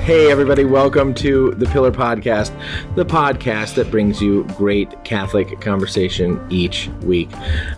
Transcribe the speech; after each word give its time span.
Hey, 0.00 0.30
everybody, 0.30 0.64
welcome 0.64 1.12
to 1.16 1.52
the 1.52 1.66
Pillar 1.66 1.92
Podcast, 1.92 2.56
the 2.96 3.04
podcast 3.04 3.74
that 3.74 3.90
brings 3.90 4.20
you 4.20 4.44
great 4.56 5.04
Catholic 5.04 5.60
conversation 5.60 6.44
each 6.50 6.88
week. 7.02 7.28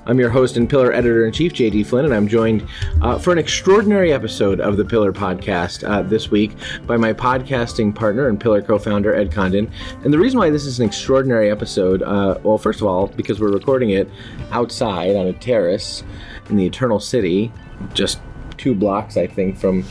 I'm 0.06 0.20
your 0.20 0.30
host 0.30 0.56
and 0.56 0.70
Pillar 0.70 0.92
editor 0.92 1.26
in 1.26 1.32
chief, 1.32 1.52
JD 1.52 1.84
Flynn, 1.84 2.04
and 2.04 2.14
I'm 2.14 2.28
joined 2.28 2.66
uh, 3.02 3.18
for 3.18 3.32
an 3.32 3.38
extraordinary 3.38 4.12
episode 4.12 4.60
of 4.60 4.76
the 4.76 4.84
Pillar 4.84 5.12
Podcast 5.12 5.86
uh, 5.86 6.02
this 6.02 6.30
week 6.30 6.52
by 6.86 6.96
my 6.96 7.12
podcasting 7.12 7.92
partner 7.92 8.28
and 8.28 8.40
Pillar 8.40 8.62
co 8.62 8.78
founder, 8.78 9.12
Ed 9.14 9.32
Condon. 9.32 9.70
And 10.04 10.14
the 10.14 10.18
reason 10.18 10.38
why 10.38 10.48
this 10.48 10.64
is 10.64 10.78
an 10.78 10.86
extraordinary 10.86 11.50
episode, 11.50 12.02
uh, 12.02 12.38
well, 12.44 12.56
first 12.56 12.80
of 12.80 12.86
all, 12.86 13.08
because 13.08 13.40
we're 13.40 13.52
recording 13.52 13.90
it 13.90 14.08
outside 14.52 15.16
on 15.16 15.26
a 15.26 15.32
terrace 15.34 16.04
in 16.48 16.56
the 16.56 16.64
Eternal 16.64 17.00
City, 17.00 17.52
just 17.94 18.20
two 18.56 18.76
blocks, 18.76 19.16
I 19.16 19.26
think, 19.26 19.58
from 19.58 19.84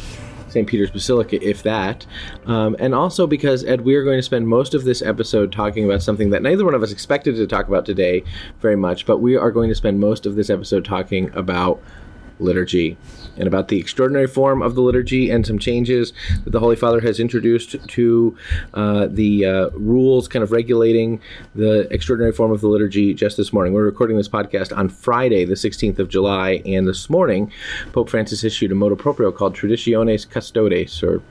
St. 0.52 0.68
Peter's 0.68 0.92
Basilica, 0.92 1.44
if 1.48 1.64
that. 1.64 2.06
Um, 2.46 2.76
and 2.80 2.94
also 2.94 3.28
because, 3.28 3.64
Ed, 3.64 3.82
we 3.82 3.96
are 3.96 4.04
going 4.04 4.18
to 4.18 4.24
spend 4.24 4.48
most 4.48 4.74
of 4.74 4.84
this 4.84 5.02
episode 5.02 5.52
talking 5.52 5.86
about 5.86 6.02
something 6.02 6.30
that 6.32 6.42
neither 6.42 6.66
one 6.66 6.74
of 6.74 6.84
us 6.84 6.92
expected 6.92 7.36
to 7.36 7.48
talk 7.48 7.68
about 7.68 7.86
today 7.86 8.24
very 8.60 8.76
much, 8.76 9.06
but 9.06 9.18
we 9.20 9.36
are 9.36 9.52
going 9.52 9.70
to 9.70 9.76
spend 9.76 10.00
most 10.00 10.26
of 10.26 10.36
this 10.36 10.50
episode 10.50 10.86
talking 10.86 11.34
about 11.36 11.82
liturgy 12.40 12.98
and 13.38 13.48
about 13.48 13.68
the 13.68 13.80
extraordinary 13.80 14.28
form 14.28 14.62
of 14.62 14.76
the 14.76 14.82
liturgy 14.82 15.30
and 15.30 15.46
some 15.46 15.60
changes 15.60 16.14
that 16.44 16.52
the 16.52 16.60
Holy 16.60 16.76
Father 16.76 17.00
has 17.02 17.20
introduced 17.20 17.76
to 17.88 18.38
uh, 18.74 19.08
the 19.10 19.46
uh, 19.46 19.70
rules 19.72 20.28
kind 20.28 20.44
of 20.44 20.52
regulating 20.52 21.22
the 21.56 21.92
extraordinary 21.94 22.34
form 22.34 22.52
of 22.52 22.62
the 22.62 22.68
liturgy 22.68 23.14
just 23.14 23.38
this 23.38 23.54
morning. 23.54 23.74
We're 23.74 23.86
recording 23.86 24.18
this 24.18 24.30
podcast 24.30 24.76
on 24.76 24.90
Friday, 24.90 25.46
the 25.46 25.56
16th 25.56 26.00
of 26.00 26.10
July, 26.10 26.62
and 26.66 26.88
this 26.88 27.10
morning, 27.10 27.52
Pope 27.92 28.10
Francis 28.10 28.44
issued 28.44 28.72
a 28.72 28.76
motu 28.76 28.96
proprio 28.96 29.32
called 29.32 29.56
Traditionis 29.56 30.30
Custodes, 30.30 31.04
or 31.04 31.22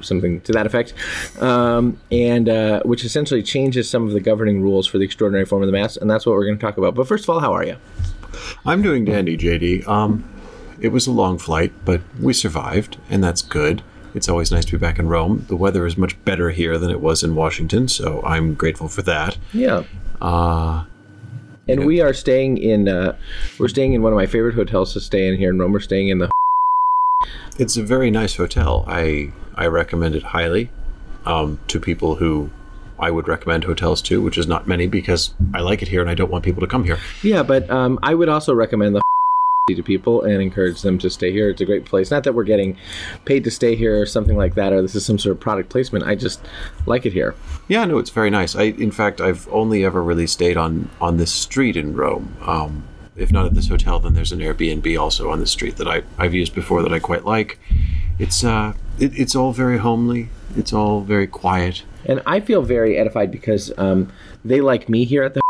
something 0.00 0.40
to 0.42 0.52
that 0.52 0.66
effect, 0.66 0.94
um, 1.42 2.00
and 2.10 2.48
uh, 2.48 2.82
which 2.84 3.04
essentially 3.04 3.42
changes 3.42 3.88
some 3.88 4.06
of 4.06 4.12
the 4.12 4.20
governing 4.20 4.62
rules 4.62 4.86
for 4.86 4.98
the 4.98 5.04
extraordinary 5.04 5.44
form 5.44 5.62
of 5.62 5.66
the 5.66 5.72
Mass, 5.72 5.96
and 5.96 6.10
that's 6.10 6.26
what 6.26 6.32
we're 6.32 6.46
going 6.46 6.58
to 6.58 6.64
talk 6.64 6.78
about. 6.78 6.94
But 6.94 7.06
first 7.06 7.24
of 7.24 7.30
all, 7.30 7.40
how 7.40 7.52
are 7.52 7.64
you? 7.64 7.76
I'm 8.64 8.82
doing 8.82 9.04
dandy, 9.04 9.36
JD. 9.36 9.86
Um, 9.86 10.28
it 10.80 10.88
was 10.88 11.06
a 11.06 11.12
long 11.12 11.38
flight, 11.38 11.72
but 11.84 12.00
we 12.20 12.32
survived, 12.32 12.98
and 13.10 13.22
that's 13.22 13.42
good. 13.42 13.82
It's 14.14 14.28
always 14.28 14.50
nice 14.50 14.64
to 14.66 14.72
be 14.72 14.78
back 14.78 14.98
in 14.98 15.08
Rome. 15.08 15.44
The 15.48 15.56
weather 15.56 15.84
is 15.86 15.96
much 15.98 16.22
better 16.24 16.50
here 16.50 16.78
than 16.78 16.90
it 16.90 17.00
was 17.00 17.22
in 17.22 17.34
Washington, 17.34 17.86
so 17.88 18.22
I'm 18.24 18.54
grateful 18.54 18.88
for 18.88 19.02
that. 19.02 19.36
Yeah. 19.52 19.84
Uh, 20.20 20.84
And 21.68 21.84
we 21.84 22.00
are 22.00 22.14
staying 22.14 22.56
in. 22.58 22.88
Uh, 22.88 23.16
we're 23.58 23.68
staying 23.68 23.92
in 23.92 24.02
one 24.02 24.12
of 24.12 24.16
my 24.16 24.26
favorite 24.26 24.54
hotels 24.54 24.92
to 24.94 25.00
stay 25.00 25.28
in 25.28 25.36
here 25.36 25.50
in 25.50 25.58
Rome. 25.58 25.72
We're 25.72 25.80
staying 25.80 26.08
in 26.08 26.18
the. 26.18 26.30
it's 27.58 27.76
a 27.76 27.82
very 27.82 28.10
nice 28.10 28.36
hotel. 28.36 28.84
I 28.86 29.32
I 29.54 29.66
recommend 29.66 30.14
it 30.14 30.22
highly 30.22 30.70
um, 31.26 31.58
to 31.68 31.80
people 31.80 32.16
who 32.16 32.50
I 32.98 33.10
would 33.10 33.28
recommend 33.28 33.64
hotels 33.64 34.00
to, 34.02 34.22
which 34.22 34.38
is 34.38 34.46
not 34.46 34.66
many 34.66 34.86
because 34.86 35.34
I 35.52 35.60
like 35.60 35.82
it 35.82 35.88
here 35.88 36.00
and 36.00 36.08
I 36.08 36.14
don't 36.14 36.30
want 36.30 36.44
people 36.44 36.60
to 36.62 36.66
come 36.66 36.84
here. 36.84 36.98
Yeah, 37.22 37.42
but 37.42 37.68
um, 37.68 37.98
I 38.02 38.14
would 38.14 38.28
also 38.30 38.54
recommend 38.54 38.94
the 38.96 39.02
to 39.74 39.82
people 39.82 40.22
and 40.22 40.40
encourage 40.40 40.82
them 40.82 40.96
to 40.96 41.10
stay 41.10 41.32
here. 41.32 41.50
It's 41.50 41.60
a 41.60 41.64
great 41.64 41.84
place. 41.84 42.12
Not 42.12 42.22
that 42.22 42.34
we're 42.34 42.44
getting 42.44 42.78
paid 43.24 43.42
to 43.42 43.50
stay 43.50 43.74
here 43.74 44.00
or 44.00 44.06
something 44.06 44.36
like 44.36 44.54
that, 44.54 44.72
or 44.72 44.80
this 44.80 44.94
is 44.94 45.04
some 45.04 45.18
sort 45.18 45.32
of 45.32 45.40
product 45.40 45.70
placement. 45.70 46.04
I 46.04 46.14
just 46.14 46.40
like 46.86 47.04
it 47.04 47.12
here. 47.12 47.34
Yeah, 47.66 47.84
no, 47.84 47.98
it's 47.98 48.10
very 48.10 48.30
nice. 48.30 48.54
I, 48.54 48.62
in 48.62 48.92
fact, 48.92 49.20
I've 49.20 49.48
only 49.48 49.84
ever 49.84 50.04
really 50.04 50.28
stayed 50.28 50.56
on 50.56 50.88
on 51.00 51.16
this 51.16 51.32
street 51.32 51.76
in 51.76 51.96
Rome. 51.96 52.36
Um, 52.42 52.84
if 53.16 53.32
not 53.32 53.44
at 53.44 53.54
this 53.54 53.66
hotel, 53.66 53.98
then 53.98 54.14
there's 54.14 54.30
an 54.30 54.38
Airbnb 54.38 55.00
also 55.00 55.30
on 55.32 55.40
the 55.40 55.48
street 55.48 55.78
that 55.78 55.88
I, 55.88 56.04
I've 56.16 56.32
used 56.32 56.54
before 56.54 56.82
that 56.82 56.92
I 56.92 57.00
quite 57.00 57.24
like. 57.24 57.58
It's 58.20 58.44
uh, 58.44 58.74
it, 59.00 59.18
it's 59.18 59.34
all 59.34 59.52
very 59.52 59.78
homely. 59.78 60.28
It's 60.56 60.72
all 60.72 61.00
very 61.00 61.26
quiet. 61.26 61.82
And 62.04 62.22
I 62.24 62.38
feel 62.38 62.62
very 62.62 62.96
edified 62.96 63.32
because 63.32 63.76
um, 63.76 64.12
they 64.44 64.60
like 64.60 64.88
me 64.88 65.04
here 65.04 65.24
at 65.24 65.34
the 65.34 65.40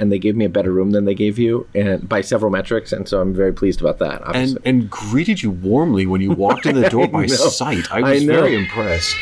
and 0.00 0.10
they 0.10 0.18
gave 0.18 0.34
me 0.34 0.44
a 0.44 0.48
better 0.48 0.72
room 0.72 0.90
than 0.90 1.04
they 1.04 1.14
gave 1.14 1.38
you 1.38 1.66
and 1.74 2.08
by 2.08 2.20
several 2.20 2.50
metrics 2.50 2.92
and 2.92 3.08
so 3.08 3.20
i'm 3.20 3.32
very 3.34 3.52
pleased 3.52 3.80
about 3.80 3.98
that 3.98 4.20
And 4.22 4.24
obviously. 4.26 4.60
and 4.64 4.90
greeted 4.90 5.42
you 5.42 5.50
warmly 5.50 6.06
when 6.06 6.20
you 6.20 6.32
walked 6.32 6.66
in 6.66 6.74
the 6.80 6.88
door 6.96 7.06
by 7.06 7.22
know. 7.26 7.34
sight. 7.36 7.90
I 7.92 7.98
I 8.00 8.12
was 8.14 8.24
know. 8.24 8.40
very 8.40 8.56
impressed. 8.56 9.14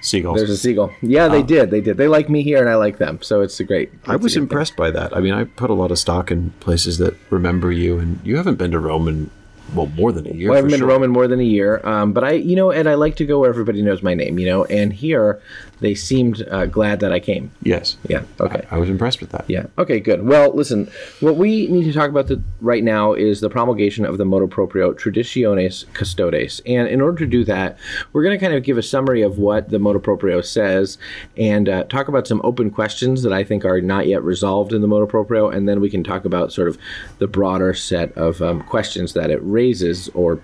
Seagulls. 0.00 0.36
there's 0.36 0.48
a 0.50 0.56
seagull 0.56 0.92
yeah 1.02 1.26
they 1.26 1.42
did 1.42 1.70
they 1.72 1.80
did 1.80 1.96
they 1.96 2.06
like 2.06 2.28
me 2.30 2.42
here 2.42 2.60
and 2.60 2.68
i 2.70 2.76
like 2.76 2.98
them 2.98 3.20
so 3.20 3.40
it's 3.40 3.58
a 3.58 3.64
great 3.64 3.90
I 3.90 3.94
it's 3.94 4.06
a 4.08 4.12
was 4.12 4.20
good 4.22 4.34
thing. 4.34 4.42
impressed 4.44 4.76
by 4.76 4.90
that. 4.92 5.14
I 5.16 5.20
mean, 5.20 5.34
I 5.34 5.42
put 5.44 5.70
a 5.70 5.74
lot 5.74 5.90
of 5.90 5.98
stock 5.98 6.30
in 6.30 6.50
places 6.60 6.98
that 6.98 7.14
remember 7.30 7.72
you, 7.72 7.98
and 7.98 8.20
you 8.24 8.36
haven't 8.36 8.56
been 8.56 8.70
to 8.70 8.78
Rome 8.78 9.08
in 9.08 9.30
well 9.74 9.86
more 9.88 10.12
than 10.12 10.26
a 10.26 10.30
year. 10.30 10.48
Well, 10.50 10.54
I 10.54 10.58
haven't 10.58 10.70
been 10.70 10.78
sure. 10.78 10.88
to 10.88 10.92
Rome 10.94 11.02
in 11.02 11.10
more 11.10 11.26
than 11.26 11.40
a 11.40 11.44
year, 11.44 11.80
um, 11.86 12.12
but 12.12 12.22
I, 12.24 12.30
you 12.32 12.54
know, 12.56 12.70
and 12.70 12.88
I 12.88 12.94
like 12.94 13.16
to 13.16 13.26
go 13.26 13.40
where 13.40 13.50
everybody 13.50 13.82
knows 13.82 14.02
my 14.02 14.14
name, 14.14 14.38
you 14.38 14.46
know. 14.46 14.64
And 14.66 14.92
here, 14.92 15.42
they 15.80 15.94
seemed 15.94 16.46
uh, 16.50 16.66
glad 16.66 17.00
that 17.00 17.12
I 17.12 17.20
came. 17.20 17.50
Yes. 17.62 17.96
Yeah. 18.08 18.22
Okay. 18.40 18.66
I 18.70 18.78
was 18.78 18.88
impressed 18.88 19.20
with 19.20 19.30
that. 19.30 19.44
Yeah. 19.48 19.66
Okay. 19.78 20.00
Good. 20.00 20.24
Well, 20.24 20.54
listen. 20.54 20.90
What 21.20 21.36
we 21.36 21.66
need 21.68 21.84
to 21.84 21.92
talk 21.92 22.10
about 22.10 22.26
the, 22.28 22.42
right 22.60 22.82
now 22.82 23.12
is 23.12 23.40
the 23.40 23.50
promulgation 23.50 24.04
of 24.04 24.18
the 24.18 24.24
motu 24.24 24.46
proprio 24.46 24.92
Traditionis 24.92 25.92
Custodes, 25.92 26.60
and 26.66 26.88
in 26.88 27.00
order 27.00 27.18
to 27.18 27.26
do 27.26 27.44
that, 27.44 27.78
we're 28.12 28.22
going 28.22 28.38
to 28.38 28.44
kind 28.44 28.56
of 28.56 28.62
give 28.62 28.78
a 28.78 28.82
summary 28.82 29.22
of 29.22 29.38
what 29.38 29.68
the 29.70 29.78
motu 29.78 29.98
proprio 29.98 30.40
says, 30.40 30.98
and 31.36 31.68
uh, 31.68 31.84
talk 31.84 32.08
about 32.08 32.26
some 32.26 32.40
open 32.44 32.70
questions 32.70 33.22
that 33.22 33.32
I 33.32 33.44
think 33.44 33.64
are 33.64 33.80
not 33.80 34.06
yet 34.06 34.22
resolved 34.22 34.72
in 34.72 34.82
the 34.82 34.88
motu 34.88 35.06
proprio, 35.06 35.48
and 35.48 35.68
then 35.68 35.80
we 35.80 35.90
can 35.90 36.04
talk 36.04 36.24
about 36.24 36.52
sort 36.52 36.68
of 36.68 36.78
the 37.18 37.26
broader 37.26 37.74
set 37.74 38.16
of 38.16 38.42
um, 38.42 38.62
questions 38.62 39.14
that 39.14 39.30
it 39.30 39.40
raises 39.42 40.08
or 40.10 40.40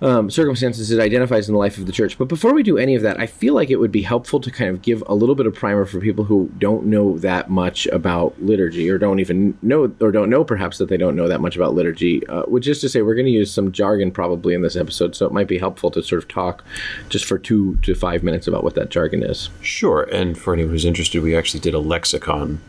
um, 0.00 0.30
circumstances 0.30 0.90
it 0.90 1.00
identifies 1.00 1.48
in 1.48 1.54
the 1.54 1.58
life 1.58 1.78
of 1.78 1.86
the 1.86 1.92
church. 1.92 2.18
But 2.18 2.28
before 2.28 2.54
we 2.54 2.62
do 2.62 2.78
any 2.78 2.94
of 2.94 3.02
that, 3.02 3.18
I 3.20 3.26
feel 3.26 3.54
like 3.54 3.70
it 3.70 3.76
would 3.76 3.92
be 3.92 4.02
helpful 4.02 4.40
to 4.40 4.50
kind 4.50 4.70
of 4.70 4.82
give 4.82 5.02
a 5.06 5.14
little 5.14 5.34
bit 5.34 5.46
of 5.46 5.54
primer 5.54 5.84
for 5.84 6.00
people 6.00 6.24
who 6.24 6.50
don't 6.58 6.86
know 6.86 7.18
that 7.18 7.50
much 7.50 7.86
about 7.86 8.40
liturgy 8.40 8.88
or 8.90 8.98
don't 8.98 9.20
even 9.20 9.56
know 9.62 9.92
or 10.00 10.12
don't 10.12 10.30
know 10.30 10.44
perhaps 10.44 10.78
that 10.78 10.88
they 10.88 10.96
don't 10.96 11.16
know 11.16 11.28
that 11.28 11.40
much 11.40 11.56
about 11.56 11.74
liturgy, 11.74 12.26
uh, 12.28 12.42
which 12.42 12.68
is 12.68 12.80
to 12.80 12.88
say 12.88 13.02
we're 13.02 13.14
going 13.14 13.26
to 13.26 13.32
use 13.32 13.52
some 13.52 13.72
jargon 13.72 14.10
probably 14.10 14.54
in 14.54 14.62
this 14.62 14.76
episode, 14.76 15.16
so 15.16 15.26
it 15.26 15.32
might 15.32 15.48
be 15.48 15.58
helpful 15.58 15.90
to 15.90 16.02
sort 16.02 16.22
of 16.22 16.28
talk 16.28 16.64
just 17.08 17.24
for 17.24 17.38
two 17.38 17.76
to 17.82 17.94
five 17.94 18.22
minutes 18.22 18.46
about 18.46 18.64
what 18.64 18.74
that 18.74 18.90
jargon 18.90 19.22
is. 19.22 19.50
Sure. 19.60 20.02
And 20.12 20.38
for 20.38 20.52
anyone 20.54 20.72
who's 20.72 20.84
interested, 20.84 21.22
we 21.22 21.36
actually 21.36 21.60
did 21.60 21.74
a 21.74 21.78
lexicon 21.78 22.60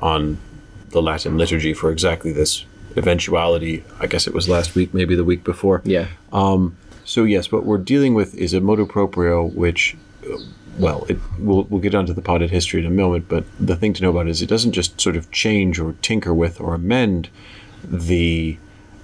on 0.00 0.38
the 0.90 1.02
Latin 1.02 1.36
liturgy 1.36 1.74
for 1.74 1.90
exactly 1.90 2.32
this 2.32 2.64
eventuality. 2.96 3.84
I 4.00 4.06
guess 4.06 4.26
it 4.26 4.34
was 4.34 4.48
last 4.48 4.74
week, 4.74 4.92
maybe 4.94 5.14
the 5.14 5.24
week 5.24 5.44
before. 5.44 5.82
Yeah. 5.84 6.08
So 7.04 7.22
yes, 7.24 7.52
what 7.52 7.64
we're 7.64 7.78
dealing 7.78 8.14
with 8.14 8.34
is 8.34 8.52
a 8.52 8.60
motu 8.60 8.84
proprio, 8.84 9.44
which, 9.44 9.96
uh, 10.28 10.38
well, 10.76 11.06
it, 11.08 11.18
we'll 11.38 11.62
we'll 11.70 11.80
get 11.80 11.94
onto 11.94 12.12
the 12.12 12.20
potted 12.20 12.50
history 12.50 12.80
in 12.80 12.86
a 12.86 12.90
moment. 12.90 13.28
But 13.28 13.44
the 13.60 13.76
thing 13.76 13.92
to 13.94 14.02
know 14.02 14.10
about 14.10 14.26
is 14.26 14.42
it 14.42 14.48
doesn't 14.48 14.72
just 14.72 15.00
sort 15.00 15.16
of 15.16 15.30
change 15.30 15.78
or 15.78 15.94
tinker 16.02 16.34
with 16.34 16.60
or 16.60 16.74
amend 16.74 17.28
the 17.84 18.58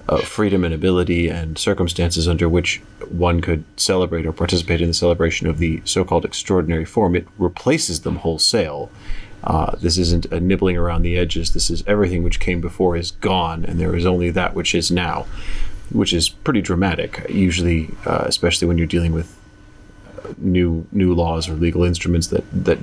uh, 0.09 0.19
freedom 0.19 0.65
and 0.65 0.75
ability 0.75 1.29
and 1.29 1.57
circumstances 1.57 2.27
under 2.27 2.49
which 2.49 2.83
one 3.09 3.41
could 3.41 3.63
celebrate 3.77 4.27
or 4.27 4.33
participate 4.33 4.81
in 4.81 4.89
the 4.89 4.95
celebration 4.95 5.47
of 5.47 5.59
the 5.59 5.81
so-called 5.85 6.25
extraordinary 6.25 6.85
form. 6.85 7.15
It 7.15 7.29
replaces 7.39 8.01
them 8.01 8.17
wholesale. 8.17 8.91
Uh, 9.45 9.75
this 9.77 9.99
isn't 9.99 10.27
a 10.27 10.41
nibbling 10.41 10.77
around 10.77 11.03
the 11.03 11.19
edges. 11.19 11.53
This 11.53 11.71
is 11.71 11.83
everything 11.87 12.23
which 12.23 12.41
came 12.41 12.61
before 12.61 12.97
is 12.97 13.11
gone, 13.13 13.65
and 13.65 13.81
there 13.81 13.97
is 13.97 14.07
only 14.07 14.31
that 14.31 14.55
which 14.55 14.75
is 14.75 14.91
now, 14.91 15.27
which 15.91 16.13
is 16.13 16.29
pretty 16.29 16.63
dramatic. 16.63 17.27
Usually, 17.29 17.91
uh, 18.07 18.25
especially 18.27 18.69
when 18.69 18.79
you're 18.79 18.87
dealing 18.87 19.13
with 19.13 19.37
uh, 20.25 20.33
new 20.39 20.87
new 20.93 21.15
laws 21.15 21.49
or 21.49 21.55
legal 21.55 21.83
instruments 21.83 22.29
that 22.29 22.45
that 22.53 22.79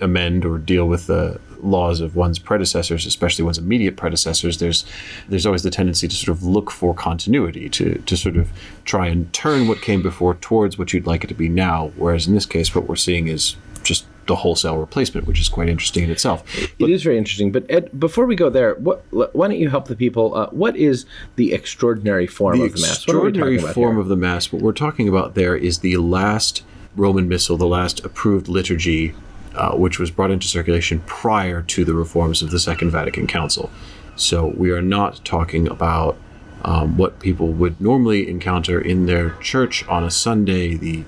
amend 0.00 0.44
or 0.44 0.58
deal 0.58 0.86
with 0.86 1.06
the 1.06 1.38
laws 1.62 2.00
of 2.00 2.16
one's 2.16 2.38
predecessors, 2.38 3.04
especially 3.04 3.44
one's 3.44 3.58
immediate 3.58 3.96
predecessors, 3.96 4.58
there's 4.58 4.84
there's 5.28 5.44
always 5.44 5.62
the 5.62 5.70
tendency 5.70 6.08
to 6.08 6.14
sort 6.16 6.36
of 6.36 6.42
look 6.44 6.70
for 6.70 6.94
continuity, 6.94 7.68
to 7.68 8.00
to 8.06 8.16
sort 8.16 8.36
of 8.36 8.50
try 8.84 9.08
and 9.08 9.32
turn 9.32 9.68
what 9.68 9.82
came 9.82 10.02
before 10.02 10.34
towards 10.36 10.78
what 10.78 10.92
you'd 10.92 11.06
like 11.06 11.24
it 11.24 11.26
to 11.26 11.34
be 11.34 11.48
now. 11.48 11.90
Whereas 11.96 12.26
in 12.26 12.34
this 12.34 12.46
case, 12.46 12.74
what 12.74 12.88
we're 12.88 12.96
seeing 12.96 13.28
is 13.28 13.56
just 13.82 14.06
the 14.30 14.36
wholesale 14.36 14.76
replacement, 14.76 15.26
which 15.26 15.40
is 15.40 15.48
quite 15.48 15.68
interesting 15.68 16.04
in 16.04 16.10
itself. 16.10 16.44
it 16.78 16.88
is 16.88 17.02
very 17.02 17.18
interesting. 17.18 17.50
But 17.50 17.66
Ed, 17.68 17.90
before 17.98 18.26
we 18.26 18.36
go 18.36 18.48
there, 18.48 18.76
what, 18.76 19.04
why 19.10 19.48
don't 19.48 19.58
you 19.58 19.68
help 19.68 19.88
the 19.88 19.96
people? 19.96 20.36
Uh, 20.36 20.46
what 20.50 20.76
is 20.76 21.04
the 21.34 21.52
extraordinary 21.52 22.28
form 22.28 22.58
the 22.58 22.66
of 22.66 22.74
the 22.74 22.80
Mass? 22.80 22.90
What 22.90 22.96
Extraordinary 22.96 23.58
form 23.58 23.96
here? 23.96 24.00
of 24.00 24.06
the 24.06 24.14
mass. 24.14 24.52
What 24.52 24.62
we're 24.62 24.72
talking 24.72 25.08
about 25.08 25.34
there 25.34 25.56
is 25.56 25.80
the 25.80 25.96
last 25.96 26.62
Roman 26.94 27.28
Missal, 27.28 27.56
the 27.56 27.66
last 27.66 28.04
approved 28.04 28.46
liturgy, 28.46 29.14
uh, 29.56 29.72
which 29.72 29.98
was 29.98 30.12
brought 30.12 30.30
into 30.30 30.46
circulation 30.46 31.00
prior 31.06 31.60
to 31.62 31.84
the 31.84 31.94
reforms 31.94 32.40
of 32.40 32.52
the 32.52 32.60
Second 32.60 32.92
Vatican 32.92 33.26
Council. 33.26 33.68
So 34.14 34.46
we 34.46 34.70
are 34.70 34.82
not 34.82 35.24
talking 35.24 35.66
about 35.66 36.16
um, 36.62 36.96
what 36.96 37.18
people 37.18 37.48
would 37.48 37.80
normally 37.80 38.30
encounter 38.30 38.80
in 38.80 39.06
their 39.06 39.30
church 39.40 39.84
on 39.88 40.04
a 40.04 40.10
Sunday, 40.10 40.76
the 40.76 41.04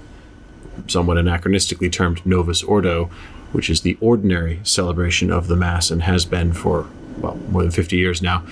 somewhat 0.89 1.17
anachronistically 1.17 1.91
termed 1.91 2.25
Novus 2.25 2.63
Ordo, 2.63 3.11
which 3.53 3.69
is 3.69 3.83
the 3.83 3.97
ordinary 4.01 4.61
celebration 4.63 5.31
of 5.31 5.49
the 5.49 5.57
Mass 5.57 5.91
and 5.91 6.03
has 6.03 6.25
been 6.25 6.53
for, 6.53 6.89
well, 7.19 7.37
more 7.51 7.63
than 7.63 7.71
50 7.71 7.97
years 7.97 8.23
now. 8.23 8.45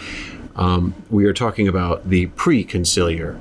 Um, 0.57 0.95
we 1.09 1.25
are 1.25 1.33
talking 1.33 1.69
about 1.69 2.09
the 2.09 2.27
pre 2.27 2.65
conciliar 2.65 3.39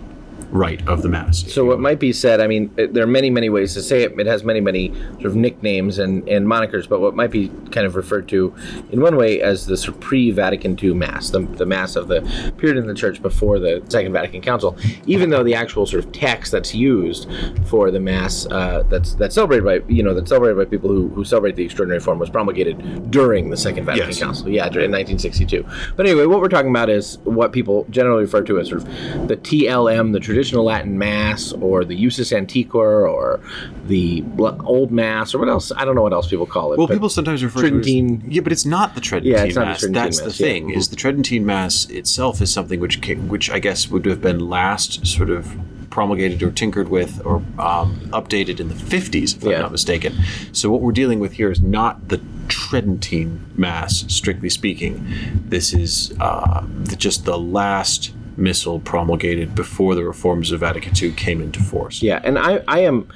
rite 0.51 0.87
of 0.87 1.01
the 1.01 1.09
Mass. 1.09 1.51
So 1.51 1.65
what 1.65 1.79
might 1.79 1.99
be 1.99 2.11
said, 2.13 2.41
I 2.41 2.47
mean, 2.47 2.71
there 2.75 3.03
are 3.03 3.07
many, 3.07 3.29
many 3.29 3.49
ways 3.49 3.73
to 3.75 3.81
say 3.81 4.03
it. 4.03 4.19
It 4.19 4.25
has 4.27 4.43
many, 4.43 4.61
many 4.61 4.93
sort 5.13 5.25
of 5.25 5.35
nicknames 5.35 5.99
and, 5.99 6.27
and 6.27 6.47
monikers, 6.47 6.87
but 6.87 6.99
what 6.99 7.15
might 7.15 7.31
be 7.31 7.49
kind 7.71 7.85
of 7.85 7.95
referred 7.95 8.27
to 8.29 8.55
in 8.91 9.01
one 9.01 9.15
way 9.15 9.41
as 9.41 9.65
the 9.65 9.77
pre-Vatican 9.99 10.77
II 10.81 10.93
Mass, 10.93 11.29
the, 11.29 11.39
the 11.41 11.65
Mass 11.65 11.95
of 11.95 12.07
the 12.07 12.21
period 12.57 12.77
in 12.77 12.87
the 12.87 12.93
Church 12.93 13.21
before 13.21 13.59
the 13.59 13.83
Second 13.89 14.13
Vatican 14.13 14.41
Council, 14.41 14.77
even 15.05 15.29
though 15.29 15.43
the 15.43 15.55
actual 15.55 15.85
sort 15.85 16.03
of 16.03 16.11
text 16.11 16.51
that's 16.51 16.73
used 16.73 17.29
for 17.65 17.91
the 17.91 17.99
Mass 17.99 18.45
uh, 18.47 18.83
that's 18.89 19.13
that's 19.15 19.35
celebrated 19.35 19.63
by 19.63 19.93
you 19.93 20.03
know 20.03 20.13
that's 20.13 20.29
celebrated 20.29 20.57
by 20.57 20.65
people 20.65 20.89
who, 20.89 21.09
who 21.09 21.23
celebrate 21.23 21.55
the 21.55 21.63
extraordinary 21.63 21.99
form 21.99 22.19
was 22.19 22.29
promulgated 22.29 23.11
during 23.11 23.49
the 23.49 23.57
Second 23.57 23.85
Vatican 23.85 24.09
Yes. 24.09 24.19
Council, 24.19 24.49
yeah, 24.49 24.65
in 24.65 24.91
1962. 24.91 25.65
But 25.95 26.05
anyway, 26.05 26.25
what 26.25 26.41
we're 26.41 26.49
talking 26.49 26.69
about 26.69 26.89
is 26.89 27.17
what 27.19 27.51
people 27.51 27.85
generally 27.89 28.23
refer 28.23 28.41
to 28.43 28.59
as 28.59 28.69
sort 28.69 28.81
of 28.83 29.27
the 29.27 29.37
TLM, 29.37 30.13
the 30.13 30.19
traditional 30.19 30.38
Latin 30.43 30.97
Mass, 30.97 31.51
or 31.53 31.83
the 31.85 31.95
Usus 31.95 32.31
Antiquior, 32.31 33.09
or 33.09 33.39
the 33.87 34.23
Old 34.65 34.91
Mass, 34.91 35.33
or 35.33 35.39
what 35.39 35.49
else? 35.49 35.71
I 35.75 35.85
don't 35.85 35.95
know 35.95 36.01
what 36.01 36.13
else 36.13 36.27
people 36.29 36.45
call 36.45 36.73
it. 36.73 36.77
Well, 36.77 36.87
people 36.87 37.09
sometimes 37.09 37.43
refer 37.43 37.61
Tridentine- 37.61 38.19
to 38.21 38.25
it 38.25 38.27
as, 38.29 38.33
yeah, 38.35 38.41
but 38.41 38.51
it's 38.51 38.65
not 38.65 38.95
the 38.95 39.01
Tridentine 39.01 39.31
Yeah, 39.33 39.43
it's 39.45 39.55
not 39.55 39.61
the 39.63 39.67
Mass. 39.69 39.79
Tridentine 39.79 40.03
That's 40.03 40.21
Mass, 40.23 40.37
the 40.37 40.43
yeah. 40.43 40.49
thing. 40.51 40.69
Is 40.71 40.87
the 40.89 40.95
Tridentine 40.95 41.45
Mass 41.45 41.85
itself 41.89 42.41
is 42.41 42.51
something 42.51 42.79
which 42.79 42.99
which 43.27 43.49
I 43.49 43.59
guess 43.59 43.89
would 43.89 44.05
have 44.05 44.21
been 44.21 44.39
last 44.49 45.05
sort 45.05 45.29
of 45.29 45.47
promulgated 45.89 46.43
or 46.43 46.51
tinkered 46.51 46.87
with 46.87 47.19
or 47.25 47.37
um, 47.57 47.99
updated 48.11 48.59
in 48.59 48.67
the 48.69 48.75
50s, 48.75 49.35
if 49.37 49.43
Yeah. 49.43 49.55
I'm 49.55 49.61
not 49.63 49.71
mistaken. 49.71 50.13
So 50.51 50.69
what 50.69 50.81
we're 50.81 50.91
dealing 50.91 51.19
with 51.19 51.33
here 51.33 51.49
is 51.51 51.61
not 51.61 52.09
the 52.09 52.21
Tridentine 52.47 53.39
Mass, 53.57 54.05
strictly 54.07 54.49
speaking. 54.49 55.03
This 55.47 55.73
is 55.73 56.13
uh, 56.19 56.63
the, 56.83 56.95
just 56.95 57.25
the 57.25 57.37
last 57.39 58.11
missal 58.39 58.79
promulgated 58.79 59.55
before 59.55 59.95
the 59.95 60.03
reforms 60.03 60.51
of 60.51 60.61
Vatican 60.61 60.93
II 60.99 61.11
came 61.13 61.41
into 61.41 61.61
force. 61.61 62.01
Yeah, 62.01 62.21
and 62.23 62.39
I, 62.39 62.63
I 62.67 62.79
am 62.79 63.07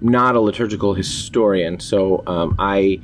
not 0.00 0.34
a 0.34 0.40
liturgical 0.40 0.94
historian, 0.94 1.80
so 1.80 2.22
um, 2.26 2.56
I 2.58 3.00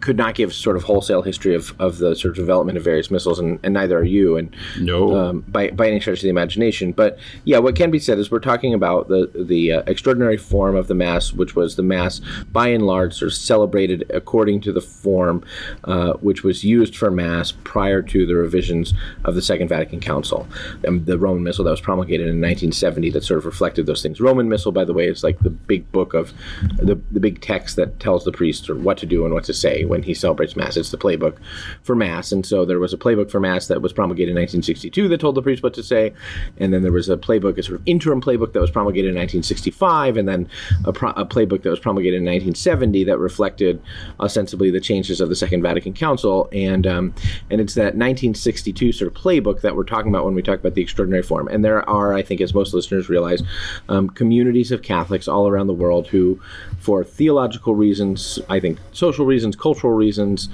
could 0.00 0.16
not 0.16 0.34
give 0.34 0.52
sort 0.54 0.76
of 0.76 0.82
wholesale 0.84 1.22
history 1.22 1.54
of, 1.54 1.74
of 1.80 1.98
the 1.98 2.14
sort 2.14 2.32
of 2.32 2.36
development 2.36 2.78
of 2.78 2.84
various 2.84 3.10
missals, 3.10 3.38
and, 3.38 3.58
and 3.62 3.74
neither 3.74 3.98
are 3.98 4.04
you. 4.04 4.36
And 4.36 4.54
No. 4.80 5.16
um, 5.16 5.40
by, 5.48 5.70
by 5.70 5.88
any 5.88 6.00
stretch 6.00 6.18
of 6.18 6.22
the 6.22 6.28
imagination. 6.28 6.92
But 6.92 7.18
yeah, 7.44 7.58
what 7.58 7.76
can 7.76 7.90
be 7.90 7.98
said 7.98 8.18
is 8.18 8.30
we're 8.30 8.40
talking 8.40 8.74
about 8.74 9.08
the 9.08 9.30
the 9.34 9.72
uh, 9.72 9.82
extraordinary 9.86 10.36
form 10.36 10.76
of 10.76 10.88
the 10.88 10.94
mass, 10.94 11.32
which 11.32 11.54
was 11.56 11.76
the 11.76 11.82
mass 11.82 12.20
by 12.52 12.68
and 12.68 12.86
large 12.86 13.14
sort 13.14 13.32
of 13.32 13.36
celebrated 13.36 14.10
according 14.14 14.60
to 14.62 14.72
the 14.72 14.80
form 14.80 15.44
uh, 15.84 16.12
which 16.14 16.42
was 16.42 16.64
used 16.64 16.96
for 16.96 17.10
mass 17.10 17.52
prior 17.64 18.02
to 18.02 18.26
the 18.26 18.34
revisions 18.34 18.94
of 19.24 19.34
the 19.34 19.42
Second 19.42 19.68
Vatican 19.68 20.00
Council, 20.00 20.46
um, 20.86 21.04
the 21.04 21.18
Roman 21.18 21.42
Missal 21.42 21.64
that 21.64 21.70
was 21.70 21.80
promulgated 21.80 22.26
in 22.26 22.40
1970 22.40 23.10
that 23.10 23.24
sort 23.24 23.38
of 23.38 23.46
reflected 23.46 23.86
those 23.86 24.02
things. 24.02 24.20
Roman 24.20 24.48
Missal, 24.48 24.72
by 24.72 24.84
the 24.84 24.92
way, 24.92 25.06
is 25.06 25.22
like 25.24 25.38
the 25.40 25.50
big 25.50 25.90
book 25.92 26.14
of 26.14 26.32
the 26.76 27.00
the 27.10 27.20
big 27.20 27.40
text 27.40 27.76
that 27.76 28.00
tells 28.00 28.24
the 28.24 28.32
priest 28.32 28.68
or 28.68 28.74
what 28.76 28.98
to 28.98 29.06
do 29.06 29.24
and 29.24 29.34
what 29.34 29.44
to 29.44 29.54
say 29.54 29.84
when 29.84 29.97
he 30.02 30.14
celebrates 30.14 30.56
mass. 30.56 30.76
It's 30.76 30.90
the 30.90 30.98
playbook 30.98 31.36
for 31.82 31.94
mass, 31.94 32.32
and 32.32 32.44
so 32.44 32.64
there 32.64 32.78
was 32.78 32.92
a 32.92 32.98
playbook 32.98 33.30
for 33.30 33.40
mass 33.40 33.66
that 33.68 33.82
was 33.82 33.92
promulgated 33.92 34.30
in 34.30 34.36
1962 34.36 35.08
that 35.08 35.20
told 35.20 35.34
the 35.34 35.42
priest 35.42 35.62
what 35.62 35.74
to 35.74 35.82
say, 35.82 36.12
and 36.58 36.72
then 36.72 36.82
there 36.82 36.92
was 36.92 37.08
a 37.08 37.16
playbook, 37.16 37.58
a 37.58 37.62
sort 37.62 37.80
of 37.80 37.82
interim 37.86 38.20
playbook 38.20 38.52
that 38.52 38.60
was 38.60 38.70
promulgated 38.70 39.10
in 39.10 39.16
1965, 39.16 40.16
and 40.16 40.28
then 40.28 40.48
a, 40.84 40.92
pro- 40.92 41.10
a 41.10 41.24
playbook 41.24 41.62
that 41.62 41.70
was 41.70 41.80
promulgated 41.80 42.18
in 42.18 42.24
1970 42.24 43.04
that 43.04 43.18
reflected 43.18 43.80
ostensibly 44.20 44.70
the 44.70 44.80
changes 44.80 45.20
of 45.20 45.28
the 45.28 45.36
Second 45.36 45.62
Vatican 45.62 45.92
Council, 45.92 46.48
and 46.52 46.86
um, 46.86 47.14
and 47.50 47.60
it's 47.60 47.74
that 47.74 47.94
1962 47.94 48.92
sort 48.92 49.14
of 49.14 49.20
playbook 49.20 49.60
that 49.62 49.76
we're 49.76 49.84
talking 49.84 50.10
about 50.10 50.24
when 50.24 50.34
we 50.34 50.42
talk 50.42 50.60
about 50.60 50.74
the 50.74 50.82
extraordinary 50.82 51.22
form. 51.22 51.48
And 51.48 51.64
there 51.64 51.88
are, 51.88 52.14
I 52.14 52.22
think, 52.22 52.40
as 52.40 52.54
most 52.54 52.74
listeners 52.74 53.08
realize, 53.08 53.42
um, 53.88 54.08
communities 54.10 54.72
of 54.72 54.82
Catholics 54.82 55.28
all 55.28 55.48
around 55.48 55.66
the 55.66 55.72
world 55.72 56.06
who, 56.06 56.40
for 56.88 57.04
theological 57.04 57.74
reasons, 57.74 58.38
I 58.48 58.60
think 58.60 58.78
social 58.92 59.26
reasons, 59.26 59.54
cultural 59.54 59.92
reasons, 59.92 60.48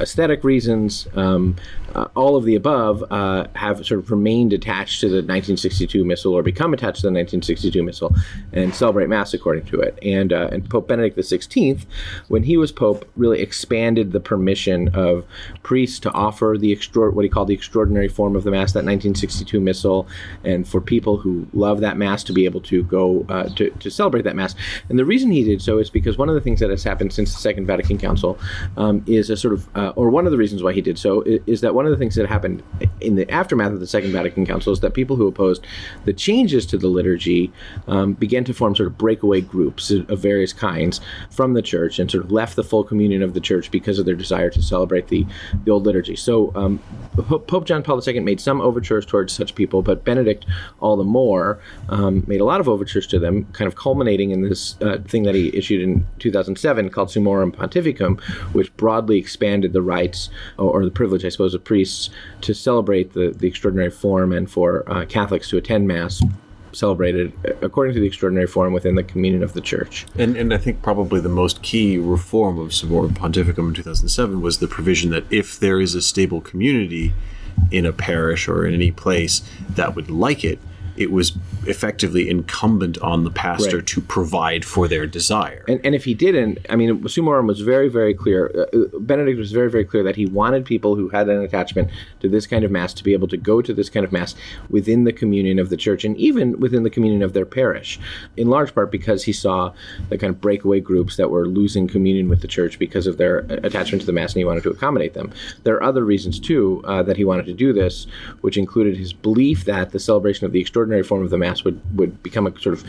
aesthetic 0.00 0.44
reasons, 0.44 1.06
um, 1.14 1.56
uh, 1.94 2.08
all 2.14 2.36
of 2.36 2.44
the 2.44 2.54
above, 2.54 3.04
uh, 3.10 3.46
have 3.54 3.84
sort 3.84 4.00
of 4.00 4.10
remained 4.10 4.52
attached 4.52 5.00
to 5.00 5.08
the 5.08 5.16
1962 5.16 6.04
Missal 6.04 6.34
or 6.34 6.42
become 6.42 6.72
attached 6.72 7.00
to 7.00 7.06
the 7.06 7.12
1962 7.12 7.82
Missal 7.82 8.14
and 8.52 8.74
celebrate 8.74 9.08
Mass 9.08 9.34
according 9.34 9.64
to 9.66 9.80
it. 9.80 9.98
And 10.02 10.32
uh, 10.32 10.48
and 10.52 10.68
Pope 10.68 10.88
Benedict 10.88 11.16
XVI, 11.16 11.84
when 12.28 12.42
he 12.44 12.56
was 12.56 12.72
Pope, 12.72 13.08
really 13.16 13.40
expanded 13.40 14.12
the 14.12 14.20
permission 14.20 14.88
of 14.94 15.24
priests 15.62 15.98
to 16.00 16.10
offer 16.12 16.56
the 16.58 16.72
extra 16.72 17.10
what 17.10 17.24
he 17.24 17.28
called 17.28 17.48
the 17.48 17.54
extraordinary 17.54 18.08
form 18.08 18.36
of 18.36 18.44
the 18.44 18.50
Mass, 18.50 18.72
that 18.72 18.84
1962 18.84 19.60
Missal, 19.60 20.06
and 20.44 20.66
for 20.66 20.80
people 20.80 21.16
who 21.16 21.46
love 21.52 21.80
that 21.80 21.96
Mass 21.96 22.24
to 22.24 22.32
be 22.32 22.44
able 22.44 22.60
to 22.62 22.82
go 22.84 23.26
uh, 23.28 23.48
to, 23.56 23.70
to 23.70 23.90
celebrate 23.90 24.22
that 24.22 24.36
Mass. 24.36 24.54
And 24.88 24.98
the 24.98 25.04
reason 25.04 25.30
he 25.30 25.44
did 25.44 25.62
so 25.62 25.78
is 25.78 25.90
because 25.90 26.18
one 26.18 26.28
of 26.28 26.34
the 26.34 26.40
things 26.40 26.60
that 26.60 26.70
has 26.70 26.84
happened 26.84 27.12
since 27.12 27.32
the 27.32 27.40
Second 27.40 27.66
Vatican 27.66 27.98
Council 27.98 28.38
um, 28.76 29.02
is 29.06 29.30
a 29.30 29.36
sort 29.36 29.54
of, 29.54 29.68
uh, 29.90 30.00
or 30.00 30.10
one 30.10 30.26
of 30.26 30.32
the 30.32 30.38
reasons 30.38 30.62
why 30.62 30.72
he 30.72 30.80
did 30.80 30.98
so 30.98 31.22
is, 31.22 31.40
is 31.46 31.60
that 31.60 31.74
one 31.74 31.84
of 31.84 31.90
the 31.90 31.96
things 31.96 32.14
that 32.14 32.28
happened 32.28 32.62
in 33.00 33.16
the 33.16 33.30
aftermath 33.30 33.72
of 33.72 33.80
the 33.80 33.86
Second 33.86 34.12
Vatican 34.12 34.46
Council 34.46 34.72
is 34.72 34.80
that 34.80 34.94
people 34.94 35.16
who 35.16 35.26
opposed 35.26 35.66
the 36.04 36.12
changes 36.12 36.66
to 36.66 36.78
the 36.78 36.88
liturgy 36.88 37.52
um, 37.86 38.14
began 38.14 38.44
to 38.44 38.52
form 38.52 38.74
sort 38.74 38.86
of 38.86 38.98
breakaway 38.98 39.40
groups 39.40 39.90
of 39.90 40.18
various 40.18 40.52
kinds 40.52 41.00
from 41.30 41.54
the 41.54 41.62
church 41.62 41.98
and 41.98 42.10
sort 42.10 42.24
of 42.24 42.32
left 42.32 42.56
the 42.56 42.64
full 42.64 42.84
communion 42.84 43.22
of 43.22 43.34
the 43.34 43.40
church 43.40 43.70
because 43.70 43.98
of 43.98 44.06
their 44.06 44.14
desire 44.14 44.50
to 44.50 44.62
celebrate 44.62 45.08
the, 45.08 45.26
the 45.64 45.70
old 45.70 45.86
liturgy. 45.86 46.16
So 46.16 46.52
um, 46.54 46.80
Pope 47.16 47.64
John 47.66 47.82
Paul 47.82 48.00
II 48.06 48.20
made 48.20 48.40
some 48.40 48.60
overtures 48.60 49.04
towards 49.04 49.32
such 49.32 49.54
people, 49.54 49.82
but 49.82 50.04
Benedict 50.04 50.46
all 50.80 50.96
the 50.96 51.04
more 51.04 51.60
um, 51.88 52.24
made 52.26 52.40
a 52.40 52.44
lot 52.44 52.60
of 52.60 52.68
overtures 52.68 53.06
to 53.08 53.18
them, 53.18 53.46
kind 53.52 53.66
of 53.66 53.76
culminating 53.76 54.30
in 54.30 54.42
this 54.42 54.80
uh, 54.80 54.98
thing 55.06 55.24
that 55.24 55.34
he 55.34 55.54
issued 55.56 55.82
in 55.82 56.06
2007 56.18 56.90
called 56.90 57.08
Summorum 57.08 57.54
Pontificum, 57.54 58.20
which 58.52 58.74
broadly 58.76 59.18
expanded 59.18 59.72
the 59.72 59.82
rights 59.82 60.30
or, 60.58 60.80
or 60.80 60.84
the 60.84 60.90
privilege, 60.90 61.24
I 61.24 61.28
suppose, 61.28 61.54
of 61.54 61.64
priests 61.64 62.10
to 62.42 62.54
celebrate 62.54 63.12
the, 63.12 63.30
the 63.30 63.48
extraordinary 63.48 63.90
form 63.90 64.32
and 64.32 64.50
for 64.50 64.90
uh, 64.90 65.04
Catholics 65.06 65.48
to 65.50 65.56
attend 65.56 65.88
Mass 65.88 66.22
celebrated 66.72 67.32
according 67.62 67.94
to 67.94 68.00
the 68.00 68.06
extraordinary 68.06 68.46
form 68.46 68.72
within 68.72 68.94
the 68.94 69.02
communion 69.02 69.42
of 69.42 69.52
the 69.52 69.60
church. 69.60 70.06
And, 70.18 70.36
and 70.36 70.52
I 70.54 70.58
think 70.58 70.82
probably 70.82 71.20
the 71.20 71.28
most 71.28 71.62
key 71.62 71.98
reform 71.98 72.58
of 72.58 72.68
Summorum 72.70 73.12
Pontificum 73.12 73.68
in 73.68 73.74
2007 73.74 74.40
was 74.40 74.58
the 74.58 74.68
provision 74.68 75.10
that 75.10 75.24
if 75.30 75.58
there 75.58 75.80
is 75.80 75.94
a 75.94 76.02
stable 76.02 76.40
community 76.40 77.12
in 77.70 77.86
a 77.86 77.92
parish 77.92 78.48
or 78.48 78.66
in 78.66 78.74
any 78.74 78.90
place 78.90 79.42
that 79.70 79.94
would 79.94 80.10
like 80.10 80.44
it, 80.44 80.58
it 81.00 81.10
was 81.10 81.32
effectively 81.66 82.28
incumbent 82.28 82.98
on 82.98 83.24
the 83.24 83.30
pastor 83.30 83.78
Right. 83.78 83.86
to 83.86 84.00
provide 84.02 84.64
for 84.64 84.86
their 84.86 85.06
desire. 85.06 85.64
And, 85.66 85.80
and 85.82 85.94
if 85.94 86.04
he 86.04 86.12
didn't, 86.12 86.58
I 86.68 86.76
mean, 86.76 87.00
Summorum 87.04 87.46
was 87.46 87.60
very, 87.60 87.88
very 87.88 88.12
clear. 88.12 88.50
Uh, 88.54 88.78
uh, 88.78 88.98
Benedict 88.98 89.38
was 89.38 89.50
very, 89.50 89.70
very 89.70 89.84
clear 89.84 90.02
that 90.02 90.16
he 90.16 90.26
wanted 90.26 90.64
people 90.66 90.96
who 90.96 91.08
had 91.08 91.28
an 91.30 91.40
attachment 91.42 91.90
to 92.20 92.28
this 92.28 92.46
kind 92.46 92.64
of 92.64 92.70
mass 92.70 92.92
to 92.94 93.02
be 93.02 93.14
able 93.14 93.28
to 93.28 93.38
go 93.38 93.62
to 93.62 93.72
this 93.72 93.88
kind 93.88 94.04
of 94.04 94.12
mass 94.12 94.34
within 94.68 95.04
the 95.04 95.12
communion 95.12 95.58
of 95.58 95.70
the 95.70 95.76
church 95.76 96.04
and 96.04 96.16
even 96.18 96.60
within 96.60 96.82
the 96.82 96.90
communion 96.90 97.22
of 97.22 97.32
their 97.32 97.46
parish, 97.46 97.98
in 98.36 98.48
large 98.48 98.74
part 98.74 98.90
because 98.90 99.24
he 99.24 99.32
saw 99.32 99.72
the 100.10 100.18
kind 100.18 100.34
of 100.34 100.40
breakaway 100.40 100.80
groups 100.80 101.16
that 101.16 101.30
were 101.30 101.46
losing 101.46 101.88
communion 101.88 102.28
with 102.28 102.42
the 102.42 102.48
church 102.48 102.78
because 102.78 103.06
of 103.06 103.16
their 103.16 103.44
uh, 103.50 103.56
attachment 103.62 104.02
to 104.02 104.06
the 104.06 104.12
mass, 104.12 104.32
and 104.32 104.40
he 104.40 104.44
wanted 104.44 104.62
to 104.62 104.70
accommodate 104.70 105.14
them. 105.14 105.32
There 105.62 105.76
are 105.76 105.82
other 105.82 106.04
reasons 106.04 106.38
too 106.38 106.82
uh, 106.84 107.02
that 107.04 107.16
he 107.16 107.24
wanted 107.24 107.46
to 107.46 107.54
do 107.54 107.72
this, 107.72 108.06
which 108.42 108.58
included 108.58 108.96
his 108.98 109.12
belief 109.14 109.64
that 109.64 109.92
the 109.92 109.98
celebration 110.00 110.44
of 110.44 110.52
the 110.52 110.60
extraordinary 110.60 110.89
form 111.04 111.22
of 111.22 111.30
the 111.30 111.38
mass 111.38 111.64
would 111.64 111.80
would 111.96 112.22
become 112.22 112.46
a 112.46 112.60
sort 112.60 112.74
of 112.74 112.84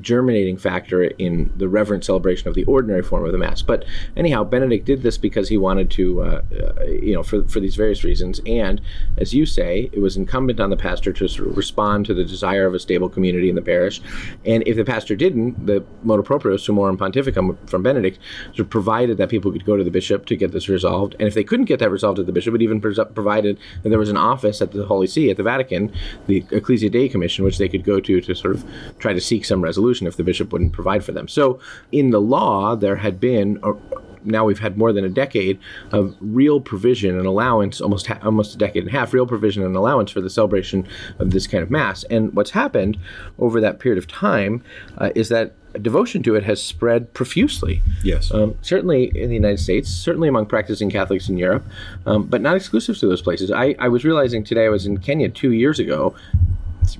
germinating 0.00 0.56
factor 0.56 1.04
in 1.04 1.52
the 1.56 1.68
reverent 1.68 2.04
celebration 2.04 2.48
of 2.48 2.54
the 2.54 2.64
ordinary 2.64 3.02
form 3.02 3.24
of 3.24 3.32
the 3.32 3.38
mass. 3.38 3.62
But 3.62 3.84
anyhow, 4.16 4.44
Benedict 4.44 4.84
did 4.84 5.02
this 5.02 5.18
because 5.18 5.48
he 5.48 5.56
wanted 5.56 5.90
to, 5.92 6.22
uh, 6.22 6.42
uh, 6.52 6.84
you 6.84 7.14
know, 7.14 7.22
for, 7.22 7.46
for 7.48 7.60
these 7.60 7.76
various 7.76 8.04
reasons. 8.04 8.40
And 8.46 8.80
as 9.18 9.34
you 9.34 9.46
say, 9.46 9.90
it 9.92 10.00
was 10.00 10.16
incumbent 10.16 10.60
on 10.60 10.70
the 10.70 10.76
pastor 10.76 11.12
to 11.12 11.28
sort 11.28 11.48
of 11.48 11.56
respond 11.56 12.06
to 12.06 12.14
the 12.14 12.24
desire 12.24 12.66
of 12.66 12.74
a 12.74 12.78
stable 12.78 13.08
community 13.08 13.48
in 13.48 13.54
the 13.54 13.62
parish. 13.62 14.00
And 14.44 14.66
if 14.66 14.76
the 14.76 14.84
pastor 14.84 15.16
didn't, 15.16 15.66
the 15.66 15.84
motu 16.02 16.22
proprio 16.22 16.56
summorum 16.56 16.96
pontificum 16.96 17.56
from 17.68 17.82
Benedict 17.82 18.18
sort 18.48 18.60
of 18.60 18.70
provided 18.70 19.16
that 19.18 19.28
people 19.28 19.52
could 19.52 19.64
go 19.64 19.76
to 19.76 19.84
the 19.84 19.90
bishop 19.90 20.26
to 20.26 20.36
get 20.36 20.52
this 20.52 20.68
resolved. 20.68 21.14
And 21.18 21.28
if 21.28 21.34
they 21.34 21.44
couldn't 21.44 21.66
get 21.66 21.78
that 21.80 21.90
resolved 21.90 22.18
at 22.18 22.26
the 22.26 22.32
bishop, 22.32 22.54
it 22.54 22.62
even 22.62 22.80
provided 22.80 23.58
that 23.82 23.88
there 23.88 23.98
was 23.98 24.10
an 24.10 24.16
office 24.16 24.62
at 24.62 24.72
the 24.72 24.86
Holy 24.86 25.06
See 25.06 25.30
at 25.30 25.36
the 25.36 25.42
Vatican, 25.42 25.92
the 26.26 26.44
Ecclesia 26.50 26.90
Dei 26.90 27.08
Commission, 27.08 27.33
which 27.42 27.58
they 27.58 27.68
could 27.68 27.82
go 27.82 27.98
to 27.98 28.20
to 28.20 28.34
sort 28.34 28.54
of 28.54 28.64
try 28.98 29.12
to 29.12 29.20
seek 29.20 29.44
some 29.44 29.60
resolution 29.60 30.06
if 30.06 30.16
the 30.16 30.22
bishop 30.22 30.52
wouldn't 30.52 30.72
provide 30.72 31.02
for 31.02 31.10
them. 31.10 31.26
So 31.26 31.58
in 31.90 32.10
the 32.10 32.20
law, 32.20 32.76
there 32.76 32.96
had 32.96 33.18
been. 33.18 33.58
Or, 33.62 33.80
now 34.24 34.44
we've 34.44 34.58
had 34.58 34.76
more 34.78 34.92
than 34.92 35.04
a 35.04 35.08
decade 35.08 35.58
of 35.92 36.16
real 36.20 36.60
provision 36.60 37.18
and 37.18 37.26
allowance, 37.26 37.80
almost 37.80 38.06
ha- 38.06 38.18
almost 38.22 38.54
a 38.54 38.58
decade 38.58 38.84
and 38.84 38.94
a 38.94 38.98
half, 38.98 39.12
real 39.12 39.26
provision 39.26 39.62
and 39.62 39.76
allowance 39.76 40.10
for 40.10 40.20
the 40.20 40.30
celebration 40.30 40.86
of 41.18 41.30
this 41.30 41.46
kind 41.46 41.62
of 41.62 41.70
mass. 41.70 42.04
And 42.04 42.32
what's 42.34 42.50
happened 42.50 42.98
over 43.38 43.60
that 43.60 43.78
period 43.80 43.98
of 43.98 44.08
time 44.08 44.62
uh, 44.98 45.10
is 45.14 45.28
that 45.28 45.54
devotion 45.82 46.22
to 46.22 46.36
it 46.36 46.44
has 46.44 46.62
spread 46.62 47.12
profusely. 47.14 47.82
Yes. 48.02 48.32
Um, 48.32 48.56
certainly 48.62 49.10
in 49.14 49.28
the 49.28 49.34
United 49.34 49.58
States, 49.58 49.90
certainly 49.90 50.28
among 50.28 50.46
practicing 50.46 50.90
Catholics 50.90 51.28
in 51.28 51.36
Europe, 51.36 51.66
um, 52.06 52.24
but 52.24 52.40
not 52.40 52.56
exclusive 52.56 52.96
to 52.98 53.06
those 53.06 53.22
places. 53.22 53.50
I, 53.50 53.74
I 53.78 53.88
was 53.88 54.04
realizing 54.04 54.44
today 54.44 54.66
I 54.66 54.68
was 54.68 54.86
in 54.86 54.98
Kenya 54.98 55.28
two 55.28 55.52
years 55.52 55.78
ago. 55.78 56.14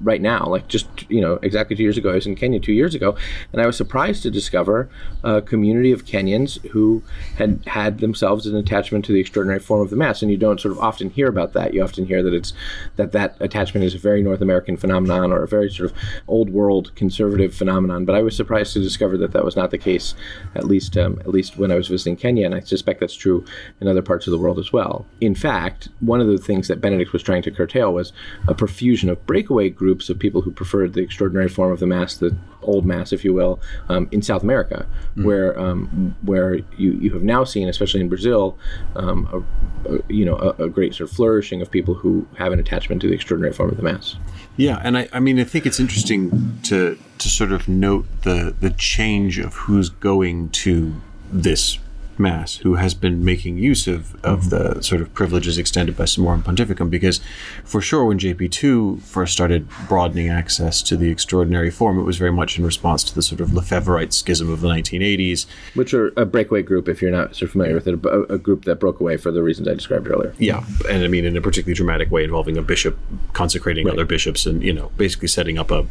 Right 0.02 0.20
now, 0.20 0.46
like 0.46 0.68
just 0.68 0.88
you 1.10 1.20
know 1.20 1.38
exactly 1.42 1.76
two 1.76 1.82
years 1.82 1.98
ago. 1.98 2.10
I 2.10 2.14
was 2.14 2.26
in 2.26 2.34
Kenya 2.34 2.60
two 2.60 2.72
years 2.72 2.94
ago, 2.94 3.16
and 3.52 3.60
I 3.60 3.66
was 3.66 3.76
surprised 3.76 4.22
to 4.22 4.30
discover 4.30 4.88
a 5.22 5.42
community 5.42 5.92
of 5.92 6.04
Kenyans 6.04 6.64
who 6.68 7.02
had 7.36 7.60
had 7.66 7.98
themselves 7.98 8.46
an 8.46 8.56
attachment 8.56 9.04
to 9.06 9.12
the 9.12 9.20
extraordinary 9.20 9.60
form 9.60 9.80
of 9.80 9.90
the 9.90 9.96
mass. 9.96 10.22
And 10.22 10.30
you 10.30 10.36
don't 10.36 10.60
sort 10.60 10.72
of 10.72 10.80
often 10.80 11.10
hear 11.10 11.28
about 11.28 11.52
that. 11.52 11.74
You 11.74 11.82
often 11.82 12.06
hear 12.06 12.22
that 12.22 12.34
it's 12.34 12.52
that 12.96 13.12
that 13.12 13.36
attachment 13.40 13.84
is 13.84 13.94
a 13.94 13.98
very 13.98 14.22
North 14.22 14.40
American 14.40 14.76
phenomenon 14.76 15.32
or 15.32 15.42
a 15.42 15.48
very 15.48 15.70
sort 15.70 15.90
of 15.90 15.96
old 16.28 16.50
world 16.50 16.94
conservative 16.94 17.54
phenomenon. 17.54 18.04
But 18.04 18.14
I 18.14 18.22
was 18.22 18.36
surprised 18.36 18.72
to 18.74 18.80
discover 18.80 19.16
that 19.18 19.32
that 19.32 19.44
was 19.44 19.56
not 19.56 19.70
the 19.70 19.78
case, 19.78 20.14
at 20.54 20.64
least 20.64 20.96
um, 20.96 21.18
at 21.20 21.28
least 21.28 21.56
when 21.56 21.70
I 21.70 21.76
was 21.76 21.88
visiting 21.88 22.16
Kenya, 22.16 22.46
and 22.46 22.54
I 22.54 22.60
suspect 22.60 23.00
that's 23.00 23.14
true 23.14 23.44
in 23.80 23.88
other 23.88 24.02
parts 24.02 24.26
of 24.26 24.30
the 24.30 24.38
world 24.38 24.58
as 24.58 24.72
well. 24.72 25.06
In 25.20 25.34
fact, 25.34 25.88
one 26.00 26.20
of 26.20 26.26
the 26.26 26.38
things 26.38 26.68
that 26.68 26.80
Benedict 26.80 27.12
was 27.12 27.22
trying 27.22 27.42
to 27.42 27.50
curtail 27.50 27.92
was 27.92 28.12
a 28.48 28.54
profusion 28.54 29.08
of 29.08 29.24
breakaway 29.26 29.70
groups 29.74 30.08
of 30.08 30.18
people 30.18 30.42
who 30.42 30.50
preferred 30.50 30.94
the 30.94 31.00
extraordinary 31.00 31.48
form 31.48 31.72
of 31.72 31.80
the 31.80 31.86
mass, 31.86 32.16
the 32.16 32.36
old 32.62 32.84
mass, 32.86 33.12
if 33.12 33.24
you 33.24 33.32
will, 33.32 33.60
um, 33.88 34.08
in 34.10 34.22
South 34.22 34.42
America, 34.42 34.86
mm. 35.16 35.24
where 35.24 35.58
um, 35.58 36.14
where 36.22 36.56
you, 36.76 36.92
you 36.92 37.12
have 37.12 37.22
now 37.22 37.44
seen, 37.44 37.68
especially 37.68 38.00
in 38.00 38.08
Brazil, 38.08 38.56
um, 38.96 39.46
a, 39.86 39.94
a, 39.94 40.00
you 40.08 40.24
know 40.24 40.36
a, 40.36 40.64
a, 40.64 40.68
great 40.68 40.94
sort 40.94 41.10
of 41.10 41.16
flourishing 41.16 41.62
of 41.62 41.70
people 41.70 41.94
who 41.94 42.26
have 42.38 42.52
an 42.52 42.58
attachment 42.58 43.00
to 43.02 43.08
the 43.08 43.14
extraordinary 43.14 43.52
form 43.52 43.70
of 43.70 43.76
the 43.76 43.82
mass. 43.82 44.16
Yeah, 44.56 44.80
and 44.82 44.96
I, 44.96 45.08
I 45.12 45.20
mean 45.20 45.38
I 45.38 45.44
think 45.44 45.66
it's 45.66 45.80
interesting 45.80 46.58
to 46.64 46.98
to 47.18 47.28
sort 47.28 47.52
of 47.52 47.68
note 47.68 48.06
the 48.22 48.54
the 48.58 48.70
change 48.70 49.38
of 49.38 49.54
who's 49.54 49.88
going 49.88 50.50
to 50.50 50.94
this 51.32 51.78
Mass, 52.18 52.56
who 52.56 52.74
has 52.74 52.94
been 52.94 53.24
making 53.24 53.58
use 53.58 53.86
of, 53.86 54.22
of 54.24 54.50
the 54.50 54.80
sort 54.82 55.00
of 55.00 55.12
privileges 55.14 55.58
extended 55.58 55.96
by 55.96 56.04
Summorum 56.04 56.42
Pontificum, 56.42 56.90
because 56.90 57.20
for 57.64 57.80
sure, 57.80 58.04
when 58.04 58.18
JP2 58.18 59.02
first 59.02 59.32
started 59.32 59.68
broadening 59.88 60.28
access 60.28 60.82
to 60.82 60.96
the 60.96 61.10
extraordinary 61.10 61.70
form, 61.70 61.98
it 61.98 62.02
was 62.02 62.16
very 62.16 62.32
much 62.32 62.58
in 62.58 62.64
response 62.64 63.04
to 63.04 63.14
the 63.14 63.22
sort 63.22 63.40
of 63.40 63.50
Lefebvreite 63.50 64.12
schism 64.12 64.50
of 64.50 64.60
the 64.60 64.68
1980s. 64.68 65.46
Which 65.74 65.94
are 65.94 66.12
a 66.16 66.24
breakaway 66.24 66.62
group, 66.62 66.88
if 66.88 67.02
you're 67.02 67.10
not 67.10 67.40
of 67.40 67.50
familiar 67.50 67.74
with 67.74 67.86
it, 67.86 68.04
a, 68.04 68.34
a 68.34 68.38
group 68.38 68.64
that 68.64 68.76
broke 68.76 69.00
away 69.00 69.16
for 69.16 69.30
the 69.30 69.42
reasons 69.42 69.68
I 69.68 69.74
described 69.74 70.08
earlier. 70.08 70.34
Yeah, 70.38 70.64
and 70.88 71.04
I 71.04 71.08
mean, 71.08 71.24
in 71.24 71.36
a 71.36 71.40
particularly 71.40 71.74
dramatic 71.74 72.10
way 72.10 72.24
involving 72.24 72.56
a 72.56 72.62
bishop 72.62 72.98
consecrating 73.32 73.86
right. 73.86 73.94
other 73.94 74.04
bishops 74.04 74.46
and, 74.46 74.62
you 74.62 74.72
know, 74.72 74.90
basically 74.96 75.28
setting 75.28 75.58
up 75.58 75.70
a, 75.70 75.86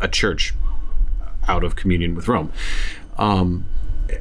a 0.00 0.08
church 0.08 0.54
out 1.48 1.64
of 1.64 1.76
communion 1.76 2.14
with 2.14 2.28
Rome. 2.28 2.52
Um, 3.18 3.66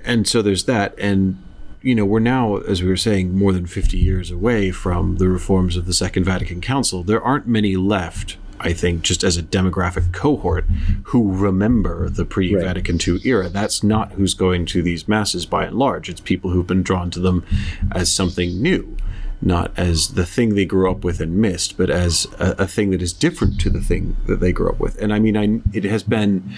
and 0.03 0.27
so 0.27 0.41
there's 0.41 0.65
that. 0.65 0.97
And 0.97 1.41
you 1.85 1.93
know, 1.93 2.03
we're 2.03 2.19
now, 2.19 2.57
as 2.57 2.81
we 2.81 2.89
were 2.89 2.97
saying, 2.97 3.37
more 3.37 3.53
than 3.53 3.67
50 3.67 3.95
years 3.95 4.31
away 4.31 4.71
from 4.71 5.17
the 5.17 5.29
reforms 5.29 5.77
of 5.77 5.85
the 5.85 5.93
Second 5.93 6.23
Vatican 6.23 6.59
Council. 6.59 7.03
There 7.03 7.21
aren't 7.21 7.45
many 7.45 7.75
left, 7.75 8.37
I 8.59 8.73
think, 8.73 9.03
just 9.03 9.23
as 9.23 9.37
a 9.37 9.43
demographic 9.43 10.11
cohort 10.11 10.65
who 11.03 11.31
remember 11.31 12.09
the 12.09 12.25
pre 12.25 12.55
Vatican 12.55 12.97
II 12.99 13.19
era. 13.23 13.49
That's 13.49 13.83
not 13.83 14.13
who's 14.13 14.33
going 14.33 14.65
to 14.65 14.81
these 14.81 15.07
masses 15.07 15.45
by 15.45 15.65
and 15.65 15.77
large. 15.77 16.09
It's 16.09 16.21
people 16.21 16.49
who've 16.49 16.65
been 16.65 16.81
drawn 16.81 17.11
to 17.11 17.19
them 17.19 17.45
as 17.91 18.11
something 18.11 18.59
new 18.59 18.97
not 19.41 19.71
as 19.77 20.13
the 20.13 20.25
thing 20.25 20.55
they 20.55 20.65
grew 20.65 20.89
up 20.89 21.03
with 21.03 21.19
and 21.19 21.37
missed, 21.37 21.77
but 21.77 21.89
as 21.89 22.25
a, 22.39 22.55
a, 22.59 22.67
thing 22.67 22.89
that 22.89 23.01
is 23.01 23.13
different 23.13 23.59
to 23.59 23.69
the 23.69 23.81
thing 23.81 24.15
that 24.25 24.39
they 24.39 24.51
grew 24.51 24.69
up 24.69 24.79
with. 24.79 24.99
And 24.99 25.13
I 25.13 25.19
mean, 25.19 25.37
I, 25.37 25.61
it 25.75 25.83
has 25.83 26.03
been 26.03 26.51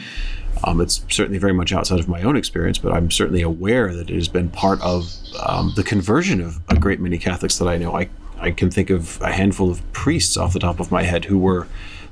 um, 0.63 0.81
it's 0.81 1.03
certainly 1.09 1.39
very 1.39 1.53
much 1.53 1.73
outside 1.73 1.99
of 1.99 2.07
my 2.07 2.21
own 2.21 2.35
experience, 2.35 2.77
but 2.77 2.91
I'm 2.91 3.11
certainly 3.11 3.41
aware 3.41 3.93
that 3.93 4.09
it 4.09 4.15
has 4.15 4.27
been 4.27 4.49
part 4.49 4.81
of 4.81 5.13
um, 5.45 5.73
the 5.75 5.83
conversion 5.83 6.41
of 6.41 6.59
a 6.69 6.75
great 6.77 6.99
many 6.99 7.17
Catholics 7.17 7.57
that 7.57 7.67
I 7.67 7.77
know. 7.77 7.95
I, 7.95 8.09
I 8.39 8.51
can 8.51 8.69
think 8.69 8.89
of 8.89 9.21
a 9.21 9.31
handful 9.31 9.69
of 9.69 9.81
priests 9.93 10.37
off 10.37 10.53
the 10.53 10.59
top 10.59 10.79
of 10.79 10.91
my 10.91 11.03
head 11.03 11.25
who 11.25 11.37
were 11.37 11.67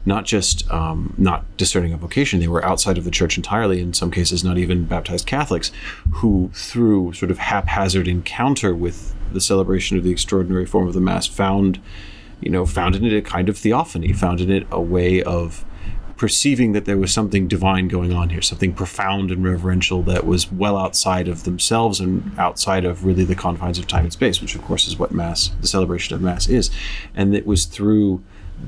not 0.06 0.26
just 0.26 0.70
um, 0.72 1.14
not 1.18 1.46
discerning 1.58 1.92
a 1.92 1.98
vocation, 1.98 2.40
they 2.40 2.48
were 2.48 2.64
outside 2.64 2.98
of 2.98 3.04
the 3.04 3.12
church 3.12 3.38
entirely, 3.38 3.82
in 3.82 3.94
some 3.94 4.12
cases, 4.12 4.44
not 4.44 4.58
even 4.58 4.86
baptized 4.86 5.26
Catholics, 5.26 5.72
who, 6.12 6.52
through 6.54 7.14
sort 7.14 7.32
of 7.32 7.40
haphazard 7.40 8.08
encounter 8.08 8.76
with 8.76 9.16
the 9.34 9.42
celebration 9.42 9.98
of 9.98 10.04
the 10.04 10.12
extraordinary 10.12 10.66
form 10.66 10.88
of 10.88 10.94
the 10.94 11.02
Mass, 11.02 11.26
found, 11.26 11.82
you 12.40 12.52
know, 12.52 12.66
found 12.66 12.96
in 12.96 13.04
it 13.04 13.14
a 13.14 13.22
kind 13.22 13.50
of 13.50 13.58
theophany, 13.58 14.14
found 14.14 14.42
in 14.42 14.52
it 14.52 14.68
a 14.72 14.80
way 14.80 15.24
of 15.24 15.66
perceiving 16.18 16.72
that 16.72 16.86
there 16.86 16.98
was 16.98 17.14
something 17.14 17.48
divine 17.48 17.88
going 17.88 18.14
on 18.14 18.30
here, 18.30 18.42
something 18.42 18.74
profound 18.74 19.32
and 19.32 19.44
reverential 19.44 20.02
that 20.04 20.26
was 20.26 20.52
well 20.52 20.78
outside 20.78 21.28
of 21.28 21.44
themselves 21.44 22.00
and 22.00 22.32
outside 22.40 22.86
of 22.86 23.06
really 23.06 23.26
the 23.26 23.36
confines 23.36 23.78
of 23.78 23.88
time 23.88 24.06
and 24.06 24.14
space, 24.14 24.42
which 24.42 24.56
of 24.56 24.64
course 24.64 24.88
is 24.88 24.98
what 24.98 25.12
Mass, 25.12 25.52
the 25.62 25.68
celebration 25.68 26.16
of 26.16 26.22
Mass 26.22 26.48
is. 26.48 26.72
And 27.14 27.36
it 27.36 27.46
was 27.46 27.66
through 27.66 28.24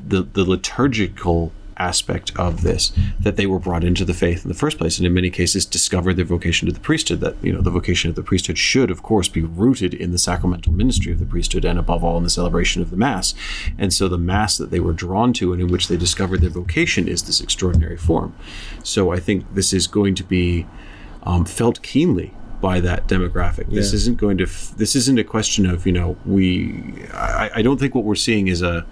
the, 0.06 0.22
the 0.22 0.44
liturgical 0.44 1.52
aspect 1.78 2.32
of 2.36 2.62
this 2.62 2.92
that 3.20 3.36
they 3.36 3.46
were 3.46 3.58
brought 3.58 3.84
into 3.84 4.04
the 4.04 4.14
faith 4.14 4.44
in 4.44 4.48
the 4.48 4.54
first 4.54 4.78
place 4.78 4.98
and 4.98 5.06
in 5.06 5.14
many 5.14 5.30
cases 5.30 5.64
discovered 5.64 6.14
their 6.14 6.24
vocation 6.24 6.66
to 6.66 6.72
the 6.72 6.80
priesthood 6.80 7.20
that 7.20 7.36
you 7.42 7.52
know 7.52 7.60
the 7.60 7.70
vocation 7.70 8.08
of 8.08 8.16
the 8.16 8.22
priesthood 8.22 8.58
should 8.58 8.90
of 8.90 9.02
course 9.02 9.28
be 9.28 9.42
rooted 9.42 9.94
in 9.94 10.10
the 10.10 10.18
sacramental 10.18 10.72
ministry 10.72 11.12
of 11.12 11.18
the 11.18 11.26
priesthood 11.26 11.64
and 11.64 11.78
above 11.78 12.02
all 12.04 12.16
in 12.16 12.24
the 12.24 12.30
celebration 12.30 12.82
of 12.82 12.90
the 12.90 12.96
mass 12.96 13.34
and 13.78 13.92
so 13.92 14.08
the 14.08 14.18
mass 14.18 14.56
that 14.56 14.70
they 14.70 14.80
were 14.80 14.92
drawn 14.92 15.32
to 15.32 15.52
and 15.52 15.62
in 15.62 15.68
which 15.68 15.88
they 15.88 15.96
discovered 15.96 16.40
their 16.40 16.50
vocation 16.50 17.08
is 17.08 17.22
this 17.24 17.40
extraordinary 17.40 17.96
form 17.96 18.34
so 18.82 19.12
i 19.12 19.18
think 19.18 19.44
this 19.54 19.72
is 19.72 19.86
going 19.86 20.14
to 20.14 20.24
be 20.24 20.66
um, 21.24 21.44
felt 21.44 21.82
keenly 21.82 22.32
by 22.60 22.80
that 22.80 23.06
demographic. 23.06 23.70
This 23.70 23.92
isn't 23.92 24.18
going 24.18 24.38
to. 24.38 24.44
F- 24.44 24.74
this 24.76 24.96
isn't 24.96 25.18
a 25.18 25.24
question 25.24 25.66
of 25.66 25.86
you 25.86 25.92
know 25.92 26.16
we. 26.24 27.06
I, 27.12 27.50
I, 27.56 27.62
don't 27.62 27.78
think 27.78 27.94
what 27.94 28.04
we're 28.04 28.16
seeing 28.16 28.48
is 28.48 28.62
a 28.62 28.84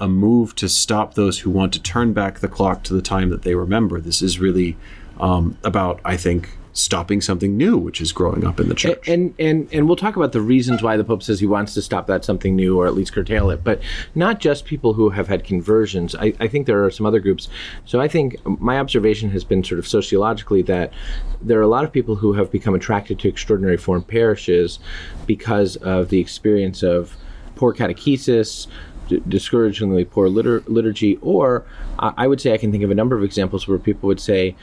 a 0.00 0.08
move 0.08 0.54
to 0.56 0.68
stop 0.68 1.14
those 1.14 1.40
who 1.40 1.50
want 1.50 1.72
to 1.72 1.82
turn 1.82 2.12
back 2.12 2.38
the 2.38 2.48
clock 2.48 2.82
to 2.84 2.94
the 2.94 3.02
time 3.02 3.30
that 3.30 3.42
they 3.42 3.54
remember. 3.54 4.00
This 4.00 4.22
is 4.22 4.38
really 4.38 4.76
um, 5.18 5.58
about, 5.64 6.00
I 6.04 6.16
think, 6.16 6.50
stopping 6.78 7.20
something 7.20 7.56
new, 7.56 7.76
which 7.76 8.00
is 8.00 8.12
growing 8.12 8.46
up 8.46 8.60
in 8.60 8.68
the 8.68 8.74
church. 8.74 9.08
And, 9.08 9.34
and 9.40 9.68
and 9.72 9.88
we'll 9.88 9.96
talk 9.96 10.14
about 10.14 10.30
the 10.30 10.40
reasons 10.40 10.80
why 10.80 10.96
the 10.96 11.02
Pope 11.02 11.24
says 11.24 11.40
he 11.40 11.46
wants 11.46 11.74
to 11.74 11.82
stop 11.82 12.06
that 12.06 12.24
something 12.24 12.54
new 12.54 12.78
or 12.78 12.86
at 12.86 12.94
least 12.94 13.12
curtail 13.12 13.50
it. 13.50 13.64
But 13.64 13.80
not 14.14 14.38
just 14.38 14.64
people 14.64 14.92
who 14.92 15.10
have 15.10 15.26
had 15.26 15.42
conversions. 15.42 16.14
I, 16.14 16.34
I 16.38 16.46
think 16.46 16.66
there 16.66 16.84
are 16.84 16.90
some 16.90 17.04
other 17.04 17.18
groups. 17.18 17.48
So 17.84 18.00
I 18.00 18.06
think 18.06 18.36
my 18.46 18.78
observation 18.78 19.30
has 19.30 19.42
been 19.42 19.64
sort 19.64 19.80
of 19.80 19.88
sociologically 19.88 20.62
that 20.62 20.92
there 21.42 21.58
are 21.58 21.62
a 21.62 21.68
lot 21.68 21.82
of 21.82 21.92
people 21.92 22.14
who 22.14 22.34
have 22.34 22.50
become 22.52 22.74
attracted 22.74 23.18
to 23.20 23.28
extraordinary 23.28 23.76
form 23.76 24.02
parishes 24.02 24.78
because 25.26 25.74
of 25.76 26.10
the 26.10 26.20
experience 26.20 26.84
of 26.84 27.16
poor 27.56 27.74
catechesis, 27.74 28.68
discouragingly 29.28 30.04
poor 30.04 30.28
litur- 30.28 30.66
liturgy, 30.66 31.16
or 31.22 31.64
uh, 31.98 32.12
I 32.16 32.26
would 32.26 32.40
say 32.40 32.52
I 32.52 32.58
can 32.58 32.70
think 32.70 32.84
of 32.84 32.90
a 32.90 32.94
number 32.94 33.16
of 33.16 33.22
examples 33.22 33.66
where 33.66 33.78
people 33.78 34.06
would 34.06 34.20
say 34.20 34.54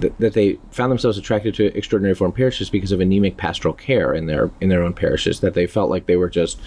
that, 0.00 0.18
that 0.18 0.32
they 0.34 0.58
found 0.70 0.90
themselves 0.90 1.16
attracted 1.16 1.54
to 1.54 1.76
extraordinary 1.76 2.14
form 2.14 2.32
parishes 2.32 2.68
because 2.70 2.92
of 2.92 3.00
anemic 3.00 3.36
pastoral 3.36 3.74
care 3.74 4.12
in 4.12 4.26
their 4.26 4.50
in 4.60 4.68
their 4.68 4.82
own 4.82 4.92
parishes. 4.92 5.40
That 5.40 5.54
they 5.54 5.66
felt 5.66 5.90
like 5.90 6.06
they 6.06 6.16
were 6.16 6.30
just 6.30 6.60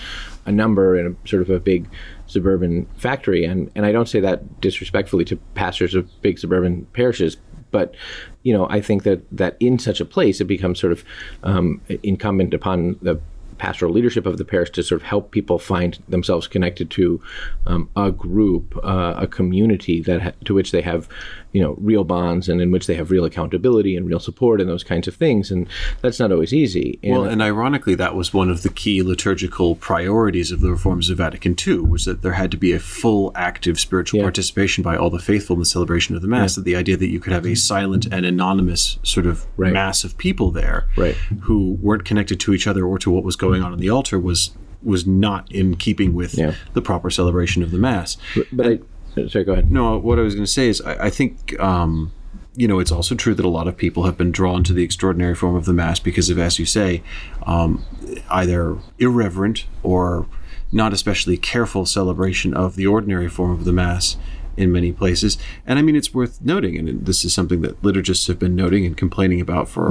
a 0.45 0.51
number 0.51 0.97
in 0.97 1.07
a 1.07 1.27
sort 1.27 1.41
of 1.41 1.49
a 1.49 1.59
big 1.59 1.89
suburban 2.27 2.85
factory. 2.97 3.43
And 3.43 3.71
and 3.75 3.85
I 3.85 3.91
don't 3.91 4.07
say 4.07 4.19
that 4.21 4.61
disrespectfully 4.61 5.25
to 5.25 5.35
pastors 5.55 5.95
of 5.95 6.09
big 6.21 6.39
suburban 6.39 6.85
parishes, 6.93 7.37
but 7.71 7.95
you 8.43 8.53
know 8.53 8.67
I 8.69 8.81
think 8.81 9.03
that 9.03 9.21
that 9.31 9.57
in 9.59 9.79
such 9.79 9.99
a 9.99 10.05
place 10.05 10.39
it 10.39 10.45
becomes 10.45 10.79
sort 10.79 10.93
of 10.93 11.03
um, 11.43 11.81
incumbent 12.03 12.53
upon 12.53 12.97
the 13.01 13.19
pastoral 13.59 13.93
leadership 13.93 14.25
of 14.25 14.37
the 14.37 14.45
parish 14.45 14.71
to 14.71 14.83
sort 14.83 15.01
of 15.01 15.07
help 15.07 15.31
people 15.31 15.59
find 15.59 15.99
themselves 16.07 16.47
connected 16.47 16.89
to 16.91 17.21
um, 17.67 17.89
a 17.95 18.11
group, 18.11 18.77
uh, 18.83 19.13
a 19.17 19.27
community 19.27 20.01
that 20.01 20.21
ha- 20.21 20.31
to 20.45 20.53
which 20.53 20.71
they 20.71 20.81
have 20.81 21.07
you 21.51 21.61
know 21.61 21.75
real 21.79 22.03
bonds 22.03 22.47
and 22.47 22.61
in 22.61 22.71
which 22.71 22.87
they 22.87 22.95
have 22.95 23.09
real 23.09 23.25
accountability 23.25 23.95
and 23.95 24.07
real 24.07 24.19
support 24.19 24.61
and 24.61 24.69
those 24.69 24.83
kinds 24.83 25.07
of 25.07 25.15
things 25.15 25.49
and 25.49 25.67
that's 26.01 26.19
not 26.19 26.31
always 26.31 26.53
easy 26.53 26.99
and 27.01 27.13
well 27.13 27.23
and 27.25 27.41
ironically 27.41 27.95
that 27.95 28.15
was 28.15 28.33
one 28.33 28.49
of 28.49 28.61
the 28.61 28.69
key 28.69 29.01
liturgical 29.01 29.75
priorities 29.75 30.51
of 30.51 30.61
the 30.61 30.69
reforms 30.69 31.09
of 31.09 31.17
vatican 31.17 31.55
ii 31.67 31.79
was 31.79 32.05
that 32.05 32.21
there 32.21 32.33
had 32.33 32.51
to 32.51 32.57
be 32.57 32.71
a 32.71 32.79
full 32.79 33.31
active 33.35 33.79
spiritual 33.79 34.19
yeah. 34.19 34.23
participation 34.23 34.83
by 34.83 34.95
all 34.95 35.09
the 35.09 35.19
faithful 35.19 35.55
in 35.55 35.59
the 35.59 35.65
celebration 35.65 36.15
of 36.15 36.21
the 36.21 36.27
mass 36.27 36.53
yeah. 36.53 36.55
that 36.55 36.65
the 36.65 36.75
idea 36.75 36.95
that 36.95 37.09
you 37.09 37.19
could 37.19 37.33
have 37.33 37.45
a 37.45 37.55
silent 37.55 38.05
and 38.11 38.25
anonymous 38.25 38.99
sort 39.03 39.25
of 39.25 39.47
right. 39.57 39.73
mass 39.73 40.03
of 40.03 40.17
people 40.17 40.51
there 40.51 40.87
right. 40.97 41.15
who 41.41 41.77
weren't 41.81 42.05
connected 42.05 42.39
to 42.39 42.53
each 42.53 42.67
other 42.67 42.85
or 42.85 42.99
to 42.99 43.09
what 43.09 43.23
was 43.23 43.35
going 43.35 43.48
on 43.57 43.73
in 43.73 43.79
the 43.79 43.89
altar 43.89 44.19
was 44.19 44.51
was 44.81 45.05
not 45.05 45.51
in 45.51 45.75
keeping 45.75 46.13
with 46.13 46.35
yeah. 46.35 46.53
the 46.73 46.81
proper 46.81 47.09
celebration 47.09 47.61
of 47.61 47.71
the 47.71 47.77
mass 47.77 48.15
but, 48.35 48.47
but 48.51 48.67
I, 48.67 48.79
Sorry, 49.27 49.43
go 49.43 49.53
ahead. 49.53 49.71
No, 49.71 49.97
what 49.97 50.19
I 50.19 50.21
was 50.21 50.35
going 50.35 50.45
to 50.45 50.51
say 50.51 50.69
is 50.69 50.81
I, 50.81 51.05
I 51.05 51.09
think. 51.09 51.59
Um, 51.59 52.13
you 52.55 52.67
know, 52.67 52.79
it's 52.79 52.91
also 52.91 53.15
true 53.15 53.33
that 53.35 53.45
a 53.45 53.49
lot 53.49 53.69
of 53.69 53.77
people 53.77 54.03
have 54.03 54.17
been 54.17 54.31
drawn 54.31 54.65
to 54.65 54.73
the 54.73 54.83
extraordinary 54.83 55.35
form 55.35 55.55
of 55.55 55.63
the 55.63 55.71
Mass 55.71 55.97
because 55.99 56.29
of, 56.29 56.37
as 56.37 56.59
you 56.59 56.65
say, 56.65 57.01
um, 57.43 57.85
either 58.29 58.77
irreverent 58.97 59.65
or 59.81 60.27
not 60.69 60.91
especially 60.91 61.37
careful 61.37 61.85
celebration 61.85 62.53
of 62.53 62.75
the 62.75 62.85
ordinary 62.85 63.29
form 63.29 63.51
of 63.51 63.63
the 63.63 63.71
Mass 63.71 64.17
in 64.59 64.71
many 64.71 64.91
places. 64.91 65.37
And 65.65 65.79
I 65.79 65.81
mean, 65.81 65.95
it's 65.95 66.13
worth 66.13 66.41
noting, 66.41 66.77
and 66.77 67.05
this 67.05 67.23
is 67.23 67.33
something 67.33 67.61
that 67.61 67.81
liturgists 67.81 68.27
have 68.27 68.37
been 68.37 68.55
noting 68.55 68.85
and 68.85 68.95
complaining 68.97 69.39
about 69.39 69.69
for 69.69 69.89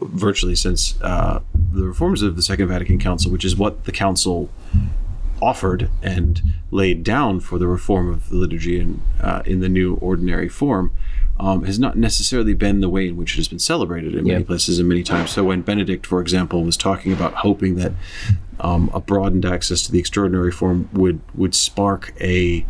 virtually 0.00 0.54
since 0.56 1.00
uh, 1.02 1.40
the 1.72 1.84
reforms 1.84 2.22
of 2.22 2.34
the 2.34 2.42
Second 2.42 2.68
Vatican 2.68 2.98
Council, 2.98 3.30
which 3.30 3.44
is 3.44 3.56
what 3.56 3.84
the 3.84 3.92
Council 3.92 4.48
offered 5.42 5.90
and 6.02 6.40
laid 6.70 7.04
down 7.04 7.40
for 7.40 7.58
the 7.58 7.66
reform 7.68 8.08
of 8.08 8.30
the 8.30 8.36
liturgy 8.36 8.80
in, 8.80 9.02
uh, 9.20 9.42
in 9.44 9.60
the 9.60 9.68
new 9.68 9.96
ordinary 9.96 10.48
form 10.48 10.90
um, 11.38 11.64
has 11.64 11.78
not 11.78 11.98
necessarily 11.98 12.54
been 12.54 12.80
the 12.80 12.88
way 12.88 13.06
in 13.06 13.18
which 13.18 13.34
it 13.34 13.36
has 13.36 13.48
been 13.48 13.58
celebrated 13.58 14.14
in 14.14 14.24
many 14.24 14.40
Yeah. 14.40 14.46
places 14.46 14.78
and 14.78 14.88
many 14.88 15.02
times. 15.02 15.30
So 15.32 15.44
when 15.44 15.60
Benedict, 15.60 16.06
for 16.06 16.22
example, 16.22 16.64
was 16.64 16.78
talking 16.78 17.12
about 17.12 17.34
hoping 17.34 17.74
that 17.76 17.92
um, 18.58 18.90
a 18.94 19.00
broadened 19.00 19.44
access 19.44 19.82
to 19.82 19.92
the 19.92 19.98
extraordinary 19.98 20.50
form 20.50 20.88
would 20.94 21.20
would 21.34 21.54
spark 21.54 22.14
a 22.18 22.64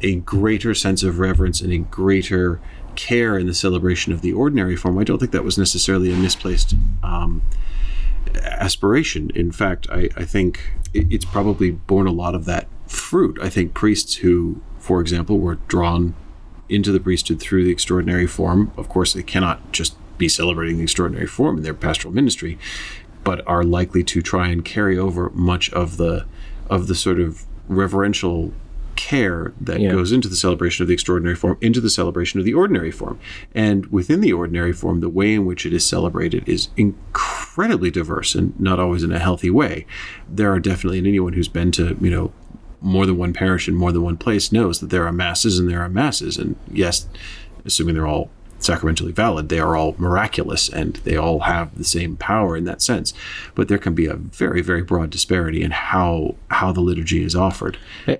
a 0.00 0.16
greater 0.16 0.74
sense 0.74 1.02
of 1.02 1.18
reverence 1.18 1.60
and 1.60 1.72
a 1.72 1.78
greater 1.78 2.60
care 2.94 3.38
in 3.38 3.46
the 3.46 3.54
celebration 3.54 4.12
of 4.12 4.22
the 4.22 4.32
ordinary 4.32 4.76
form, 4.76 4.98
I 4.98 5.04
don't 5.04 5.18
think 5.18 5.32
that 5.32 5.44
was 5.44 5.58
necessarily 5.58 6.12
a 6.12 6.16
misplaced 6.16 6.74
um, 7.02 7.42
aspiration. 8.42 9.30
In 9.34 9.52
fact, 9.52 9.86
I, 9.90 10.08
I 10.16 10.24
think 10.24 10.72
it's 10.92 11.24
probably 11.24 11.70
borne 11.70 12.06
a 12.06 12.12
lot 12.12 12.34
of 12.34 12.44
that 12.46 12.66
fruit. 12.86 13.38
I 13.40 13.48
think 13.48 13.74
priests 13.74 14.16
who, 14.16 14.60
for 14.78 15.00
example, 15.00 15.38
were 15.38 15.56
drawn 15.68 16.14
into 16.68 16.92
the 16.92 17.00
priesthood 17.00 17.40
through 17.40 17.64
the 17.64 17.70
extraordinary 17.70 18.26
form, 18.26 18.72
of 18.76 18.88
course, 18.88 19.12
they 19.12 19.22
cannot 19.22 19.72
just 19.72 19.96
be 20.18 20.28
celebrating 20.28 20.76
the 20.78 20.82
extraordinary 20.82 21.26
form 21.26 21.58
in 21.58 21.62
their 21.62 21.74
pastoral 21.74 22.12
ministry, 22.12 22.58
but 23.24 23.46
are 23.46 23.62
likely 23.62 24.02
to 24.02 24.20
try 24.20 24.48
and 24.48 24.64
carry 24.64 24.98
over 24.98 25.30
much 25.30 25.72
of 25.72 25.96
the 25.96 26.26
of 26.68 26.86
the 26.86 26.94
sort 26.94 27.18
of 27.18 27.46
reverential 27.66 28.52
care 28.98 29.52
that 29.60 29.80
Yeah. 29.80 29.92
goes 29.92 30.10
into 30.12 30.28
the 30.28 30.34
celebration 30.36 30.82
of 30.82 30.88
the 30.88 30.92
extraordinary 30.94 31.36
form 31.36 31.56
into 31.60 31.80
the 31.80 31.88
celebration 31.88 32.40
of 32.40 32.44
the 32.44 32.52
ordinary 32.52 32.90
form. 32.90 33.16
And 33.54 33.86
within 33.86 34.20
the 34.20 34.32
ordinary 34.32 34.72
form, 34.72 34.98
the 35.00 35.08
way 35.08 35.32
in 35.34 35.46
which 35.46 35.64
it 35.64 35.72
is 35.72 35.86
celebrated 35.86 36.42
is 36.46 36.68
incredibly 36.76 37.90
diverse 37.90 38.34
and 38.34 38.58
not 38.60 38.80
always 38.80 39.02
in 39.04 39.12
a 39.12 39.18
healthy 39.20 39.50
way. 39.50 39.86
There 40.28 40.52
are 40.52 40.58
definitely, 40.60 40.98
and 40.98 41.06
anyone 41.06 41.34
who's 41.34 41.48
been 41.48 41.70
to, 41.72 41.96
you 42.00 42.10
know, 42.10 42.32
more 42.80 43.06
than 43.06 43.16
one 43.16 43.32
parish 43.32 43.68
in 43.68 43.74
more 43.74 43.92
than 43.92 44.02
one 44.02 44.16
place 44.16 44.52
knows 44.52 44.80
that 44.80 44.90
there 44.90 45.06
are 45.06 45.12
masses 45.12 45.58
and 45.58 45.68
there 45.68 45.80
are 45.80 45.88
masses. 45.88 46.36
And 46.36 46.56
yes, 46.72 47.06
assuming 47.64 47.94
they're 47.94 48.06
all 48.06 48.30
sacramentally 48.58 49.12
valid, 49.12 49.48
they 49.48 49.58
are 49.58 49.76
all 49.76 49.94
miraculous 49.98 50.68
and 50.68 50.94
they 51.04 51.16
all 51.16 51.40
have 51.40 51.76
the 51.76 51.84
same 51.84 52.16
power 52.16 52.56
in 52.56 52.64
that 52.64 52.82
sense. 52.82 53.14
But 53.54 53.68
there 53.68 53.78
can 53.78 53.94
be 53.94 54.06
a 54.06 54.14
very, 54.14 54.62
very 54.62 54.82
broad 54.82 55.10
disparity 55.10 55.62
in 55.62 55.70
how 55.70 56.34
how 56.50 56.72
the 56.72 56.80
liturgy 56.80 57.22
is 57.22 57.34
offered. 57.34 57.78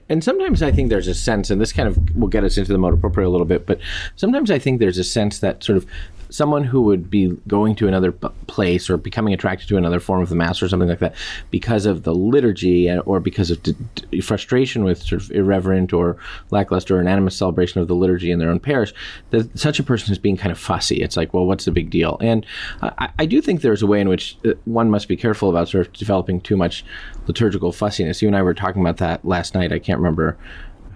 And 0.08 0.22
sometimes 0.22 0.62
I 0.62 0.70
think 0.72 0.90
there's 0.90 1.08
a 1.08 1.14
sense, 1.14 1.50
and 1.50 1.60
this 1.60 1.72
kind 1.72 1.88
of 1.88 2.16
will 2.16 2.28
get 2.28 2.44
us 2.44 2.56
into 2.56 2.72
the 2.72 2.78
motu 2.78 2.96
proprio 2.96 3.28
a 3.28 3.30
little 3.30 3.46
bit, 3.46 3.66
but 3.66 3.80
sometimes 4.16 4.50
I 4.50 4.58
think 4.58 4.78
there's 4.78 4.98
a 4.98 5.04
sense 5.04 5.40
that 5.40 5.62
sort 5.64 5.76
of 5.78 5.86
someone 6.30 6.64
who 6.64 6.82
would 6.82 7.10
be 7.10 7.36
going 7.46 7.74
to 7.76 7.88
another 7.88 8.12
place 8.12 8.90
or 8.90 8.96
becoming 8.96 9.32
attracted 9.34 9.68
to 9.68 9.76
another 9.76 10.00
form 10.00 10.22
of 10.22 10.28
the 10.28 10.34
mass 10.34 10.62
or 10.62 10.68
something 10.68 10.88
like 10.88 10.98
that 10.98 11.14
because 11.50 11.86
of 11.86 12.02
the 12.02 12.14
liturgy 12.14 12.90
or 13.06 13.20
because 13.20 13.50
of 13.50 13.62
d- 13.62 13.74
d- 13.94 14.20
frustration 14.20 14.84
with 14.84 15.02
sort 15.02 15.22
of 15.22 15.30
irreverent 15.30 15.92
or 15.92 16.16
lackluster 16.50 16.96
or 16.96 17.00
inanimate 17.00 17.32
celebration 17.32 17.80
of 17.80 17.88
the 17.88 17.94
liturgy 17.94 18.30
in 18.30 18.38
their 18.38 18.50
own 18.50 18.60
parish, 18.60 18.92
that 19.30 19.58
such 19.58 19.78
a 19.78 19.82
person 19.82 20.12
is 20.12 20.18
being 20.18 20.36
kind 20.36 20.52
of 20.52 20.58
fussy. 20.58 21.02
It's 21.02 21.16
like, 21.16 21.32
well, 21.32 21.46
what's 21.46 21.64
the 21.64 21.72
big 21.72 21.90
deal? 21.90 22.18
And 22.20 22.44
I, 22.82 23.10
I 23.18 23.26
do 23.26 23.40
think 23.40 23.60
there's 23.60 23.82
a 23.82 23.86
way 23.86 24.00
in 24.00 24.08
which 24.08 24.36
uh, 24.44 24.52
one 24.64 24.90
must 24.90 25.08
be 25.08 25.16
careful 25.16 25.48
about 25.48 25.68
sort 25.68 25.86
of 25.86 25.92
developing 25.92 26.40
too 26.40 26.56
much 26.56 26.84
liturgical 27.26 27.72
fussiness. 27.72 28.22
You 28.22 28.28
and 28.28 28.36
I 28.36 28.42
were 28.42 28.54
talking 28.54 28.80
about 28.80 28.98
that 28.98 29.24
last 29.24 29.54
night. 29.54 29.72
I 29.72 29.78
can't 29.78 29.98
remember 29.98 30.36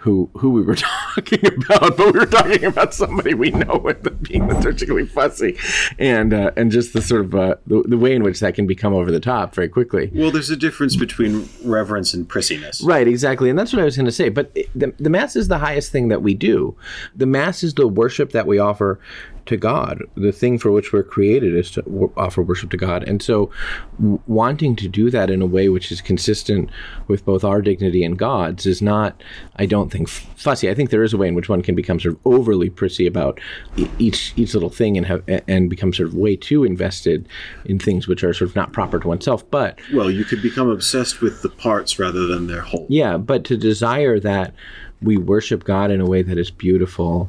who 0.03 0.29
who 0.35 0.51
we 0.51 0.63
were 0.63 0.75
talking 1.15 1.47
about, 1.47 1.97
but 1.97 2.13
we 2.13 2.19
were 2.19 2.27
talking 2.27 2.65
about 2.65 2.93
somebody 2.93 3.35
we 3.35 3.51
know 3.51 3.81
with 3.83 4.03
being 4.23 4.49
liturgically 4.49 5.09
fussy, 5.09 5.57
and 5.99 6.35
uh, 6.35 6.51
and 6.57 6.73
just 6.73 6.93
the 6.93 7.01
sort 7.01 7.23
of 7.25 7.35
uh, 7.35 7.55
the, 7.67 7.83
the 7.83 7.97
way 7.97 8.15
in 8.15 8.23
which 8.23 8.41
that 8.41 8.55
can 8.55 8.67
become 8.67 8.93
over 8.93 9.11
the 9.11 9.21
top 9.21 9.55
very 9.55 9.69
quickly. 9.69 10.11
Well, 10.13 10.33
there's 10.33 10.51
a 10.51 10.57
difference 10.57 10.97
between 10.97 11.49
reverence 11.65 12.15
and 12.15 12.29
prissiness. 12.29 12.83
Right, 12.85 13.07
exactly, 13.07 13.49
and 13.49 13.59
that's 13.59 13.73
what 13.73 13.81
I 13.81 13.85
was 13.85 13.97
going 13.97 14.07
to 14.07 14.13
say. 14.13 14.29
But 14.29 14.53
the, 14.75 14.93
the 14.99 15.11
mass 15.11 15.37
is 15.37 15.49
the 15.49 15.59
highest 15.59 15.93
thing 15.93 16.09
that 16.09 16.23
we 16.23 16.35
do. 16.35 16.77
The 17.15 17.27
mass 17.27 17.63
is 17.63 17.75
the 17.75 17.87
worship 17.87 18.33
that 18.33 18.47
we 18.47 18.59
offer 18.59 18.99
to 19.47 19.57
God. 19.57 20.03
The 20.15 20.33
thing 20.33 20.59
for 20.59 20.71
which 20.71 20.93
we're 20.93 21.03
created 21.03 21.55
is 21.55 21.71
to 21.73 21.83
w- 21.83 22.13
offer 22.17 22.43
worship 22.43 22.71
to 22.71 22.77
God, 22.77 23.03
and 23.09 23.23
so 23.23 23.51
w- 23.99 24.21
wanting 24.27 24.77
to 24.77 24.89
do 24.89 25.11
that 25.11 25.31
in 25.31 25.43
a 25.43 25.47
way 25.47 25.69
which 25.69 25.91
is 25.91 26.01
consistent 26.01 26.71
with 27.09 27.25
both 27.25 27.45
our 27.45 27.61
dignity 27.63 28.05
and 28.05 28.19
God's 28.19 28.67
is 28.67 28.81
not, 28.81 29.23
I 29.57 29.67
don't 29.67 29.91
think, 29.91 30.09
f- 30.09 30.27
fussy. 30.37 30.71
I 30.71 30.75
think 30.75 30.91
there 30.91 31.03
is 31.03 31.13
a 31.13 31.17
way 31.17 31.29
in 31.29 31.35
which 31.35 31.49
one 31.49 31.63
can 31.63 31.75
become 31.75 31.99
sort 32.01 32.15
of 32.15 32.21
overly 32.25 32.71
prissy 32.71 33.07
about 33.07 33.41
e- 33.77 33.89
each 33.99 34.33
each 34.37 34.55
little 34.55 34.71
thing 34.71 34.97
and 34.97 35.07
have 35.07 35.23
and 35.49 35.69
become 35.69 35.93
sort 35.93 36.09
of 36.09 36.15
way 36.15 36.37
too 36.37 36.65
invested 36.65 37.29
in 37.65 37.79
things 37.79 38.07
which 38.09 38.23
are 38.25 38.33
sort 38.33 38.51
of 38.51 38.57
not 38.57 38.73
proper 38.73 38.99
to 39.01 39.09
oneself. 39.09 39.49
But 39.51 39.79
Well, 39.93 40.11
you 40.11 40.25
could 40.25 40.43
become 40.43 40.69
obsessed 40.69 41.21
with 41.21 41.43
the 41.43 41.49
parts 41.49 41.99
rather 41.99 42.27
than 42.27 42.47
their 42.47 42.63
whole. 42.63 42.87
yeah, 42.89 43.17
but 43.17 43.45
to 43.45 43.57
desire 43.57 44.21
that 44.21 44.55
we 45.01 45.17
worship 45.17 45.65
God 45.65 45.91
in 45.91 46.01
a 46.01 46.07
way 46.07 46.23
that 46.23 46.39
is 46.39 46.51
beautiful 46.51 47.29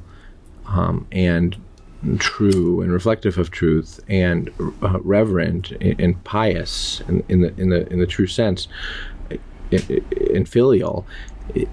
um, 0.68 1.08
and 1.12 1.56
true 2.20 2.82
and 2.82 2.92
reflective 2.92 3.38
of 3.38 3.52
truth 3.52 4.00
and 4.08 4.52
uh, 4.82 5.00
reverent 5.02 5.72
and, 5.72 6.00
and 6.00 6.24
pious 6.24 7.02
in, 7.08 7.24
in 7.30 7.42
the 7.42 7.54
in 7.60 7.70
the 7.70 7.88
in 7.92 8.00
the 8.00 8.08
true 8.08 8.28
sense 8.28 8.68
and 9.72 10.48
filial 10.48 11.06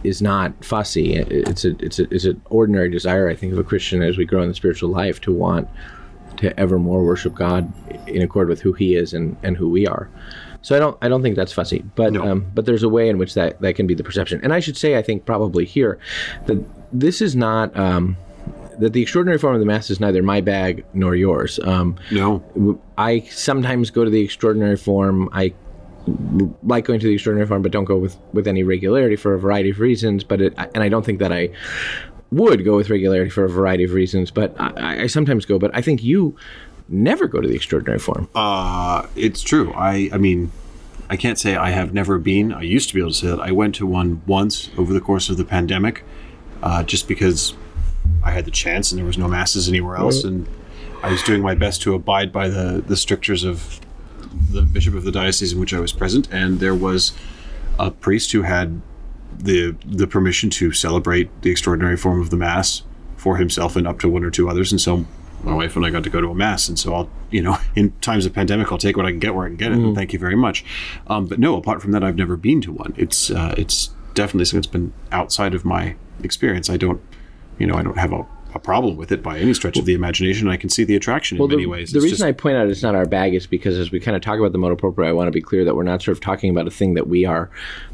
is 0.03 0.21
not 0.21 0.53
fussy. 0.65 1.15
It's 1.15 1.65
a 1.65 1.77
it's 1.85 1.99
a 1.99 2.13
it's 2.15 2.25
an 2.25 2.41
ordinary 2.47 2.91
desire 2.91 3.29
I 3.29 3.35
think 3.35 3.53
of 3.53 3.59
a 3.59 3.65
Christian 3.65 4.03
as 4.03 4.17
we 4.17 4.25
grow 4.25 4.43
in 4.43 4.49
the 4.49 4.55
spiritual 4.55 4.91
life 4.91 5.21
to 5.23 5.33
want 5.33 5.69
to 6.39 6.59
ever 6.59 6.79
more 6.79 7.05
worship 7.05 7.35
God 7.35 7.73
in 8.09 8.23
accord 8.23 8.49
with 8.49 8.61
who 8.61 8.73
He 8.73 8.95
is 8.95 9.13
and, 9.13 9.37
and 9.43 9.57
who 9.57 9.69
we 9.69 9.87
are. 9.87 10.09
So 10.63 10.77
I 10.77 10.79
don't 10.79 10.99
I 11.01 11.09
don't 11.09 11.23
think 11.23 11.37
that's 11.37 11.53
fussy, 11.53 11.85
but 11.95 12.17
um, 12.17 12.51
but 12.55 12.67
there's 12.67 12.83
a 12.83 12.89
way 12.89 13.09
in 13.09 13.19
which 13.19 13.35
that 13.35 13.61
that 13.61 13.75
can 13.75 13.87
be 13.87 13.95
the 13.95 14.05
perception. 14.05 14.41
And 14.43 14.53
I 14.53 14.61
should 14.61 14.77
say 14.77 14.97
I 14.97 15.03
think 15.03 15.25
probably 15.25 15.65
here 15.65 15.99
that 16.47 16.63
this 16.93 17.23
is 17.23 17.37
not 17.37 17.75
um, 17.79 18.17
that 18.81 18.93
the 18.93 19.03
extraordinary 19.03 19.39
form 19.39 19.55
of 19.55 19.61
the 19.61 19.67
mass 19.67 19.91
is 19.91 20.01
neither 20.01 20.23
my 20.23 20.41
bag 20.41 20.85
nor 20.95 21.15
yours. 21.15 21.61
Um, 21.61 21.97
No. 22.11 22.43
I 22.99 23.21
sometimes 23.31 23.91
go 23.91 24.05
to 24.05 24.11
the 24.11 24.21
extraordinary 24.21 24.77
form. 24.77 25.29
I 25.33 25.53
like 26.63 26.87
going 26.87 26.99
to 27.01 27.07
the 27.07 27.13
extraordinary 27.15 27.47
form, 27.47 27.63
but 27.63 27.73
don't 27.73 27.85
go 27.85 27.97
with 27.97 28.17
with 28.33 28.47
any 28.49 28.63
regularity 28.63 29.17
for 29.17 29.35
a 29.35 29.39
variety 29.39 29.71
of 29.71 29.81
reasons. 29.81 30.25
But 30.25 30.41
it, 30.41 30.55
and 30.57 30.83
I 30.83 30.89
don't 30.89 31.05
think 31.05 31.19
that 31.21 31.33
I 31.33 31.51
would 32.31 32.65
go 32.65 32.77
with 32.77 32.91
regularity 32.91 33.31
for 33.31 33.45
a 33.45 33.49
variety 33.49 33.85
of 33.85 33.93
reasons. 33.93 34.31
But 34.31 34.55
I, 34.59 35.03
I 35.03 35.07
sometimes 35.07 35.45
go. 35.45 35.59
But 35.59 35.71
I 35.75 35.83
think 35.83 36.03
you 36.03 36.37
never 36.89 37.29
go 37.29 37.41
to 37.41 37.47
the 37.49 37.55
extraordinary 37.55 37.99
form. 37.99 38.29
Uh, 38.35 39.07
it's 39.15 39.43
true. 39.43 39.73
I, 39.75 40.11
I 40.13 40.19
mean, 40.19 40.51
I 41.09 41.17
can't 41.17 41.39
say 41.39 41.57
I 41.57 41.71
have 41.71 41.93
never 41.95 42.19
been. 42.19 42.53
I 42.53 42.63
used 42.63 42.89
to 42.89 42.95
be 42.95 43.01
able 43.01 43.11
to 43.11 43.17
say 43.17 43.27
that. 43.29 43.41
I 43.41 43.53
went 43.53 43.75
to 43.77 43.87
one 43.87 44.23
once 44.27 44.71
over 44.77 44.93
the 44.93 45.01
course 45.01 45.29
of 45.29 45.37
the 45.37 45.45
pandemic, 45.45 46.03
uh, 46.63 46.83
just 46.83 47.09
because 47.09 47.55
I 48.23 48.31
had 48.33 48.45
the 48.45 48.51
chance 48.51 48.93
and 48.93 48.99
there 48.99 49.07
was 49.07 49.19
no 49.19 49.29
masses 49.29 49.69
anywhere 49.69 49.97
else, 49.97 50.25
and 50.25 50.49
I 51.03 51.11
was 51.11 51.23
doing 51.23 51.41
my 51.43 51.55
best 51.55 51.83
to 51.83 51.95
abide 51.95 52.33
by 52.33 52.49
the 52.49 52.83
the 52.87 52.97
strictures 52.97 53.45
of 53.45 53.81
the 54.51 54.63
bishop 54.63 54.95
of 54.95 55.05
the 55.05 55.13
diocese 55.13 55.53
in 55.53 55.61
which 55.61 55.75
I 55.75 55.81
was 55.81 55.93
present, 55.93 56.29
and 56.31 56.61
there 56.61 56.75
was 56.75 57.13
a 57.79 57.91
priest 57.91 58.33
who 58.33 58.43
had 58.43 58.81
the 59.39 59.77
the 59.85 60.07
permission 60.07 60.51
to 60.51 60.73
celebrate 60.73 61.29
the 61.43 61.51
extraordinary 61.51 61.97
form 61.97 62.21
of 62.21 62.31
the 62.31 62.37
mass 62.37 62.83
for 63.17 63.37
himself 63.37 63.77
and 63.77 63.87
up 63.87 63.99
to 64.01 64.09
one 64.09 64.25
or 64.25 64.31
two 64.31 64.49
others, 64.49 64.73
and 64.73 64.81
so 64.81 65.07
my 65.43 65.55
wife 65.55 65.75
and 65.77 65.87
I 65.87 65.91
got 65.91 66.05
to 66.05 66.11
go 66.11 66.21
to 66.21 66.29
a 66.29 66.35
mass, 66.35 66.69
and 66.69 66.79
so 66.79 66.95
I'll 66.95 67.11
you 67.31 67.43
know 67.43 67.59
in 67.75 67.93
times 68.01 68.27
of 68.27 68.33
pandemic 68.35 68.71
I'll 68.71 68.79
take 68.79 68.97
what 68.97 69.07
I 69.07 69.11
can 69.11 69.21
get 69.21 69.35
where 69.35 69.47
I 69.47 69.49
can 69.49 69.57
get 69.57 69.73
it. 69.73 69.79
And 69.79 69.97
thank 69.97 70.13
you 70.13 70.19
very 70.19 70.37
much. 70.37 70.65
Um, 71.07 71.27
but 71.27 71.39
no, 71.39 71.57
apart 71.57 71.81
from 71.83 71.93
that, 71.93 72.05
I've 72.05 72.17
never 72.17 72.37
been 72.37 72.61
to 72.63 72.73
one. 72.73 72.95
It's 72.97 73.31
uh, 73.31 73.55
it's 73.57 73.91
definitely 74.15 74.45
something 74.45 74.61
that's 74.61 74.73
been 74.73 74.93
outside 75.13 75.55
of 75.55 75.65
my 75.65 75.97
experience. 76.23 76.69
I 76.69 76.77
don't 76.77 77.01
you 77.61 77.67
know 77.67 77.75
I 77.77 77.83
don't 77.85 77.97
have 77.99 78.13
a, 78.13 78.27
a 78.55 78.59
problem 78.59 78.97
with 78.97 79.13
it 79.13 79.23
by 79.23 79.39
any 79.39 79.55
stretch 79.55 79.79
of 79.79 79.85
the 79.85 79.95
imagination. 79.95 80.49
I 80.49 80.57
can 80.57 80.69
see 80.71 80.83
the 80.83 80.97
attraction 80.97 81.39
in 81.41 81.47
many 81.49 81.63
the, 81.63 81.69
ways. 81.69 81.93
The 81.93 81.99
It's 81.99 82.05
reason 82.05 82.17
just- 82.19 82.27
I 82.29 82.33
point 82.33 82.57
out 82.57 82.67
it's 82.69 82.83
not 82.83 82.97
our 82.97 83.07
bag 83.07 83.35
is 83.35 83.47
because 83.47 83.79
as 83.79 83.93
we 83.93 84.01
kind 84.01 84.17
of 84.17 84.23
talk 84.23 84.39
about 84.41 84.51
the 84.51 84.59
motu 84.59 84.75
proprio, 84.77 85.09
I 85.09 85.13
want 85.13 85.29
to 85.29 85.33
be 85.33 85.41
clear 85.41 85.65
that 85.65 85.77
we're 85.77 85.85
not 85.85 86.03
sort 86.03 86.17
of 86.17 86.21
talking 86.21 86.51
about 86.51 86.67
a 86.67 86.71
thing 86.73 86.95
that 86.95 87.07
we 87.07 87.25
are 87.25 87.49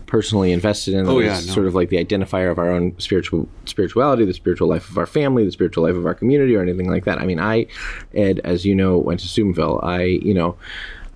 personally 0.06 0.52
invested 0.52 0.94
in. 0.94 1.06
Oh, 1.08 1.18
yeah, 1.18 1.34
no. 1.34 1.40
sort 1.40 1.66
of 1.66 1.74
like 1.74 1.88
the 1.88 2.02
identifier 2.02 2.50
of 2.50 2.58
our 2.60 2.70
own 2.70 2.94
spiritual 2.98 3.48
spirituality, 3.64 4.24
the 4.24 4.32
spiritual 4.32 4.68
life 4.68 4.88
of 4.88 4.96
our 4.96 5.06
family, 5.06 5.44
the 5.44 5.50
spiritual 5.50 5.82
life 5.82 5.96
of 5.96 6.06
our 6.06 6.14
community, 6.14 6.54
or 6.54 6.62
anything 6.62 6.88
like 6.88 7.04
that. 7.04 7.20
I 7.20 7.26
mean, 7.26 7.40
I, 7.40 7.66
Ed, 8.14 8.40
as 8.44 8.64
you 8.64 8.74
know, 8.74 8.96
went 8.98 9.18
to 9.20 9.26
Steubenville. 9.28 9.80
I, 9.82 10.02
you 10.04 10.32
know. 10.32 10.56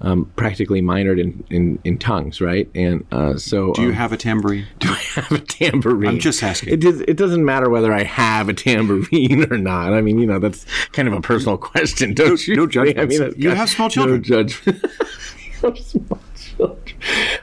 Um, 0.03 0.33
practically 0.35 0.81
minored 0.81 1.21
in, 1.21 1.45
in, 1.51 1.79
in 1.85 1.99
tongues, 1.99 2.41
right? 2.41 2.71
And 2.75 3.05
uh, 3.13 3.37
so, 3.37 3.75
do 3.75 3.83
you 3.83 3.89
um, 3.89 3.95
have 3.95 4.13
a 4.13 4.17
tambourine? 4.17 4.67
do 4.79 4.89
I 4.89 4.97
have 5.21 5.31
a 5.31 5.41
tambourine? 5.41 6.09
I'm 6.09 6.19
just 6.19 6.43
asking. 6.43 6.73
It, 6.73 6.81
does, 6.81 7.03
it 7.03 7.19
doesn't 7.19 7.45
matter 7.45 7.69
whether 7.69 7.93
I 7.93 8.05
have 8.05 8.49
a 8.49 8.55
tambourine 8.55 9.47
or 9.53 9.59
not. 9.59 9.93
I 9.93 10.01
mean, 10.01 10.19
you 10.19 10.25
know, 10.25 10.39
that's 10.39 10.65
kind 10.93 11.07
of 11.07 11.13
a 11.13 11.21
personal 11.21 11.59
question, 11.59 12.15
don't 12.15 12.49
you? 12.49 12.57
no 12.57 12.67
think? 12.67 12.99
I 12.99 13.05
mean, 13.05 13.35
You 13.37 13.51
have 13.51 13.69
small 13.69 13.91
children. 13.91 14.25
No 14.27 14.43
judgment. 14.43 14.83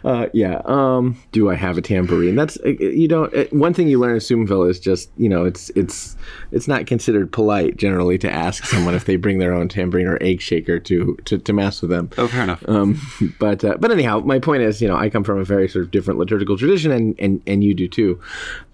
Uh, 0.05 0.27
yeah. 0.31 0.61
Um, 0.65 1.21
do 1.31 1.49
I 1.49 1.55
have 1.55 1.77
a 1.77 1.81
tambourine? 1.81 2.35
That's 2.35 2.57
uh, 2.65 2.69
you 2.69 3.07
don't. 3.07 3.33
Uh, 3.33 3.45
one 3.51 3.73
thing 3.73 3.87
you 3.87 3.99
learn 3.99 4.13
in 4.13 4.19
Steubenville 4.19 4.63
is 4.63 4.79
just 4.79 5.09
you 5.17 5.27
know 5.27 5.43
it's 5.43 5.69
it's 5.71 6.15
it's 6.51 6.67
not 6.67 6.85
considered 6.85 7.31
polite 7.31 7.77
generally 7.77 8.17
to 8.19 8.31
ask 8.31 8.65
someone 8.65 8.93
if 8.93 9.05
they 9.05 9.15
bring 9.15 9.39
their 9.39 9.53
own 9.53 9.67
tambourine 9.67 10.07
or 10.07 10.17
egg 10.21 10.39
shaker 10.39 10.79
to 10.79 11.17
to, 11.25 11.37
to 11.39 11.53
mess 11.53 11.81
with 11.81 11.91
them. 11.91 12.09
Oh, 12.17 12.27
fair 12.27 12.43
enough. 12.43 12.63
Um, 12.69 13.01
but 13.39 13.63
uh, 13.63 13.77
but 13.79 13.91
anyhow, 13.91 14.19
my 14.19 14.39
point 14.39 14.61
is, 14.61 14.81
you 14.81 14.87
know, 14.87 14.95
I 14.95 15.09
come 15.09 15.23
from 15.23 15.39
a 15.39 15.43
very 15.43 15.67
sort 15.67 15.85
of 15.85 15.91
different 15.91 16.19
liturgical 16.19 16.57
tradition, 16.57 16.91
and 16.91 17.15
and, 17.19 17.41
and 17.47 17.63
you 17.63 17.73
do 17.73 17.87
too, 17.87 18.19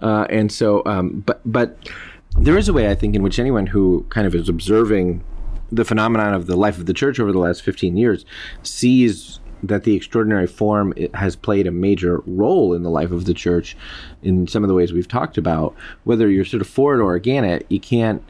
uh, 0.01 0.27
and 0.29 0.51
so 0.51 0.83
um, 0.85 1.23
but 1.25 1.41
but 1.45 1.77
there 2.37 2.57
is 2.57 2.67
a 2.67 2.73
way 2.73 2.89
I 2.89 2.95
think 2.95 3.15
in 3.15 3.23
which 3.23 3.39
anyone 3.39 3.67
who 3.67 4.05
kind 4.09 4.27
of 4.27 4.35
is 4.35 4.49
observing 4.49 5.23
the 5.71 5.85
phenomenon 5.85 6.33
of 6.33 6.45
the 6.45 6.55
life 6.55 6.77
of 6.77 6.85
the 6.85 6.93
church 6.93 7.19
over 7.19 7.31
the 7.31 7.39
last 7.39 7.63
15 7.63 7.97
years 7.97 8.25
sees 8.61 9.39
that 9.63 9.83
the 9.83 9.95
extraordinary 9.95 10.47
form 10.47 10.93
has 11.13 11.35
played 11.35 11.65
a 11.65 11.71
major 11.71 12.21
role 12.25 12.73
in 12.73 12.83
the 12.83 12.89
life 12.89 13.11
of 13.11 13.25
the 13.25 13.33
church 13.33 13.75
in 14.21 14.47
some 14.47 14.63
of 14.63 14.67
the 14.67 14.73
ways 14.73 14.93
we've 14.93 15.07
talked 15.07 15.37
about. 15.37 15.73
Whether 16.03 16.29
you're 16.29 16.45
sort 16.45 16.61
of 16.61 16.67
for 16.67 16.95
it 16.95 17.01
or 17.01 17.15
against 17.15 17.33
it, 17.49 17.65
you 17.69 17.79
can't 17.79 18.21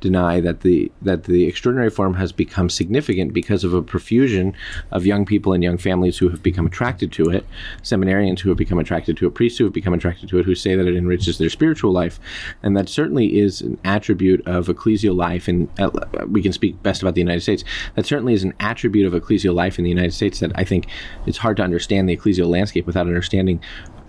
deny 0.00 0.40
that 0.40 0.60
the 0.60 0.90
that 1.02 1.24
the 1.24 1.46
extraordinary 1.46 1.90
form 1.90 2.14
has 2.14 2.32
become 2.32 2.68
significant 2.68 3.32
because 3.32 3.64
of 3.64 3.74
a 3.74 3.82
profusion 3.82 4.54
of 4.90 5.06
young 5.06 5.24
people 5.24 5.52
and 5.52 5.62
young 5.62 5.78
families 5.78 6.18
who 6.18 6.28
have 6.28 6.42
become 6.42 6.66
attracted 6.66 7.12
to 7.12 7.30
it, 7.30 7.46
seminarians 7.82 8.40
who 8.40 8.48
have 8.48 8.58
become 8.58 8.78
attracted 8.78 9.16
to 9.16 9.26
it, 9.26 9.34
priests 9.34 9.58
who 9.58 9.64
have 9.64 9.72
become 9.72 9.94
attracted 9.94 10.28
to 10.28 10.38
it, 10.38 10.44
who 10.44 10.54
say 10.54 10.74
that 10.74 10.86
it 10.86 10.96
enriches 10.96 11.38
their 11.38 11.50
spiritual 11.50 11.92
life, 11.92 12.18
and 12.62 12.76
that 12.76 12.88
certainly 12.88 13.38
is 13.38 13.60
an 13.60 13.78
attribute 13.84 14.46
of 14.46 14.66
ecclesial 14.66 15.14
life. 15.14 15.48
And 15.48 15.68
uh, 15.78 15.90
we 16.28 16.42
can 16.42 16.52
speak 16.52 16.82
best 16.82 17.02
about 17.02 17.14
the 17.14 17.20
United 17.20 17.42
States. 17.42 17.64
That 17.94 18.06
certainly 18.06 18.34
is 18.34 18.44
an 18.44 18.54
attribute 18.60 19.06
of 19.06 19.20
ecclesial 19.20 19.54
life 19.54 19.78
in 19.78 19.84
the 19.84 19.90
United 19.90 20.12
States 20.12 20.40
that 20.40 20.52
I 20.54 20.64
think 20.64 20.86
it's 21.26 21.38
hard 21.38 21.56
to 21.58 21.62
understand 21.62 22.08
the 22.08 22.16
ecclesial 22.16 22.48
landscape 22.48 22.86
without 22.86 23.06
understanding 23.06 23.60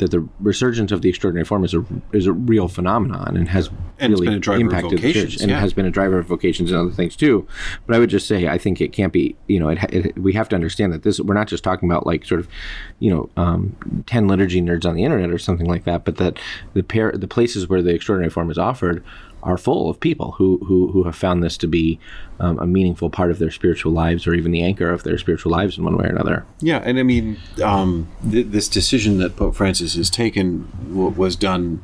that 0.01 0.09
the 0.09 0.27
resurgence 0.39 0.91
of 0.91 1.03
the 1.03 1.09
extraordinary 1.09 1.45
form 1.45 1.63
is 1.63 1.75
a 1.75 1.85
is 2.11 2.25
a 2.25 2.33
real 2.33 2.67
phenomenon 2.67 3.37
and 3.37 3.47
has 3.47 3.69
and 3.99 4.11
really 4.11 4.33
impacted 4.33 4.99
the 4.99 5.13
church 5.13 5.39
and 5.39 5.51
yeah. 5.51 5.59
has 5.59 5.73
been 5.73 5.85
a 5.85 5.91
driver 5.91 6.17
of 6.17 6.25
vocations 6.25 6.71
and 6.71 6.79
other 6.79 6.89
things 6.89 7.15
too. 7.15 7.47
But 7.85 7.95
I 7.95 7.99
would 7.99 8.09
just 8.09 8.27
say 8.27 8.47
I 8.47 8.57
think 8.57 8.81
it 8.81 8.93
can't 8.93 9.13
be 9.13 9.35
you 9.47 9.59
know 9.59 9.69
it, 9.69 9.77
it, 9.93 10.17
we 10.17 10.33
have 10.33 10.49
to 10.49 10.55
understand 10.55 10.91
that 10.91 11.03
this 11.03 11.19
we're 11.19 11.35
not 11.35 11.47
just 11.47 11.63
talking 11.63 11.87
about 11.87 12.07
like 12.07 12.25
sort 12.25 12.39
of 12.39 12.47
you 12.97 13.11
know 13.11 13.29
um, 13.37 14.03
ten 14.07 14.27
liturgy 14.27 14.59
nerds 14.59 14.87
on 14.87 14.95
the 14.95 15.03
internet 15.03 15.29
or 15.29 15.37
something 15.37 15.67
like 15.67 15.83
that, 15.83 16.03
but 16.03 16.17
that 16.17 16.39
the 16.73 16.81
pair 16.81 17.11
the 17.11 17.27
places 17.27 17.69
where 17.69 17.83
the 17.83 17.93
extraordinary 17.93 18.31
form 18.31 18.49
is 18.49 18.57
offered 18.57 19.03
are 19.43 19.57
full 19.57 19.89
of 19.89 19.99
people 19.99 20.33
who 20.33 20.59
who, 20.65 20.91
who 20.91 21.03
have 21.03 21.15
found 21.15 21.43
this 21.43 21.57
to 21.57 21.67
be 21.67 21.99
um, 22.39 22.59
a 22.59 22.67
meaningful 22.67 23.09
part 23.09 23.31
of 23.31 23.39
their 23.39 23.51
spiritual 23.51 23.91
lives 23.91 24.25
or 24.27 24.33
even 24.33 24.51
the 24.51 24.63
anchor 24.63 24.91
of 24.91 25.03
their 25.03 25.17
spiritual 25.17 25.51
lives 25.51 25.77
in 25.77 25.83
one 25.83 25.97
way 25.97 26.05
or 26.05 26.09
another. 26.09 26.45
Yeah, 26.59 26.81
and 26.83 26.99
I 26.99 27.03
mean, 27.03 27.37
um, 27.63 28.09
th- 28.29 28.47
this 28.47 28.67
decision 28.67 29.17
that 29.19 29.35
Pope 29.35 29.55
Francis 29.55 29.95
has 29.95 30.09
taken 30.09 30.67
w- 30.89 31.09
was 31.09 31.35
done 31.35 31.81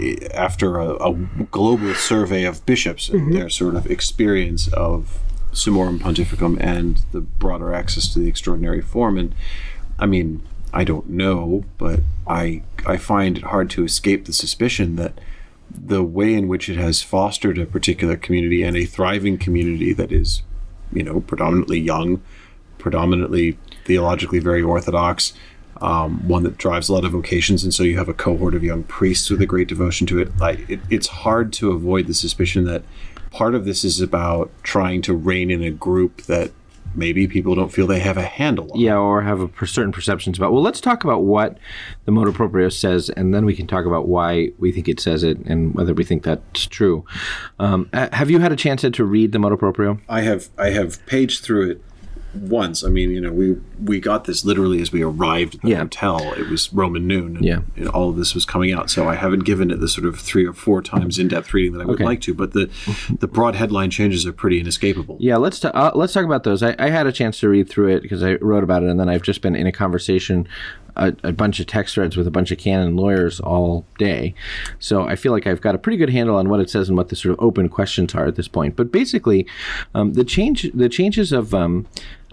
eh, 0.00 0.16
after 0.34 0.78
a, 0.78 0.94
a, 0.94 1.14
global 1.50 1.94
survey 1.94 2.44
of 2.44 2.64
bishops 2.66 3.08
and 3.08 3.22
mm-hmm. 3.22 3.32
their 3.32 3.50
sort 3.50 3.74
of 3.74 3.86
experience 3.90 4.68
of 4.72 5.18
Summorum 5.52 5.98
Pontificum 5.98 6.58
and 6.60 7.02
the 7.12 7.20
broader 7.20 7.74
access 7.74 8.12
to 8.12 8.18
the 8.18 8.28
extraordinary 8.28 8.80
form. 8.80 9.18
And 9.18 9.34
I 9.98 10.06
mean, 10.06 10.42
I 10.72 10.84
don't 10.84 11.10
know, 11.10 11.64
but 11.78 12.00
I 12.26 12.62
I 12.86 12.96
find 12.96 13.38
it 13.38 13.44
hard 13.44 13.68
to 13.70 13.84
escape 13.84 14.24
the 14.24 14.32
suspicion 14.32 14.96
that 14.96 15.18
the 15.74 16.02
way 16.02 16.34
in 16.34 16.48
which 16.48 16.68
it 16.68 16.76
has 16.76 17.02
fostered 17.02 17.58
a 17.58 17.66
particular 17.66 18.16
community 18.16 18.62
and 18.62 18.76
a 18.76 18.84
thriving 18.84 19.38
community 19.38 19.92
that 19.92 20.12
is, 20.12 20.42
you 20.92 21.02
know, 21.02 21.20
predominantly 21.20 21.78
young, 21.78 22.22
predominantly 22.78 23.58
theologically 23.84 24.38
very 24.38 24.62
orthodox, 24.62 25.32
um, 25.80 26.26
one 26.28 26.44
that 26.44 26.58
drives 26.58 26.88
a 26.88 26.92
lot 26.92 27.04
of 27.04 27.12
vocations, 27.12 27.64
and 27.64 27.74
so 27.74 27.82
you 27.82 27.98
have 27.98 28.08
a 28.08 28.14
cohort 28.14 28.54
of 28.54 28.62
young 28.62 28.84
priests 28.84 29.30
with 29.30 29.42
a 29.42 29.46
great 29.46 29.68
devotion 29.68 30.06
to 30.06 30.18
it. 30.20 30.36
Like 30.38 30.68
it, 30.70 30.80
it's 30.90 31.08
hard 31.08 31.52
to 31.54 31.72
avoid 31.72 32.06
the 32.06 32.14
suspicion 32.14 32.64
that 32.64 32.82
part 33.30 33.54
of 33.54 33.64
this 33.64 33.84
is 33.84 34.00
about 34.00 34.50
trying 34.62 35.02
to 35.02 35.14
rein 35.14 35.50
in 35.50 35.62
a 35.62 35.70
group 35.70 36.22
that 36.22 36.52
maybe 36.94 37.26
people 37.26 37.54
don't 37.54 37.70
feel 37.70 37.86
they 37.86 38.00
have 38.00 38.16
a 38.16 38.24
handle 38.24 38.72
on. 38.72 38.78
Yeah, 38.78 38.96
or 38.96 39.22
have 39.22 39.40
a 39.40 39.66
certain 39.66 39.92
perceptions 39.92 40.38
about. 40.38 40.52
Well, 40.52 40.62
let's 40.62 40.80
talk 40.80 41.04
about 41.04 41.22
what 41.22 41.58
the 42.04 42.12
motu 42.12 42.32
proprio 42.32 42.68
says, 42.68 43.10
and 43.10 43.34
then 43.34 43.44
we 43.44 43.54
can 43.54 43.66
talk 43.66 43.84
about 43.84 44.08
why 44.08 44.50
we 44.58 44.72
think 44.72 44.88
it 44.88 45.00
says 45.00 45.22
it 45.22 45.38
and 45.46 45.74
whether 45.74 45.94
we 45.94 46.04
think 46.04 46.22
that's 46.22 46.66
true. 46.66 47.04
Um, 47.58 47.88
have 47.92 48.30
you 48.30 48.40
had 48.40 48.52
a 48.52 48.56
chance 48.56 48.82
to 48.82 49.04
read 49.04 49.32
the 49.32 49.38
motu 49.38 49.56
proprio? 49.56 50.00
I 50.08 50.22
have. 50.22 50.48
I 50.58 50.70
have 50.70 51.04
paged 51.06 51.42
through 51.44 51.70
it 51.70 51.82
once. 52.34 52.84
I 52.84 52.88
mean, 52.88 53.10
you 53.10 53.20
know, 53.20 53.32
we 53.32 53.56
we 53.82 54.00
got 54.00 54.24
this 54.24 54.44
literally 54.44 54.80
as 54.80 54.92
we 54.92 55.02
arrived 55.02 55.56
at 55.56 55.62
the 55.62 55.70
yeah. 55.70 55.78
hotel. 55.78 56.32
It 56.34 56.48
was 56.48 56.72
Roman 56.72 57.06
noon. 57.06 57.36
And, 57.36 57.44
yeah, 57.44 57.60
and 57.76 57.88
all 57.88 58.10
of 58.10 58.16
this 58.16 58.34
was 58.34 58.44
coming 58.44 58.72
out. 58.72 58.90
So 58.90 59.08
I 59.08 59.14
haven't 59.14 59.40
given 59.40 59.70
it 59.70 59.80
the 59.80 59.88
sort 59.88 60.06
of 60.06 60.18
three 60.18 60.46
or 60.46 60.52
four 60.52 60.82
times 60.82 61.18
in 61.18 61.28
depth 61.28 61.52
reading 61.54 61.72
that 61.72 61.82
I 61.82 61.84
would 61.84 61.96
okay. 61.96 62.04
like 62.04 62.20
to. 62.22 62.34
But 62.34 62.52
the 62.52 62.70
the 63.18 63.28
broad 63.28 63.54
headline 63.54 63.90
changes 63.90 64.26
are 64.26 64.32
pretty 64.32 64.60
inescapable. 64.60 65.16
Yeah, 65.20 65.36
let's 65.36 65.64
uh, 65.64 65.92
let's 65.94 66.12
talk 66.12 66.24
about 66.24 66.44
those. 66.44 66.62
I, 66.62 66.74
I, 66.78 66.90
had 66.90 67.06
a 67.06 67.12
chance 67.12 67.40
to 67.40 67.48
read 67.48 67.68
through 67.68 67.88
it 67.88 68.02
because 68.02 68.22
I 68.22 68.34
wrote 68.34 68.64
about 68.64 68.82
it, 68.82 68.88
and 68.88 68.98
then 68.98 69.08
I've 69.08 69.22
just 69.22 69.40
been 69.40 69.56
in 69.56 69.66
a 69.66 69.72
conversation 69.72 70.48
a, 70.96 71.14
a, 71.22 71.32
bunch 71.32 71.60
of 71.60 71.66
text 71.66 71.94
threads 71.94 72.16
with 72.16 72.26
a 72.26 72.30
bunch 72.30 72.50
of 72.50 72.58
canon 72.58 72.96
lawyers 72.96 73.40
all 73.40 73.84
day. 73.98 74.34
So 74.78 75.04
I 75.04 75.16
feel 75.16 75.32
like 75.32 75.46
I've 75.46 75.60
got 75.60 75.74
a 75.74 75.78
pretty 75.78 75.96
good 75.96 76.10
handle 76.10 76.36
on 76.36 76.48
what 76.48 76.60
it 76.60 76.70
says 76.70 76.88
and 76.88 76.96
what 76.96 77.08
the 77.08 77.16
sort 77.16 77.32
of 77.32 77.44
open 77.44 77.68
questions 77.68 78.14
are 78.14 78.26
at 78.26 78.36
this 78.36 78.48
point. 78.48 78.76
But 78.76 78.92
basically, 78.92 79.46
um, 79.94 80.12
the 80.14 80.24
change 80.24 80.70
the 80.74 80.88
changes 80.88 81.32
of 81.32 81.54
um, 81.54 81.86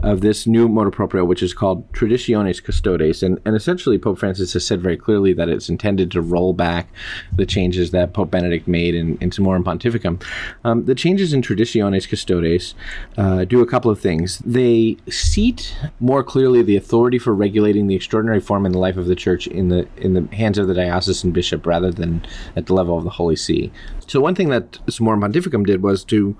of 0.04 0.22
this 0.22 0.48
new 0.48 0.68
motu 0.68 0.92
proprio, 0.92 1.26
which 1.26 1.44
is 1.44 1.54
called 1.54 1.92
Traditionis 1.94 2.64
Custodes. 2.64 3.24
And, 3.24 3.40
and 3.46 3.56
essentially, 3.56 3.98
Pope 3.98 4.20
Francis 4.20 4.54
has 4.54 4.66
said 4.66 4.82
very 4.82 4.98
clearly 4.98 5.34
that 5.34 5.50
it's 5.50 5.70
intended 5.70 6.12
to 6.12 6.22
roll 6.22 6.54
back 6.54 6.90
the 7.36 7.46
changes 7.46 7.92
that 7.92 8.14
Pope 8.14 8.32
Benedict 8.32 8.68
made 8.68 8.96
in, 8.96 9.18
in 9.18 9.30
Summorum 9.30 9.64
Pontificum. 9.64 10.24
Um, 10.64 10.86
the 10.86 10.96
changes 10.96 11.34
in 11.34 11.42
Traditionis 11.42 12.10
Custodes 12.10 12.76
uh, 13.18 13.46
do 13.46 13.62
a 13.62 13.68
couple 13.68 13.92
of 13.92 14.00
things. 14.00 14.40
They 14.40 14.98
seat 15.10 15.76
more 16.00 16.24
clearly 16.24 16.62
the 16.62 16.78
authority 16.78 17.20
for 17.20 17.34
regulating 17.34 17.88
the 17.88 17.96
extraordinary 17.96 18.40
form 18.40 18.66
in 18.66 18.72
the 18.72 18.80
life 18.80 18.98
of 18.98 19.08
the 19.08 19.16
church 19.16 19.48
in 19.48 19.70
the 19.70 19.88
in 19.98 20.14
the 20.14 20.36
hands 20.36 20.58
of 20.58 20.68
the 20.68 20.74
diocesan 20.74 21.32
bishop 21.32 21.66
rather 21.66 21.92
than 21.92 22.26
at 22.56 22.66
the 22.68 22.74
level 22.74 22.98
of 22.98 23.04
the 23.04 23.10
Holy 23.10 23.36
See. 23.36 23.72
So 24.08 24.20
one 24.20 24.36
thing 24.36 24.50
that 24.50 24.74
Summorum 24.88 25.22
Pontificum 25.22 25.66
did 25.66 25.84
was 25.84 26.04
to 26.06 26.36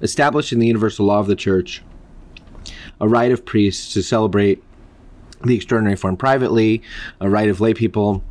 establish 0.00 0.52
in 0.52 0.58
the 0.58 0.66
universal 0.66 1.06
law 1.06 1.18
of 1.18 1.26
the 1.26 1.36
church 1.36 1.82
a 3.00 3.08
right 3.08 3.32
of 3.32 3.44
priests 3.44 3.92
to 3.94 4.02
celebrate 4.02 4.62
the 5.42 5.54
extraordinary 5.54 5.96
form 5.96 6.16
privately, 6.16 6.82
a 7.20 7.28
right 7.28 7.48
of 7.48 7.60
lay 7.60 7.74
people 7.74 8.22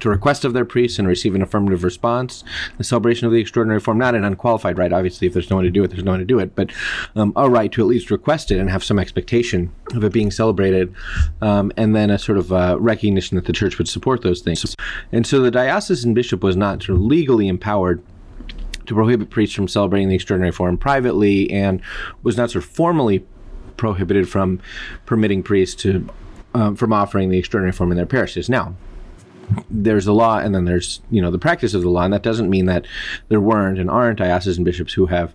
to 0.00 0.08
request 0.08 0.44
of 0.44 0.52
their 0.52 0.64
priests 0.64 0.98
and 0.98 1.06
receive 1.06 1.34
an 1.34 1.42
affirmative 1.42 1.84
response. 1.84 2.42
The 2.78 2.84
celebration 2.84 3.26
of 3.26 3.32
the 3.32 3.40
extraordinary 3.40 3.80
form, 3.80 3.98
not 3.98 4.14
an 4.14 4.24
unqualified 4.24 4.78
right, 4.78 4.92
obviously, 4.92 5.26
if 5.26 5.34
there's 5.34 5.50
no 5.50 5.56
one 5.56 5.64
to 5.66 5.70
do 5.70 5.84
it, 5.84 5.88
there's 5.88 6.02
no 6.02 6.12
one 6.12 6.20
to 6.20 6.26
do 6.26 6.38
it, 6.38 6.54
but 6.54 6.70
um, 7.14 7.32
a 7.36 7.48
right 7.48 7.70
to 7.72 7.82
at 7.82 7.86
least 7.86 8.10
request 8.10 8.50
it 8.50 8.58
and 8.58 8.70
have 8.70 8.82
some 8.82 8.98
expectation 8.98 9.72
of 9.94 10.02
it 10.02 10.12
being 10.12 10.30
celebrated, 10.30 10.94
um, 11.42 11.70
and 11.76 11.94
then 11.94 12.10
a 12.10 12.18
sort 12.18 12.38
of 12.38 12.52
uh, 12.52 12.76
recognition 12.80 13.36
that 13.36 13.44
the 13.44 13.52
church 13.52 13.78
would 13.78 13.88
support 13.88 14.22
those 14.22 14.40
things. 14.40 14.74
And 15.12 15.26
so 15.26 15.40
the 15.40 15.50
diocesan 15.50 16.14
bishop 16.14 16.42
was 16.42 16.56
not 16.56 16.82
sort 16.82 16.96
of 16.96 17.02
legally 17.02 17.48
empowered 17.48 18.02
to 18.86 18.94
prohibit 18.94 19.30
priests 19.30 19.54
from 19.54 19.68
celebrating 19.68 20.08
the 20.08 20.14
extraordinary 20.14 20.52
form 20.52 20.76
privately 20.76 21.50
and 21.50 21.80
was 22.22 22.36
not 22.36 22.50
sort 22.50 22.64
of 22.64 22.70
formally 22.70 23.24
prohibited 23.80 24.28
from 24.28 24.60
permitting 25.06 25.42
priests 25.42 25.82
to 25.82 26.06
um, 26.52 26.76
from 26.76 26.92
offering 26.92 27.30
the 27.30 27.38
extraordinary 27.38 27.72
form 27.72 27.90
in 27.90 27.96
their 27.96 28.04
parishes. 28.04 28.50
Now, 28.50 28.74
there's 29.70 30.04
the 30.04 30.12
law, 30.12 30.38
and 30.38 30.54
then 30.54 30.66
there's 30.66 31.00
you 31.10 31.22
know 31.22 31.30
the 31.30 31.38
practice 31.38 31.72
of 31.72 31.80
the 31.80 31.88
law, 31.88 32.02
and 32.02 32.12
that 32.12 32.22
doesn't 32.22 32.50
mean 32.50 32.66
that 32.66 32.86
there 33.30 33.40
weren't 33.40 33.78
and 33.78 33.90
aren't 33.90 34.18
diocesan 34.18 34.64
bishops 34.64 34.92
who 34.92 35.06
have 35.06 35.32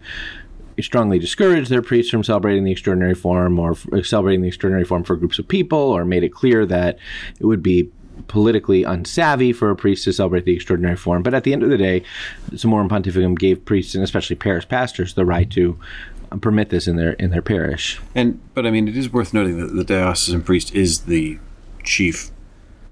strongly 0.80 1.18
discouraged 1.18 1.72
their 1.72 1.82
priests 1.82 2.12
from 2.12 2.24
celebrating 2.24 2.66
the 2.66 2.72
extraordinary 2.72 3.16
form 3.16 3.58
or 3.58 3.76
celebrating 4.04 4.42
the 4.42 4.48
extraordinary 4.50 4.86
form 4.86 5.04
for 5.04 5.16
groups 5.16 5.40
of 5.40 5.48
people, 5.48 5.80
or 5.80 6.06
made 6.06 6.24
it 6.24 6.30
clear 6.30 6.68
that 6.68 7.00
it 7.40 7.46
would 7.46 7.64
be 7.64 7.90
politically 8.28 8.84
unsavvy 8.84 9.56
for 9.56 9.70
a 9.70 9.76
priest 9.76 10.04
to 10.06 10.14
celebrate 10.14 10.46
the 10.46 10.54
extraordinary 10.54 10.96
form. 10.96 11.24
But 11.24 11.34
at 11.34 11.44
the 11.44 11.54
end 11.54 11.64
of 11.64 11.70
the 11.70 11.78
day, 11.78 12.04
Summorum 12.52 12.90
Pontificum 12.90 13.38
gave 13.38 13.64
priests 13.66 13.96
and 13.96 14.04
especially 14.04 14.36
parish 14.36 14.68
pastors 14.68 15.14
the 15.14 15.26
right 15.26 15.50
to 15.52 15.78
permit 16.42 16.70
this 16.70 16.88
in 16.88 16.96
their 16.96 17.14
in 17.14 17.32
their 17.32 17.42
parish. 17.42 18.00
And 18.14 18.40
but 18.54 18.66
I 18.66 18.72
mean, 18.72 18.88
it 18.88 18.98
is 18.98 19.12
worth 19.12 19.34
noting 19.34 19.60
that 19.60 19.74
the 19.74 19.84
diocesan 19.84 20.44
priest 20.44 20.74
is 20.74 21.02
the 21.02 21.40
chief. 21.84 22.32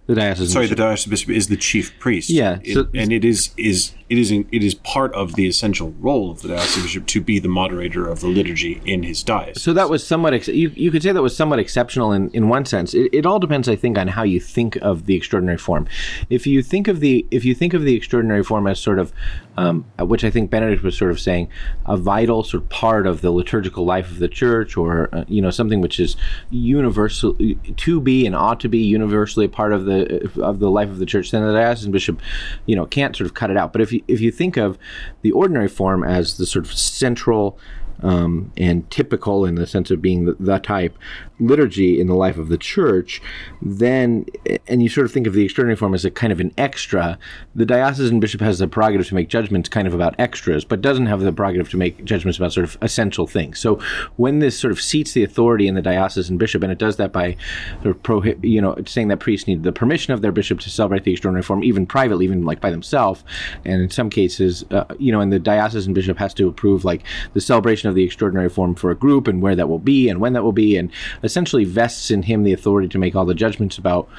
The 0.06 0.16
diocesan. 0.16 0.48
Sorry, 0.48 0.66
bishop. 0.66 0.78
the 0.78 0.84
diocesan 0.84 1.10
bishop 1.10 1.30
is 1.30 1.48
the 1.48 1.58
chief 1.58 1.98
priest. 2.00 2.30
Yeah, 2.30 2.60
so, 2.74 2.88
and 2.94 3.12
it 3.12 3.24
is 3.24 3.52
is 3.58 3.94
it 4.14 4.20
is 4.20 4.30
in, 4.30 4.48
it 4.52 4.64
is 4.64 4.76
part 4.76 5.12
of 5.16 5.34
the 5.34 5.48
essential 5.48 5.92
role 6.00 6.30
of 6.30 6.44
the 6.44 6.50
diocesan 6.50 6.84
bishop 6.84 7.08
to 7.08 7.20
be 7.20 7.40
the 7.40 7.48
moderator 7.48 8.08
of 8.08 8.20
the 8.20 8.28
liturgy 8.28 8.80
in 8.86 9.02
his 9.02 9.24
diocese. 9.24 9.64
So 9.64 9.74
that 9.74 9.90
was 9.90 10.06
somewhat 10.06 10.36
ex- 10.36 10.50
you, 10.50 10.72
you 10.76 10.92
could 10.92 11.02
say 11.02 11.12
that 11.12 11.22
was 11.24 11.36
somewhat 11.36 11.58
exceptional 11.58 12.12
in, 12.12 12.30
in 12.30 12.48
one 12.48 12.64
sense. 12.66 12.94
It, 12.94 13.10
it 13.12 13.26
all 13.26 13.40
depends, 13.40 13.68
I 13.68 13.76
think, 13.76 13.98
on 13.98 14.10
how 14.10 14.22
you 14.22 14.40
think 14.40 14.76
of 14.84 15.08
the 15.08 15.16
extraordinary 15.16 15.58
form. 15.58 15.88
If 16.30 16.46
you 16.46 16.62
think 16.62 16.88
of 16.88 17.00
the 17.00 17.26
if 17.32 17.44
you 17.44 17.56
think 17.56 17.74
of 17.74 17.82
the 17.82 17.96
extraordinary 17.96 18.44
form 18.44 18.68
as 18.68 18.80
sort 18.80 19.00
of 19.00 19.12
um, 19.58 19.86
which 20.00 20.24
I 20.24 20.32
think 20.32 20.50
Benedict 20.50 20.84
was 20.84 20.98
sort 20.98 21.12
of 21.12 21.20
saying, 21.20 21.50
a 21.86 21.98
vital 21.98 22.44
sort 22.44 22.64
of 22.64 22.70
part 22.70 23.06
of 23.06 23.22
the 23.22 23.32
liturgical 23.32 23.86
life 23.86 24.10
of 24.10 24.20
the 24.20 24.28
church, 24.28 24.78
or 24.78 25.10
uh, 25.14 25.26
you 25.28 25.42
know 25.42 25.52
something 25.52 25.82
which 25.82 26.00
is 26.00 26.16
universal 26.50 27.38
to 27.78 28.02
be 28.02 28.26
and 28.26 28.36
ought 28.36 28.60
to 28.62 28.70
be 28.70 28.80
universally 28.80 29.46
a 29.46 29.50
part 29.50 29.74
of 29.74 29.86
the 29.86 30.32
of 30.42 30.60
the 30.60 30.70
life 30.70 30.90
of 30.90 31.00
the 31.00 31.06
church. 31.06 31.32
Then 31.32 31.46
the 31.46 31.54
diocesan 31.54 31.92
bishop, 31.92 32.20
you 32.66 32.76
know, 32.76 32.86
can't 32.86 33.16
sort 33.16 33.28
of 33.28 33.34
cut 33.34 33.52
it 33.52 33.58
out. 33.58 33.74
But 33.74 33.82
if 33.82 33.92
you 33.92 34.03
if 34.08 34.22
you 34.22 34.32
think 34.32 34.58
of 34.58 34.78
the 35.22 35.32
ordinary 35.32 35.68
form 35.68 36.04
as 36.04 36.38
the 36.38 36.46
sort 36.46 36.66
of 36.66 36.74
central 36.74 37.58
um, 38.02 38.52
and 38.58 38.90
typical 38.90 39.46
in 39.46 39.56
the 39.56 39.68
sense 39.68 39.92
of 39.92 40.02
being 40.02 40.26
the, 40.26 40.34
the, 40.40 40.64
type 40.64 40.98
liturgy 41.40 42.00
in 42.00 42.08
the 42.08 42.16
life 42.16 42.38
of 42.38 42.48
the 42.48 42.58
church, 42.58 43.22
then, 43.62 44.26
and 44.68 44.82
you 44.82 44.88
sort 44.88 45.06
of 45.06 45.12
think 45.12 45.28
of 45.28 45.34
the 45.34 45.44
extraordinary 45.44 45.76
form 45.76 45.94
as 45.94 46.06
a 46.06 46.12
kind 46.12 46.32
of 46.32 46.40
an 46.40 46.54
extra, 46.58 47.18
the 47.54 47.66
diocesan 47.66 48.20
bishop 48.20 48.40
has 48.40 48.60
the 48.60 48.68
prerogative 48.68 49.08
to 49.08 49.16
make 49.16 49.28
judgments 49.28 49.68
kind 49.68 49.88
of 49.88 49.94
about 49.94 50.16
extras, 50.18 50.64
but 50.64 50.82
doesn't 50.82 51.08
have 51.08 51.20
the 51.20 51.34
prerogative 51.34 51.70
to 51.70 51.78
make 51.78 52.04
judgments 52.06 52.38
about 52.38 52.54
sort 52.54 52.64
of 52.64 52.78
essential 52.82 53.28
things. 53.28 53.60
So 53.60 53.80
when 54.16 54.40
this 54.40 54.58
sort 54.58 54.72
of 54.72 54.80
seats 54.82 55.14
the 55.14 55.24
authority 55.24 55.68
in 55.68 55.76
the 55.76 55.82
diocesan 55.82 56.38
bishop, 56.38 56.64
and 56.64 56.72
it 56.72 56.78
does 56.78 56.96
that 56.98 57.12
by 57.12 57.36
sort 57.82 57.96
of 57.96 58.04
prohibit, 58.04 58.44
you 58.44 58.62
know, 58.62 58.78
saying 58.86 59.10
that 59.10 59.20
priests 59.20 59.48
need 59.48 59.64
the 59.64 59.72
permission 59.72 60.14
of 60.14 60.22
their 60.22 60.32
bishop 60.32 60.60
to 60.62 60.70
celebrate 60.70 61.04
the 61.04 61.12
extraordinary 61.12 61.44
form, 61.44 61.64
even 61.64 61.86
privately, 61.86 62.26
even 62.26 62.46
like 62.46 62.62
by 62.62 62.70
themselves, 62.70 63.24
and 63.66 63.82
in 63.82 63.90
some 63.90 64.10
cases, 64.10 64.64
uh, 64.72 64.86
you 64.98 65.12
know, 65.12 65.20
and 65.20 65.32
the 65.32 65.40
diocesan 65.40 65.94
bishop 65.94 66.18
has 66.18 66.34
to 66.34 66.48
approve 66.48 66.86
like 66.86 67.04
the 67.34 67.42
celebration 67.42 67.83
of 67.86 67.96
the 67.96 68.04
extraordinary 68.04 68.50
form 68.50 68.76
for 68.76 68.92
a 68.92 68.96
group 68.96 69.28
and 69.28 69.42
where 69.42 69.56
that 69.56 69.70
will 69.70 69.80
be 69.80 70.10
and 70.10 70.20
when 70.20 70.34
that 70.34 70.44
will 70.44 70.52
be, 70.52 70.78
and 70.78 70.92
essentially 71.24 71.66
vests 71.66 72.12
in 72.12 72.24
him 72.24 72.44
the 72.44 72.54
authority 72.54 72.88
to 72.88 72.98
make 72.98 73.16
all 73.16 73.26
the 73.26 73.34
judgments 73.34 73.78
about 73.78 74.10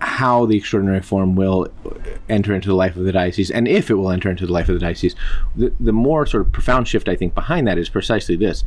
how 0.00 0.44
the 0.46 0.56
extraordinary 0.56 1.00
form 1.00 1.36
will 1.36 1.68
enter 2.28 2.52
into 2.54 2.68
the 2.68 2.74
life 2.74 2.96
of 2.96 3.04
the 3.04 3.12
diocese 3.12 3.52
and 3.52 3.68
if 3.68 3.88
it 3.88 3.94
will 3.94 4.10
enter 4.10 4.28
into 4.28 4.44
the 4.44 4.52
life 4.52 4.68
of 4.68 4.74
the 4.74 4.80
diocese. 4.80 5.14
The, 5.54 5.72
the 5.78 5.92
more 5.92 6.26
sort 6.26 6.44
of 6.46 6.52
profound 6.52 6.88
shift 6.88 7.08
I 7.08 7.14
think 7.14 7.34
behind 7.34 7.68
that 7.68 7.78
is 7.78 7.88
precisely 7.88 8.34
this 8.34 8.64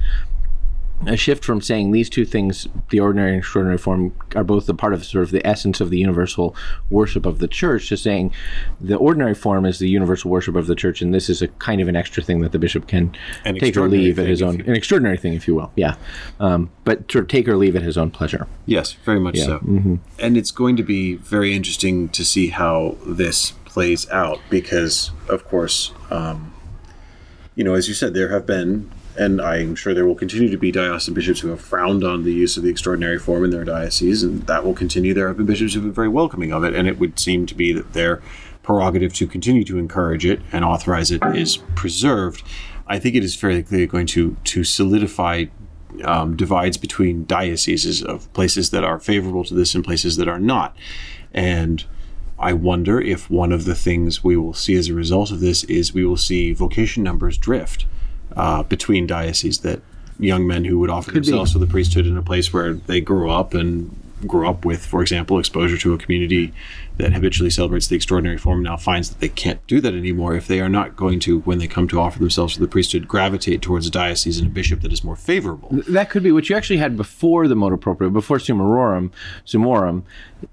a 1.05 1.17
shift 1.17 1.43
from 1.43 1.61
saying 1.61 1.91
these 1.91 2.09
two 2.09 2.25
things, 2.25 2.67
the 2.89 2.99
ordinary 2.99 3.31
and 3.31 3.39
extraordinary 3.39 3.77
form, 3.77 4.13
are 4.35 4.43
both 4.43 4.67
a 4.69 4.73
part 4.73 4.93
of 4.93 5.05
sort 5.05 5.23
of 5.23 5.31
the 5.31 5.45
essence 5.45 5.81
of 5.81 5.89
the 5.89 5.97
universal 5.97 6.55
worship 6.89 7.25
of 7.25 7.39
the 7.39 7.47
church, 7.47 7.89
to 7.89 7.97
saying 7.97 8.33
the 8.79 8.95
ordinary 8.95 9.35
form 9.35 9.65
is 9.65 9.79
the 9.79 9.89
universal 9.89 10.31
worship 10.31 10.55
of 10.55 10.67
the 10.67 10.75
church, 10.75 11.01
and 11.01 11.13
this 11.13 11.29
is 11.29 11.41
a 11.41 11.47
kind 11.47 11.81
of 11.81 11.87
an 11.87 11.95
extra 11.95 12.23
thing 12.23 12.41
that 12.41 12.51
the 12.51 12.59
bishop 12.59 12.87
can 12.87 13.15
an 13.43 13.55
take 13.55 13.77
or 13.77 13.87
leave 13.87 14.17
at 14.17 14.27
his 14.27 14.41
own, 14.41 14.59
you, 14.59 14.65
an 14.65 14.75
extraordinary 14.75 15.17
thing, 15.17 15.33
if 15.33 15.47
you 15.47 15.55
will, 15.55 15.71
yeah, 15.75 15.95
um, 16.39 16.69
but 16.83 17.11
sort 17.11 17.23
of 17.23 17.27
take 17.27 17.47
or 17.47 17.57
leave 17.57 17.75
at 17.75 17.81
his 17.81 17.97
own 17.97 18.09
pleasure. 18.09 18.47
Yes, 18.65 18.93
very 18.93 19.19
much 19.19 19.37
yeah. 19.37 19.45
so. 19.45 19.59
Mm-hmm. 19.59 19.95
And 20.19 20.37
it's 20.37 20.51
going 20.51 20.75
to 20.77 20.83
be 20.83 21.15
very 21.15 21.53
interesting 21.53 22.09
to 22.09 22.23
see 22.23 22.47
how 22.47 22.97
this 23.05 23.51
plays 23.65 24.09
out 24.09 24.39
because, 24.49 25.11
of 25.27 25.45
course, 25.45 25.91
um, 26.09 26.53
you 27.55 27.63
know, 27.63 27.73
as 27.73 27.87
you 27.87 27.93
said, 27.93 28.13
there 28.13 28.29
have 28.29 28.45
been 28.45 28.89
and 29.17 29.41
I'm 29.41 29.75
sure 29.75 29.93
there 29.93 30.05
will 30.05 30.15
continue 30.15 30.49
to 30.49 30.57
be 30.57 30.71
diocesan 30.71 31.13
bishops 31.13 31.39
who 31.39 31.49
have 31.49 31.61
frowned 31.61 32.03
on 32.03 32.23
the 32.23 32.33
use 32.33 32.57
of 32.57 32.63
the 32.63 32.69
extraordinary 32.69 33.17
form 33.17 33.43
in 33.43 33.49
their 33.49 33.63
diocese, 33.63 34.23
and 34.23 34.43
that 34.47 34.65
will 34.65 34.73
continue. 34.73 35.13
There 35.13 35.27
have 35.27 35.37
been 35.37 35.45
bishops 35.45 35.73
who 35.73 35.79
have 35.79 35.85
been 35.85 35.93
very 35.93 36.09
welcoming 36.09 36.51
of 36.51 36.63
it, 36.63 36.73
and 36.73 36.87
it 36.87 36.99
would 36.99 37.19
seem 37.19 37.45
to 37.45 37.55
be 37.55 37.71
that 37.73 37.93
their 37.93 38.21
prerogative 38.63 39.13
to 39.13 39.27
continue 39.27 39.63
to 39.63 39.77
encourage 39.77 40.25
it 40.25 40.41
and 40.51 40.65
authorize 40.65 41.11
it 41.11 41.23
is 41.35 41.57
preserved. 41.75 42.43
I 42.87 42.99
think 42.99 43.15
it 43.15 43.23
is 43.23 43.35
fairly 43.35 43.63
clearly 43.63 43.87
going 43.87 44.07
to 44.07 44.35
to 44.43 44.63
solidify 44.63 45.45
um, 46.03 46.35
divides 46.35 46.77
between 46.77 47.25
dioceses 47.25 48.03
of 48.03 48.31
places 48.33 48.71
that 48.71 48.83
are 48.83 48.99
favorable 48.99 49.43
to 49.45 49.53
this 49.53 49.75
and 49.75 49.83
places 49.83 50.17
that 50.17 50.27
are 50.27 50.39
not, 50.39 50.75
and. 51.33 51.85
I 52.37 52.51
wonder 52.51 52.99
if 52.99 53.29
one 53.29 53.53
of 53.53 53.63
the 53.63 53.73
things 53.73 54.21
we 54.21 54.35
will 54.35 54.53
see 54.53 54.75
as 54.75 54.89
a 54.89 54.93
result 54.93 55.31
of 55.31 55.39
this 55.39 55.63
is 55.63 55.93
we 55.93 56.03
will 56.03 56.17
see 56.17 56.51
vocation 56.51 57.01
numbers 57.01 57.37
drift 57.37 57.85
uh, 58.35 58.63
between 58.63 59.07
dioceses 59.07 59.59
that 59.59 59.79
young 60.19 60.47
men 60.47 60.65
who 60.65 60.79
would 60.79 60.89
offer 60.89 61.11
Could 61.11 61.25
themselves 61.25 61.51
be. 61.53 61.59
to 61.59 61.65
the 61.65 61.71
priesthood 61.71 62.05
in 62.05 62.17
a 62.17 62.21
place 62.21 62.53
where 62.53 62.73
they 62.73 63.01
grew 63.01 63.29
up 63.29 63.53
and 63.53 63.95
grew 64.25 64.47
up 64.47 64.65
with, 64.65 64.85
for 64.85 65.01
example, 65.01 65.39
exposure 65.39 65.77
to 65.77 65.93
a 65.93 65.97
community 65.97 66.53
that 66.97 67.11
habitually 67.11 67.49
celebrates 67.49 67.87
the 67.87 67.95
extraordinary 67.95 68.37
form 68.37 68.63
now 68.63 68.77
finds 68.77 69.09
that 69.09 69.19
they 69.19 69.27
can't 69.27 69.65
do 69.67 69.81
that 69.81 69.93
anymore 69.93 70.35
if 70.35 70.47
they 70.47 70.61
are 70.61 70.69
not 70.69 70.95
going 70.95 71.19
to, 71.19 71.39
when 71.39 71.59
they 71.59 71.67
come 71.67 71.87
to 71.89 71.99
offer 71.99 72.19
themselves 72.19 72.53
to 72.53 72.61
the 72.61 72.67
priesthood, 72.67 73.07
gravitate 73.07 73.61
towards 73.61 73.85
a 73.85 73.91
diocese 73.91 74.39
and 74.39 74.47
a 74.47 74.49
bishop 74.49 74.81
that 74.81 74.93
is 74.93 75.03
more 75.03 75.17
favorable. 75.17 75.69
That 75.89 76.09
could 76.09 76.23
be 76.23 76.31
what 76.31 76.49
you 76.49 76.55
actually 76.55 76.77
had 76.77 76.95
before 76.95 77.47
the 77.47 77.55
motu 77.55 77.77
proprio, 77.77 78.09
before 78.09 78.37
summorum, 78.37 79.11
summorum. 79.45 80.03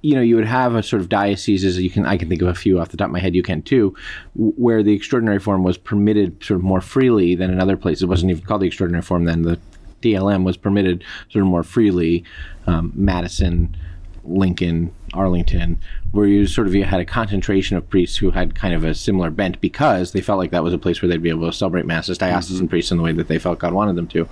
You 0.01 0.17
know, 0.17 0.21
you 0.21 0.35
would 0.37 0.47
have 0.47 0.75
a 0.75 0.83
sort 0.83 1.03
of 1.03 1.09
dioceses. 1.09 1.79
You 1.79 1.91
can, 1.91 2.07
I 2.07 2.17
can 2.17 2.29
think 2.29 2.43
of 2.43 2.49
a 2.49 2.55
few 2.55 2.81
off 2.81 2.89
the 2.89 2.97
top 2.97 3.07
of 3.07 3.13
my 3.13 3.21
head. 3.21 3.35
You 3.35 3.43
can 3.43 3.63
too, 3.63 3.95
where 4.35 4.83
the 4.83 4.95
extraordinary 4.95 5.39
form 5.39 5.63
was 5.63 5.79
permitted 5.79 6.43
sort 6.43 6.59
of 6.59 6.65
more 6.65 6.81
freely 6.81 7.35
than 7.37 7.51
in 7.51 7.61
other 7.61 7.77
places. 7.77 8.03
It 8.03 8.07
wasn't 8.07 8.31
even 8.31 8.43
called 8.45 8.63
the 8.63 8.67
extraordinary 8.67 9.03
form 9.03 9.25
then. 9.25 9.43
The 9.43 9.61
TLM 10.03 10.45
was 10.45 10.57
permitted 10.57 11.05
sort 11.31 11.43
of 11.43 11.49
more 11.49 11.63
freely. 11.63 12.25
Um, 12.67 12.93
Madison, 12.95 13.77
Lincoln, 14.25 14.93
Arlington, 15.13 15.79
where 16.13 16.27
you 16.27 16.47
sort 16.47 16.67
of 16.67 16.75
you 16.75 16.85
had 16.85 17.01
a 17.01 17.05
concentration 17.05 17.77
of 17.77 17.89
priests 17.89 18.19
who 18.19 18.31
had 18.31 18.55
kind 18.55 18.75
of 18.75 18.85
a 18.85 18.95
similar 18.95 19.31
bent 19.31 19.61
because 19.61 20.13
they 20.13 20.21
felt 20.21 20.39
like 20.39 20.51
that 20.51 20.63
was 20.63 20.75
a 20.75 20.79
place 20.79 21.01
where 21.01 21.09
they'd 21.09 21.23
be 21.23 21.31
able 21.31 21.47
to 21.47 21.57
celebrate 21.57 21.87
mass 21.87 22.09
as 22.09 22.19
diocesan 22.19 22.59
mm-hmm. 22.59 22.67
priests 22.67 22.91
in 22.91 22.99
the 22.99 23.03
way 23.03 23.13
that 23.13 23.29
they 23.29 23.39
felt 23.39 23.59
God 23.59 23.73
wanted 23.73 23.97
them 23.97 24.07
to. 24.09 24.29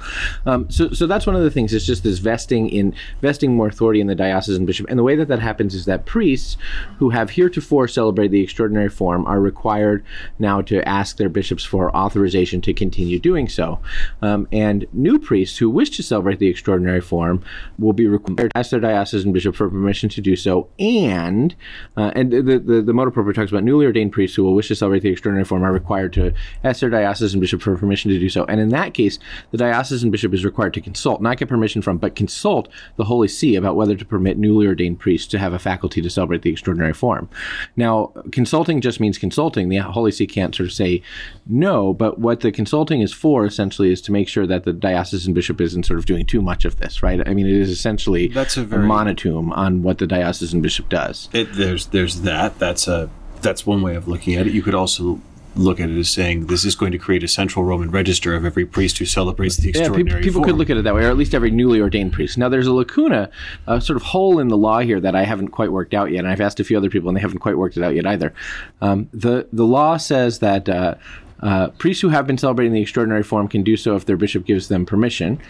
Um, 0.47 0.71
so, 0.71 0.91
so 0.93 1.07
that's 1.07 1.27
one 1.27 1.37
of 1.37 1.43
the 1.43 1.51
things. 1.51 1.73
It's 1.73 1.87
just 1.87 2.03
this 2.03 2.19
vesting 2.19 2.69
in 2.69 2.95
vesting 3.23 3.57
more 3.57 3.69
authority 3.69 4.01
in 4.01 4.07
the 4.07 4.15
diocesan 4.15 4.67
bishop, 4.67 4.87
and 4.89 4.99
the 4.99 5.03
way 5.03 5.17
that 5.17 5.29
that 5.29 5.41
happens 5.41 5.75
is 5.75 5.87
that 5.87 6.05
priests 6.05 6.57
who 6.99 7.11
have 7.11 7.31
heretofore 7.31 7.89
celebrated 7.89 8.33
the 8.33 8.43
extraordinary 8.43 8.89
form 8.89 9.27
are 9.27 9.41
required 9.41 10.05
now 10.39 10.61
to 10.61 10.87
ask 10.87 11.17
their 11.17 11.29
bishops 11.29 11.65
for 11.65 11.95
authorization 11.97 12.61
to 12.61 12.75
continue 12.75 13.19
doing 13.19 13.49
so, 13.49 13.81
um, 14.23 14.47
and 14.53 14.87
new 14.93 15.19
priests 15.19 15.59
who 15.59 15.71
wish 15.71 15.91
to 15.91 16.03
celebrate 16.03 16.39
the 16.39 16.49
extraordinary 16.49 17.01
form 17.01 17.43
will 17.79 17.93
be 17.93 18.07
required 18.07 18.51
to 18.51 18.59
ask 18.59 18.71
their 18.71 18.81
diocesan 18.81 19.33
bishop 19.33 19.55
for 19.55 19.69
permission 19.71 20.09
to 20.09 20.21
do 20.21 20.37
so, 20.37 20.69
and 20.79 21.55
uh, 21.97 22.13
and 22.15 22.33
the, 22.33 22.59
the, 22.59 22.83
the 22.83 22.93
motu 22.93 23.11
proprio 23.11 23.33
talks 23.33 23.51
about 23.51 23.65
newly 23.65 23.87
ordained 23.87 24.13
priests 24.13 24.37
who 24.37 24.45
will 24.45 24.55
wish 24.55 24.69
to 24.69 24.75
celebrate 24.75 25.01
the 25.01 25.11
extraordinary 25.11 25.45
form 25.45 25.63
are 25.63 25.73
required 25.73 26.13
to 26.15 26.33
ask 26.65 26.81
their 26.81 26.91
diocesan 26.91 27.41
bishop 27.41 27.61
for 27.61 27.77
permission 27.77 28.11
to 28.11 28.19
do 28.19 28.29
so. 28.29 28.45
And 28.45 28.61
in 28.61 28.71
that 28.71 28.95
case, 28.95 29.19
the 29.51 29.59
diocesan 29.59 30.11
bishop 30.11 30.33
is 30.35 30.45
required 30.45 30.75
to 30.75 30.81
consult, 30.81 31.21
not 31.21 31.37
get 31.37 31.49
permission 31.49 31.83
from, 31.83 31.99
but 31.99 32.15
consult 32.15 32.69
the 32.97 33.05
Holy 33.05 33.29
See 33.29 33.57
about 33.57 33.77
whether 33.77 33.95
to 33.95 34.05
permit 34.05 34.39
newly 34.39 34.67
ordained 34.67 34.99
priests 34.99 35.27
to 35.29 35.39
have 35.39 35.53
a 35.53 35.59
faculty 35.59 36.01
to 36.01 36.11
celebrate 36.11 36.43
the 36.43 36.51
extraordinary 36.51 36.93
form. 36.93 37.29
Now, 37.77 38.13
consulting 38.33 38.81
just 38.81 39.01
means 39.01 39.19
consulting. 39.19 39.69
The 39.69 39.79
Holy 39.79 40.13
See 40.13 40.27
can't 40.27 40.55
sort 40.55 40.69
of 40.69 40.73
say 40.73 41.03
no, 41.47 41.93
but 41.93 42.19
what 42.19 42.41
the 42.41 42.53
consulting 42.53 43.01
is 43.01 43.13
for 43.13 43.45
essentially 43.45 43.93
is 43.93 44.01
to 44.03 44.13
make 44.13 44.29
sure 44.29 44.47
that 44.47 44.65
the 44.65 44.73
diocesan 44.73 45.35
bishop 45.35 45.61
isn't 45.61 45.85
sort 45.85 45.99
of 45.99 46.07
doing 46.07 46.27
too 46.27 46.43
much 46.43 46.65
of 46.65 46.79
this, 46.79 47.03
right? 47.03 47.27
I 47.29 47.35
mean, 47.35 47.47
it 47.47 47.53
is 47.53 47.71
essentially 47.71 48.29
That's 48.29 48.57
a, 48.57 48.65
very, 48.65 48.85
a 48.85 48.89
monitum 48.89 49.53
on 49.57 49.83
what 49.83 49.99
the 49.99 50.07
diocesan 50.07 50.60
bishop 50.63 50.89
does. 50.89 51.29
It, 51.33 51.55
there's 51.55 51.87
there's 51.87 52.23
that. 52.23 52.59
That's 52.59 52.89
a 52.89 53.11
that's 53.43 53.67
one 53.67 53.83
way 53.83 53.95
of 53.95 54.09
looking 54.09 54.35
at 54.35 54.47
it. 54.47 54.53
You 54.53 54.63
could 54.63 54.75
also 54.75 55.21
look 55.57 55.81
at 55.81 55.91
it 55.91 55.99
as 55.99 56.11
saying 56.11 56.47
this 56.47 56.65
is 56.65 56.75
going 56.75 56.93
to 56.93 56.99
create 56.99 57.23
a 57.23 57.29
central 57.29 57.65
Roman 57.65 57.91
register 57.91 58.35
of 58.35 58.45
every 58.45 58.65
priest 58.65 58.99
who 58.99 59.05
celebrates 59.05 59.57
the 59.57 59.71
extraordinary. 59.71 60.21
Yeah, 60.21 60.25
people, 60.25 60.43
people 60.43 60.45
could 60.45 60.59
look 60.59 60.71
at 60.71 60.77
it 60.77 60.85
that 60.85 60.95
way, 60.95 61.05
or 61.05 61.11
at 61.11 61.17
least 61.17 61.35
every 61.35 61.51
newly 61.51 61.81
ordained 61.81 62.13
priest. 62.13 62.39
Now, 62.39 62.49
there's 62.49 62.67
a 62.67 62.73
lacuna, 62.73 63.31
a 63.67 63.81
sort 63.81 63.97
of 63.97 64.03
hole 64.03 64.39
in 64.39 64.49
the 64.49 64.57
law 64.57 64.81
here 64.81 65.01
that 65.01 65.15
I 65.15 65.25
haven't 65.25 65.49
quite 65.49 65.73
worked 65.73 65.95
out 65.95 66.11
yet, 66.11 66.21
and 66.21 66.29
I've 66.29 66.41
asked 66.41 66.61
a 66.61 66.65
few 66.65 66.77
other 66.77 66.91
people, 66.91 67.09
and 67.09 67.17
they 67.17 67.21
haven't 67.21 67.39
quite 67.41 67.59
worked 67.59 67.77
it 67.77 67.83
out 67.83 67.95
yet 67.95 68.07
either. 68.07 68.33
Um, 68.81 69.09
the 69.13 69.49
the 69.53 69.67
law 69.67 69.97
says 69.97 70.39
that. 70.41 70.69
Uh, 70.69 70.95
uh, 71.43 71.71
priests 71.79 72.03
who 72.03 72.11
have 72.11 72.27
been 72.27 72.37
celebrating 72.37 72.75
the 72.75 72.83
extraordinary 72.83 73.23
form 73.23 73.49
can 73.49 73.63
do 73.63 73.75
so 73.75 73.97
if 73.97 74.05
their 74.05 74.19
bishop 74.19 74.45
gives 74.45 74.69
them 74.69 74.85
permission 74.85 75.41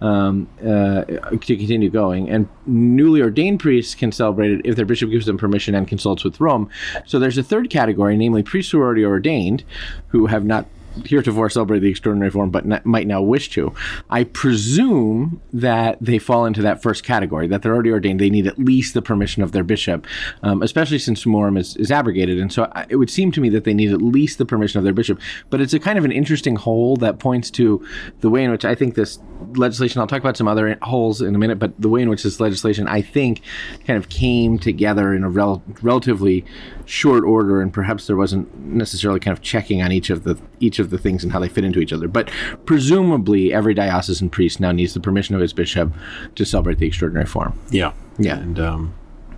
um, 0.00 0.48
uh, 0.60 1.04
to 1.04 1.38
continue 1.38 1.90
going. 1.90 2.30
And 2.30 2.48
newly 2.66 3.22
ordained 3.22 3.60
priests 3.60 3.94
can 3.94 4.12
celebrate 4.12 4.50
it 4.50 4.60
if 4.64 4.76
their 4.76 4.86
bishop 4.86 5.10
gives 5.10 5.26
them 5.26 5.38
permission 5.38 5.74
and 5.74 5.86
consults 5.86 6.24
with 6.24 6.40
Rome. 6.40 6.70
So 7.06 7.18
there's 7.18 7.38
a 7.38 7.42
third 7.42 7.70
category, 7.70 8.16
namely 8.16 8.42
priests 8.42 8.72
who 8.72 8.80
are 8.80 8.84
already 8.84 9.04
ordained, 9.04 9.64
who 10.08 10.26
have 10.26 10.44
not 10.44 10.66
heretofore 11.04 11.50
celebrated 11.50 11.84
the 11.84 11.90
extraordinary 11.90 12.30
form, 12.30 12.50
but 12.50 12.84
might 12.84 13.06
now 13.06 13.22
wish 13.22 13.50
to. 13.50 13.72
I 14.08 14.24
presume 14.24 15.40
that 15.52 15.98
they 16.00 16.18
fall 16.18 16.46
into 16.46 16.62
that 16.62 16.82
first 16.82 17.04
category, 17.04 17.46
that 17.48 17.62
they're 17.62 17.74
already 17.74 17.90
ordained. 17.90 18.20
They 18.20 18.30
need 18.30 18.46
at 18.46 18.58
least 18.58 18.94
the 18.94 19.02
permission 19.02 19.42
of 19.42 19.52
their 19.52 19.64
bishop, 19.64 20.06
um, 20.42 20.62
especially 20.62 20.98
since 20.98 21.24
Summorum 21.24 21.58
is, 21.58 21.76
is 21.76 21.90
abrogated. 21.90 22.38
And 22.38 22.52
so 22.52 22.70
I, 22.74 22.86
it 22.88 22.96
would 22.96 23.10
seem 23.10 23.32
to 23.32 23.40
me 23.40 23.48
that 23.50 23.64
they 23.64 23.74
need 23.74 23.92
at 23.92 24.02
least 24.02 24.38
the 24.38 24.46
permission 24.46 24.78
of 24.78 24.84
their 24.84 24.92
bishop. 24.92 25.20
But 25.48 25.60
it's 25.60 25.74
a 25.74 25.78
kind 25.78 25.98
of 25.98 26.04
an 26.04 26.12
interesting 26.12 26.56
hole 26.56 26.96
that 26.96 27.18
points 27.18 27.50
to 27.52 27.86
the 28.20 28.30
way 28.30 28.44
in 28.44 28.50
which 28.50 28.64
I 28.64 28.74
think 28.74 28.94
this 28.94 29.18
legislation, 29.54 30.00
I'll 30.00 30.06
talk 30.06 30.20
about 30.20 30.36
some 30.36 30.48
other 30.48 30.76
holes 30.82 31.22
in 31.22 31.34
a 31.34 31.38
minute, 31.38 31.58
but 31.58 31.72
the 31.80 31.88
way 31.88 32.02
in 32.02 32.08
which 32.08 32.22
this 32.22 32.40
legislation, 32.40 32.86
I 32.88 33.02
think, 33.02 33.42
kind 33.86 33.96
of 33.96 34.08
came 34.08 34.58
together 34.58 35.14
in 35.14 35.24
a 35.24 35.30
rel- 35.30 35.62
relatively 35.82 36.44
short 36.84 37.24
order, 37.24 37.60
and 37.60 37.72
perhaps 37.72 38.06
there 38.06 38.16
wasn't 38.16 38.54
necessarily 38.58 39.20
kind 39.20 39.36
of 39.36 39.42
checking 39.42 39.82
on 39.82 39.92
each 39.92 40.10
of 40.10 40.24
the 40.24 40.38
each 40.60 40.78
of 40.78 40.90
the 40.90 40.98
things 40.98 41.24
and 41.24 41.32
how 41.32 41.40
they 41.40 41.48
fit 41.48 41.64
into 41.64 41.80
each 41.80 41.92
other. 41.92 42.08
But 42.08 42.30
presumably, 42.66 43.52
every 43.52 43.74
diocesan 43.74 44.30
priest 44.30 44.60
now 44.60 44.72
needs 44.72 44.94
the 44.94 45.00
permission 45.00 45.34
of 45.34 45.40
his 45.40 45.52
bishop 45.52 45.92
to 46.34 46.44
celebrate 46.44 46.78
the 46.78 46.86
extraordinary 46.86 47.26
form. 47.26 47.58
Yeah. 47.70 47.92
Yeah. 48.18 48.38
And 48.38 48.60
um, 48.60 48.94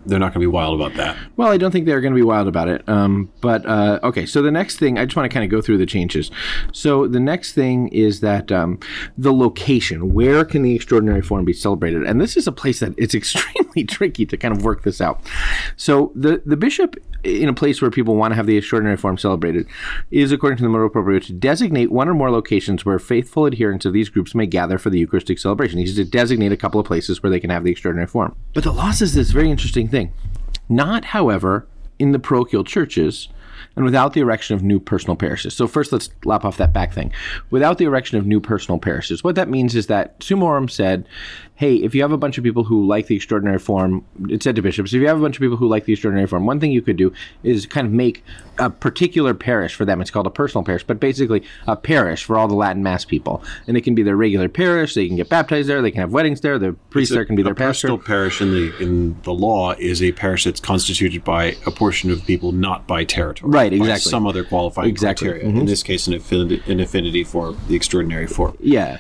they're 0.07 0.19
not 0.19 0.27
going 0.27 0.35
to 0.35 0.41
be 0.41 0.47
wild 0.47 0.81
about 0.81 0.97
that. 0.97 1.17
Well, 1.37 1.49
I 1.49 1.57
don't 1.57 1.71
think 1.71 1.87
they're 1.87 2.01
going 2.01 2.13
to 2.13 2.19
be 2.19 2.25
wild 2.25 2.49
about 2.49 2.69
it. 2.69 2.87
Um, 2.89 3.31
but 3.41 3.65
uh, 3.67 4.01
okay, 4.03 4.27
so 4.27 4.43
the 4.43 4.51
next 4.51 4.79
thing, 4.79 4.99
I 4.99 5.05
just 5.05 5.17
want 5.17 5.31
to 5.31 5.33
kind 5.33 5.45
of 5.45 5.51
go 5.51 5.61
through 5.61 5.79
the 5.79 5.87
changes. 5.87 6.31
So 6.73 7.07
the 7.07 7.21
next 7.21 7.53
thing 7.53 7.89
is 7.89 8.21
that 8.21 8.51
um, 8.51 8.81
the 9.17 9.33
location. 9.33 10.13
Where 10.13 10.45
can 10.45 10.63
the 10.63 10.75
extraordinary 10.75 11.23
form 11.23 11.45
be 11.45 11.53
celebrated? 11.53 12.03
And 12.03 12.21
this 12.21 12.37
is 12.37 12.47
a 12.47 12.53
place 12.53 12.81
that 12.81 12.95
it's 12.99 13.15
extremely 13.23 13.62
tricky 13.89 14.27
to 14.27 14.37
kind 14.37 14.57
of 14.57 14.65
work 14.65 14.83
this 14.83 15.01
out. 15.01 15.21
So 15.77 16.13
the 16.15 16.43
the 16.45 16.57
bishop 16.57 16.97
in 17.25 17.49
a 17.49 17.55
place 17.55 17.81
where 17.81 17.91
people 17.91 18.17
want 18.17 18.33
to 18.33 18.37
have 18.37 18.47
the 18.47 18.57
extraordinary 18.57 18.97
form 18.97 19.17
celebrated 19.17 19.67
is, 20.11 20.33
according 20.33 20.57
to 20.57 20.63
the 20.63 20.69
motu 20.69 20.89
proprio, 20.89 21.21
to 21.21 21.33
designate 21.33 21.93
one 21.93 22.09
or 22.09 22.15
more 22.15 22.31
locations 22.31 22.85
where 22.85 22.99
faithful 22.99 23.47
adherents 23.47 23.87
of 23.87 23.93
these 23.93 24.09
groups 24.09 24.35
may 24.35 24.47
gather 24.47 24.79
for 24.79 24.91
the 24.91 24.99
Eucharistic 24.99 25.39
celebration. 25.39 25.79
He's 25.79 25.95
to 25.97 26.05
designate 26.05 26.53
a 26.53 26.57
couple 26.57 26.81
of 26.81 26.87
places 26.87 27.23
where 27.23 27.31
they 27.31 27.41
can 27.41 27.51
have 27.51 27.65
the 27.65 27.71
extraordinary 27.71 28.09
form. 28.09 28.37
But 28.55 28.65
the 28.65 28.73
law 28.73 28.91
says 28.91 29.15
this 29.15 29.31
very 29.31 29.51
interesting 29.51 29.89
thing. 29.89 30.13
Not, 30.69 31.07
however, 31.07 31.67
in 31.99 32.13
the 32.13 32.19
parochial 32.19 32.65
churches 32.65 33.29
and 33.77 33.85
without 33.85 34.13
the 34.13 34.21
erection 34.21 34.55
of 34.57 34.63
new 34.63 34.81
personal 34.81 35.17
parishes. 35.17 35.55
So 35.55 35.67
first 35.67 35.93
let's 35.93 36.11
lop 36.25 36.45
off 36.45 36.57
that 36.57 36.73
back 36.73 36.93
thing. 36.93 37.13
Without 37.51 37.79
the 37.79 37.85
erection 37.85 38.19
of 38.19 38.27
new 38.27 38.41
personal 38.41 38.79
parishes. 38.79 39.23
What 39.23 39.35
that 39.37 39.49
means 39.49 39.75
is 39.75 39.87
that 39.87 40.19
Summorum 40.21 40.71
said, 40.71 41.07
hey, 41.63 41.77
if 41.77 41.95
you 41.95 42.03
have 42.03 42.11
a 42.11 42.17
bunch 42.17 42.39
of 42.39 42.43
people 42.43 42.65
who 42.65 42.85
like 42.85 43.07
the 43.07 43.15
extraordinary 43.15 43.61
form, 43.61 44.05
it 44.29 44.43
said 44.43 44.57
to 44.57 44.63
bishops, 44.63 44.93
if 44.93 45.01
you 45.01 45.07
have 45.07 45.19
a 45.19 45.21
bunch 45.21 45.37
of 45.37 45.41
people 45.41 45.57
who 45.57 45.69
like 45.69 45.85
the 45.85 45.93
extraordinary 45.93 46.27
form, 46.27 46.45
one 46.45 46.59
thing 46.59 46.73
you 46.73 46.83
could 46.83 46.97
do 46.97 47.13
is 47.45 47.67
kind 47.67 47.87
of 47.87 47.93
make 47.93 48.25
a 48.59 48.69
particular 48.69 49.33
parish 49.33 49.77
for 49.77 49.85
them. 49.85 50.01
It's 50.01 50.11
called 50.11 50.27
a 50.27 50.31
personal 50.31 50.65
parish, 50.65 50.83
but 50.83 50.99
basically 50.99 51.45
a 51.69 51.77
parish 51.77 52.25
for 52.25 52.37
all 52.37 52.49
the 52.49 52.57
Latin 52.57 52.83
Mass 52.83 53.05
people. 53.05 53.45
And 53.69 53.77
it 53.77 53.83
can 53.83 53.95
be 53.95 54.03
their 54.03 54.17
regular 54.17 54.49
parish. 54.49 54.95
They 54.95 55.07
can 55.07 55.15
get 55.15 55.29
baptized 55.29 55.69
there. 55.69 55.81
They 55.81 55.93
can 55.93 56.01
have 56.01 56.13
weddings 56.13 56.41
there. 56.41 56.59
The 56.59 56.73
priest 56.91 57.13
there 57.13 57.25
can 57.25 57.37
be 57.37 57.45
their 57.45 57.55
pastor. 57.55 57.87
personal 57.87 57.99
parish 57.99 58.41
in 58.41 58.51
the 58.51 58.77
in 58.83 59.23
the 59.23 59.33
law 59.33 59.71
is 59.79 60.03
a 60.03 60.11
parish 60.11 60.43
that's 60.43 60.59
constituted 60.59 61.23
by 61.23 61.57
a 61.65 61.71
portion 61.71 62.11
of 62.11 62.27
people, 62.27 62.51
not 62.51 62.89
by 62.89 63.05
territory. 63.05 63.53
Right, 63.53 63.73
exactly. 63.73 64.11
some 64.11 64.27
other 64.27 64.43
qualifying 64.43 64.89
Exactly. 64.89 65.29
Mm-hmm. 65.29 65.39
criteria. 65.39 65.61
In 65.61 65.67
this 65.67 65.85
case, 65.85 66.09
an 66.09 66.15
affinity, 66.15 66.61
an 66.67 66.81
affinity 66.81 67.23
for 67.23 67.53
the 67.69 67.77
extraordinary 67.77 68.27
form. 68.27 68.59
Yeah. 68.59 68.99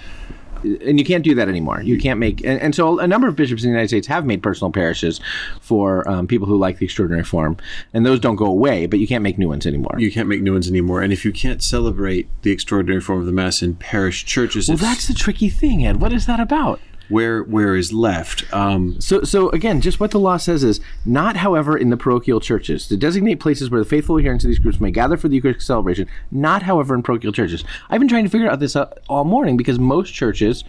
And 0.62 0.98
you 0.98 1.04
can't 1.04 1.24
do 1.24 1.34
that 1.34 1.48
anymore. 1.48 1.82
You 1.82 1.98
can't 1.98 2.18
make, 2.18 2.44
and, 2.44 2.60
and 2.60 2.74
so 2.74 2.98
a 2.98 3.06
number 3.06 3.28
of 3.28 3.36
bishops 3.36 3.62
in 3.62 3.68
the 3.68 3.72
United 3.72 3.88
States 3.88 4.06
have 4.06 4.24
made 4.24 4.42
personal 4.42 4.70
parishes 4.70 5.20
for 5.60 6.08
um, 6.08 6.26
people 6.26 6.46
who 6.46 6.56
like 6.56 6.78
the 6.78 6.84
extraordinary 6.84 7.24
form, 7.24 7.56
and 7.92 8.06
those 8.06 8.20
don't 8.20 8.36
go 8.36 8.46
away. 8.46 8.86
But 8.86 8.98
you 8.98 9.06
can't 9.06 9.22
make 9.22 9.38
new 9.38 9.48
ones 9.48 9.66
anymore. 9.66 9.96
You 9.98 10.12
can't 10.12 10.28
make 10.28 10.42
new 10.42 10.52
ones 10.52 10.68
anymore, 10.68 11.02
and 11.02 11.12
if 11.12 11.24
you 11.24 11.32
can't 11.32 11.62
celebrate 11.62 12.28
the 12.42 12.50
extraordinary 12.50 13.00
form 13.00 13.20
of 13.20 13.26
the 13.26 13.32
Mass 13.32 13.62
in 13.62 13.74
parish 13.74 14.24
churches, 14.24 14.68
well, 14.68 14.76
that's 14.76 15.08
the 15.08 15.14
tricky 15.14 15.48
thing, 15.48 15.86
Ed. 15.86 16.00
What 16.00 16.12
is 16.12 16.26
that 16.26 16.40
about? 16.40 16.80
Where 17.08 17.42
where 17.42 17.76
is 17.76 17.92
left. 17.92 18.52
Um, 18.52 19.00
So, 19.00 19.22
so 19.22 19.50
again, 19.50 19.80
just 19.80 20.00
what 20.00 20.10
the 20.10 20.20
law 20.20 20.36
says 20.36 20.64
is 20.64 20.80
not, 21.04 21.36
however, 21.36 21.76
in 21.76 21.90
the 21.90 21.96
parochial 21.96 22.40
churches 22.40 22.86
to 22.88 22.96
designate 22.96 23.40
places 23.40 23.70
where 23.70 23.80
the 23.80 23.88
faithful 23.88 24.18
adherents 24.18 24.44
of 24.44 24.48
these 24.48 24.58
groups 24.58 24.80
may 24.80 24.90
gather 24.90 25.16
for 25.16 25.28
the 25.28 25.36
Eucharistic 25.36 25.62
celebration. 25.62 26.08
Not, 26.30 26.62
however, 26.62 26.94
in 26.94 27.02
parochial 27.02 27.32
churches. 27.32 27.64
I've 27.90 28.00
been 28.00 28.08
trying 28.08 28.24
to 28.24 28.30
figure 28.30 28.50
out 28.50 28.60
this 28.60 28.76
uh, 28.76 28.92
all 29.08 29.24
morning 29.24 29.56
because 29.56 29.78
most 29.78 30.12
churches 30.12 30.64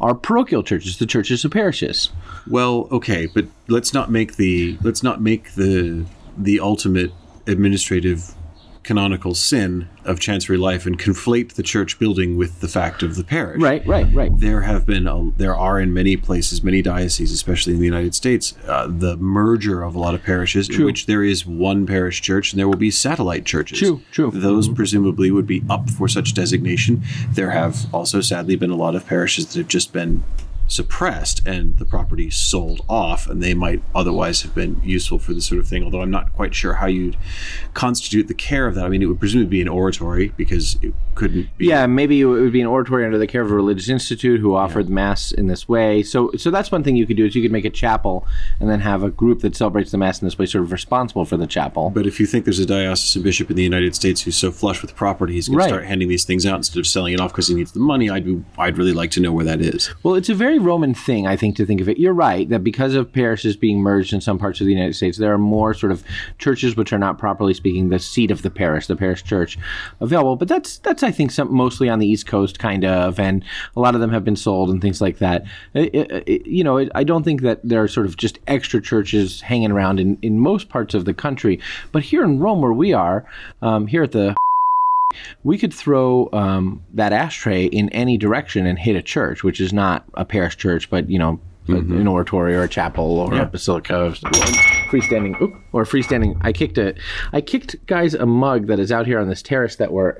are 0.00 0.14
parochial 0.14 0.62
churches, 0.62 0.98
the 0.98 1.06
churches 1.06 1.44
of 1.44 1.50
parishes. 1.50 2.10
Well, 2.48 2.88
okay, 2.90 3.26
but 3.26 3.46
let's 3.68 3.92
not 3.92 4.10
make 4.10 4.36
the 4.36 4.78
let's 4.82 5.02
not 5.02 5.20
make 5.20 5.54
the 5.54 6.04
the 6.36 6.60
ultimate 6.60 7.12
administrative 7.46 8.34
canonical 8.86 9.34
sin 9.34 9.88
of 10.04 10.20
chancery 10.20 10.56
life 10.56 10.86
and 10.86 10.96
conflate 10.98 11.54
the 11.54 11.62
church 11.62 11.98
building 11.98 12.36
with 12.36 12.60
the 12.60 12.68
fact 12.68 13.02
of 13.02 13.16
the 13.16 13.24
parish. 13.24 13.60
Right, 13.60 13.84
right, 13.84 14.06
right. 14.14 14.30
There 14.38 14.62
have 14.62 14.86
been 14.86 15.08
a, 15.08 15.32
there 15.36 15.56
are 15.56 15.80
in 15.80 15.92
many 15.92 16.16
places, 16.16 16.62
many 16.62 16.82
dioceses, 16.82 17.32
especially 17.32 17.74
in 17.74 17.80
the 17.80 17.84
United 17.84 18.14
States, 18.14 18.54
uh, 18.68 18.86
the 18.86 19.16
merger 19.16 19.82
of 19.82 19.96
a 19.96 19.98
lot 19.98 20.14
of 20.14 20.22
parishes 20.22 20.70
in 20.70 20.84
which 20.84 21.06
there 21.06 21.24
is 21.24 21.44
one 21.44 21.84
parish 21.84 22.22
church 22.22 22.52
and 22.52 22.60
there 22.60 22.68
will 22.68 22.76
be 22.76 22.92
satellite 22.92 23.44
churches. 23.44 23.80
True, 23.80 24.00
true. 24.12 24.30
Those 24.30 24.68
presumably 24.68 25.32
would 25.32 25.46
be 25.46 25.64
up 25.68 25.90
for 25.90 26.06
such 26.06 26.32
designation. 26.32 27.02
There 27.30 27.50
have 27.50 27.92
also 27.92 28.20
sadly 28.20 28.54
been 28.54 28.70
a 28.70 28.76
lot 28.76 28.94
of 28.94 29.04
parishes 29.04 29.46
that 29.48 29.58
have 29.58 29.68
just 29.68 29.92
been 29.92 30.22
suppressed 30.68 31.46
and 31.46 31.76
the 31.78 31.84
property 31.84 32.28
sold 32.30 32.80
off 32.88 33.28
and 33.28 33.42
they 33.42 33.54
might 33.54 33.82
otherwise 33.94 34.42
have 34.42 34.54
been 34.54 34.80
useful 34.84 35.18
for 35.18 35.32
this 35.32 35.46
sort 35.46 35.60
of 35.60 35.66
thing 35.68 35.82
although 35.84 36.02
i'm 36.02 36.10
not 36.10 36.32
quite 36.32 36.54
sure 36.54 36.74
how 36.74 36.86
you'd 36.86 37.16
constitute 37.74 38.28
the 38.28 38.34
care 38.34 38.66
of 38.66 38.74
that 38.74 38.84
i 38.84 38.88
mean 38.88 39.02
it 39.02 39.06
would 39.06 39.20
presumably 39.20 39.48
be 39.48 39.60
an 39.62 39.68
oratory 39.68 40.28
because 40.36 40.78
it 40.82 40.92
couldn't 41.14 41.48
be 41.56 41.66
Yeah, 41.66 41.86
maybe 41.86 42.20
it 42.20 42.24
would 42.26 42.52
be 42.52 42.60
an 42.60 42.66
oratory 42.66 43.04
under 43.04 43.16
the 43.16 43.26
care 43.26 43.40
of 43.40 43.50
a 43.50 43.54
religious 43.54 43.88
institute 43.88 44.38
who 44.38 44.54
offered 44.54 44.90
mass 44.90 45.32
in 45.32 45.46
this 45.46 45.66
way. 45.66 46.02
So, 46.02 46.30
so 46.36 46.50
that's 46.50 46.70
one 46.70 46.84
thing 46.84 46.94
you 46.94 47.06
could 47.06 47.16
do 47.16 47.24
is 47.24 47.34
you 47.34 47.40
could 47.40 47.50
make 47.52 47.64
a 47.64 47.70
chapel 47.70 48.26
and 48.60 48.68
then 48.68 48.80
have 48.80 49.02
a 49.02 49.08
group 49.10 49.40
that 49.40 49.56
celebrates 49.56 49.90
the 49.92 49.96
mass 49.96 50.20
in 50.20 50.26
this 50.26 50.38
way, 50.38 50.44
sort 50.44 50.64
of 50.64 50.72
responsible 50.72 51.24
for 51.24 51.38
the 51.38 51.46
chapel. 51.46 51.88
but 51.88 52.06
if 52.06 52.20
you 52.20 52.26
think 52.26 52.44
there's 52.44 52.58
a 52.58 52.66
diocesan 52.66 53.22
bishop 53.22 53.48
in 53.48 53.56
the 53.56 53.62
United 53.62 53.94
States 53.94 54.20
who's 54.20 54.36
so 54.36 54.52
flush 54.52 54.82
with 54.82 54.94
property 54.94 55.32
he's 55.32 55.48
going 55.48 55.56
Right. 55.56 55.64
to 55.68 55.70
start 55.70 55.86
handing 55.86 56.08
these 56.08 56.26
things 56.26 56.44
out 56.44 56.56
instead 56.56 56.78
of 56.80 56.86
selling 56.86 57.14
it 57.14 57.20
off 57.20 57.32
because 57.32 57.48
he 57.48 57.54
needs 57.54 57.72
the 57.72 57.80
money, 57.80 58.10
I'd 58.10 58.26
be, 58.26 58.44
I'd 58.58 58.76
really 58.76 58.92
like 58.92 59.10
to 59.12 59.20
know 59.20 59.32
where 59.32 59.46
that 59.46 59.62
is. 59.62 59.88
Well, 60.02 60.16
it's 60.16 60.28
a 60.28 60.34
very 60.34 60.55
Roman 60.58 60.94
thing, 60.94 61.26
I 61.26 61.36
think, 61.36 61.56
to 61.56 61.66
think 61.66 61.80
of 61.80 61.88
it. 61.88 61.98
You're 61.98 62.12
right 62.12 62.48
that 62.48 62.64
because 62.64 62.94
of 62.94 63.12
parishes 63.12 63.56
being 63.56 63.78
merged 63.80 64.12
in 64.12 64.20
some 64.20 64.38
parts 64.38 64.60
of 64.60 64.66
the 64.66 64.72
United 64.72 64.94
States, 64.94 65.18
there 65.18 65.32
are 65.32 65.38
more 65.38 65.74
sort 65.74 65.92
of 65.92 66.02
churches 66.38 66.76
which 66.76 66.92
are 66.92 66.98
not 66.98 67.18
properly 67.18 67.54
speaking 67.54 67.88
the 67.88 67.98
seat 67.98 68.30
of 68.30 68.42
the 68.42 68.50
parish, 68.50 68.86
the 68.86 68.96
parish 68.96 69.22
church, 69.24 69.58
available. 70.00 70.36
But 70.36 70.48
that's 70.48 70.78
that's 70.78 71.02
I 71.02 71.10
think 71.10 71.30
some 71.30 71.52
mostly 71.54 71.88
on 71.88 71.98
the 71.98 72.06
East 72.06 72.26
Coast, 72.26 72.58
kind 72.58 72.84
of, 72.84 73.18
and 73.20 73.44
a 73.76 73.80
lot 73.80 73.94
of 73.94 74.00
them 74.00 74.10
have 74.10 74.24
been 74.24 74.36
sold 74.36 74.70
and 74.70 74.80
things 74.80 75.00
like 75.00 75.18
that. 75.18 75.44
It- 75.74 75.94
it- 76.26 76.46
you 76.46 76.64
know, 76.64 76.76
it, 76.78 76.90
I 76.94 77.04
don't 77.04 77.22
think 77.24 77.42
that 77.42 77.60
there 77.62 77.82
are 77.82 77.88
sort 77.88 78.06
of 78.06 78.16
just 78.16 78.38
extra 78.46 78.80
churches 78.80 79.40
hanging 79.40 79.70
around 79.72 80.00
in 80.00 80.18
in 80.22 80.38
most 80.38 80.68
parts 80.68 80.94
of 80.94 81.04
the 81.04 81.14
country. 81.14 81.60
But 81.92 82.02
here 82.02 82.24
in 82.24 82.38
Rome, 82.40 82.60
where 82.60 82.72
we 82.72 82.92
are, 82.92 83.24
um, 83.62 83.86
here 83.86 84.02
at 84.02 84.12
the 84.12 84.34
we 85.44 85.58
could 85.58 85.72
throw 85.72 86.28
um, 86.32 86.82
that 86.94 87.12
ashtray 87.12 87.64
in 87.66 87.88
any 87.90 88.16
direction 88.16 88.66
and 88.66 88.78
hit 88.78 88.96
a 88.96 89.02
church, 89.02 89.42
which 89.44 89.60
is 89.60 89.72
not 89.72 90.04
a 90.14 90.24
parish 90.24 90.56
church, 90.56 90.90
but 90.90 91.08
you 91.10 91.18
know, 91.18 91.40
a- 91.68 91.72
an 91.76 92.06
oratory 92.06 92.54
or 92.54 92.62
a 92.62 92.68
chapel 92.68 93.18
or 93.18 93.34
a 93.34 93.46
basilica, 93.46 94.06
or 94.06 94.10
freestanding, 94.90 95.60
or 95.72 95.84
freestanding. 95.84 96.36
I 96.42 96.52
kicked 96.52 96.78
a, 96.78 96.94
I 97.32 97.40
kicked 97.40 97.74
guys 97.86 98.14
a 98.14 98.26
mug 98.26 98.66
that 98.68 98.78
is 98.78 98.92
out 98.92 99.06
here 99.06 99.18
on 99.18 99.28
this 99.28 99.42
terrace 99.42 99.76
that 99.76 99.92
we're 99.92 100.18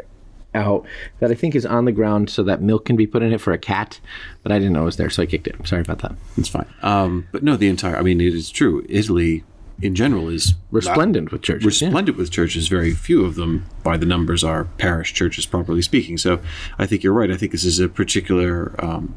out 0.55 0.87
that 1.21 1.31
I 1.31 1.35
think 1.35 1.55
is 1.55 1.67
on 1.67 1.85
the 1.85 1.93
ground 1.93 2.31
so 2.31 2.43
that 2.45 2.63
milk 2.63 2.87
can 2.87 2.97
be 2.97 3.07
put 3.07 3.23
in 3.23 3.33
it 3.33 3.41
for 3.41 3.53
a 3.53 3.59
cat, 3.59 4.01
but 4.43 4.51
I 4.53 4.59
didn't 4.59 4.73
know 4.73 4.83
it 4.83 4.87
was 4.87 4.97
there, 4.97 5.11
so 5.11 5.23
I 5.23 5.27
kicked 5.27 5.47
it. 5.47 5.55
Sorry 5.67 5.83
about 5.83 5.99
that. 5.99 6.15
It's 6.39 6.49
fine. 6.49 6.67
Um, 6.83 7.29
but 7.31 7.43
no, 7.43 7.57
the 7.57 7.69
entire, 7.69 7.97
I 7.97 8.03
mean, 8.03 8.21
it 8.21 8.33
is 8.35 8.51
true. 8.51 8.85
Italy 8.89 9.45
in 9.83 9.95
general 9.95 10.29
is 10.29 10.55
Resplendent 10.71 11.33
with 11.33 11.43
churches. 11.43 11.81
yeah. 11.83 11.89
resplendent 11.89 12.17
with 12.17 12.31
churches. 12.31 12.69
Very 12.69 12.93
few 12.93 13.25
of 13.25 13.35
them, 13.35 13.67
by 13.83 13.97
the 13.97 14.07
numbers, 14.07 14.43
are 14.43 14.65
parish 14.79 15.13
churches, 15.13 15.47
properly 15.47 15.83
speaking. 15.83 16.17
So 16.19 16.41
I 16.79 16.87
think 16.87 17.03
you're 17.03 17.13
right. 17.13 17.31
I 17.31 17.37
think 17.37 17.53
this 17.53 17.65
is 17.65 17.79
a 17.79 17.89
particular 17.89 18.75
um, 18.83 19.15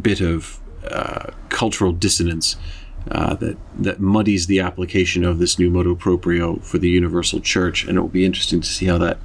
bit 0.00 0.20
of 0.20 0.58
uh, 0.90 1.30
cultural 1.48 1.92
dissonance 1.92 2.56
uh, 3.10 3.34
that 3.34 3.56
that 3.78 4.00
muddies 4.00 4.46
the 4.46 4.60
application 4.60 5.24
of 5.24 5.38
this 5.38 5.58
new 5.58 5.70
motu 5.70 5.94
proprio 5.94 6.56
for 6.56 6.78
the 6.78 6.88
universal 6.88 7.40
church, 7.40 7.84
and 7.84 7.96
it 7.98 8.00
will 8.00 8.08
be 8.08 8.24
interesting 8.24 8.60
to 8.60 8.68
see 8.68 8.86
how 8.86 8.98
that 8.98 9.18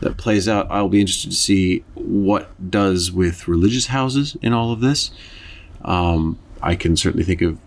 that 0.00 0.16
plays 0.16 0.48
out. 0.48 0.66
I'll 0.70 0.88
be 0.88 1.00
interested 1.00 1.30
to 1.30 1.36
see 1.36 1.84
what 1.94 2.70
does 2.70 3.12
with 3.12 3.46
religious 3.46 3.86
houses 3.86 4.36
in 4.42 4.52
all 4.52 4.72
of 4.72 4.80
this. 4.80 5.10
Um, 5.84 6.38
I 6.60 6.74
can 6.74 6.96
certainly 6.96 7.24
think 7.24 7.40
of 7.42 7.58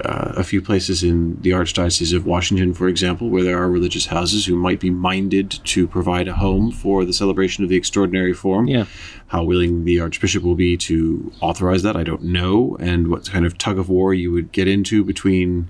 uh, 0.00 0.32
a 0.36 0.42
few 0.42 0.60
places 0.60 1.04
in 1.04 1.40
the 1.42 1.50
Archdiocese 1.50 2.14
of 2.14 2.26
Washington, 2.26 2.74
for 2.74 2.88
example, 2.88 3.30
where 3.30 3.44
there 3.44 3.62
are 3.62 3.70
religious 3.70 4.06
houses 4.06 4.44
who 4.46 4.56
might 4.56 4.80
be 4.80 4.90
minded 4.90 5.50
to 5.50 5.86
provide 5.86 6.26
a 6.26 6.34
home 6.34 6.72
for 6.72 7.04
the 7.04 7.12
celebration 7.12 7.62
of 7.62 7.70
the 7.70 7.76
extraordinary 7.76 8.32
form. 8.32 8.66
Yeah. 8.66 8.86
How 9.28 9.44
willing 9.44 9.84
the 9.84 10.00
Archbishop 10.00 10.42
will 10.42 10.56
be 10.56 10.76
to 10.78 11.32
authorize 11.40 11.82
that, 11.84 11.96
I 11.96 12.02
don't 12.02 12.24
know, 12.24 12.76
and 12.80 13.08
what 13.08 13.30
kind 13.30 13.46
of 13.46 13.56
tug 13.56 13.78
of 13.78 13.88
war 13.88 14.12
you 14.12 14.32
would 14.32 14.50
get 14.50 14.66
into 14.66 15.04
between 15.04 15.68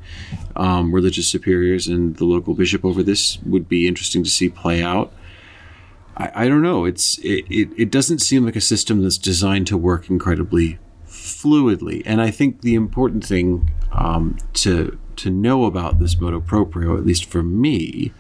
um, 0.57 0.95
religious 0.95 1.29
superiors 1.29 1.87
and 1.87 2.17
the 2.17 2.25
local 2.25 2.55
bishop 2.55 2.85
over 2.85 3.03
this 3.03 3.39
would 3.43 3.69
be 3.69 3.87
interesting 3.87 4.25
to 4.25 4.31
see 4.31 4.49
play 4.49 4.83
out. 4.83 5.13
I, 6.17 6.31
I 6.35 6.49
don't 6.49 6.63
know. 6.63 6.85
It's 6.85 7.19
it, 7.19 7.45
it, 7.51 7.69
it 7.77 7.91
doesn't 7.91 8.21
seem 8.21 8.45
like 8.45 8.57
a 8.57 8.61
system 8.61 9.03
that's 9.03 9.19
designed 9.19 9.67
to 9.69 9.77
work 9.77 10.09
incredibly 10.09 10.79
fluidly. 11.45 12.03
And 12.07 12.21
I 12.21 12.31
think 12.31 12.63
the 12.63 12.75
important 12.75 13.25
thing 13.25 13.71
um, 13.93 14.39
to 14.55 14.99
to 15.17 15.31
know 15.31 15.65
about 15.65 16.01
this 16.01 16.19
motu 16.19 16.41
proprio, 16.41 16.97
at 16.97 17.07
least 17.07 17.27
for 17.27 17.43
me, 17.43 18.13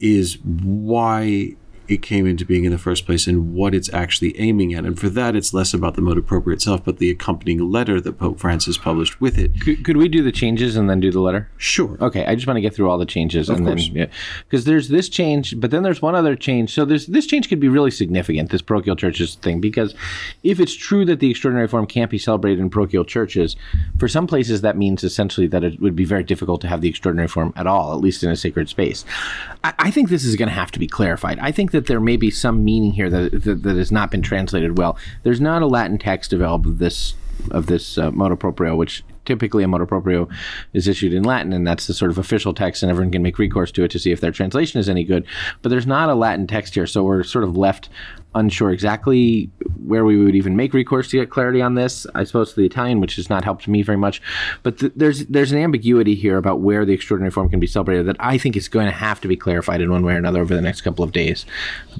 is 0.00 0.38
why 0.42 1.54
it 1.88 2.02
came 2.02 2.26
into 2.26 2.44
being 2.44 2.64
in 2.64 2.72
the 2.72 2.78
first 2.78 3.06
place 3.06 3.26
and 3.26 3.54
what 3.54 3.74
it's 3.74 3.92
actually 3.92 4.38
aiming 4.38 4.74
at. 4.74 4.84
And 4.84 4.98
for 4.98 5.08
that, 5.10 5.36
it's 5.36 5.54
less 5.54 5.72
about 5.74 5.94
the 5.94 6.02
motu 6.02 6.22
proprio 6.22 6.54
itself, 6.54 6.84
but 6.84 6.98
the 6.98 7.10
accompanying 7.10 7.70
letter 7.70 8.00
that 8.00 8.18
Pope 8.18 8.38
Francis 8.38 8.78
published 8.78 9.20
with 9.20 9.38
it. 9.38 9.60
Could, 9.60 9.84
could 9.84 9.96
we 9.96 10.08
do 10.08 10.22
the 10.22 10.32
changes 10.32 10.76
and 10.76 10.88
then 10.88 11.00
do 11.00 11.10
the 11.10 11.20
letter? 11.20 11.50
Sure. 11.56 11.96
Okay, 12.00 12.24
I 12.26 12.34
just 12.34 12.46
want 12.46 12.56
to 12.56 12.60
get 12.60 12.74
through 12.74 12.90
all 12.90 12.98
the 12.98 13.06
changes 13.06 13.48
Of 13.48 13.58
and 13.58 13.66
course. 13.66 13.86
then 13.86 13.96
yeah, 13.96 14.06
because 14.48 14.64
there's 14.64 14.88
this 14.88 15.08
change, 15.08 15.58
but 15.60 15.70
then 15.70 15.82
there's 15.82 16.02
one 16.02 16.14
other 16.14 16.36
change. 16.36 16.72
So 16.72 16.84
there's 16.84 17.06
this 17.06 17.26
change 17.26 17.48
could 17.48 17.60
be 17.60 17.68
really 17.68 17.90
significant. 17.90 18.50
This 18.50 18.62
parochial 18.62 18.96
churches 18.96 19.36
thing, 19.36 19.60
because 19.60 19.94
if 20.42 20.60
it's 20.60 20.74
true 20.74 21.04
that 21.04 21.20
the 21.20 21.30
extraordinary 21.30 21.68
form 21.68 21.86
can't 21.86 22.10
be 22.10 22.18
celebrated 22.18 22.60
in 22.60 22.70
parochial 22.70 23.04
churches, 23.04 23.56
for 23.98 24.08
some 24.08 24.26
places 24.26 24.60
that 24.62 24.76
means 24.76 25.04
essentially 25.04 25.46
that 25.48 25.64
it 25.64 25.80
would 25.80 25.96
be 25.96 26.04
very 26.04 26.24
difficult 26.24 26.60
to 26.62 26.68
have 26.68 26.80
the 26.80 26.88
extraordinary 26.88 27.28
form 27.28 27.52
at 27.56 27.66
all, 27.66 27.92
at 27.92 28.00
least 28.00 28.22
in 28.22 28.30
a 28.30 28.36
sacred 28.36 28.68
space. 28.68 29.04
I, 29.64 29.74
I 29.78 29.90
think 29.90 30.08
this 30.08 30.24
is 30.24 30.36
going 30.36 30.48
to 30.48 30.54
have 30.54 30.70
to 30.72 30.78
be 30.78 30.86
clarified. 30.86 31.38
I 31.40 31.52
think 31.52 31.70
that 31.76 31.86
there 31.86 32.00
may 32.00 32.16
be 32.16 32.30
some 32.30 32.64
meaning 32.64 32.92
here 32.92 33.10
that, 33.10 33.44
that 33.44 33.62
that 33.62 33.76
has 33.76 33.92
not 33.92 34.10
been 34.10 34.22
translated 34.22 34.78
well. 34.78 34.98
There's 35.22 35.40
not 35.40 35.62
a 35.62 35.66
Latin 35.66 35.98
text 35.98 36.32
of 36.32 36.78
this 36.78 37.14
of 37.50 37.66
this 37.66 37.98
uh, 37.98 38.10
motu 38.10 38.36
proprio, 38.36 38.74
which 38.74 39.04
typically 39.24 39.62
a 39.62 39.68
motu 39.68 39.86
proprio 39.86 40.28
is 40.72 40.88
issued 40.88 41.12
in 41.12 41.22
Latin, 41.22 41.52
and 41.52 41.66
that's 41.66 41.86
the 41.86 41.94
sort 41.94 42.10
of 42.10 42.18
official 42.18 42.54
text, 42.54 42.82
and 42.82 42.90
everyone 42.90 43.12
can 43.12 43.22
make 43.22 43.38
recourse 43.38 43.70
to 43.72 43.84
it 43.84 43.90
to 43.90 43.98
see 43.98 44.10
if 44.10 44.20
their 44.20 44.32
translation 44.32 44.80
is 44.80 44.88
any 44.88 45.04
good. 45.04 45.26
But 45.62 45.68
there's 45.68 45.86
not 45.86 46.08
a 46.08 46.14
Latin 46.14 46.46
text 46.46 46.74
here, 46.74 46.86
so 46.86 47.04
we're 47.04 47.22
sort 47.22 47.44
of 47.44 47.56
left 47.56 47.88
unsure 48.36 48.70
exactly 48.70 49.50
where 49.84 50.04
we 50.04 50.22
would 50.22 50.36
even 50.36 50.56
make 50.56 50.72
recourse 50.74 51.08
to 51.10 51.18
get 51.18 51.30
clarity 51.30 51.60
on 51.60 51.74
this. 51.74 52.06
I 52.14 52.24
suppose 52.24 52.50
to 52.50 52.60
the 52.60 52.66
Italian, 52.66 53.00
which 53.00 53.16
has 53.16 53.28
not 53.28 53.44
helped 53.44 53.66
me 53.66 53.82
very 53.82 53.98
much. 53.98 54.22
But 54.62 54.78
th- 54.78 54.92
there's 54.94 55.26
there's 55.26 55.52
an 55.52 55.58
ambiguity 55.58 56.14
here 56.14 56.36
about 56.36 56.60
where 56.60 56.84
the 56.84 56.92
extraordinary 56.92 57.30
form 57.30 57.48
can 57.48 57.60
be 57.60 57.66
celebrated 57.66 58.06
that 58.06 58.16
I 58.20 58.38
think 58.38 58.56
is 58.56 58.68
going 58.68 58.86
to 58.86 58.92
have 58.92 59.20
to 59.22 59.28
be 59.28 59.36
clarified 59.36 59.80
in 59.80 59.90
one 59.90 60.04
way 60.04 60.14
or 60.14 60.18
another 60.18 60.40
over 60.40 60.54
the 60.54 60.62
next 60.62 60.82
couple 60.82 61.04
of 61.04 61.12
days, 61.12 61.46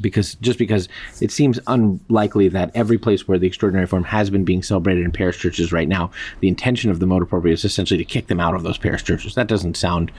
because 0.01 0.35
just 0.37 0.59
because 0.59 0.89
it 1.21 1.33
seems 1.33 1.59
unlikely 1.67 2.49
that 2.49 2.71
every 2.75 2.99
place 2.99 3.27
where 3.27 3.39
the 3.39 3.47
extraordinary 3.47 3.87
form 3.87 4.05
has 4.05 4.31
been 4.31 4.45
being 4.45 4.63
celebrated 4.63 5.05
in 5.05 5.13
parish 5.13 5.39
churches 5.39 5.73
right 5.73 5.89
now, 5.89 6.11
the 6.41 6.49
intention 6.49 6.91
of 6.91 7.01
the 7.01 7.07
motu 7.07 7.27
proprio 7.27 7.55
is 7.55 7.65
essentially 7.65 7.99
to 7.99 8.05
kick 8.05 8.27
them 8.27 8.41
out 8.41 8.55
of 8.55 8.63
those 8.63 8.79
parish 8.79 9.05
churches. 9.05 9.35
That 9.35 9.49
doesn't 9.49 9.77
sound 9.77 10.13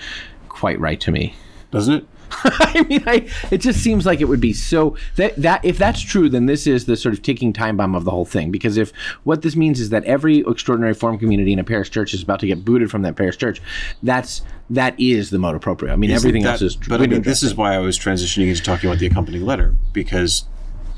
quite 0.49 0.79
right 0.79 0.99
to 1.01 1.11
me. 1.11 1.35
Doesn't 1.71 1.93
it? 1.93 2.05
I 2.43 2.85
mean, 2.89 3.03
I, 3.07 3.27
it 3.51 3.59
just 3.59 3.81
seems 3.81 4.05
like 4.05 4.21
it 4.21 4.25
would 4.25 4.41
be 4.41 4.53
so 4.53 4.95
that 5.15 5.35
that 5.37 5.63
if 5.63 5.77
that's 5.77 6.01
true, 6.01 6.29
then 6.29 6.45
this 6.45 6.67
is 6.67 6.85
the 6.85 6.95
sort 6.95 7.13
of 7.13 7.21
ticking 7.21 7.53
time 7.53 7.77
bomb 7.77 7.95
of 7.95 8.03
the 8.05 8.11
whole 8.11 8.25
thing. 8.25 8.51
Because 8.51 8.77
if 8.77 8.91
what 9.23 9.41
this 9.41 9.55
means 9.55 9.79
is 9.79 9.89
that 9.89 10.03
every 10.05 10.39
extraordinary 10.47 10.93
form 10.93 11.17
community 11.17 11.53
in 11.53 11.59
a 11.59 11.63
parish 11.63 11.89
church 11.89 12.13
is 12.13 12.21
about 12.23 12.39
to 12.41 12.47
get 12.47 12.65
booted 12.65 12.91
from 12.91 13.01
that 13.03 13.15
parish 13.15 13.37
church, 13.37 13.61
that's 14.03 14.41
that 14.69 14.99
is 14.99 15.29
the 15.29 15.39
motu 15.39 15.59
proprio. 15.59 15.93
I 15.93 15.95
mean, 15.95 16.11
everything 16.11 16.43
That- 16.43 16.53
else 16.53 16.61
is. 16.61 16.75
But 16.75 17.01
I 17.01 17.07
mean, 17.07 17.21
this 17.21 17.43
is 17.43 17.55
why 17.55 17.73
I 17.73 17.79
was 17.79 17.97
transitioning 17.97 18.47
into 18.49 18.61
talking 18.61 18.89
about 18.89 18.99
the 18.99 19.07
accompanying 19.07 19.45
letter 19.45 19.75
because, 19.93 20.43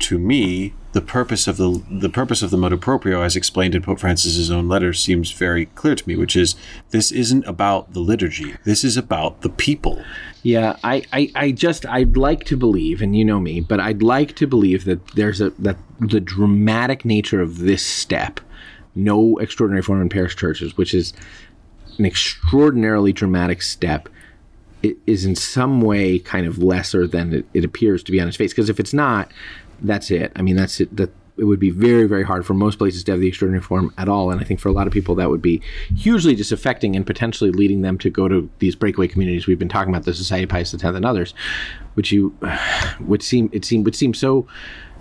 to 0.00 0.18
me, 0.18 0.74
the 0.92 1.00
purpose 1.00 1.46
of 1.46 1.56
the 1.56 1.82
the 1.90 2.08
purpose 2.08 2.42
of 2.42 2.50
the 2.50 2.56
motu 2.56 2.76
proprio, 2.76 3.22
as 3.22 3.36
explained 3.36 3.74
in 3.74 3.82
Pope 3.82 4.00
Francis's 4.00 4.50
own 4.50 4.66
letter, 4.68 4.92
seems 4.92 5.30
very 5.30 5.66
clear 5.66 5.94
to 5.94 6.08
me. 6.08 6.16
Which 6.16 6.34
is, 6.36 6.56
this 6.90 7.12
isn't 7.12 7.46
about 7.46 7.92
the 7.92 8.00
liturgy. 8.00 8.56
This 8.64 8.82
is 8.84 8.96
about 8.96 9.42
the 9.42 9.48
people. 9.50 10.02
Yeah, 10.42 10.76
I, 10.82 11.04
I, 11.12 11.30
I 11.36 11.50
just 11.52 11.84
I'd 11.86 12.16
like 12.16 12.44
to 12.44 12.56
believe, 12.56 13.02
and 13.02 13.14
you 13.14 13.24
know 13.24 13.38
me, 13.40 13.60
but 13.60 13.78
I'd 13.78 14.02
like 14.02 14.34
to 14.36 14.46
believe 14.46 14.84
that 14.86 15.06
there's 15.08 15.40
a 15.40 15.50
that 15.58 15.76
the 16.00 16.20
dramatic 16.20 17.04
nature 17.04 17.40
of 17.40 17.58
this 17.58 17.84
step, 17.84 18.40
no 18.94 19.36
extraordinary 19.38 19.82
form 19.82 20.00
in 20.00 20.08
parish 20.08 20.34
churches, 20.34 20.76
which 20.76 20.94
is 20.94 21.12
an 21.98 22.06
extraordinarily 22.06 23.12
dramatic 23.12 23.60
step, 23.62 24.08
i- 24.82 24.96
is 25.06 25.24
in 25.26 25.36
some 25.36 25.82
way 25.82 26.18
kind 26.18 26.46
of 26.46 26.58
lesser 26.58 27.06
than 27.06 27.34
it, 27.34 27.44
it 27.52 27.64
appears 27.64 28.02
to 28.04 28.10
be 28.12 28.18
on 28.20 28.26
its 28.26 28.36
face. 28.38 28.52
Because 28.52 28.70
if 28.70 28.80
it's 28.80 28.94
not, 28.94 29.30
that's 29.82 30.10
it. 30.10 30.32
I 30.36 30.42
mean, 30.42 30.56
that's 30.56 30.80
it. 30.80 30.94
That 30.96 31.10
it 31.40 31.44
would 31.44 31.58
be 31.58 31.70
very, 31.70 32.06
very 32.06 32.22
hard 32.22 32.44
for 32.44 32.52
most 32.52 32.78
places 32.78 33.02
to 33.04 33.12
have 33.12 33.20
the 33.20 33.28
extraordinary 33.28 33.62
form 33.62 33.94
at 33.96 34.08
all. 34.08 34.30
And 34.30 34.40
I 34.40 34.44
think 34.44 34.60
for 34.60 34.68
a 34.68 34.72
lot 34.72 34.86
of 34.86 34.92
people, 34.92 35.14
that 35.14 35.30
would 35.30 35.40
be 35.40 35.62
hugely 35.96 36.36
disaffecting 36.36 36.94
and 36.94 37.06
potentially 37.06 37.50
leading 37.50 37.80
them 37.80 37.96
to 37.98 38.10
go 38.10 38.28
to 38.28 38.50
these 38.58 38.74
breakaway 38.74 39.08
communities 39.08 39.46
we've 39.46 39.58
been 39.58 39.68
talking 39.68 39.92
about, 39.92 40.04
the 40.04 40.12
Society 40.12 40.44
of 40.44 40.50
Pius 40.50 40.74
X 40.74 40.82
and 40.84 41.06
others, 41.06 41.32
which 41.94 42.12
you 42.12 42.36
would 43.00 43.22
seem 43.22 43.48
it 43.52 43.64
seem 43.64 43.84
would 43.84 43.96
seem 43.96 44.12
so. 44.12 44.46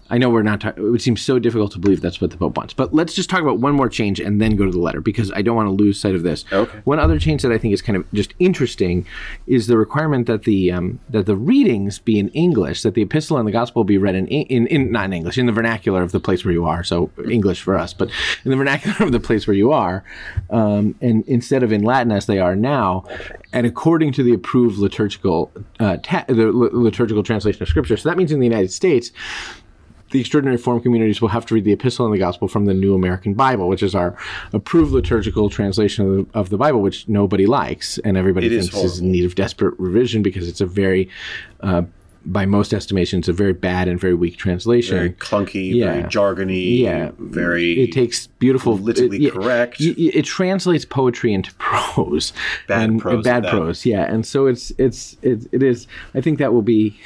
I 0.09 0.17
know 0.17 0.29
we're 0.29 0.43
not. 0.43 0.61
Ta- 0.61 0.73
it 0.75 0.81
would 0.81 1.01
seem 1.01 1.17
so 1.17 1.39
difficult 1.39 1.71
to 1.73 1.79
believe 1.79 2.01
that's 2.01 2.19
what 2.19 2.31
the 2.31 2.37
Pope 2.37 2.57
wants. 2.57 2.73
But 2.73 2.93
let's 2.93 3.13
just 3.13 3.29
talk 3.29 3.41
about 3.41 3.59
one 3.59 3.73
more 3.73 3.89
change 3.89 4.19
and 4.19 4.41
then 4.41 4.55
go 4.55 4.65
to 4.65 4.71
the 4.71 4.79
letter 4.79 5.01
because 5.01 5.31
I 5.33 5.41
don't 5.41 5.55
want 5.55 5.67
to 5.67 5.83
lose 5.83 5.99
sight 5.99 6.15
of 6.15 6.23
this. 6.23 6.45
Okay. 6.51 6.79
One 6.83 6.99
other 6.99 7.19
change 7.19 7.41
that 7.43 7.51
I 7.51 7.57
think 7.57 7.73
is 7.73 7.81
kind 7.81 7.95
of 7.95 8.11
just 8.11 8.33
interesting 8.39 9.05
is 9.47 9.67
the 9.67 9.77
requirement 9.77 10.27
that 10.27 10.43
the 10.43 10.71
um, 10.71 10.99
that 11.09 11.25
the 11.25 11.35
readings 11.35 11.99
be 11.99 12.19
in 12.19 12.29
English, 12.29 12.81
that 12.81 12.93
the 12.93 13.01
epistle 13.01 13.37
and 13.37 13.47
the 13.47 13.51
gospel 13.51 13.83
be 13.83 13.97
read 13.97 14.15
in, 14.15 14.27
in 14.27 14.67
in 14.67 14.91
not 14.91 15.05
in 15.05 15.13
English, 15.13 15.37
in 15.37 15.45
the 15.45 15.51
vernacular 15.51 16.01
of 16.01 16.11
the 16.11 16.19
place 16.19 16.43
where 16.43 16.53
you 16.53 16.65
are. 16.65 16.83
So 16.83 17.11
English 17.29 17.61
for 17.61 17.77
us, 17.77 17.93
but 17.93 18.09
in 18.43 18.51
the 18.51 18.57
vernacular 18.57 19.05
of 19.05 19.11
the 19.11 19.19
place 19.19 19.47
where 19.47 19.55
you 19.55 19.71
are, 19.71 20.03
um, 20.49 20.95
and 21.01 21.23
instead 21.27 21.63
of 21.63 21.71
in 21.71 21.83
Latin 21.83 22.11
as 22.11 22.25
they 22.25 22.39
are 22.39 22.55
now, 22.55 23.05
and 23.53 23.65
according 23.67 24.13
to 24.13 24.23
the 24.23 24.33
approved 24.33 24.77
liturgical 24.79 25.51
uh, 25.79 25.97
ta- 26.01 26.25
the 26.27 26.51
li- 26.51 26.69
liturgical 26.71 27.23
translation 27.23 27.61
of 27.61 27.69
Scripture. 27.69 27.97
So 27.97 28.09
that 28.09 28.17
means 28.17 28.31
in 28.31 28.39
the 28.39 28.47
United 28.47 28.71
States 28.71 29.11
the 30.11 30.19
extraordinary 30.19 30.57
form 30.57 30.81
communities 30.81 31.21
will 31.21 31.29
have 31.29 31.45
to 31.45 31.53
read 31.55 31.63
the 31.63 31.71
epistle 31.73 32.05
and 32.05 32.13
the 32.13 32.19
gospel 32.19 32.47
from 32.47 32.65
the 32.65 32.73
new 32.73 32.93
american 32.95 33.33
bible 33.33 33.67
which 33.67 33.83
is 33.83 33.93
our 33.95 34.17
approved 34.53 34.91
liturgical 34.91 35.49
translation 35.49 36.05
of 36.05 36.11
the, 36.33 36.39
of 36.39 36.49
the 36.49 36.57
bible 36.57 36.81
which 36.81 37.07
nobody 37.07 37.45
likes 37.45 37.97
and 37.99 38.17
everybody 38.17 38.47
It 38.47 38.53
is 38.53 38.69
thinks 38.69 38.83
is 38.93 38.99
in 38.99 39.11
need 39.11 39.25
of 39.25 39.35
desperate 39.35 39.75
revision 39.79 40.21
because 40.23 40.47
it's 40.47 40.61
a 40.61 40.65
very 40.65 41.09
uh, 41.61 41.83
by 42.25 42.45
most 42.45 42.73
estimations 42.73 43.29
a 43.29 43.33
very 43.33 43.53
bad 43.53 43.87
and 43.87 43.97
very 43.97 44.13
weak 44.13 44.35
translation 44.35 44.97
Very 44.97 45.09
clunky, 45.11 45.73
Yeah. 45.73 45.91
very 45.93 46.03
jargony, 46.03 46.79
Yeah. 46.79 47.11
very. 47.17 47.79
it 47.81 47.93
takes 47.93 48.27
beautiful 48.27 48.77
politically 48.77 49.25
it, 49.27 49.31
correct. 49.33 49.77
y- 49.79 49.95
It, 49.97 50.25
translates 50.25 50.83
poetry 50.83 51.33
into 51.33 51.53
prose, 51.59 52.33
Bad 52.67 52.89
and, 52.89 52.99
prose 52.99 53.23
bad 53.23 53.45
prose. 53.45 53.85
Yeah, 53.85 54.03
and 54.13 54.25
so 54.25 54.47
it's 54.47 54.71
it's 54.77 55.15
it, 55.21 55.47
it 55.53 55.63
is. 55.63 55.87
I 56.13 56.19
think 56.19 56.39
that 56.39 56.51
will 56.53 56.61
be. 56.61 56.99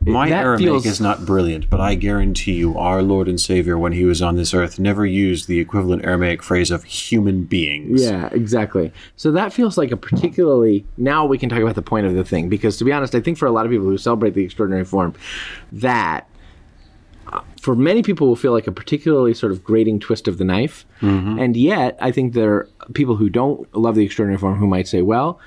My 0.00 0.28
that 0.28 0.44
Aramaic 0.44 0.66
feels- 0.66 0.86
is 0.86 1.00
not 1.00 1.24
brilliant, 1.24 1.70
but 1.70 1.80
I 1.80 1.94
guarantee 1.94 2.52
you, 2.52 2.76
our 2.76 3.02
Lord 3.02 3.28
and 3.28 3.40
Savior, 3.40 3.78
when 3.78 3.92
he 3.92 4.04
was 4.04 4.20
on 4.20 4.36
this 4.36 4.52
earth, 4.52 4.78
never 4.78 5.06
used 5.06 5.48
the 5.48 5.58
equivalent 5.58 6.04
Aramaic 6.04 6.42
phrase 6.42 6.70
of 6.70 6.84
human 6.84 7.44
beings. 7.44 8.02
Yeah, 8.02 8.28
exactly. 8.32 8.92
So 9.16 9.30
that 9.32 9.52
feels 9.52 9.78
like 9.78 9.90
a 9.90 9.96
particularly 9.96 10.84
now 10.96 11.24
we 11.26 11.38
can 11.38 11.48
talk 11.48 11.60
about 11.60 11.74
the 11.76 11.82
point 11.82 12.06
of 12.06 12.14
the 12.14 12.24
thing 12.24 12.48
because 12.48 12.76
to 12.78 12.84
be 12.84 12.92
honest, 12.92 13.14
I 13.14 13.20
think 13.20 13.38
for 13.38 13.46
a 13.46 13.50
lot 13.50 13.64
of 13.66 13.72
people 13.72 13.86
who 13.86 13.96
celebrate 13.98 14.34
the 14.34 14.44
extraordinary 14.44 14.84
form, 14.84 15.14
that 15.72 16.28
uh, 17.32 17.40
for 17.60 17.74
many 17.76 18.02
people 18.02 18.26
will 18.26 18.36
feel 18.36 18.52
like 18.52 18.66
a 18.66 18.72
particularly 18.72 19.32
sort 19.34 19.52
of 19.52 19.62
grating 19.62 20.00
twist 20.00 20.26
of 20.28 20.38
the 20.38 20.44
knife. 20.44 20.84
And 21.00 21.56
yet, 21.56 21.96
I 22.00 22.10
think 22.10 22.34
there 22.34 22.52
are 22.52 22.68
people 22.92 23.16
who 23.16 23.30
don't 23.30 23.72
love 23.74 23.94
the 23.94 24.04
extraordinary 24.04 24.38
form 24.38 24.56
who 24.56 24.66
might 24.66 24.86
say, 24.88 25.00
well, 25.00 25.38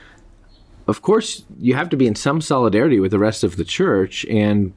of 0.87 1.01
course, 1.01 1.45
you 1.59 1.75
have 1.75 1.89
to 1.89 1.97
be 1.97 2.07
in 2.07 2.15
some 2.15 2.41
solidarity 2.41 2.99
with 2.99 3.11
the 3.11 3.19
rest 3.19 3.43
of 3.43 3.55
the 3.55 3.63
church. 3.63 4.25
And 4.25 4.73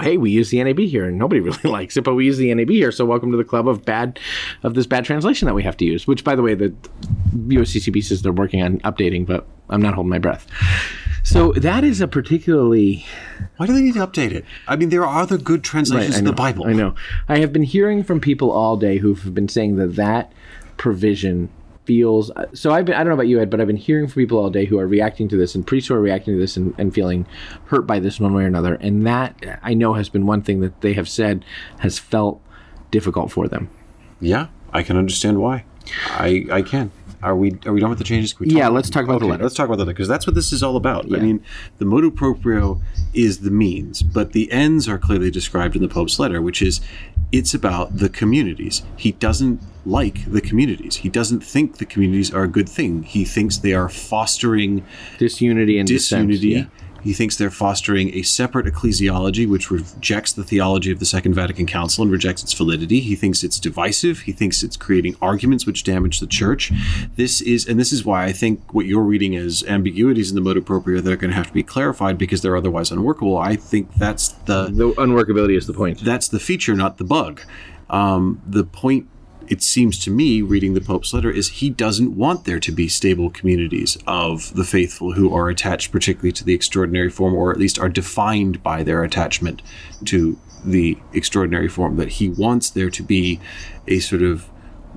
hey, 0.00 0.16
we 0.18 0.30
use 0.30 0.50
the 0.50 0.62
NAB 0.62 0.80
here, 0.80 1.06
and 1.06 1.18
nobody 1.18 1.40
really 1.42 1.70
likes 1.70 1.96
it, 1.96 2.02
but 2.02 2.14
we 2.14 2.26
use 2.26 2.36
the 2.36 2.54
NAB 2.54 2.68
here. 2.68 2.92
So 2.92 3.04
welcome 3.04 3.30
to 3.30 3.36
the 3.36 3.44
club 3.44 3.66
of 3.66 3.84
bad, 3.84 4.18
of 4.62 4.74
this 4.74 4.86
bad 4.86 5.04
translation 5.04 5.46
that 5.46 5.54
we 5.54 5.62
have 5.62 5.76
to 5.78 5.84
use. 5.84 6.06
Which, 6.06 6.24
by 6.24 6.36
the 6.36 6.42
way, 6.42 6.54
the 6.54 6.74
USCCB 7.34 8.04
says 8.04 8.22
they're 8.22 8.32
working 8.32 8.62
on 8.62 8.80
updating, 8.80 9.26
but 9.26 9.46
I'm 9.70 9.80
not 9.80 9.94
holding 9.94 10.10
my 10.10 10.18
breath. 10.18 10.46
So 11.22 11.52
that 11.54 11.82
is 11.82 12.00
a 12.00 12.06
particularly 12.06 13.04
Why 13.56 13.66
do 13.66 13.72
they 13.72 13.82
need 13.82 13.94
to 13.94 14.06
update 14.06 14.30
it? 14.30 14.44
I 14.68 14.76
mean, 14.76 14.90
there 14.90 15.04
are 15.04 15.22
other 15.22 15.38
good 15.38 15.64
translations 15.64 16.14
I 16.14 16.18
of 16.18 16.24
know, 16.24 16.30
the 16.30 16.36
Bible. 16.36 16.66
I 16.66 16.72
know. 16.72 16.94
I 17.28 17.38
have 17.38 17.52
been 17.52 17.64
hearing 17.64 18.04
from 18.04 18.20
people 18.20 18.52
all 18.52 18.76
day 18.76 18.98
who've 18.98 19.34
been 19.34 19.48
saying 19.48 19.74
that 19.76 19.96
that 19.96 20.32
provision 20.76 21.48
feels. 21.86 22.30
Uh, 22.30 22.46
so 22.52 22.72
I've 22.72 22.84
been. 22.84 22.94
I 22.94 22.98
don't 22.98 23.08
know 23.08 23.14
about 23.14 23.28
you, 23.28 23.40
Ed, 23.40 23.48
but 23.48 23.60
I've 23.60 23.66
been 23.66 23.76
hearing 23.76 24.06
from 24.06 24.20
people 24.20 24.38
all 24.38 24.50
day 24.50 24.66
who 24.66 24.78
are 24.78 24.86
reacting 24.86 25.28
to 25.28 25.36
this 25.36 25.54
and 25.54 25.68
who 25.68 25.94
are 25.94 26.00
reacting 26.00 26.34
to 26.34 26.40
this 26.40 26.56
and, 26.56 26.74
and 26.76 26.92
feeling 26.92 27.26
hurt 27.66 27.86
by 27.86 28.00
this 28.00 28.20
one 28.20 28.34
way 28.34 28.44
or 28.44 28.46
another. 28.46 28.74
And 28.74 29.06
that 29.06 29.60
I 29.62 29.74
know 29.74 29.94
has 29.94 30.08
been 30.08 30.26
one 30.26 30.42
thing 30.42 30.60
that 30.60 30.80
they 30.80 30.92
have 30.92 31.08
said 31.08 31.44
has 31.78 31.98
felt 31.98 32.42
difficult 32.90 33.30
for 33.30 33.48
them. 33.48 33.70
Yeah, 34.20 34.48
I 34.72 34.82
can 34.82 34.96
understand 34.96 35.40
why. 35.40 35.64
I 36.08 36.46
I 36.50 36.62
can. 36.62 36.90
Are 37.22 37.34
we 37.36 37.58
are 37.66 37.72
we 37.72 37.80
done 37.80 37.90
with 37.90 37.98
the 37.98 38.04
changes? 38.04 38.32
Can 38.32 38.46
we 38.48 38.54
Yeah, 38.54 38.68
let's 38.68 38.90
talk 38.90 39.04
about 39.04 39.20
the 39.20 39.26
letter. 39.26 39.42
Let's 39.42 39.54
talk 39.54 39.66
about 39.66 39.76
the 39.76 39.84
letter 39.84 39.94
because 39.94 40.08
that's 40.08 40.26
what 40.26 40.34
this 40.34 40.52
is 40.52 40.62
all 40.62 40.76
about. 40.76 41.08
Yeah. 41.08 41.18
I 41.18 41.20
mean, 41.20 41.42
the 41.78 41.84
motu 41.84 42.10
proprio 42.10 42.80
is 43.14 43.40
the 43.40 43.50
means, 43.50 44.02
but 44.02 44.32
the 44.32 44.50
ends 44.52 44.88
are 44.88 44.98
clearly 44.98 45.30
described 45.30 45.76
in 45.76 45.82
the 45.82 45.88
Pope's 45.88 46.18
letter, 46.18 46.40
which 46.42 46.60
is 46.62 46.80
it's 47.32 47.54
about 47.54 47.96
the 47.98 48.08
communities. 48.08 48.82
He 48.96 49.12
doesn't 49.12 49.60
like 49.84 50.30
the 50.30 50.40
communities. 50.40 50.96
He 50.96 51.08
doesn't 51.08 51.40
think 51.40 51.78
the 51.78 51.86
communities 51.86 52.32
are 52.32 52.42
a 52.44 52.48
good 52.48 52.68
thing. 52.68 53.02
He 53.04 53.24
thinks 53.24 53.58
they 53.58 53.72
are 53.74 53.88
fostering 53.88 54.84
Disunity 55.18 55.78
and 55.78 55.86
dissent, 55.88 56.28
disunity. 56.28 56.60
yeah. 56.60 56.85
He 57.06 57.12
thinks 57.12 57.36
they're 57.36 57.52
fostering 57.52 58.12
a 58.14 58.22
separate 58.22 58.66
ecclesiology, 58.66 59.48
which 59.48 59.70
rejects 59.70 60.32
the 60.32 60.42
theology 60.42 60.90
of 60.90 60.98
the 60.98 61.06
Second 61.06 61.34
Vatican 61.34 61.64
Council 61.64 62.02
and 62.02 62.10
rejects 62.10 62.42
its 62.42 62.52
validity. 62.52 62.98
He 62.98 63.14
thinks 63.14 63.44
it's 63.44 63.60
divisive. 63.60 64.22
He 64.22 64.32
thinks 64.32 64.64
it's 64.64 64.76
creating 64.76 65.14
arguments 65.22 65.66
which 65.66 65.84
damage 65.84 66.18
the 66.18 66.26
church. 66.26 66.72
This 67.14 67.40
is, 67.40 67.64
and 67.64 67.78
this 67.78 67.92
is 67.92 68.04
why 68.04 68.24
I 68.24 68.32
think 68.32 68.74
what 68.74 68.86
you're 68.86 69.04
reading 69.04 69.36
as 69.36 69.62
ambiguities 69.68 70.30
in 70.30 70.34
the 70.34 70.40
motu 70.40 70.62
proprio 70.62 71.00
that 71.00 71.12
are 71.12 71.16
going 71.16 71.30
to 71.30 71.36
have 71.36 71.46
to 71.46 71.52
be 71.52 71.62
clarified 71.62 72.18
because 72.18 72.42
they're 72.42 72.56
otherwise 72.56 72.90
unworkable. 72.90 73.38
I 73.38 73.54
think 73.54 73.94
that's 73.94 74.30
the 74.46 74.64
the 74.72 74.90
unworkability 74.94 75.56
is 75.56 75.68
the 75.68 75.74
point. 75.74 76.00
That's 76.00 76.26
the 76.26 76.40
feature, 76.40 76.74
not 76.74 76.98
the 76.98 77.04
bug. 77.04 77.40
Um, 77.88 78.42
the 78.44 78.64
point 78.64 79.08
it 79.48 79.62
seems 79.62 79.98
to 80.00 80.10
me, 80.10 80.42
reading 80.42 80.74
the 80.74 80.80
Pope's 80.80 81.12
letter, 81.12 81.30
is 81.30 81.48
he 81.48 81.70
doesn't 81.70 82.16
want 82.16 82.44
there 82.44 82.60
to 82.60 82.72
be 82.72 82.88
stable 82.88 83.30
communities 83.30 83.96
of 84.06 84.54
the 84.54 84.64
faithful 84.64 85.12
who 85.12 85.34
are 85.34 85.48
attached 85.48 85.92
particularly 85.92 86.32
to 86.32 86.44
the 86.44 86.54
extraordinary 86.54 87.10
form, 87.10 87.34
or 87.34 87.50
at 87.50 87.58
least 87.58 87.78
are 87.78 87.88
defined 87.88 88.62
by 88.62 88.82
their 88.82 89.02
attachment 89.02 89.62
to 90.04 90.38
the 90.64 90.98
extraordinary 91.12 91.68
form. 91.68 91.96
That 91.96 92.12
he 92.12 92.28
wants 92.28 92.70
there 92.70 92.90
to 92.90 93.02
be 93.02 93.40
a 93.86 94.00
sort 94.00 94.22
of 94.22 94.44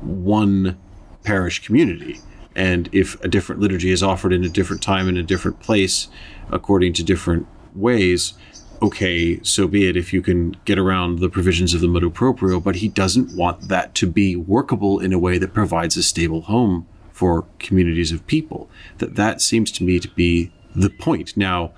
one 0.02 0.78
parish 1.24 1.64
community. 1.66 2.20
And 2.56 2.90
if 2.92 3.22
a 3.24 3.28
different 3.28 3.62
liturgy 3.62 3.92
is 3.92 4.04
offered 4.04 4.34
in 4.34 4.44
a 4.44 4.50
different 4.50 4.82
time 4.82 5.08
in 5.08 5.18
a 5.18 5.24
different 5.24 5.60
place, 5.60 6.08
according 6.52 6.94
to 6.94 7.04
different 7.04 7.48
ways, 7.76 8.34
okay, 8.82 9.42
so 9.44 9.68
be 9.68 9.88
it 9.88 9.98
if 9.98 10.14
you 10.14 10.22
can 10.22 10.56
get 10.66 10.78
around 10.78 11.20
the 11.20 11.30
provisions 11.30 11.74
of 11.74 11.82
the 11.82 11.88
motu 11.88 12.10
proprio, 12.10 12.60
but 12.60 12.78
he 12.78 12.88
doesn't 12.88 13.36
want 13.36 13.68
that 13.68 13.96
to 13.96 14.08
be 14.08 14.36
workable 14.36 15.00
in 15.00 15.14
a 15.14 15.20
way 15.20 15.38
that 15.38 15.54
provides 15.54 15.98
a 15.98 16.04
stable 16.04 16.42
home 16.42 16.88
for 17.12 17.46
communities 17.60 18.12
of 18.12 18.26
people. 18.28 18.70
That 19.00 19.16
that 19.16 19.42
seems 19.42 19.72
to 19.74 19.84
me 19.84 20.00
to 20.00 20.08
be 20.10 20.52
the 20.76 20.90
point. 20.90 21.36
Now, 21.36 21.72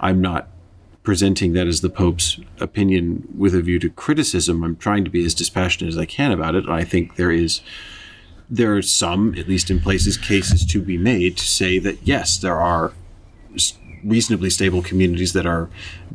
I'm 0.00 0.20
not 0.20 0.48
presenting 1.02 1.52
that 1.52 1.66
as 1.66 1.80
the 1.80 1.90
Pope's 1.90 2.40
opinion 2.60 3.28
with 3.36 3.54
a 3.54 3.60
view 3.60 3.78
to 3.78 3.90
criticism. 3.90 4.64
I'm 4.64 4.76
trying 4.76 5.04
to 5.04 5.10
be 5.10 5.24
as 5.24 5.34
dispassionate 5.34 5.88
as 5.88 5.98
I 5.98 6.06
can 6.06 6.32
about 6.32 6.54
it. 6.54 6.68
I 6.68 6.84
think 6.84 7.16
there 7.16 7.30
is 7.30 7.60
there 8.48 8.76
are 8.76 8.82
some, 8.82 9.34
at 9.36 9.48
least 9.48 9.70
in 9.70 9.80
places, 9.80 10.18
cases 10.18 10.66
to 10.66 10.80
be 10.80 10.98
made 10.98 11.36
to 11.38 11.46
say 11.46 11.78
that 11.78 12.06
yes, 12.06 12.36
there 12.36 12.60
are 12.60 12.92
reasonably 14.04 14.50
stable 14.50 14.82
communities 14.82 15.32
that 15.32 15.46
are 15.46 15.68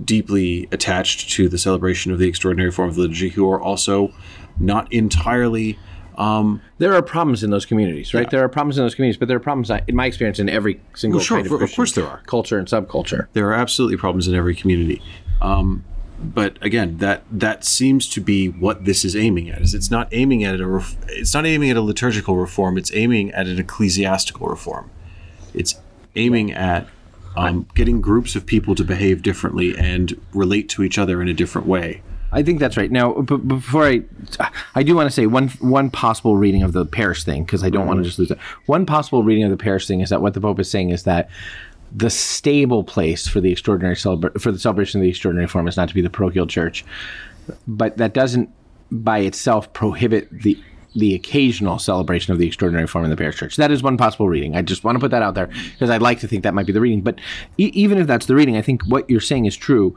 deeply 0.03 0.67
attached 0.71 1.29
to 1.31 1.49
the 1.49 1.57
celebration 1.57 2.11
of 2.11 2.19
the 2.19 2.27
extraordinary 2.27 2.71
form 2.71 2.89
of 2.89 2.97
liturgy 2.97 3.29
who 3.29 3.49
are 3.49 3.61
also 3.61 4.13
not 4.59 4.91
entirely 4.91 5.77
um, 6.19 6.61
there 6.79 6.93
are 6.93 7.01
problems 7.01 7.43
in 7.43 7.49
those 7.49 7.65
communities, 7.65 8.13
right? 8.13 8.23
Yeah. 8.23 8.29
There 8.29 8.43
are 8.43 8.49
problems 8.49 8.77
in 8.77 8.83
those 8.83 8.93
communities, 8.93 9.17
but 9.17 9.29
there 9.29 9.37
are 9.37 9.39
problems, 9.39 9.71
in 9.87 9.95
my 9.95 10.05
experience, 10.05 10.37
in 10.37 10.49
every 10.49 10.81
single 10.93 11.19
well, 11.19 11.23
sure, 11.23 11.37
kind 11.37 11.47
of, 11.47 11.61
of 11.61 11.73
course 11.73 11.93
there 11.93 12.05
are 12.05 12.21
culture 12.25 12.59
and 12.59 12.67
subculture. 12.67 13.27
There 13.31 13.47
are 13.47 13.53
absolutely 13.53 13.95
problems 13.95 14.27
in 14.27 14.35
every 14.35 14.53
community, 14.53 15.01
um, 15.41 15.85
but 16.21 16.61
again, 16.61 16.97
that 16.97 17.23
that 17.31 17.63
seems 17.63 18.09
to 18.09 18.19
be 18.19 18.49
what 18.49 18.83
this 18.83 19.05
is 19.05 19.15
aiming 19.15 19.49
at. 19.49 19.61
Is 19.61 19.73
it's 19.73 19.89
not 19.89 20.09
aiming 20.11 20.43
at 20.43 20.59
a 20.59 20.85
it's 21.07 21.33
not 21.33 21.45
aiming 21.45 21.69
at 21.69 21.77
a 21.77 21.81
liturgical 21.81 22.35
reform. 22.35 22.77
It's 22.77 22.93
aiming 22.93 23.31
at 23.31 23.47
an 23.47 23.57
ecclesiastical 23.57 24.47
reform. 24.47 24.91
It's 25.53 25.75
aiming 26.17 26.51
at 26.51 26.89
um, 27.39 27.67
getting 27.73 28.01
groups 28.01 28.35
of 28.35 28.45
people 28.45 28.75
to 28.75 28.83
behave 28.83 29.21
differently 29.21 29.77
and 29.77 30.19
relate 30.33 30.67
to 30.69 30.83
each 30.83 30.97
other 30.97 31.21
in 31.21 31.29
a 31.29 31.33
different 31.33 31.67
way. 31.67 32.01
I 32.31 32.43
think 32.43 32.59
that's 32.59 32.77
right. 32.77 32.91
Now, 32.91 33.13
b- 33.13 33.37
before 33.37 33.87
I, 33.87 34.01
I 34.75 34.83
do 34.83 34.95
want 34.95 35.07
to 35.07 35.11
say 35.11 35.25
one 35.25 35.47
one 35.59 35.89
possible 35.89 36.35
reading 36.35 36.63
of 36.63 36.73
the 36.73 36.85
parish 36.85 37.23
thing 37.23 37.43
because 37.43 37.63
I 37.63 37.69
don't 37.69 37.87
want 37.87 37.99
to 37.99 38.03
just 38.03 38.19
lose 38.19 38.29
it. 38.29 38.37
One 38.65 38.85
possible 38.85 39.23
reading 39.23 39.45
of 39.45 39.51
the 39.51 39.57
parish 39.57 39.87
thing 39.87 40.01
is 40.01 40.09
that 40.09 40.21
what 40.21 40.33
the 40.33 40.41
Pope 40.41 40.59
is 40.59 40.69
saying 40.69 40.91
is 40.91 41.03
that 41.03 41.29
the 41.95 42.09
stable 42.09 42.83
place 42.83 43.27
for 43.27 43.41
the 43.41 43.51
extraordinary 43.51 43.95
celebra- 43.95 44.39
for 44.39 44.51
the 44.51 44.59
celebration 44.59 44.99
of 44.99 45.03
the 45.03 45.09
extraordinary 45.09 45.47
form 45.47 45.67
is 45.67 45.77
not 45.77 45.87
to 45.87 45.95
be 45.95 46.01
the 46.01 46.09
parochial 46.09 46.45
church, 46.45 46.85
but 47.67 47.97
that 47.97 48.13
doesn't 48.13 48.49
by 48.91 49.19
itself 49.19 49.71
prohibit 49.73 50.29
the 50.29 50.61
the 50.95 51.13
occasional 51.13 51.77
celebration 51.77 52.33
of 52.33 52.39
the 52.39 52.47
extraordinary 52.47 52.87
form 52.87 53.03
in 53.03 53.11
the 53.11 53.17
parish 53.17 53.37
church. 53.37 53.55
That 53.57 53.71
is 53.71 53.83
one 53.83 53.97
possible 53.97 54.27
reading. 54.27 54.55
I 54.55 54.61
just 54.61 54.83
want 54.83 54.95
to 54.95 54.99
put 54.99 55.11
that 55.11 55.21
out 55.21 55.35
there 55.35 55.47
because 55.47 55.89
I'd 55.89 56.01
like 56.01 56.19
to 56.21 56.27
think 56.27 56.43
that 56.43 56.53
might 56.53 56.65
be 56.65 56.73
the 56.73 56.81
reading. 56.81 57.01
But 57.01 57.19
e- 57.57 57.71
even 57.73 57.97
if 57.97 58.07
that's 58.07 58.25
the 58.25 58.35
reading, 58.35 58.57
I 58.57 58.61
think 58.61 58.83
what 58.83 59.09
you're 59.09 59.21
saying 59.21 59.45
is 59.45 59.55
true. 59.55 59.95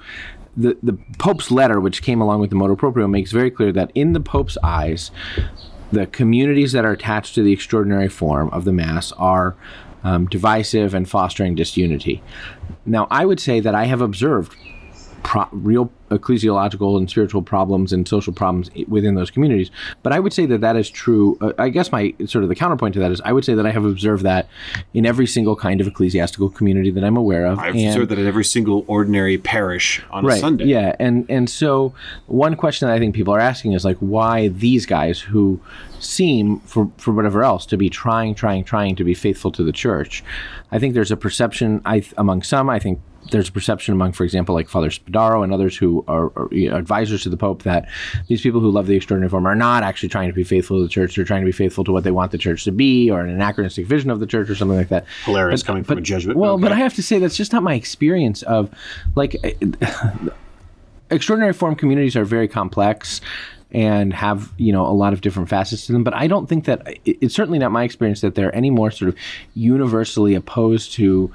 The, 0.54 0.76
the 0.82 0.98
Pope's 1.18 1.50
letter, 1.50 1.80
which 1.80 2.02
came 2.02 2.20
along 2.20 2.40
with 2.40 2.50
the 2.50 2.56
motu 2.56 2.76
proprio, 2.76 3.08
makes 3.08 3.32
very 3.32 3.50
clear 3.50 3.72
that 3.72 3.90
in 3.94 4.12
the 4.12 4.20
Pope's 4.20 4.58
eyes, 4.62 5.10
the 5.90 6.06
communities 6.06 6.72
that 6.72 6.84
are 6.84 6.92
attached 6.92 7.34
to 7.36 7.42
the 7.42 7.52
extraordinary 7.52 8.08
form 8.08 8.50
of 8.50 8.64
the 8.64 8.72
Mass 8.72 9.12
are 9.12 9.56
um, 10.04 10.26
divisive 10.26 10.92
and 10.94 11.08
fostering 11.08 11.54
disunity. 11.54 12.22
Now, 12.84 13.06
I 13.10 13.24
would 13.24 13.40
say 13.40 13.60
that 13.60 13.74
I 13.74 13.84
have 13.84 14.00
observed 14.00 14.56
pro- 15.22 15.48
real 15.52 15.90
ecclesiological 16.10 16.98
and 16.98 17.08
spiritual 17.08 17.42
problems 17.42 17.92
and 17.92 18.06
social 18.06 18.32
problems 18.32 18.70
within 18.86 19.14
those 19.14 19.30
communities. 19.30 19.70
But 20.02 20.12
I 20.12 20.20
would 20.20 20.32
say 20.32 20.46
that 20.46 20.60
that 20.60 20.76
is 20.76 20.90
true. 20.90 21.38
Uh, 21.40 21.52
I 21.58 21.68
guess 21.70 21.90
my 21.90 22.14
sort 22.26 22.42
of 22.42 22.48
the 22.48 22.54
counterpoint 22.54 22.94
to 22.94 23.00
that 23.00 23.10
is 23.10 23.20
I 23.24 23.32
would 23.32 23.44
say 23.44 23.54
that 23.54 23.66
I 23.66 23.70
have 23.70 23.84
observed 23.84 24.24
that 24.24 24.48
in 24.92 25.06
every 25.06 25.26
single 25.26 25.56
kind 25.56 25.80
of 25.80 25.86
ecclesiastical 25.86 26.50
community 26.50 26.90
that 26.90 27.04
I'm 27.04 27.16
aware 27.16 27.46
of. 27.46 27.58
I've 27.58 27.74
and, 27.74 27.88
observed 27.88 28.10
that 28.10 28.18
in 28.18 28.26
every 28.26 28.44
single 28.44 28.84
ordinary 28.86 29.38
parish 29.38 30.02
on 30.10 30.24
right, 30.24 30.36
a 30.36 30.40
Sunday. 30.40 30.66
Yeah, 30.66 30.94
and 30.98 31.26
and 31.28 31.48
so 31.48 31.94
one 32.26 32.56
question 32.56 32.88
that 32.88 32.94
I 32.94 32.98
think 32.98 33.14
people 33.14 33.34
are 33.34 33.40
asking 33.40 33.72
is 33.72 33.84
like 33.84 33.98
why 33.98 34.48
these 34.48 34.86
guys 34.86 35.20
who 35.20 35.60
seem 35.98 36.60
for 36.60 36.90
for 36.98 37.12
whatever 37.12 37.42
else 37.42 37.64
to 37.66 37.76
be 37.76 37.88
trying 37.88 38.34
trying 38.34 38.64
trying 38.64 38.96
to 38.96 39.04
be 39.04 39.14
faithful 39.14 39.50
to 39.52 39.64
the 39.64 39.72
church. 39.72 40.22
I 40.70 40.78
think 40.78 40.94
there's 40.94 41.12
a 41.12 41.16
perception 41.16 41.80
I 41.84 42.04
among 42.18 42.42
some 42.42 42.68
I 42.68 42.78
think 42.78 43.00
there's 43.30 43.48
a 43.48 43.52
perception 43.52 43.94
among, 43.94 44.12
for 44.12 44.24
example, 44.24 44.54
like 44.54 44.68
Father 44.68 44.88
Spadaro 44.88 45.44
and 45.44 45.52
others 45.52 45.76
who 45.76 46.04
are, 46.08 46.32
are 46.36 46.48
you 46.50 46.70
know, 46.70 46.76
advisors 46.76 47.22
to 47.22 47.28
the 47.28 47.36
Pope 47.36 47.62
that 47.62 47.88
these 48.28 48.42
people 48.42 48.60
who 48.60 48.70
love 48.70 48.86
the 48.86 48.96
extraordinary 48.96 49.30
form 49.30 49.46
are 49.46 49.54
not 49.54 49.82
actually 49.82 50.08
trying 50.08 50.28
to 50.28 50.34
be 50.34 50.44
faithful 50.44 50.78
to 50.78 50.82
the 50.82 50.88
church. 50.88 51.16
They're 51.16 51.24
trying 51.24 51.42
to 51.42 51.46
be 51.46 51.52
faithful 51.52 51.84
to 51.84 51.92
what 51.92 52.04
they 52.04 52.10
want 52.10 52.32
the 52.32 52.38
church 52.38 52.64
to 52.64 52.72
be 52.72 53.10
or 53.10 53.20
an 53.20 53.30
anachronistic 53.30 53.86
vision 53.86 54.10
of 54.10 54.20
the 54.20 54.26
church 54.26 54.50
or 54.50 54.54
something 54.54 54.76
like 54.76 54.88
that. 54.88 55.06
Hilarious 55.24 55.62
but, 55.62 55.66
coming 55.66 55.84
from 55.84 55.98
a 55.98 56.02
Jesuit. 56.02 56.36
Well, 56.36 56.54
okay. 56.54 56.62
but 56.62 56.72
I 56.72 56.76
have 56.76 56.94
to 56.94 57.02
say 57.02 57.18
that's 57.18 57.36
just 57.36 57.52
not 57.52 57.62
my 57.62 57.74
experience 57.74 58.42
of 58.42 58.70
like 59.14 59.36
extraordinary 61.10 61.52
form 61.52 61.74
communities 61.76 62.16
are 62.16 62.24
very 62.24 62.48
complex 62.48 63.20
and 63.72 64.12
have 64.12 64.52
you 64.58 64.72
know 64.72 64.86
a 64.86 64.92
lot 64.92 65.12
of 65.12 65.22
different 65.22 65.48
facets 65.48 65.86
to 65.86 65.92
them. 65.92 66.04
But 66.04 66.14
I 66.14 66.26
don't 66.26 66.48
think 66.48 66.66
that 66.66 66.98
it's 67.04 67.34
certainly 67.34 67.58
not 67.58 67.72
my 67.72 67.84
experience 67.84 68.20
that 68.20 68.34
they're 68.34 68.54
any 68.54 68.70
more 68.70 68.90
sort 68.90 69.08
of 69.08 69.16
universally 69.54 70.34
opposed 70.34 70.92
to 70.94 71.32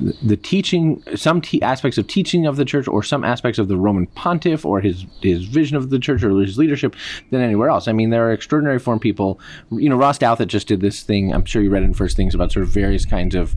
the 0.00 0.36
teaching, 0.36 1.02
some 1.14 1.40
te- 1.40 1.62
aspects 1.62 1.98
of 1.98 2.06
teaching 2.06 2.46
of 2.46 2.56
the 2.56 2.64
church, 2.64 2.88
or 2.88 3.02
some 3.02 3.24
aspects 3.24 3.58
of 3.58 3.68
the 3.68 3.76
Roman 3.76 4.06
pontiff, 4.06 4.64
or 4.64 4.80
his 4.80 5.06
his 5.20 5.44
vision 5.44 5.76
of 5.76 5.90
the 5.90 5.98
church, 5.98 6.22
or 6.22 6.38
his 6.40 6.58
leadership, 6.58 6.96
than 7.30 7.40
anywhere 7.40 7.68
else. 7.68 7.88
I 7.88 7.92
mean, 7.92 8.10
there 8.10 8.28
are 8.28 8.32
extraordinary 8.32 8.78
form 8.78 8.98
people. 8.98 9.40
You 9.70 9.88
know, 9.88 9.96
Ross 9.96 10.18
Douthat 10.18 10.48
just 10.48 10.68
did 10.68 10.80
this 10.80 11.02
thing. 11.02 11.32
I'm 11.32 11.44
sure 11.44 11.62
you 11.62 11.70
read 11.70 11.82
in 11.82 11.94
First 11.94 12.16
Things 12.16 12.34
about 12.34 12.52
sort 12.52 12.64
of 12.64 12.68
various 12.70 13.04
kinds 13.04 13.34
of 13.34 13.54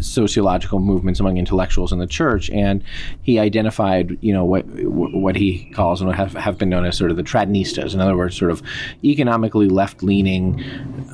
sociological 0.00 0.78
movements 0.78 1.20
among 1.20 1.38
intellectuals 1.38 1.92
in 1.92 1.98
the 1.98 2.06
church, 2.06 2.50
and 2.50 2.82
he 3.22 3.38
identified, 3.38 4.16
you 4.20 4.32
know, 4.32 4.44
what 4.44 4.64
what 4.66 5.36
he 5.36 5.70
calls 5.74 6.00
and 6.00 6.12
have, 6.14 6.32
have 6.34 6.58
been 6.58 6.68
known 6.68 6.84
as 6.84 6.96
sort 6.96 7.10
of 7.10 7.16
the 7.16 7.22
Tradinistas. 7.22 7.94
In 7.94 8.00
other 8.00 8.16
words, 8.16 8.36
sort 8.36 8.50
of 8.50 8.62
economically 9.04 9.68
left 9.68 10.02
leaning 10.02 10.62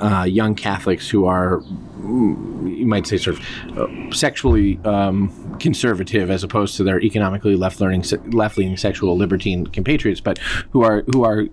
uh, 0.00 0.24
young 0.24 0.54
Catholics 0.54 1.08
who 1.08 1.26
are 1.26 1.62
you 2.02 2.86
might 2.86 3.06
say 3.06 3.16
sort 3.16 3.38
of 3.38 3.78
uh, 3.78 4.12
sexually 4.12 4.78
um, 4.84 5.30
conservative 5.60 6.30
as 6.30 6.42
opposed 6.42 6.76
to 6.76 6.84
their 6.84 7.00
economically 7.00 7.54
left 7.54 7.80
learning 7.80 8.04
left 8.32 8.58
leaning 8.58 8.76
sexual 8.76 9.16
libertine 9.16 9.66
compatriots, 9.68 10.20
but 10.20 10.38
who 10.70 10.82
are 10.82 11.02
who 11.12 11.24
are 11.24 11.46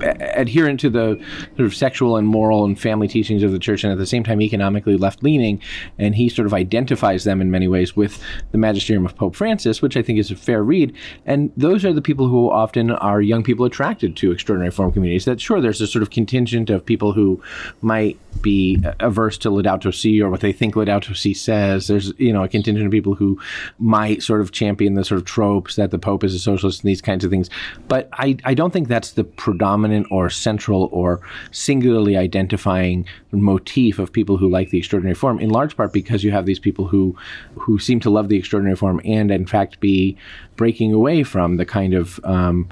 adherent 0.00 0.80
to 0.80 0.90
the 0.90 1.18
sort 1.56 1.66
of 1.66 1.74
sexual 1.74 2.16
and 2.16 2.28
moral 2.28 2.64
and 2.64 2.78
family 2.78 3.08
teachings 3.08 3.42
of 3.42 3.52
the 3.52 3.58
church, 3.58 3.84
and 3.84 3.92
at 3.92 3.98
the 3.98 4.06
same 4.06 4.22
time 4.22 4.40
economically 4.42 4.96
left 4.96 5.22
leaning. 5.22 5.60
And 5.98 6.14
he 6.14 6.28
sort 6.28 6.46
of 6.46 6.54
identifies 6.54 6.73
them 6.74 7.40
in 7.40 7.50
many 7.50 7.68
ways 7.68 7.96
with 7.96 8.22
the 8.52 8.58
magisterium 8.58 9.06
of 9.06 9.16
Pope 9.16 9.34
Francis, 9.34 9.82
which 9.82 9.96
I 9.96 10.02
think 10.02 10.18
is 10.18 10.30
a 10.30 10.36
fair 10.36 10.62
read. 10.62 10.94
And 11.26 11.52
those 11.56 11.84
are 11.84 11.92
the 11.92 12.02
people 12.02 12.28
who 12.28 12.50
often 12.50 12.90
are 12.90 13.20
young 13.20 13.42
people 13.42 13.64
attracted 13.64 14.16
to 14.16 14.32
extraordinary 14.32 14.70
form 14.70 14.92
communities. 14.92 15.24
That 15.24 15.40
sure, 15.40 15.60
there's 15.60 15.80
a 15.80 15.86
sort 15.86 16.02
of 16.02 16.10
contingent 16.10 16.70
of 16.70 16.84
people 16.84 17.12
who 17.12 17.42
might 17.82 18.18
be 18.42 18.82
averse 19.00 19.38
to 19.38 19.50
Laudato 19.50 19.94
Si 19.94 20.20
or 20.20 20.30
what 20.30 20.40
they 20.40 20.52
think 20.52 20.74
Laudato 20.74 21.16
Si 21.16 21.34
says. 21.34 21.86
There's 21.86 22.12
you 22.18 22.32
know 22.32 22.44
a 22.44 22.48
contingent 22.48 22.86
of 22.86 22.92
people 22.92 23.14
who 23.14 23.40
might 23.78 24.22
sort 24.22 24.40
of 24.40 24.52
champion 24.52 24.94
the 24.94 25.04
sort 25.04 25.18
of 25.18 25.24
tropes 25.24 25.76
that 25.76 25.90
the 25.90 25.98
Pope 25.98 26.24
is 26.24 26.34
a 26.34 26.38
socialist 26.38 26.82
and 26.82 26.88
these 26.88 27.00
kinds 27.00 27.24
of 27.24 27.30
things. 27.30 27.48
But 27.88 28.08
I, 28.12 28.36
I 28.44 28.54
don't 28.54 28.72
think 28.72 28.88
that's 28.88 29.12
the 29.12 29.24
predominant 29.24 30.06
or 30.10 30.30
central 30.30 30.88
or 30.92 31.20
singularly 31.50 32.16
identifying 32.16 33.06
motif 33.30 33.98
of 33.98 34.12
people 34.12 34.36
who 34.36 34.48
like 34.48 34.70
the 34.70 34.78
extraordinary 34.78 35.14
form. 35.14 35.40
In 35.40 35.50
large 35.50 35.76
part 35.76 35.92
because 35.92 36.24
you 36.24 36.30
have 36.30 36.46
these 36.46 36.58
people 36.64 36.88
who 36.88 37.16
who 37.60 37.78
seem 37.78 38.00
to 38.00 38.10
love 38.10 38.28
the 38.28 38.36
extraordinary 38.36 38.76
form 38.76 39.00
and 39.04 39.30
in 39.30 39.46
fact 39.46 39.78
be 39.80 40.16
breaking 40.56 40.92
away 40.92 41.22
from 41.22 41.56
the 41.56 41.64
kind 41.64 41.94
of 41.94 42.18
um, 42.24 42.68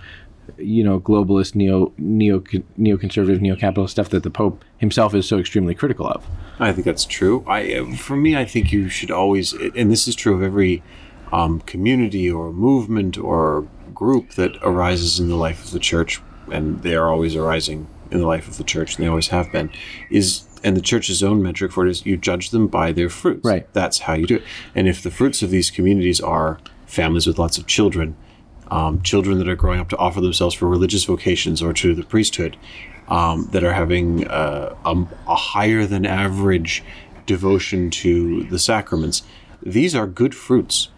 you 0.58 0.82
know 0.82 0.98
globalist 0.98 1.54
neo 1.54 1.92
neo 1.98 2.40
neoconservative 2.78 3.38
neocapitalist 3.38 3.90
stuff 3.90 4.08
that 4.08 4.24
the 4.24 4.30
pope 4.30 4.64
himself 4.78 5.14
is 5.14 5.28
so 5.28 5.38
extremely 5.38 5.74
critical 5.74 6.08
of. 6.08 6.26
I 6.58 6.72
think 6.72 6.84
that's 6.84 7.04
true. 7.04 7.44
I 7.46 7.94
for 7.96 8.16
me 8.16 8.36
i 8.36 8.44
think 8.44 8.72
you 8.72 8.88
should 8.88 9.10
always 9.10 9.52
and 9.52 9.90
this 9.90 10.08
is 10.08 10.16
true 10.16 10.34
of 10.34 10.42
every 10.42 10.82
um, 11.32 11.60
community 11.60 12.30
or 12.30 12.52
movement 12.52 13.16
or 13.18 13.66
group 13.94 14.32
that 14.32 14.56
arises 14.62 15.18
in 15.18 15.28
the 15.28 15.36
life 15.36 15.64
of 15.64 15.70
the 15.70 15.78
church, 15.78 16.20
and 16.50 16.82
they 16.82 16.94
are 16.94 17.08
always 17.08 17.34
arising 17.34 17.88
in 18.10 18.20
the 18.20 18.26
life 18.26 18.46
of 18.46 18.58
the 18.58 18.64
church, 18.64 18.96
and 18.96 19.04
they 19.04 19.08
always 19.08 19.28
have 19.28 19.50
been, 19.50 19.70
is 20.10 20.44
and 20.64 20.76
the 20.76 20.80
church's 20.80 21.22
own 21.22 21.42
metric 21.42 21.72
for 21.72 21.86
it 21.86 21.90
is 21.90 22.06
you 22.06 22.16
judge 22.16 22.50
them 22.50 22.66
by 22.66 22.92
their 22.92 23.08
fruits. 23.08 23.44
Right. 23.44 23.72
That's 23.72 24.00
how 24.00 24.14
you 24.14 24.26
do 24.26 24.36
it. 24.36 24.42
And 24.74 24.88
if 24.88 25.02
the 25.02 25.10
fruits 25.10 25.42
of 25.42 25.50
these 25.50 25.70
communities 25.70 26.20
are 26.20 26.58
families 26.86 27.26
with 27.26 27.38
lots 27.38 27.58
of 27.58 27.66
children, 27.66 28.16
um, 28.70 29.02
children 29.02 29.38
that 29.38 29.48
are 29.48 29.56
growing 29.56 29.80
up 29.80 29.88
to 29.90 29.96
offer 29.96 30.20
themselves 30.20 30.54
for 30.54 30.68
religious 30.68 31.04
vocations 31.04 31.62
or 31.62 31.72
to 31.74 31.94
the 31.94 32.04
priesthood, 32.04 32.56
um, 33.08 33.48
that 33.52 33.64
are 33.64 33.72
having 33.72 34.26
uh, 34.28 34.74
a, 34.84 35.06
a 35.26 35.34
higher 35.34 35.86
than 35.86 36.06
average 36.06 36.82
devotion 37.26 37.90
to 37.90 38.44
the 38.44 38.58
sacraments, 38.58 39.22
these 39.62 39.94
are 39.94 40.06
good 40.06 40.34
fruits. 40.34 40.88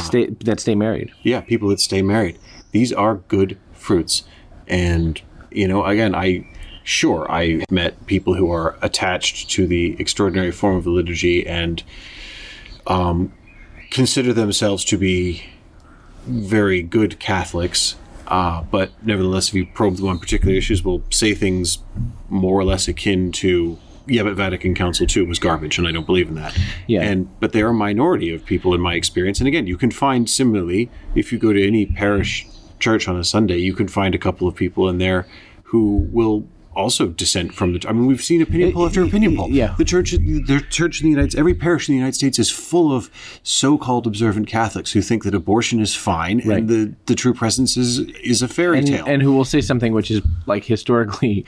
stay, 0.00 0.26
that 0.26 0.60
stay 0.60 0.74
married. 0.74 1.12
Yeah, 1.22 1.40
people 1.40 1.68
that 1.68 1.80
stay 1.80 2.02
married. 2.02 2.38
These 2.72 2.92
are 2.92 3.16
good 3.16 3.58
fruits. 3.72 4.24
And, 4.68 5.20
you 5.50 5.66
know, 5.66 5.84
again, 5.84 6.14
I 6.14 6.46
sure 6.84 7.30
I 7.30 7.64
met 7.70 8.06
people 8.06 8.34
who 8.34 8.50
are 8.50 8.76
attached 8.82 9.50
to 9.50 9.66
the 9.66 9.96
extraordinary 9.98 10.50
form 10.50 10.76
of 10.76 10.84
the 10.84 10.90
liturgy 10.90 11.46
and 11.46 11.82
um, 12.86 13.32
consider 13.90 14.32
themselves 14.32 14.84
to 14.86 14.98
be 14.98 15.44
very 16.26 16.82
good 16.82 17.18
Catholics. 17.18 17.96
Uh, 18.26 18.62
but 18.62 18.90
nevertheless, 19.04 19.48
if 19.48 19.54
you 19.54 19.66
probe 19.66 19.96
them 19.96 20.08
on 20.08 20.18
particular 20.18 20.54
issues, 20.54 20.84
will 20.84 21.02
say 21.10 21.34
things 21.34 21.78
more 22.28 22.58
or 22.58 22.64
less 22.64 22.86
akin 22.86 23.32
to, 23.32 23.76
yeah, 24.06 24.22
but 24.22 24.34
Vatican 24.34 24.74
Council 24.74 25.06
II 25.14 25.24
was 25.24 25.40
garbage, 25.40 25.78
and 25.78 25.88
I 25.88 25.92
don't 25.92 26.06
believe 26.06 26.28
in 26.28 26.36
that. 26.36 26.56
Yeah. 26.86 27.02
And 27.02 27.28
but 27.40 27.52
they're 27.52 27.68
a 27.68 27.74
minority 27.74 28.32
of 28.32 28.44
people 28.44 28.72
in 28.72 28.80
my 28.80 28.94
experience. 28.94 29.40
And 29.40 29.48
again, 29.48 29.66
you 29.66 29.76
can 29.76 29.90
find 29.90 30.30
similarly 30.30 30.90
if 31.14 31.32
you 31.32 31.38
go 31.38 31.52
to 31.52 31.66
any 31.66 31.86
parish 31.86 32.46
church 32.78 33.08
on 33.08 33.18
a 33.18 33.24
Sunday, 33.24 33.58
you 33.58 33.74
can 33.74 33.88
find 33.88 34.14
a 34.14 34.18
couple 34.18 34.46
of 34.46 34.54
people 34.54 34.88
in 34.88 34.98
there 34.98 35.26
who 35.64 36.08
will 36.12 36.46
also 36.74 37.08
dissent 37.08 37.54
from 37.54 37.72
the. 37.72 37.88
I 37.88 37.92
mean, 37.92 38.06
we've 38.06 38.22
seen 38.22 38.40
opinion 38.42 38.72
poll 38.72 38.86
after 38.86 39.02
opinion 39.02 39.36
poll. 39.36 39.50
yeah. 39.50 39.74
the 39.78 39.84
church, 39.84 40.12
the 40.12 40.64
church 40.70 41.00
in 41.00 41.06
the 41.06 41.10
United, 41.10 41.30
States, 41.32 41.38
every 41.40 41.54
parish 41.54 41.88
in 41.88 41.94
the 41.94 41.98
United 41.98 42.14
States 42.14 42.38
is 42.38 42.50
full 42.50 42.92
of 42.94 43.10
so-called 43.42 44.06
observant 44.06 44.46
Catholics 44.46 44.92
who 44.92 45.02
think 45.02 45.24
that 45.24 45.34
abortion 45.34 45.80
is 45.80 45.94
fine 45.94 46.40
Right. 46.44 46.58
and 46.58 46.68
the 46.68 46.94
the 47.06 47.14
true 47.14 47.34
presence 47.34 47.76
is 47.76 47.98
is 48.22 48.40
a 48.42 48.48
fairy 48.48 48.78
and, 48.78 48.86
tale. 48.86 49.04
and 49.06 49.20
who 49.22 49.32
will 49.32 49.44
say 49.44 49.60
something 49.60 49.92
which 49.92 50.10
is 50.10 50.22
like 50.46 50.64
historically 50.64 51.44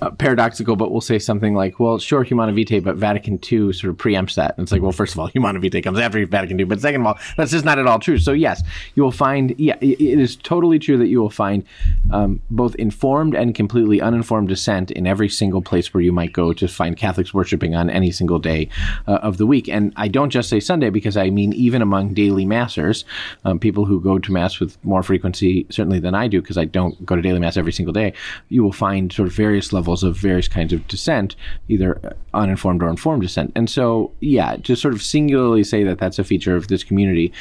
uh, 0.00 0.10
paradoxical, 0.10 0.74
but 0.74 0.90
will 0.90 1.00
say 1.00 1.18
something 1.18 1.54
like, 1.54 1.78
"Well, 1.78 1.98
sure, 1.98 2.22
Humanae 2.24 2.52
Vitae, 2.54 2.80
but 2.80 2.96
Vatican 2.96 3.34
II 3.50 3.72
sort 3.72 3.90
of 3.90 3.96
preempts 3.98 4.34
that." 4.36 4.56
And 4.56 4.64
it's 4.64 4.72
like, 4.72 4.82
well, 4.82 4.92
first 4.92 5.12
of 5.14 5.20
all, 5.20 5.26
Humanae 5.26 5.60
Vitae 5.60 5.82
comes 5.82 5.98
after 5.98 6.24
Vatican 6.26 6.58
II, 6.58 6.64
but 6.64 6.80
second 6.80 7.02
of 7.02 7.06
all, 7.08 7.18
that's 7.36 7.50
just 7.50 7.64
not 7.64 7.78
at 7.78 7.86
all 7.86 7.98
true. 7.98 8.18
So 8.18 8.32
yes, 8.32 8.62
you 8.94 9.02
will 9.02 9.12
find, 9.12 9.54
yeah, 9.58 9.76
it 9.80 10.00
is 10.00 10.36
totally 10.36 10.78
true 10.78 10.96
that 10.98 11.08
you 11.08 11.20
will 11.20 11.30
find 11.30 11.64
um, 12.10 12.40
both 12.50 12.74
informed 12.76 13.34
and 13.34 13.54
completely 13.54 14.00
uninformed 14.00 14.48
dissent 14.48 14.61
in 14.68 15.06
every 15.06 15.28
single 15.28 15.62
place 15.62 15.92
where 15.92 16.02
you 16.02 16.12
might 16.12 16.32
go 16.32 16.52
to 16.52 16.68
find 16.68 16.96
Catholics 16.96 17.34
worshiping 17.34 17.74
on 17.74 17.90
any 17.90 18.10
single 18.10 18.38
day 18.38 18.68
uh, 19.06 19.18
of 19.22 19.36
the 19.36 19.46
week. 19.46 19.68
And 19.68 19.92
I 19.96 20.08
don't 20.08 20.30
just 20.30 20.48
say 20.48 20.60
Sunday 20.60 20.90
because 20.90 21.16
I 21.16 21.30
mean 21.30 21.52
even 21.52 21.82
among 21.82 22.14
daily 22.14 22.44
massers, 22.46 23.04
um, 23.44 23.58
people 23.58 23.84
who 23.84 24.00
go 24.00 24.18
to 24.18 24.32
mass 24.32 24.60
with 24.60 24.82
more 24.84 25.02
frequency 25.02 25.66
certainly 25.70 26.00
than 26.00 26.14
I 26.14 26.28
do 26.28 26.40
because 26.40 26.58
I 26.58 26.64
don't 26.64 27.04
go 27.04 27.16
to 27.16 27.22
daily 27.22 27.40
mass 27.40 27.56
every 27.56 27.72
single 27.72 27.92
day. 27.92 28.12
You 28.48 28.62
will 28.62 28.72
find 28.72 29.12
sort 29.12 29.28
of 29.28 29.34
various 29.34 29.72
levels 29.72 30.02
of 30.02 30.16
various 30.16 30.48
kinds 30.48 30.72
of 30.72 30.86
dissent, 30.88 31.36
either 31.68 32.16
uninformed 32.34 32.82
or 32.82 32.88
informed 32.88 33.22
dissent. 33.22 33.52
And 33.54 33.68
so, 33.68 34.12
yeah, 34.20 34.56
to 34.56 34.76
sort 34.76 34.94
of 34.94 35.02
singularly 35.02 35.64
say 35.64 35.84
that 35.84 35.98
that's 35.98 36.18
a 36.18 36.24
feature 36.24 36.56
of 36.56 36.68
this 36.68 36.84
community 36.84 37.32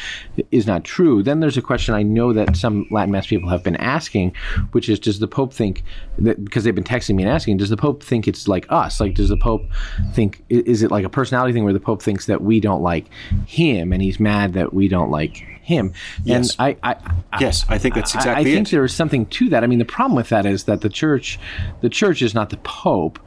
is 0.51 0.67
not 0.67 0.83
true. 0.83 1.23
Then 1.23 1.39
there's 1.39 1.57
a 1.57 1.61
question 1.61 1.95
I 1.95 2.03
know 2.03 2.33
that 2.33 2.55
some 2.55 2.87
Latin 2.91 3.11
mass 3.11 3.27
people 3.27 3.49
have 3.49 3.63
been 3.63 3.77
asking, 3.77 4.35
which 4.71 4.89
is, 4.89 4.99
does 4.99 5.19
the 5.19 5.27
Pope 5.27 5.53
think 5.53 5.83
that 6.17 6.43
because 6.43 6.63
they've 6.63 6.75
been 6.75 6.83
texting 6.83 7.10
me 7.15 7.23
and 7.23 7.31
asking, 7.31 7.57
does 7.57 7.69
the 7.69 7.77
Pope 7.77 8.03
think 8.03 8.27
it's 8.27 8.47
like 8.47 8.65
us? 8.69 8.99
Like, 8.99 9.15
does 9.15 9.29
the 9.29 9.37
Pope 9.37 9.65
think 10.13 10.43
is 10.49 10.83
it 10.83 10.91
like 10.91 11.05
a 11.05 11.09
personality 11.09 11.53
thing 11.53 11.63
where 11.63 11.73
the 11.73 11.79
Pope 11.79 12.01
thinks 12.01 12.25
that 12.25 12.41
we 12.41 12.59
don't 12.59 12.81
like 12.81 13.05
him 13.45 13.93
and 13.93 14.01
he's 14.01 14.19
mad 14.19 14.53
that 14.53 14.73
we 14.73 14.87
don't 14.87 15.11
like 15.11 15.45
him? 15.61 15.93
Yes. 16.23 16.55
And 16.57 16.77
I, 16.83 16.91
I, 16.91 16.95
I 17.31 17.39
yes, 17.39 17.65
I 17.69 17.77
think 17.77 17.95
that's 17.95 18.15
I- 18.15 18.19
exactly 18.19 18.51
I, 18.51 18.53
think 18.55 18.67
it. 18.67 18.71
there 18.71 18.83
is 18.83 18.93
something 18.93 19.25
to 19.27 19.49
that. 19.49 19.63
I 19.63 19.67
mean, 19.67 19.79
the 19.79 19.85
problem 19.85 20.15
with 20.15 20.29
that 20.29 20.45
is 20.45 20.65
that 20.65 20.81
the 20.81 20.89
church, 20.89 21.39
the 21.81 21.89
church 21.89 22.21
is 22.21 22.33
not 22.33 22.49
the 22.49 22.57
pope, 22.57 23.19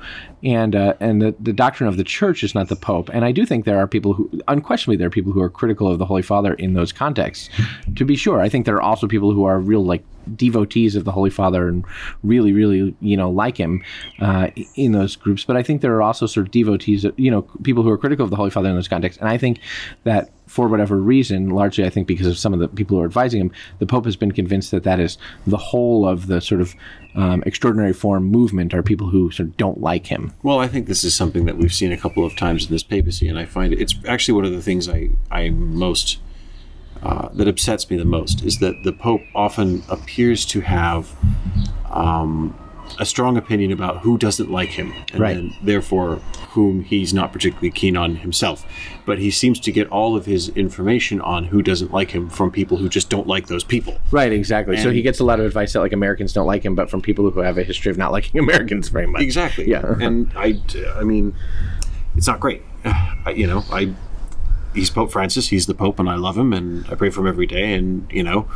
and 0.42 0.76
uh, 0.76 0.94
and 1.00 1.22
the, 1.22 1.34
the 1.40 1.52
doctrine 1.52 1.88
of 1.88 1.96
the 1.96 2.04
church 2.04 2.44
is 2.44 2.54
not 2.54 2.68
the 2.68 2.76
pope. 2.76 3.08
And 3.12 3.24
I 3.24 3.32
do 3.32 3.46
think 3.46 3.64
there 3.64 3.78
are 3.78 3.86
people 3.88 4.12
who, 4.12 4.30
unquestionably, 4.48 4.96
there 4.96 5.06
are 5.06 5.10
people 5.10 5.32
who 5.32 5.40
are 5.40 5.50
critical 5.50 5.90
of 5.90 5.98
the 5.98 6.06
Holy 6.06 6.22
Father 6.22 6.54
in 6.54 6.74
those 6.74 6.92
contexts. 6.92 7.48
To 7.96 8.04
be 8.04 8.16
sure, 8.16 8.40
I 8.40 8.48
think 8.48 8.66
there 8.66 8.76
are 8.76 8.82
also 8.82 9.06
people 9.06 9.32
who 9.32 9.44
are 9.44 9.58
real 9.58 9.84
like 9.84 10.04
devotees 10.36 10.96
of 10.96 11.04
the 11.04 11.12
Holy 11.12 11.30
Father 11.30 11.68
and 11.68 11.84
really, 12.22 12.52
really, 12.52 12.94
you 13.00 13.16
know, 13.16 13.30
like 13.30 13.56
him 13.58 13.82
uh, 14.20 14.48
in 14.74 14.92
those 14.92 15.16
groups. 15.16 15.44
But 15.44 15.56
I 15.56 15.62
think 15.62 15.82
there 15.82 15.94
are 15.94 16.02
also 16.02 16.26
sort 16.26 16.46
of 16.46 16.50
devotees, 16.50 17.04
you 17.16 17.30
know, 17.30 17.42
people 17.62 17.82
who 17.82 17.90
are 17.90 17.98
critical 17.98 18.24
of 18.24 18.30
the 18.30 18.36
Holy 18.36 18.50
Father 18.50 18.68
in 18.68 18.74
those 18.74 18.88
contexts. 18.88 19.20
And 19.20 19.28
I 19.28 19.38
think 19.38 19.60
that 20.04 20.30
for 20.46 20.68
whatever 20.68 20.96
reason, 21.00 21.48
largely 21.50 21.84
I 21.84 21.90
think 21.90 22.06
because 22.06 22.26
of 22.26 22.36
some 22.38 22.52
of 22.52 22.60
the 22.60 22.68
people 22.68 22.96
who 22.96 23.02
are 23.02 23.06
advising 23.06 23.40
him, 23.40 23.50
the 23.78 23.86
Pope 23.86 24.04
has 24.04 24.14
been 24.16 24.32
convinced 24.32 24.70
that 24.72 24.82
that 24.84 25.00
is 25.00 25.16
the 25.46 25.56
whole 25.56 26.06
of 26.06 26.26
the 26.26 26.40
sort 26.40 26.60
of 26.60 26.74
um, 27.14 27.42
extraordinary 27.46 27.92
form 27.94 28.24
movement 28.24 28.74
are 28.74 28.82
people 28.82 29.08
who 29.08 29.30
sort 29.30 29.48
of 29.48 29.56
don't 29.56 29.80
like 29.80 30.06
him. 30.08 30.32
Well, 30.42 30.58
I 30.58 30.68
think 30.68 30.86
this 30.86 31.02
is 31.04 31.14
something 31.14 31.46
that 31.46 31.56
we've 31.56 31.72
seen 31.72 31.92
a 31.92 31.96
couple 31.96 32.24
of 32.26 32.36
times 32.36 32.66
in 32.66 32.70
this 32.70 32.82
papacy, 32.82 33.26
and 33.28 33.38
I 33.38 33.46
find 33.46 33.72
it's 33.72 33.94
actually 34.06 34.34
one 34.34 34.44
of 34.44 34.52
the 34.52 34.62
things 34.62 34.88
I 34.88 35.10
I 35.30 35.50
most 35.50 36.18
uh, 37.02 37.28
that 37.34 37.48
upsets 37.48 37.90
me 37.90 37.96
the 37.96 38.04
most 38.04 38.42
is 38.44 38.58
that 38.58 38.82
the 38.84 38.92
Pope 38.92 39.22
often 39.34 39.82
appears 39.88 40.44
to 40.46 40.60
have 40.60 41.10
um, 41.90 42.58
a 42.98 43.04
strong 43.06 43.36
opinion 43.36 43.72
about 43.72 43.98
who 43.98 44.18
doesn't 44.18 44.50
like 44.50 44.70
him, 44.70 44.92
and 45.12 45.20
Right. 45.20 45.52
therefore 45.62 46.16
whom 46.50 46.82
he's 46.84 47.12
not 47.14 47.32
particularly 47.32 47.70
keen 47.70 47.96
on 47.96 48.16
himself. 48.16 48.64
But 49.06 49.18
he 49.18 49.30
seems 49.30 49.60
to 49.60 49.72
get 49.72 49.88
all 49.88 50.16
of 50.16 50.24
his 50.26 50.48
information 50.50 51.20
on 51.20 51.44
who 51.44 51.62
doesn't 51.62 51.92
like 51.92 52.12
him 52.12 52.30
from 52.30 52.50
people 52.50 52.78
who 52.78 52.88
just 52.88 53.10
don't 53.10 53.26
like 53.26 53.48
those 53.48 53.62
people. 53.62 53.98
Right, 54.10 54.32
exactly. 54.32 54.78
so 54.78 54.90
he 54.90 55.02
gets 55.02 55.20
a 55.20 55.24
lot 55.24 55.40
of 55.40 55.46
advice 55.46 55.74
that 55.74 55.80
like 55.80 55.92
Americans 55.92 56.32
don't 56.32 56.46
like 56.46 56.64
him, 56.64 56.74
but 56.74 56.88
from 56.90 57.02
people 57.02 57.30
who 57.30 57.40
have 57.40 57.58
a 57.58 57.62
history 57.62 57.90
of 57.90 57.98
not 57.98 58.12
liking 58.12 58.38
Americans 58.44 58.88
very 58.88 59.06
much. 59.06 59.22
Exactly. 59.22 59.68
Yeah. 59.68 59.94
and 60.00 60.32
I, 60.36 60.60
I 60.96 61.04
mean, 61.04 61.34
it's 62.16 62.26
not 62.26 62.40
great. 62.40 62.62
I, 62.84 63.34
you 63.36 63.46
know, 63.46 63.64
I. 63.70 63.94
He's 64.74 64.90
Pope 64.90 65.12
Francis. 65.12 65.48
He's 65.48 65.66
the 65.66 65.74
Pope, 65.74 66.00
and 66.00 66.10
I 66.10 66.16
love 66.16 66.36
him, 66.36 66.52
and 66.52 66.84
I 66.90 66.96
pray 66.96 67.08
for 67.08 67.20
him 67.20 67.28
every 67.28 67.46
day. 67.46 67.74
And 67.74 68.10
you 68.10 68.24
know, 68.24 68.48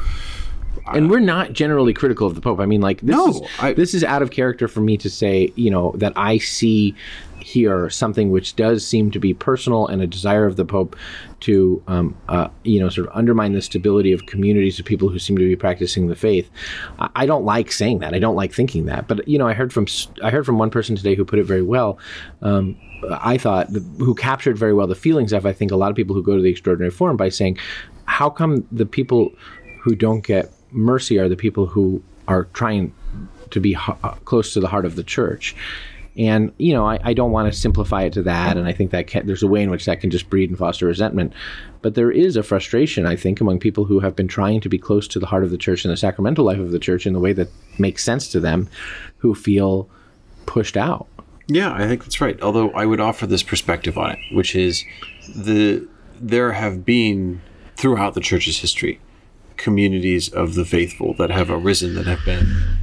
and 0.95 1.11
we're 1.11 1.21
not 1.21 1.53
generally 1.53 1.93
critical 1.95 2.27
of 2.27 2.35
the 2.35 2.41
Pope. 2.41 2.61
I 2.61 2.67
mean, 2.67 2.81
like 2.81 3.01
this 3.01 3.17
No, 3.17 3.29
is 3.29 3.41
I- 3.61 3.73
this 3.75 3.95
is 3.95 4.05
out 4.05 4.23
of 4.23 4.31
character 4.31 4.69
for 4.69 4.81
me 4.81 4.97
to 4.99 5.11
say, 5.11 5.53
you 5.57 5.71
know, 5.71 5.93
that 5.97 6.13
I 6.17 6.39
see 6.39 6.95
here 7.41 7.89
something 7.89 8.31
which 8.31 8.57
does 8.57 8.85
seem 8.87 9.11
to 9.13 9.19
be 9.19 9.33
personal 9.33 9.87
and 9.87 10.03
a 10.03 10.07
desire 10.07 10.45
of 10.45 10.57
the 10.57 10.65
Pope 10.65 10.97
to, 11.41 11.83
um, 11.87 12.15
uh, 12.29 12.49
you 12.65 12.79
know, 12.81 12.89
sort 12.89 13.07
of 13.09 13.17
undermine 13.17 13.53
the 13.53 13.63
stability 13.63 14.13
of 14.13 14.27
communities 14.27 14.79
of 14.79 14.85
people 14.85 15.09
who 15.09 15.19
seem 15.19 15.39
to 15.39 15.45
be 15.45 15.57
practicing 15.57 16.09
the 16.09 16.17
faith. 16.17 16.51
I, 16.99 17.09
I 17.17 17.27
don't 17.27 17.45
like 17.45 17.71
saying 17.73 18.01
that. 18.01 18.13
I 18.13 18.19
don't 18.19 18.35
like 18.37 18.53
thinking 18.53 18.87
that. 18.87 19.07
But 19.09 19.27
you 19.29 19.39
know, 19.39 19.47
I 19.47 19.55
heard 19.55 19.73
from 19.73 19.87
I 20.23 20.31
heard 20.31 20.45
from 20.45 20.59
one 20.59 20.71
person 20.71 20.97
today 20.97 21.15
who 21.15 21.25
put 21.25 21.39
it 21.39 21.45
very 21.45 21.63
well. 21.63 21.99
Um, 22.43 22.77
I 23.11 23.39
thought 23.39 23.69
who 23.99 24.15
captured 24.15 24.59
very 24.59 24.75
well 24.75 24.89
the 24.89 24.97
feelings 24.97 25.33
of 25.33 25.47
I 25.47 25.53
think 25.53 25.71
a 25.71 25.77
lot 25.77 25.91
of 25.91 25.97
people 25.97 26.15
who 26.17 26.23
go 26.23 26.35
to 26.37 26.43
the 26.43 26.51
extraordinary 26.51 26.91
form 26.91 27.17
by 27.17 27.29
saying, 27.29 27.57
how 28.07 28.29
come 28.29 28.67
the 28.73 28.85
people 28.87 29.31
who 29.83 29.95
don't 29.95 30.25
get 30.25 30.53
mercy 30.71 31.19
are 31.19 31.29
the 31.29 31.37
people 31.37 31.67
who 31.67 32.03
are 32.27 32.45
trying 32.53 32.93
to 33.51 33.61
be 33.61 33.73
h- 33.73 33.97
uh, 34.03 34.13
close 34.25 34.53
to 34.53 34.61
the 34.61 34.69
heart 34.69 34.85
of 34.85 34.97
the 34.97 35.03
church. 35.03 35.57
And 36.17 36.53
you 36.59 36.73
know, 36.73 36.85
I, 36.85 36.99
I 37.05 37.15
don't 37.15 37.31
want 37.31 37.53
to 37.53 37.57
simplify 37.59 38.03
it 38.03 38.13
to 38.15 38.23
that, 38.25 38.57
and 38.57 38.67
I 38.67 38.73
think 38.73 38.91
that 38.91 39.07
can, 39.07 39.27
there's 39.27 39.45
a 39.45 39.47
way 39.47 39.63
in 39.63 39.71
which 39.71 39.85
that 39.85 40.01
can 40.01 40.11
just 40.11 40.29
breed 40.29 40.51
and 40.51 40.59
foster 40.59 40.87
resentment. 40.87 41.33
But 41.81 41.95
there 41.95 42.11
is 42.11 42.37
a 42.37 42.43
frustration, 42.43 43.07
I 43.07 43.15
think, 43.15 43.41
among 43.41 43.61
people 43.61 43.85
who 43.85 44.01
have 44.01 44.17
been 44.17 44.27
trying 44.27 44.61
to 44.63 44.69
be 44.69 44.79
close 44.79 45.07
to 45.09 45.21
the 45.21 45.27
heart 45.27 45.45
of 45.45 45.51
the 45.51 45.57
church 45.59 45.85
and 45.85 45.93
the 45.93 45.97
sacramental 45.97 46.45
life 46.45 46.59
of 46.59 46.73
the 46.73 46.81
church 46.81 47.07
in 47.07 47.13
the 47.13 47.21
way 47.21 47.33
that 47.35 47.49
makes 47.79 48.03
sense 48.03 48.27
to 48.33 48.41
them, 48.41 48.69
who 49.19 49.33
feel 49.33 49.89
pushed 50.47 50.77
out. 50.77 51.07
yeah, 51.47 51.73
I 51.73 51.87
think 51.87 52.03
that's 52.03 52.21
right. 52.21 52.41
Although 52.43 52.71
I 52.71 52.85
would 52.85 53.01
offer 53.01 53.27
this 53.27 53.45
perspective 53.45 53.97
on 53.97 54.11
it, 54.11 54.19
which 54.33 54.57
is 54.57 54.85
the 55.37 55.87
there 56.21 56.51
have 56.53 56.85
been 56.85 57.41
throughout 57.77 58.15
the 58.15 58.21
church's 58.21 58.59
history 58.59 58.99
communities 59.59 60.29
of 60.29 60.55
the 60.55 60.65
faithful 60.65 61.13
that 61.15 61.31
have 61.31 61.51
arisen 61.51 61.95
that 61.95 62.07
have 62.07 62.25
been 62.25 62.79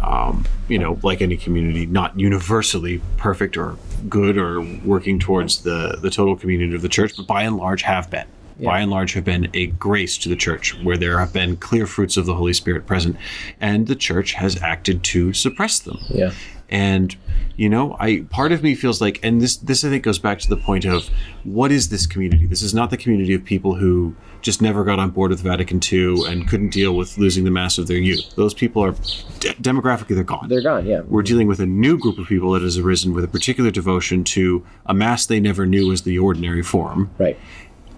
um, 0.00 0.44
you 0.68 0.78
know, 0.78 0.98
like 1.02 1.20
any 1.20 1.36
community, 1.36 1.86
not 1.86 2.18
universally 2.18 3.00
perfect 3.16 3.56
or 3.56 3.76
good 4.08 4.36
or 4.36 4.60
working 4.84 5.18
towards 5.18 5.62
the, 5.62 5.98
the 6.00 6.10
total 6.10 6.36
community 6.36 6.74
of 6.74 6.82
the 6.82 6.88
church, 6.88 7.16
but 7.16 7.26
by 7.26 7.42
and 7.42 7.56
large 7.56 7.82
have 7.82 8.10
been. 8.10 8.26
By 8.58 8.80
and 8.80 8.90
large, 8.90 9.12
have 9.12 9.24
been 9.24 9.50
a 9.52 9.66
grace 9.66 10.16
to 10.18 10.30
the 10.30 10.36
church 10.36 10.74
where 10.82 10.96
there 10.96 11.18
have 11.18 11.30
been 11.30 11.58
clear 11.58 11.86
fruits 11.86 12.16
of 12.16 12.24
the 12.24 12.34
Holy 12.34 12.54
Spirit 12.54 12.86
present, 12.86 13.16
and 13.60 13.86
the 13.86 13.94
church 13.94 14.32
has 14.32 14.60
acted 14.62 15.04
to 15.04 15.34
suppress 15.34 15.78
them. 15.78 15.98
Yeah. 16.08 16.32
And 16.68 17.16
you 17.56 17.68
know, 17.68 17.96
I 17.98 18.26
part 18.28 18.52
of 18.52 18.62
me 18.62 18.74
feels 18.74 19.00
like, 19.00 19.20
and 19.22 19.40
this 19.40 19.56
this 19.56 19.84
I 19.84 19.88
think 19.88 20.02
goes 20.02 20.18
back 20.18 20.38
to 20.40 20.48
the 20.48 20.56
point 20.56 20.84
of 20.84 21.08
what 21.44 21.72
is 21.72 21.88
this 21.88 22.06
community? 22.06 22.46
This 22.46 22.62
is 22.62 22.74
not 22.74 22.90
the 22.90 22.96
community 22.96 23.34
of 23.34 23.44
people 23.44 23.76
who 23.76 24.14
just 24.42 24.60
never 24.60 24.84
got 24.84 24.98
on 24.98 25.10
board 25.10 25.30
with 25.30 25.40
Vatican 25.40 25.80
II 25.80 26.24
and 26.26 26.48
couldn't 26.48 26.70
deal 26.70 26.94
with 26.96 27.18
losing 27.18 27.44
the 27.44 27.50
mass 27.50 27.78
of 27.78 27.86
their 27.86 27.96
youth. 27.96 28.34
Those 28.36 28.52
people 28.52 28.84
are 28.84 28.92
de- 29.40 29.54
demographically 29.54 30.14
they're 30.14 30.24
gone. 30.24 30.48
They're 30.48 30.62
gone. 30.62 30.86
Yeah. 30.86 31.00
We're 31.00 31.22
dealing 31.22 31.48
with 31.48 31.60
a 31.60 31.66
new 31.66 31.98
group 31.98 32.18
of 32.18 32.26
people 32.26 32.52
that 32.52 32.62
has 32.62 32.78
arisen 32.78 33.14
with 33.14 33.24
a 33.24 33.28
particular 33.28 33.70
devotion 33.70 34.24
to 34.24 34.64
a 34.84 34.94
mass 34.94 35.26
they 35.26 35.40
never 35.40 35.66
knew 35.66 35.92
as 35.92 36.02
the 36.02 36.18
ordinary 36.18 36.62
form. 36.62 37.10
Right. 37.18 37.38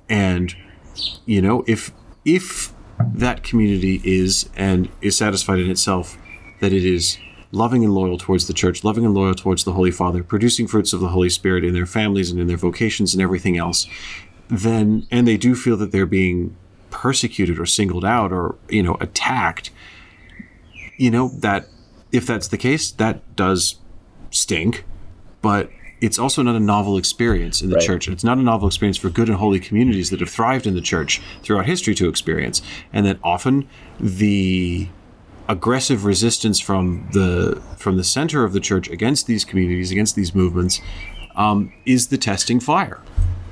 And 0.09 0.55
you 1.27 1.43
know, 1.43 1.65
if 1.67 1.93
if 2.25 2.73
that 3.15 3.43
community 3.43 4.01
is 4.05 4.49
and 4.57 4.89
is 5.01 5.17
satisfied 5.17 5.61
in 5.61 5.71
itself 5.71 6.19
that 6.61 6.73
it 6.73 6.85
is 6.85 7.19
loving 7.51 7.85
and 7.85 7.95
loyal 7.95 8.19
towards 8.19 8.47
the 8.47 8.53
church, 8.53 8.85
loving 8.85 9.05
and 9.05 9.15
loyal 9.15 9.35
towards 9.35 9.65
the 9.65 9.73
Holy 9.73 9.91
Father, 9.91 10.23
producing 10.23 10.67
fruits 10.67 10.93
of 10.93 11.01
the 11.01 11.09
Holy 11.09 11.31
Spirit 11.31 11.65
in 11.65 11.73
their 11.75 11.87
families 11.87 12.31
and 12.31 12.41
in 12.41 12.47
their 12.47 12.57
vocations 12.57 13.15
and 13.15 13.23
everything 13.23 13.57
else, 13.57 13.87
then 14.49 15.07
and 15.11 15.27
they 15.27 15.37
do 15.37 15.55
feel 15.55 15.77
that 15.77 15.93
they're 15.93 16.07
being 16.07 16.57
persecuted 16.91 17.59
or 17.59 17.67
singled 17.67 18.05
out 18.05 18.33
or 18.33 18.57
you 18.69 18.83
know 18.83 18.97
attacked, 19.01 19.71
you 20.97 21.11
know 21.11 21.29
that 21.39 21.67
if 22.13 22.27
that's 22.27 22.49
the 22.49 22.57
case, 22.59 22.91
that 22.93 23.37
does 23.37 23.77
stink, 24.31 24.85
but 25.43 25.71
it's 26.01 26.19
also 26.19 26.43
not 26.43 26.55
a 26.55 26.61
novel 26.61 26.97
experience 26.97 27.61
in 27.61 27.71
the 27.71 27.77
Right. 27.77 27.85
church. 27.85 28.07
And 28.07 28.15
it's 28.15 28.23
not 28.25 28.39
a 28.39 28.43
novel 28.43 28.69
experience 28.69 28.97
for 28.97 29.11
good 29.11 29.29
and 29.29 29.37
holy 29.37 29.59
communities 29.59 30.11
that 30.11 30.21
have 30.21 30.31
thrived 30.31 30.67
in 30.67 30.75
the 30.75 30.81
church 30.81 31.21
throughout 31.43 31.67
history 31.67 31.95
to 31.97 32.09
experience. 32.09 32.63
And 32.93 33.05
that 33.05 33.19
often 33.25 33.67
the 33.99 34.89
aggressive 35.49 36.05
resistance 36.05 36.61
from 36.61 37.09
the 37.13 37.61
from 37.77 37.97
the 37.97 38.05
center 38.05 38.45
of 38.45 38.53
the 38.53 38.61
church 38.61 38.89
against 38.89 39.27
these 39.27 39.45
communities, 39.45 39.91
against 39.91 40.15
these 40.15 40.35
movements, 40.35 40.81
um, 41.37 41.73
is 41.87 42.09
the 42.09 42.19
testing 42.19 42.61
fire. 42.61 43.01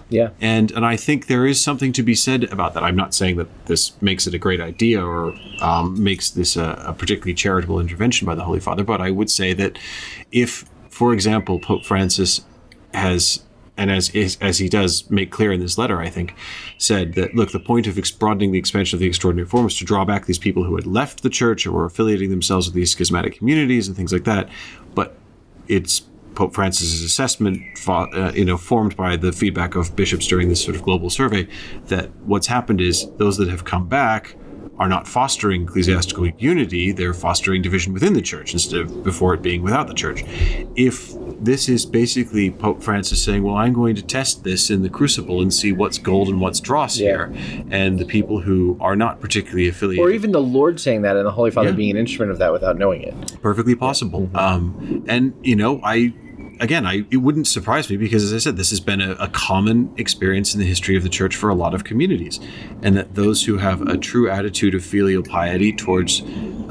Yeah. 0.09 0.31
And 0.41 0.71
and 0.71 0.87
I 0.87 0.97
think 0.97 1.27
there 1.27 1.47
is 1.47 1.61
something 1.61 1.93
to 1.93 2.03
be 2.03 2.15
said 2.15 2.45
about 2.45 2.75
that. 2.75 2.85
I'm 2.85 2.97
not 2.97 3.15
saying 3.15 3.37
that 3.37 3.67
this 3.67 4.01
makes 4.01 4.27
it 4.27 4.35
a 4.35 4.39
great 4.39 4.61
idea 4.61 5.05
or 5.05 5.35
um, 5.61 6.03
makes 6.03 6.31
this 6.31 6.57
a, 6.57 6.85
a 6.87 6.93
particularly 6.93 7.35
charitable 7.35 7.81
intervention 7.81 8.27
by 8.27 8.35
the 8.35 8.45
Holy 8.45 8.61
Father, 8.61 8.85
but 8.85 9.01
I 9.01 9.11
would 9.11 9.31
say 9.31 9.53
that 9.55 9.79
if, 10.31 10.65
for 10.91 11.13
example, 11.13 11.59
Pope 11.59 11.85
Francis 11.85 12.43
has 12.95 13.43
and 13.77 13.91
as 13.91 14.11
as 14.41 14.59
he 14.59 14.69
does 14.69 15.09
make 15.11 15.31
clear 15.31 15.53
in 15.53 15.61
this 15.61 15.77
letter, 15.79 16.01
I 16.01 16.09
think, 16.09 16.35
said 16.79 17.15
that 17.15 17.35
look, 17.35 17.53
the 17.53 17.61
point 17.61 17.87
of 17.87 17.99
broadening 18.19 18.53
the 18.53 18.59
expansion 18.59 18.97
of 18.97 19.01
the 19.01 19.07
extraordinary 19.07 19.49
form 19.49 19.67
is 19.67 19.77
to 19.79 19.85
draw 19.85 20.05
back 20.05 20.27
these 20.27 20.39
people 20.39 20.65
who 20.65 20.77
had 20.77 20.87
left 20.87 21.23
the 21.23 21.31
church 21.31 21.67
or 21.67 21.73
were 21.73 21.85
affiliating 21.85 22.31
themselves 22.31 22.67
with 22.67 22.75
these 22.75 22.91
schismatic 22.91 23.37
communities 23.37 23.89
and 23.89 23.97
things 23.97 24.13
like 24.13 24.25
that. 24.25 24.49
But 24.95 25.17
it's 25.69 26.03
Pope 26.37 26.55
Francis's 26.55 27.03
assessment, 27.03 27.63
uh, 27.89 28.33
you 28.35 28.45
know, 28.45 28.57
formed 28.57 28.97
by 28.97 29.17
the 29.17 29.33
feedback 29.33 29.75
of 29.75 29.97
bishops 29.97 30.27
during 30.27 30.49
this 30.49 30.63
sort 30.63 30.77
of 30.77 30.83
global 30.83 31.11
survey, 31.11 31.49
that 31.87 32.11
what's 32.25 32.47
happened 32.47 32.81
is 32.81 33.11
those 33.17 33.39
that 33.39 33.49
have 33.49 33.65
come 33.65 33.89
back 33.89 34.37
are 34.79 34.89
not 34.89 35.09
fostering 35.09 35.63
ecclesiastical 35.63 36.29
unity; 36.39 36.93
they're 36.93 37.15
fostering 37.15 37.63
division 37.63 37.95
within 37.95 38.13
the 38.13 38.21
church 38.21 38.53
instead 38.53 38.81
of 38.81 39.03
before 39.03 39.33
it 39.35 39.43
being 39.43 39.63
without 39.63 39.89
the 39.89 39.95
church. 39.95 40.23
If 40.77 41.15
this 41.41 41.69
is 41.69 41.85
basically 41.87 42.51
Pope 42.51 42.83
Francis 42.83 43.23
saying, 43.23 43.43
"Well, 43.43 43.57
I'm 43.57 43.73
going 43.73 43.95
to 43.97 44.03
test 44.03 44.45
this 44.45 44.71
in 44.71 44.83
the 44.83 44.89
crucible 44.89 45.41
and 45.43 45.53
see 45.53 45.73
what's 45.73 45.99
gold 45.99 46.29
and 46.29 46.41
what's 46.41 46.61
dross 46.61 46.99
Yeah. 46.99 47.29
here," 47.29 47.33
and 47.71 47.99
the 47.99 48.05
people 48.07 48.41
who 48.41 48.77
are 48.81 48.97
not 48.97 49.21
particularly 49.21 49.69
affiliated, 49.69 50.05
Or 50.05 50.11
even 50.11 50.33
the 50.33 50.41
Lord 50.43 50.81
saying 50.81 51.03
that 51.03 51.17
and 51.17 51.27
the 51.27 51.31
Holy 51.31 51.51
Father 51.51 51.71
Yeah. 51.71 51.75
being 51.77 51.91
an 51.93 51.97
instrument 51.99 52.31
of 52.33 52.39
that 52.39 52.53
without 52.53 52.79
knowing 52.79 53.03
it. 53.03 53.15
perfectly 53.43 53.75
possible. 53.75 54.31
Um, 54.35 55.05
and 55.07 55.33
you 55.43 55.57
know, 55.57 55.81
I 55.83 56.13
again, 56.61 56.87
I 56.87 57.05
it 57.11 57.19
wouldn't 57.19 57.47
surprise 57.47 57.91
me 57.91 57.97
because, 57.97 58.25
as 58.25 58.33
I 58.33 58.39
said, 58.39 58.57
this 58.57 58.71
has 58.71 58.81
been 58.81 59.01
a, 59.01 59.13
a 59.21 59.29
common 59.29 59.91
experience 59.99 60.55
in 60.55 60.61
the 60.61 60.67
history 60.67 60.97
of 60.97 61.03
the 61.03 61.09
church 61.11 61.37
for 61.37 61.51
a 61.51 61.55
lot 61.55 61.75
of 61.75 61.85
communities, 61.85 62.41
and 62.83 62.97
that 62.97 63.15
those 63.15 63.45
who 63.45 63.59
have 63.59 63.83
a 63.83 63.97
true 63.99 64.31
attitude 64.31 64.75
of 64.75 64.83
filial 64.85 65.23
piety 65.23 65.73
towards 65.73 66.23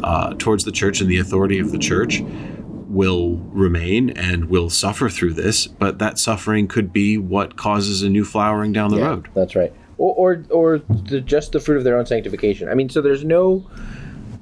uh, 0.03 0.33
towards 0.37 0.63
the 0.65 0.71
church 0.71 1.01
and 1.01 1.09
the 1.09 1.17
authority 1.19 1.59
of 1.59 1.71
the 1.71 1.77
church 1.77 2.21
will 2.95 3.35
remain 3.51 4.09
and 4.11 4.45
will 4.45 4.69
suffer 4.69 5.09
through 5.09 5.33
this 5.33 5.67
but 5.67 5.99
that 5.99 6.17
suffering 6.17 6.67
could 6.67 6.91
be 6.93 7.17
what 7.17 7.55
causes 7.55 8.01
a 8.01 8.09
new 8.09 8.25
flowering 8.25 8.71
down 8.71 8.89
the 8.89 9.01
road 9.01 9.27
That's 9.33 9.55
right. 9.55 9.73
Or 9.97 10.13
or, 10.15 10.43
or 10.49 10.77
the, 10.79 11.21
just 11.21 11.51
the 11.51 11.59
fruit 11.59 11.77
of 11.77 11.83
their 11.83 11.97
own 11.97 12.05
sanctification. 12.05 12.67
I 12.67 12.73
mean, 12.73 12.89
so 12.89 13.01
there's 13.01 13.23
no 13.23 13.69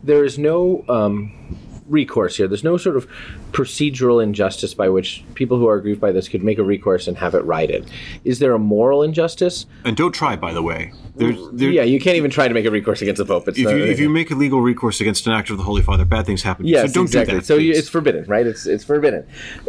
there 0.04 0.24
is 0.24 0.38
no 0.38 0.84
um, 0.90 1.58
recourse 1.88 2.38
here. 2.38 2.48
There's 2.48 2.64
no 2.64 2.78
sort 2.78 2.98
of 2.98 3.08
procedural 3.54 4.22
injustice 4.22 4.74
by 4.74 4.90
which 4.90 5.24
people 5.36 5.58
who 5.58 5.68
are 5.68 5.76
aggrieved 5.76 6.02
by 6.02 6.12
this 6.12 6.28
could 6.28 6.44
make 6.44 6.58
a 6.58 6.64
recourse 6.64 7.08
and 7.08 7.18
have 7.18 7.36
it 7.36 7.46
righted. 7.46 7.90
Is 8.26 8.40
there 8.40 8.54
a 8.54 8.60
moral 8.60 9.04
injustice? 9.04 9.66
and 9.86 9.96
don't 9.96 10.12
try 10.14 10.36
by 10.36 10.52
the 10.54 10.62
way 10.64 10.92
there's 11.16 11.38
there, 11.52 11.70
Yeah, 11.70 11.84
you 11.84 12.00
can't 12.00 12.18
even 12.18 12.32
try 12.32 12.48
to 12.48 12.54
make 12.54 12.66
a 12.66 12.72
recourse 12.72 13.02
against 13.02 13.20
the 13.20 13.26
Pope. 13.26 13.48
It's 13.48 13.60
if 13.60 13.66
not- 13.66 13.76
you 13.76 13.84
if 13.86 14.00
you 14.00 14.10
make 14.10 14.32
a 14.32 14.36
legal 14.36 14.62
recourse 14.62 15.00
against 15.00 15.28
an 15.28 15.34
act 15.34 15.50
of 15.52 15.58
the 15.58 15.64
Holy 15.64 15.82
Father, 15.84 16.04
bad 16.06 16.26
things 16.26 16.42
happen. 16.42 16.66
Yes, 16.66 16.90
so 16.90 16.94
don't 16.96 17.06
exactly. 17.06 17.36
do 17.36 17.40
that. 17.40 17.46
so 17.46 17.56
you, 17.56 17.72
it's 17.74 17.88
forbidden, 17.90 18.26
right? 18.26 18.46
It's 18.48 18.66
it's 18.66 18.84
forbidden. 18.84 19.26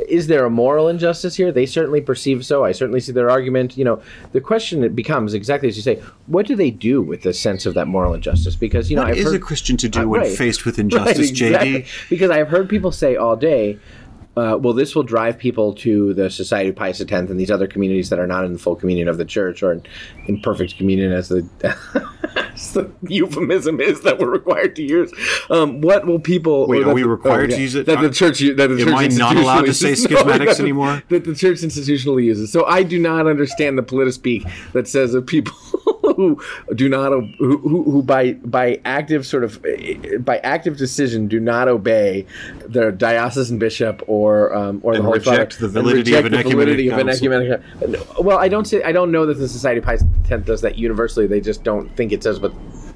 Is 0.08 0.26
there 0.28 0.44
a 0.46 0.50
moral 0.50 0.88
injustice 0.88 1.34
here? 1.36 1.52
They 1.52 1.66
certainly 1.66 2.00
perceive 2.00 2.46
so. 2.46 2.64
I 2.64 2.72
certainly 2.72 3.00
see 3.00 3.12
their 3.12 3.28
argument. 3.30 3.76
You 3.76 3.84
know, 3.84 4.02
the 4.32 4.40
question 4.40 4.82
it 4.82 4.96
becomes 4.96 5.34
exactly 5.34 5.68
as 5.68 5.76
you 5.76 5.82
say. 5.82 6.02
What 6.26 6.46
do 6.46 6.56
they 6.56 6.70
do 6.70 7.02
with 7.02 7.20
the 7.22 7.34
sense 7.34 7.66
of 7.66 7.74
that 7.74 7.86
moral 7.86 8.14
injustice? 8.14 8.56
Because 8.56 8.88
you 8.90 8.96
know, 8.96 9.02
What 9.02 9.10
I've 9.10 9.18
is 9.18 9.24
heard, 9.26 9.34
a 9.34 9.38
Christian 9.38 9.76
to 9.76 9.88
do 9.90 10.00
Uh, 10.00 10.06
when 10.06 10.20
right. 10.22 10.30
faced 10.36 10.64
with 10.64 10.74
Right, 10.78 10.84
injustice, 10.84 11.30
exactly. 11.30 11.82
JD? 11.82 12.08
Because 12.08 12.30
I've 12.30 12.48
heard 12.48 12.68
people 12.70 12.90
say 12.92 13.16
all 13.16 13.36
day, 13.36 13.73
uh, 14.36 14.58
well, 14.60 14.74
this 14.74 14.96
will 14.96 15.04
drive 15.04 15.38
people 15.38 15.72
to 15.72 16.12
the 16.14 16.28
Society 16.28 16.70
of 16.70 16.76
Pius 16.76 17.00
X 17.00 17.12
and 17.12 17.38
these 17.38 17.52
other 17.52 17.68
communities 17.68 18.10
that 18.10 18.18
are 18.18 18.26
not 18.26 18.44
in 18.44 18.52
the 18.52 18.58
full 18.58 18.74
communion 18.74 19.06
of 19.06 19.16
the 19.16 19.24
church 19.24 19.62
or 19.62 19.72
in, 19.72 19.82
in 20.26 20.40
perfect 20.40 20.76
communion, 20.76 21.12
as 21.12 21.28
the, 21.28 21.48
as 22.54 22.72
the 22.72 22.90
euphemism 23.02 23.80
is 23.80 24.00
that 24.02 24.18
we're 24.18 24.30
required 24.30 24.74
to 24.74 24.82
use. 24.82 25.12
Um, 25.50 25.80
what 25.80 26.04
will 26.06 26.18
people? 26.18 26.66
Wait, 26.66 26.82
are 26.82 26.92
we 26.92 27.02
the- 27.02 27.08
required 27.08 27.50
to 27.50 27.60
use 27.60 27.76
it? 27.76 27.86
That 27.86 28.00
the 28.00 28.10
church, 28.10 28.40
that 28.40 28.56
the 28.56 28.64
Am 28.64 28.78
church 28.78 28.94
I 28.94 29.06
not 29.08 29.36
allowed 29.36 29.66
to 29.66 29.74
say 29.74 29.90
uses? 29.90 30.10
No, 30.10 30.16
schismatics 30.16 30.58
anymore? 30.58 31.02
That 31.10 31.24
the 31.24 31.34
church 31.34 31.58
institutionally 31.58 32.24
uses. 32.24 32.50
So 32.50 32.64
I 32.64 32.82
do 32.82 32.98
not 32.98 33.26
understand 33.26 33.78
the 33.78 33.82
politispeak 33.82 34.50
that 34.72 34.88
says 34.88 35.12
that 35.12 35.26
people. 35.26 35.52
Who 36.16 36.40
do 36.74 36.88
not 36.88 37.12
who, 37.12 37.58
who, 37.58 37.82
who 37.90 38.02
by 38.02 38.34
by 38.34 38.80
active 38.84 39.26
sort 39.26 39.42
of 39.44 39.64
eh, 39.64 40.18
by 40.18 40.38
active 40.38 40.76
decision 40.76 41.28
do 41.28 41.40
not 41.40 41.66
obey 41.66 42.26
their 42.66 42.92
diocesan 42.92 43.58
bishop 43.58 44.02
or 44.06 44.54
um, 44.54 44.80
or 44.82 44.92
the 44.92 44.98
And 44.98 45.06
Holy 45.06 45.18
reject 45.18 45.54
Father 45.54 45.66
the 45.66 45.80
validity 45.80 46.12
reject 46.12 46.26
of 46.26 46.32
an 46.32 46.42
the 46.42 46.50
validity 46.50 46.88
of 46.88 46.98
an 46.98 47.06
ecumenic- 47.08 48.22
Well, 48.24 48.38
I 48.38 48.48
don't 48.48 48.66
say 48.66 48.82
I 48.82 48.92
don't 48.92 49.10
know 49.10 49.26
that 49.26 49.34
the 49.34 49.48
Society 49.48 49.78
of 49.78 49.84
Pius 49.84 50.04
X 50.30 50.44
does 50.44 50.60
that 50.60 50.78
universally. 50.78 51.26
They 51.26 51.40
just 51.40 51.64
don't 51.64 51.88
think 51.96 52.12
it 52.12 52.22
says 52.22 52.38
what 52.38 52.52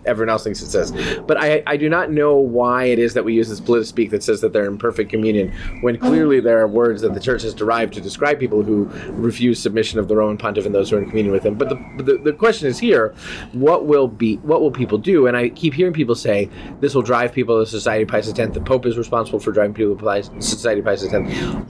everyone 0.09 0.31
else 0.31 0.45
thinks 0.45 0.61
it 0.63 0.71
says. 0.71 0.93
But 1.27 1.37
I, 1.37 1.63
I 1.67 1.77
do 1.77 1.89
not 1.89 2.11
know 2.11 2.37
why 2.37 2.85
it 2.85 2.99
is 2.99 3.15
that 3.15 3.25
we 3.25 3.35
use 3.35 3.49
this 3.49 3.61
politispeak 3.61 4.11
that 4.11 4.23
says 4.23 4.41
that 4.41 4.53
they're 4.53 4.67
in 4.67 4.79
perfect 4.79 5.11
communion 5.11 5.53
when 5.81 5.99
clearly 5.99 6.41
there 6.41 6.59
are 6.59 6.67
words 6.67 7.03
that 7.03 7.15
the 7.15 7.21
church 7.21 7.43
has 7.43 7.55
derived 7.55 7.95
to 7.95 8.01
describe 8.01 8.39
people 8.39 8.63
who 8.63 8.85
refuse 9.13 9.61
submission 9.61 9.99
of 9.99 10.09
the 10.09 10.17
Roman 10.17 10.39
pontiff 10.39 10.67
and 10.67 10.75
those 10.75 10.91
who 10.91 10.97
are 10.97 11.03
in 11.03 11.09
communion 11.09 11.33
with 11.33 11.45
him. 11.45 11.55
But 11.55 11.69
the, 11.69 12.03
the, 12.03 12.19
the 12.19 12.33
question 12.33 12.69
is 12.69 12.79
here, 12.79 13.15
what 13.53 13.87
will 13.87 14.09
be 14.09 14.37
what 14.37 14.61
will 14.61 14.71
people 14.71 14.99
do? 14.99 15.27
And 15.27 15.37
I 15.37 15.51
keep 15.51 15.75
hearing 15.75 15.93
people 15.93 16.15
say 16.15 16.49
this 16.81 16.95
will 16.95 17.03
drive 17.03 17.33
people 17.33 17.63
to 17.63 17.67
Society 17.67 18.05
Pius 18.05 18.29
X. 18.29 18.55
The 18.55 18.61
Pope 18.61 18.87
is 18.87 18.97
responsible 18.97 19.39
for 19.39 19.53
driving 19.53 19.75
people 19.75 19.97
to 19.97 20.43
Society 20.43 20.83
Pius 20.83 21.05
X. 21.05 21.15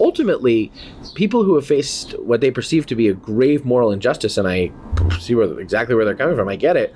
Ultimately, 0.01 0.73
people 1.15 1.45
who 1.45 1.55
have 1.55 1.67
faced 1.67 2.19
what 2.21 2.41
they 2.41 2.51
perceive 2.51 2.87
to 2.87 2.95
be 2.95 3.09
a 3.09 3.15
grave 3.15 3.65
moral 3.65 3.91
injustice, 3.91 4.39
and 4.39 4.47
I 4.47 4.71
see 5.19 5.35
where 5.35 5.59
exactly 5.61 5.95
where 5.95 6.05
they're 6.05 6.15
coming 6.15 6.37
from. 6.37 6.49
I 6.49 6.57
get 6.57 6.77
it. 6.77 6.95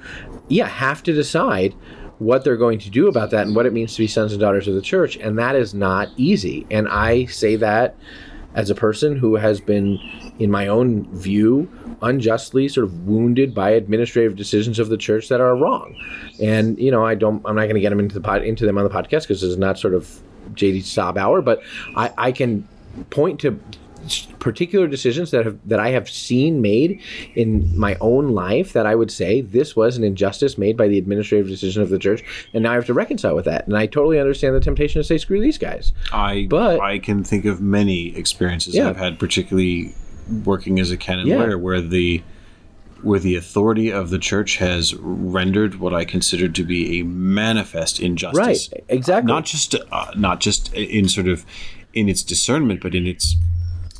Yeah, 0.53 0.69
have 0.69 1.03
to 1.05 1.15
decide 1.15 1.75
what 2.19 2.45
they're 2.45 2.59
going 2.59 2.79
to 2.81 2.91
do 2.91 3.09
about 3.09 3.31
that 3.31 3.47
and 3.47 3.57
what 3.57 3.65
it 3.65 3.73
means 3.73 3.95
to 3.95 3.99
be 3.99 4.07
sons 4.07 4.33
and 4.33 4.41
daughters 4.41 4.69
of 4.69 4.75
the 4.75 4.83
church, 4.83 5.17
and 5.17 5.39
that 5.39 5.57
is 5.57 5.73
not 5.73 6.11
easy. 6.19 6.67
And 6.71 6.89
I 6.89 7.25
say 7.25 7.57
that 7.57 7.97
as 8.55 8.69
a 8.69 8.75
person 8.75 9.17
who 9.17 9.37
has 9.37 9.63
been, 9.63 9.99
in 10.39 10.51
my 10.51 10.67
own 10.69 11.11
view, 11.17 11.71
unjustly 12.03 12.69
sort 12.69 12.85
of 12.85 13.07
wounded 13.07 13.55
by 13.55 13.71
administrative 13.71 14.37
decisions 14.37 14.79
of 14.79 14.91
the 14.91 14.99
church 14.99 15.29
that 15.31 15.41
are 15.41 15.57
wrong. 15.57 15.97
And 16.41 16.79
you 16.79 16.91
know, 16.91 17.05
I 17.05 17.15
don't. 17.15 17.43
I'm 17.47 17.57
not 17.57 17.63
going 17.63 17.77
to 17.77 17.81
get 17.81 17.89
them 17.89 18.01
into 18.01 18.15
the 18.15 18.21
pod, 18.21 18.43
into 18.43 18.67
them 18.67 18.77
on 18.77 18.85
the 18.85 18.91
podcast 18.91 19.23
because 19.23 19.43
it's 19.43 19.57
not 19.57 19.79
sort 19.79 19.95
of 19.95 20.21
JD 20.53 20.85
sob 20.85 21.17
hour, 21.17 21.41
but 21.41 21.63
I, 21.97 22.13
I 22.19 22.33
can 22.33 22.69
point 23.09 23.41
to 23.41 23.59
particular 24.39 24.87
decisions 24.87 25.31
that 25.31 25.45
have 25.45 25.59
that 25.69 25.79
I 25.81 25.91
have 25.91 26.09
seen 26.11 26.61
made 26.61 27.01
in 27.35 27.79
my 27.79 27.97
own 28.01 28.31
life 28.31 28.73
that 28.73 28.87
I 28.87 28.95
would 28.95 29.11
say 29.11 29.41
this 29.41 29.77
was 29.77 29.97
an 29.97 30.05
injustice 30.05 30.59
made 30.59 30.77
by 30.77 30.89
the 30.89 30.99
administrative 30.99 31.49
decision 31.49 31.83
of 31.83 31.89
the 31.91 31.99
church, 31.99 32.25
and 32.53 32.63
now 32.65 32.73
I 32.73 32.75
have 32.75 32.87
to 32.87 32.95
reconcile 32.95 33.35
with 33.35 33.45
that. 33.47 33.67
And 33.67 33.77
I 33.77 33.87
totally 33.87 34.19
understand 34.19 34.55
the 34.55 34.61
temptation 34.61 35.01
to 35.01 35.05
say 35.07 35.19
screw 35.19 35.41
these 35.41 35.59
guys. 35.59 35.93
I 36.13 36.47
But- 36.49 36.81
I 36.81 36.99
can 36.99 37.23
think 37.25 37.45
of 37.45 37.61
many 37.61 38.17
experiences 38.17 38.75
Yeah. 38.75 38.89
I've 38.89 38.97
had, 38.97 39.19
particularly 39.19 39.95
working 40.45 40.79
as 40.81 40.91
a 40.91 40.97
canon 40.97 41.27
Yeah. 41.27 41.39
lawyer, 41.39 41.59
where 41.59 41.81
the 41.81 42.23
where 43.03 43.19
the 43.19 43.35
authority 43.35 43.91
of 43.91 44.11
the 44.11 44.19
church 44.19 44.59
has 44.59 44.95
rendered 44.95 45.81
what 45.81 45.93
I 45.93 46.05
consider 46.05 46.49
to 46.49 46.63
be 46.63 47.01
a 47.01 47.05
manifest 47.05 47.99
injustice. 47.99 48.71
Right, 48.73 48.85
exactly. 48.89 49.27
Not 49.33 49.45
just 49.45 49.75
uh, 49.91 50.07
not 50.17 50.39
just 50.39 50.73
in 50.73 51.09
sort 51.09 51.27
of 51.27 51.45
in 51.93 52.09
its 52.09 52.23
discernment, 52.23 52.81
but 52.81 52.95
in 52.95 53.09
its 53.09 53.35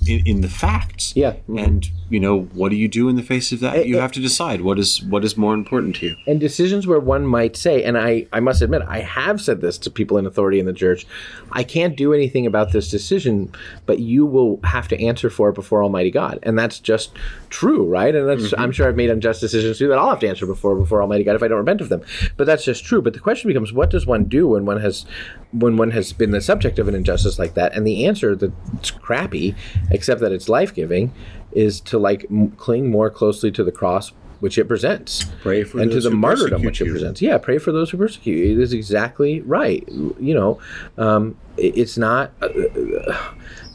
in, 0.07 0.27
in 0.27 0.41
the 0.41 0.49
facts. 0.49 1.13
Yeah. 1.17 1.35
And 1.57 1.89
you 2.11 2.21
know, 2.21 2.43
what 2.53 2.71
do 2.71 2.77
you 2.77 2.89
do 2.89 3.09
in 3.09 3.17
the 3.17 3.23
face 3.23 3.53
of 3.53 3.61
that? 3.61 3.87
you 3.87 3.99
eh, 3.99 4.01
have 4.01 4.13
to 4.13 4.21
decide 4.21 4.61
what 4.61 4.79
is 4.79 5.03
what 5.05 5.25
is 5.25 5.37
more 5.37 5.55
important 5.55 5.97
to 5.97 6.07
you. 6.07 6.17
and 6.27 6.39
decisions 6.39 6.87
where 6.87 7.01
one 7.01 7.27
might 7.27 7.57
say, 7.57 7.83
and 7.83 7.97
I, 7.97 8.27
I 8.33 8.41
must 8.41 8.63
admit, 8.63 8.83
I 8.87 9.01
have 9.01 9.41
said 9.41 9.61
this 9.61 9.79
to 9.79 9.91
people 9.91 10.19
in 10.19 10.27
authority 10.27 10.61
in 10.61 10.67
the 10.67 10.73
church, 10.73 11.07
I 11.53 11.65
can't 11.65 11.97
do 11.97 12.13
anything 12.13 12.47
about 12.47 12.73
this 12.73 12.91
decision, 12.91 13.53
but 13.87 13.99
you 13.99 14.27
will 14.27 14.61
have 14.65 14.89
to 14.89 15.01
answer 15.03 15.31
for 15.31 15.51
it 15.51 15.55
before 15.55 15.83
Almighty 15.83 16.11
God, 16.11 16.39
and 16.43 16.59
that's 16.59 16.79
just 16.79 17.13
true, 17.49 17.87
right? 17.87 18.15
And 18.15 18.29
that's 18.29 18.53
I'm 18.59 18.73
sure 18.73 18.89
I've 18.89 18.97
made 18.97 19.11
unjust 19.11 19.41
decisions 19.41 19.79
too 19.79 19.89
that 19.89 19.99
I'll 19.99 20.11
have 20.11 20.21
to 20.21 20.29
answer 20.29 20.47
before 20.47 20.77
before 20.77 21.03
Almighty 21.03 21.25
God 21.25 21.37
if 21.37 21.43
I 21.43 21.49
don't 21.49 21.59
repent 21.59 21.81
of 21.81 21.89
them. 21.89 22.03
But 22.37 22.47
that's 22.47 22.65
just 22.65 22.85
true. 22.85 23.03
But 23.03 23.13
the 23.13 23.21
question 23.21 23.49
becomes, 23.49 23.73
what 23.73 23.91
does 23.91 24.07
one 24.07 24.25
do 24.25 24.49
when 24.49 24.65
one 24.65 24.81
has 24.81 25.07
when 25.53 25.77
one 25.77 25.91
has 25.91 26.13
been 26.13 26.31
the 26.31 26.41
subject 26.41 26.79
of 26.79 26.89
an 26.89 26.95
injustice 26.95 27.39
like 27.39 27.55
that? 27.55 27.75
And 27.75 27.87
the 27.87 28.07
answer 28.07 28.35
that's 28.35 28.91
crappy, 28.91 29.55
except 29.93 30.21
that 30.21 30.33
it's 30.33 30.49
life 30.49 30.75
giving, 30.75 31.13
is 31.53 31.81
to 31.83 31.99
like 31.99 32.27
m- 32.31 32.51
cling 32.53 32.91
more 32.91 33.11
closely 33.11 33.51
to 33.53 33.63
the 33.65 33.73
cross 33.73 34.13
which 34.41 34.59
it 34.59 34.65
presents 34.67 35.25
Pray 35.43 35.63
for 35.63 35.79
and 35.79 35.89
to 35.93 36.01
the 36.01 36.11
martyrdom 36.11 36.65
which 36.65 36.81
it 36.81 36.87
you. 36.87 36.91
presents. 36.91 37.23
Yeah, 37.23 37.39
pray 37.39 37.59
for 37.59 37.71
those 37.71 37.91
who 37.91 37.97
persecute 37.97 38.37
you. 38.45 38.53
It 38.59 38.61
is 38.61 38.73
exactly 38.73 39.41
right. 39.43 39.89
You 39.89 40.35
know, 40.35 40.59
um, 40.99 41.37
it- 41.57 41.79
it's 41.79 41.97
not 41.97 42.33
uh, 42.43 42.49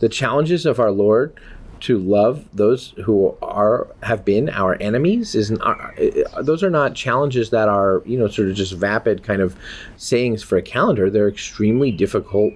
the 0.01 0.09
challenges 0.09 0.65
of 0.65 0.79
our 0.79 0.91
Lord 0.91 1.33
to 1.79 1.97
love 1.99 2.43
those 2.53 2.93
who 3.05 3.37
are 3.41 3.87
have 4.01 4.25
been 4.25 4.49
our 4.49 4.75
enemies 4.81 5.35
is 5.35 5.51
not, 5.51 5.93
uh, 5.99 6.41
those 6.41 6.63
are 6.63 6.71
not 6.71 6.95
challenges 6.95 7.51
that 7.51 7.69
are 7.69 8.01
you 8.05 8.17
know 8.17 8.27
sort 8.27 8.49
of 8.49 8.55
just 8.55 8.73
vapid 8.73 9.21
kind 9.23 9.41
of 9.43 9.55
sayings 9.95 10.41
for 10.41 10.57
a 10.57 10.61
calendar 10.63 11.07
they're 11.11 11.27
extremely 11.29 11.91
difficult 11.91 12.51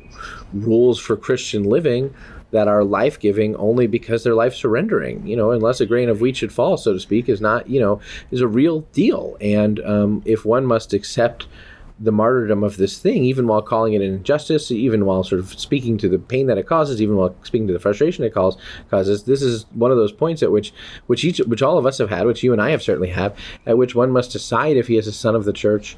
rules 0.54 0.98
for 1.00 1.16
christian 1.16 1.62
living 1.66 2.12
that 2.52 2.68
are 2.68 2.84
life 2.84 3.20
giving 3.20 3.56
only 3.56 3.88
because 3.88 4.24
they're 4.24 4.36
life 4.36 4.54
surrendering. 4.54 5.26
You 5.26 5.36
know, 5.36 5.52
unless 5.52 5.82
a 5.82 5.86
grain 5.86 6.10
of 6.10 6.22
wheat 6.22 6.38
should 6.38 6.54
fall, 6.54 6.78
so 6.78 6.94
to 6.94 7.00
speak, 7.00 7.30
is 7.30 7.42
not, 7.42 7.70
you 7.70 7.80
know, 7.80 8.00
is 8.30 8.42
a 8.42 8.48
real 8.48 8.82
deal. 8.94 9.38
And 9.42 9.80
um, 9.82 10.22
if 10.26 10.46
one 10.46 10.66
must 10.66 10.94
accept 10.94 11.48
the 12.02 12.12
martyrdom 12.12 12.64
of 12.64 12.78
this 12.78 12.98
thing, 12.98 13.24
even 13.24 13.48
while 13.48 13.62
calling 13.62 13.94
it 13.94 14.02
an 14.02 14.14
injustice, 14.14 14.72
even 14.72 15.06
while 15.06 15.24
sort 15.24 15.40
of 15.40 15.58
speaking 15.60 16.00
to 16.00 16.10
the 16.10 16.18
pain 16.18 16.48
that 16.48 16.58
it 16.58 16.66
causes, 16.66 17.02
even 17.02 17.16
while 17.16 17.36
speaking 17.44 17.68
to 17.68 17.74
the 17.74 17.80
frustration 17.80 18.24
it 18.24 18.34
causes, 18.34 18.60
causes, 18.90 19.24
this 19.24 19.42
is 19.42 19.68
one 19.74 19.92
of 19.92 19.98
those 19.98 20.12
points 20.12 20.42
at 20.42 20.52
which, 20.52 20.74
which 21.06 21.24
each, 21.24 21.38
which 21.40 21.62
all 21.62 21.78
of 21.78 21.86
us 21.86 22.00
have 22.00 22.10
had, 22.10 22.26
which 22.26 22.44
you 22.44 22.54
and 22.54 22.62
I 22.62 22.72
have 22.72 22.82
certainly 22.82 23.10
have, 23.10 23.38
at 23.68 23.78
which 23.78 23.94
one 23.94 24.10
must 24.10 24.32
decide 24.32 24.78
if 24.78 24.88
he 24.88 24.98
is 24.98 25.06
a 25.06 25.12
son 25.12 25.36
of 25.36 25.46
the 25.46 25.54
church 25.54 25.96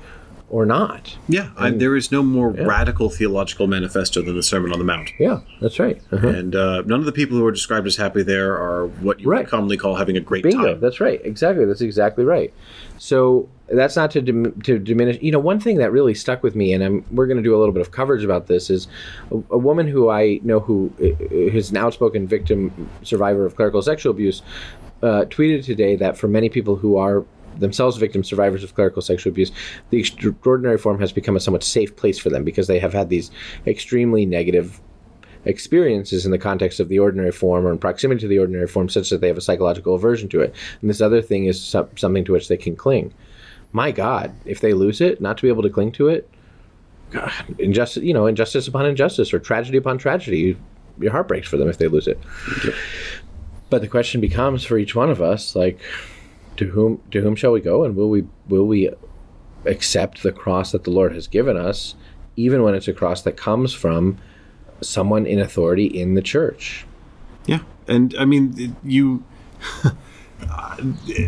or 0.54 0.68
not. 0.68 1.18
Yeah, 1.28 1.50
I, 1.58 1.72
there 1.72 1.96
is 1.96 2.12
no 2.12 2.22
more 2.22 2.52
radical 2.52 3.10
theological 3.10 3.66
manifesto 3.66 4.22
than 4.22 4.36
the 4.36 4.44
Sermon 4.44 4.72
on 4.72 4.78
the 4.78 4.86
Mount. 4.86 5.10
Yeah, 5.18 5.40
that's 5.60 5.80
right. 5.80 6.00
Uh-huh. 6.12 6.28
And 6.28 6.56
uh, 6.56 6.84
none 6.86 7.00
of 7.00 7.06
the 7.08 7.12
people 7.12 7.36
who 7.40 7.46
are 7.48 7.52
described 7.52 7.88
as 7.88 7.98
happy 7.98 8.22
there 8.22 8.54
are 8.56 8.86
what 9.02 9.20
you 9.20 9.28
Right. 9.28 9.48
commonly 9.48 9.78
call 9.78 9.96
having 9.96 10.16
a 10.16 10.20
great 10.20 10.44
Bingo. 10.44 10.64
time. 10.74 10.80
That's 10.80 11.00
right. 11.00 11.20
Exactly. 11.26 11.66
That's 11.66 11.82
exactly 11.82 12.24
right. 12.24 12.54
So 13.00 13.50
that's 13.68 13.96
not 13.96 14.12
to 14.12 14.22
dim- 14.22 14.62
to 14.62 14.78
diminish. 14.78 15.18
You 15.24 15.32
know, 15.32 15.40
one 15.40 15.60
thing 15.60 15.78
that 15.78 15.92
really 15.92 16.14
stuck 16.14 16.44
with 16.44 16.56
me, 16.56 16.72
and 16.74 16.84
I'm, 16.84 17.04
we're 17.10 17.26
going 17.26 17.38
to 17.38 17.44
do 17.44 17.56
a 17.56 17.58
little 17.58 17.74
bit 17.74 17.82
of 17.82 17.90
coverage 17.90 18.24
about 18.24 18.46
this, 18.46 18.70
is 18.70 18.88
a, 19.32 19.36
a 19.50 19.58
woman 19.58 19.88
who 19.88 20.10
I 20.12 20.40
know 20.44 20.60
who 20.60 20.94
uh, 21.02 21.58
an 21.70 21.78
outspoken 21.78 22.28
victim 22.28 22.90
survivor 23.02 23.44
of 23.48 23.56
clerical 23.56 23.82
sexual 23.82 24.12
abuse 24.12 24.44
uh, 25.02 25.26
tweeted 25.30 25.66
today 25.66 25.96
that 25.96 26.16
for 26.16 26.28
many 26.28 26.48
people 26.48 26.76
who 26.76 26.96
are 26.98 27.26
themselves 27.60 27.98
victims, 27.98 28.28
survivors 28.28 28.64
of 28.64 28.76
clerical 28.76 29.02
sexual 29.02 29.32
abuse, 29.32 29.52
the 29.90 30.00
extraordinary 30.00 30.78
form 30.78 31.00
has 31.00 31.12
become 31.12 31.36
a 31.36 31.40
somewhat 31.40 31.64
safe 31.64 31.96
place 31.96 32.20
for 32.20 32.30
them 32.30 32.44
because 32.44 32.68
they 32.68 32.80
have 32.80 32.94
had 32.94 33.10
these 33.10 33.32
extremely 33.66 34.26
negative 34.26 34.82
experiences 35.46 36.26
in 36.26 36.32
the 36.32 36.38
context 36.38 36.80
of 36.80 36.88
the 36.88 37.00
ordinary 37.00 37.32
form 37.32 37.66
or 37.66 37.72
in 37.72 37.78
proximity 37.78 38.22
to 38.22 38.28
the 38.28 38.40
ordinary 38.40 38.68
form 38.68 38.88
such 38.90 39.10
that 39.10 39.22
they 39.22 39.28
have 39.28 39.38
a 39.38 39.42
psychological 39.42 39.96
aversion 39.96 40.30
to 40.30 40.42
it. 40.42 40.56
And 40.82 40.90
this 40.90 41.02
other 41.02 41.22
thing 41.22 41.46
is 41.46 41.62
some, 41.62 41.90
something 41.98 42.24
to 42.26 42.32
which 42.32 42.48
they 42.48 42.58
can 42.58 42.76
cling. 42.76 43.14
My 43.72 43.92
God, 43.92 44.34
if 44.46 44.62
they 44.62 44.74
lose 44.74 45.02
it, 45.02 45.20
not 45.20 45.38
to 45.38 45.44
be 45.44 45.50
able 45.50 45.64
to 45.64 45.70
cling 45.70 45.92
to 45.94 46.08
it, 46.08 46.30
God, 47.12 47.32
injustice, 47.60 48.04
you 48.04 48.14
know, 48.14 48.26
injustice 48.26 48.68
upon 48.68 48.86
injustice 48.86 49.34
or 49.34 49.40
tragedy 49.40 49.78
upon 49.78 49.98
tragedy, 49.98 50.40
you, 50.40 50.58
your 51.00 51.12
heart 51.12 51.28
breaks 51.28 51.48
for 51.48 51.58
them 51.58 51.70
if 51.70 51.78
they 51.78 51.88
lose 51.88 52.08
it. 52.08 52.20
But 53.70 53.82
the 53.82 53.88
question 53.88 54.22
becomes 54.22 54.64
for 54.64 54.78
each 54.78 54.96
one 54.96 55.10
of 55.10 55.22
us, 55.22 55.56
like, 55.56 55.80
to 56.58 56.70
whom 56.70 57.02
to 57.12 57.22
whom 57.22 57.36
shall 57.36 57.52
we 57.52 57.62
go, 57.62 57.84
and 57.84 57.96
will 57.96 58.10
we 58.10 58.26
will 58.48 58.66
we 58.66 58.90
accept 59.66 60.24
the 60.24 60.32
cross 60.32 60.72
that 60.72 60.84
the 60.84 60.92
Lord 60.92 61.14
has 61.14 61.28
given 61.28 61.58
us, 61.58 61.96
even 62.36 62.64
when 62.64 62.76
it's 62.76 62.88
a 62.88 62.94
cross 62.94 63.22
that 63.24 63.38
comes 63.38 63.74
from 63.74 64.18
someone 64.82 65.26
in 65.26 65.40
authority 65.40 65.86
in 65.86 66.16
the 66.16 66.22
church? 66.22 66.86
Yeah, 67.46 67.60
and 67.88 68.16
I 68.18 68.26
mean, 68.26 68.76
you 68.84 69.24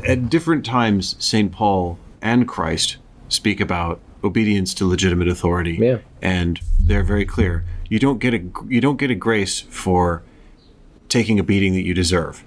at 0.08 0.30
different 0.30 0.66
times, 0.66 1.16
Saint 1.20 1.52
Paul 1.52 1.98
and 2.22 2.48
Christ 2.48 2.98
speak 3.30 3.60
about 3.60 4.00
obedience 4.24 4.74
to 4.74 4.88
legitimate 4.88 5.28
authority. 5.28 5.78
Yeah. 5.80 6.00
and 6.22 6.60
they're 6.80 7.04
very 7.04 7.26
clear. 7.26 7.64
You 7.90 8.00
don't 8.00 8.20
get 8.20 8.34
a 8.34 8.42
you 8.68 8.82
don't 8.82 8.98
get 8.98 9.12
a 9.12 9.16
grace 9.16 9.62
for 9.62 10.24
taking 11.10 11.40
a 11.40 11.44
beating 11.44 11.74
that 11.74 11.84
you 11.84 11.94
deserve. 11.94 12.44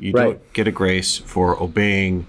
You 0.00 0.12
Right. 0.12 0.24
don't 0.24 0.52
get 0.52 0.68
a 0.68 0.72
grace 0.72 1.18
for 1.18 1.60
obeying 1.62 2.26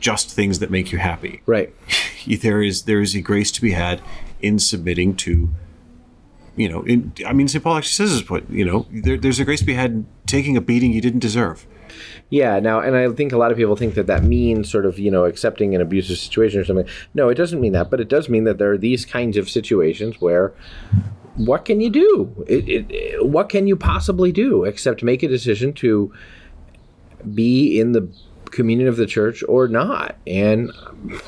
just 0.00 0.30
things 0.30 0.58
that 0.58 0.70
make 0.70 0.92
you 0.92 0.98
happy. 0.98 1.42
Right. 1.46 1.74
there 2.42 2.62
is 2.62 2.82
there 2.82 3.00
is 3.00 3.14
a 3.14 3.20
grace 3.20 3.50
to 3.52 3.62
be 3.62 3.72
had 3.72 4.00
in 4.42 4.58
submitting 4.58 5.14
to 5.16 5.50
you 6.56 6.68
know 6.68 6.82
in, 6.82 7.12
i 7.26 7.32
mean 7.32 7.46
st 7.48 7.62
paul 7.62 7.76
actually 7.76 7.92
says 7.92 8.10
this 8.12 8.22
point 8.22 8.44
you 8.50 8.64
know 8.64 8.86
there, 8.90 9.16
there's 9.16 9.38
a 9.38 9.44
grace 9.44 9.60
to 9.60 9.66
be 9.66 9.74
had 9.74 9.90
in 9.90 10.06
taking 10.26 10.56
a 10.56 10.60
beating 10.60 10.92
you 10.92 11.00
didn't 11.00 11.20
deserve 11.20 11.66
Yeah. 12.28 12.58
Now, 12.58 12.80
and 12.80 12.96
I 12.96 13.08
think 13.10 13.32
a 13.32 13.38
lot 13.38 13.52
of 13.52 13.56
people 13.56 13.76
think 13.76 13.94
that 13.94 14.06
that 14.08 14.22
means 14.24 14.68
sort 14.68 14.84
of 14.86 14.98
you 14.98 15.10
know 15.10 15.24
accepting 15.24 15.74
an 15.74 15.80
abusive 15.80 16.18
situation 16.18 16.60
or 16.60 16.64
something. 16.64 16.88
No, 17.14 17.28
it 17.28 17.36
doesn't 17.36 17.60
mean 17.60 17.72
that, 17.72 17.88
but 17.90 18.00
it 18.00 18.08
does 18.08 18.28
mean 18.28 18.44
that 18.44 18.58
there 18.58 18.72
are 18.72 18.78
these 18.78 19.04
kinds 19.04 19.36
of 19.36 19.48
situations 19.48 20.20
where 20.20 20.52
what 21.36 21.64
can 21.64 21.80
you 21.80 21.90
do? 21.90 22.44
It, 22.48 22.90
it, 22.90 23.26
what 23.26 23.48
can 23.48 23.66
you 23.66 23.76
possibly 23.76 24.32
do 24.32 24.64
except 24.64 25.02
make 25.02 25.22
a 25.22 25.28
decision 25.28 25.72
to 25.74 26.12
be 27.34 27.80
in 27.80 27.92
the 27.92 28.08
communion 28.50 28.88
of 28.88 28.96
the 28.96 29.06
church 29.06 29.42
or 29.48 29.68
not? 29.68 30.16
And 30.26 30.70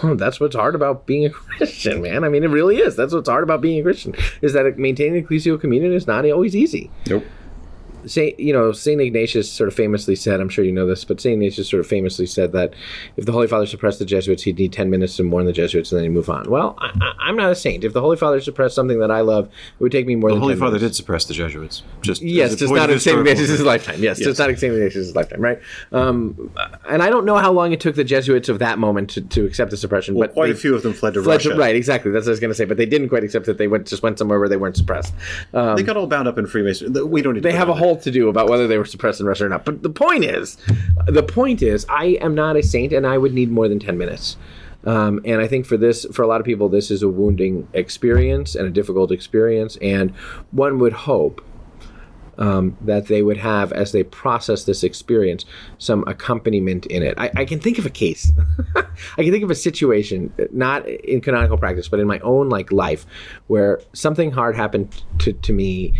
um, 0.02 0.16
that's 0.16 0.40
what's 0.40 0.56
hard 0.56 0.74
about 0.74 1.06
being 1.06 1.26
a 1.26 1.30
Christian, 1.56 2.02
man. 2.02 2.24
I 2.24 2.28
mean, 2.28 2.44
it 2.44 2.50
really 2.50 2.78
is. 2.78 2.96
That's 2.96 3.12
what's 3.12 3.28
hard 3.28 3.44
about 3.44 3.60
being 3.60 3.80
a 3.80 3.82
Christian 3.82 4.14
is 4.42 4.52
that 4.52 4.78
maintaining 4.78 5.24
ecclesial 5.24 5.60
communion 5.60 5.92
is 5.92 6.06
not 6.06 6.28
always 6.30 6.56
easy. 6.56 6.90
nope 7.08 7.24
Saint, 8.06 8.38
you 8.38 8.52
know, 8.52 8.72
Saint 8.72 9.00
Ignatius 9.00 9.50
sort 9.50 9.68
of 9.68 9.74
famously 9.74 10.14
said, 10.16 10.40
I'm 10.40 10.48
sure 10.48 10.64
you 10.64 10.72
know 10.72 10.86
this, 10.86 11.04
but 11.04 11.20
Saint 11.20 11.34
Ignatius 11.34 11.68
sort 11.68 11.80
of 11.80 11.86
famously 11.86 12.26
said 12.26 12.52
that 12.52 12.74
if 13.16 13.24
the 13.26 13.32
Holy 13.32 13.46
Father 13.46 13.66
suppressed 13.66 13.98
the 13.98 14.04
Jesuits, 14.04 14.42
he'd 14.44 14.58
need 14.58 14.72
10 14.72 14.88
minutes 14.90 15.16
to 15.16 15.22
mourn 15.24 15.46
the 15.46 15.52
Jesuits 15.52 15.90
and 15.92 15.98
then 15.98 16.04
he'd 16.04 16.14
move 16.14 16.30
on. 16.30 16.48
Well, 16.50 16.74
I, 16.78 17.12
I'm 17.18 17.36
not 17.36 17.50
a 17.50 17.54
saint. 17.54 17.84
If 17.84 17.92
the 17.92 18.00
Holy 18.00 18.16
Father 18.16 18.40
suppressed 18.40 18.74
something 18.74 18.98
that 19.00 19.10
I 19.10 19.20
love, 19.20 19.46
it 19.46 19.82
would 19.82 19.92
take 19.92 20.06
me 20.06 20.14
more 20.16 20.30
the 20.30 20.34
than 20.36 20.42
holy 20.42 20.54
10 20.54 20.60
father 20.60 20.72
minutes. 20.78 20.96
did 20.96 21.02
suppress 21.02 21.24
the 21.24 21.34
jesuits 21.34 21.82
just 22.02 22.22
Yes, 22.22 22.54
just 22.54 22.72
not 22.72 22.90
in 22.90 23.00
Saint 23.00 23.18
Ignatius' 23.18 23.60
lifetime. 23.62 24.02
Yes, 24.02 24.18
Yes. 24.18 24.26
just 24.28 24.38
not 24.38 24.50
in 24.50 24.56
Saint 24.56 24.74
Ignatius' 24.74 25.14
lifetime, 25.14 25.40
right? 25.40 25.60
Um, 25.92 26.50
and 26.88 27.02
I 27.02 27.10
don't 27.10 27.24
know 27.24 27.36
how 27.36 27.52
long 27.52 27.72
it 27.72 27.80
took 27.80 27.96
the 27.96 28.04
Jesuits 28.04 28.48
of 28.48 28.58
that 28.60 28.78
moment 28.78 29.10
to, 29.10 29.20
to 29.22 29.44
accept 29.44 29.70
the 29.70 29.76
suppression, 29.76 30.14
well, 30.14 30.28
but 30.28 30.34
quite 30.34 30.50
a 30.50 30.54
few 30.54 30.74
of 30.74 30.82
them 30.82 30.92
fled 30.92 31.14
to 31.14 31.22
fled 31.22 31.40
to- 31.40 31.48
russia 31.50 31.58
right, 31.60 31.74
exactly. 31.74 32.10
That's 32.10 32.26
what 32.26 32.30
I 32.30 32.32
was 32.32 32.40
going 32.40 32.50
to 32.50 32.54
say, 32.54 32.64
but 32.64 32.76
they 32.76 32.86
didn't 32.86 33.08
quite 33.08 33.24
accept 33.24 33.48
it. 33.48 33.58
They 33.58 33.68
went 33.68 33.86
just 33.86 34.02
went 34.02 34.18
somewhere 34.18 34.38
where 34.38 34.48
they 34.48 34.56
weren't 34.56 34.76
suppressed. 34.76 35.12
Um, 35.52 35.76
they 35.76 35.82
got 35.82 35.96
all 35.96 36.06
bound 36.06 36.28
up 36.28 36.38
in 36.38 36.46
freemasonry 36.46 36.88
we 37.04 37.22
don't 37.22 37.34
need 37.34 37.42
to 37.42 37.48
they 37.48 37.54
have 37.54 37.68
a 37.68 37.74
whole 37.74 37.96
to 38.02 38.10
do 38.10 38.28
about 38.28 38.48
whether 38.48 38.66
they 38.66 38.78
were 38.78 38.84
suppressed 38.84 39.20
in 39.20 39.26
Russia 39.26 39.46
or 39.46 39.48
not. 39.48 39.64
But 39.64 39.82
the 39.82 39.90
point 39.90 40.24
is, 40.24 40.56
the 41.06 41.22
point 41.22 41.62
is, 41.62 41.86
I 41.88 42.18
am 42.20 42.34
not 42.34 42.56
a 42.56 42.62
saint, 42.62 42.92
and 42.92 43.06
I 43.06 43.18
would 43.18 43.34
need 43.34 43.50
more 43.50 43.68
than 43.68 43.78
ten 43.78 43.98
minutes. 43.98 44.36
Um, 44.84 45.20
and 45.24 45.40
I 45.40 45.46
think 45.46 45.66
for 45.66 45.76
this, 45.76 46.06
for 46.12 46.22
a 46.22 46.26
lot 46.26 46.40
of 46.40 46.46
people, 46.46 46.68
this 46.68 46.90
is 46.90 47.02
a 47.02 47.08
wounding 47.08 47.68
experience 47.72 48.54
and 48.54 48.66
a 48.66 48.70
difficult 48.70 49.10
experience. 49.10 49.76
And 49.82 50.12
one 50.50 50.78
would 50.78 50.92
hope 50.92 51.44
um, 52.38 52.76
that 52.82 53.06
they 53.06 53.22
would 53.22 53.36
have, 53.36 53.72
as 53.72 53.92
they 53.92 54.04
process 54.04 54.64
this 54.64 54.84
experience, 54.84 55.44
some 55.78 56.04
accompaniment 56.06 56.86
in 56.86 57.02
it. 57.02 57.14
I, 57.18 57.30
I 57.36 57.44
can 57.44 57.58
think 57.58 57.78
of 57.78 57.86
a 57.86 57.90
case. 57.90 58.32
I 58.76 59.22
can 59.24 59.32
think 59.32 59.42
of 59.42 59.50
a 59.50 59.56
situation, 59.56 60.32
not 60.52 60.88
in 60.88 61.20
canonical 61.20 61.58
practice, 61.58 61.88
but 61.88 61.98
in 62.00 62.06
my 62.06 62.20
own 62.20 62.48
like 62.48 62.70
life, 62.70 63.04
where 63.48 63.80
something 63.92 64.30
hard 64.30 64.54
happened 64.54 65.02
to, 65.18 65.32
to 65.32 65.52
me 65.52 65.94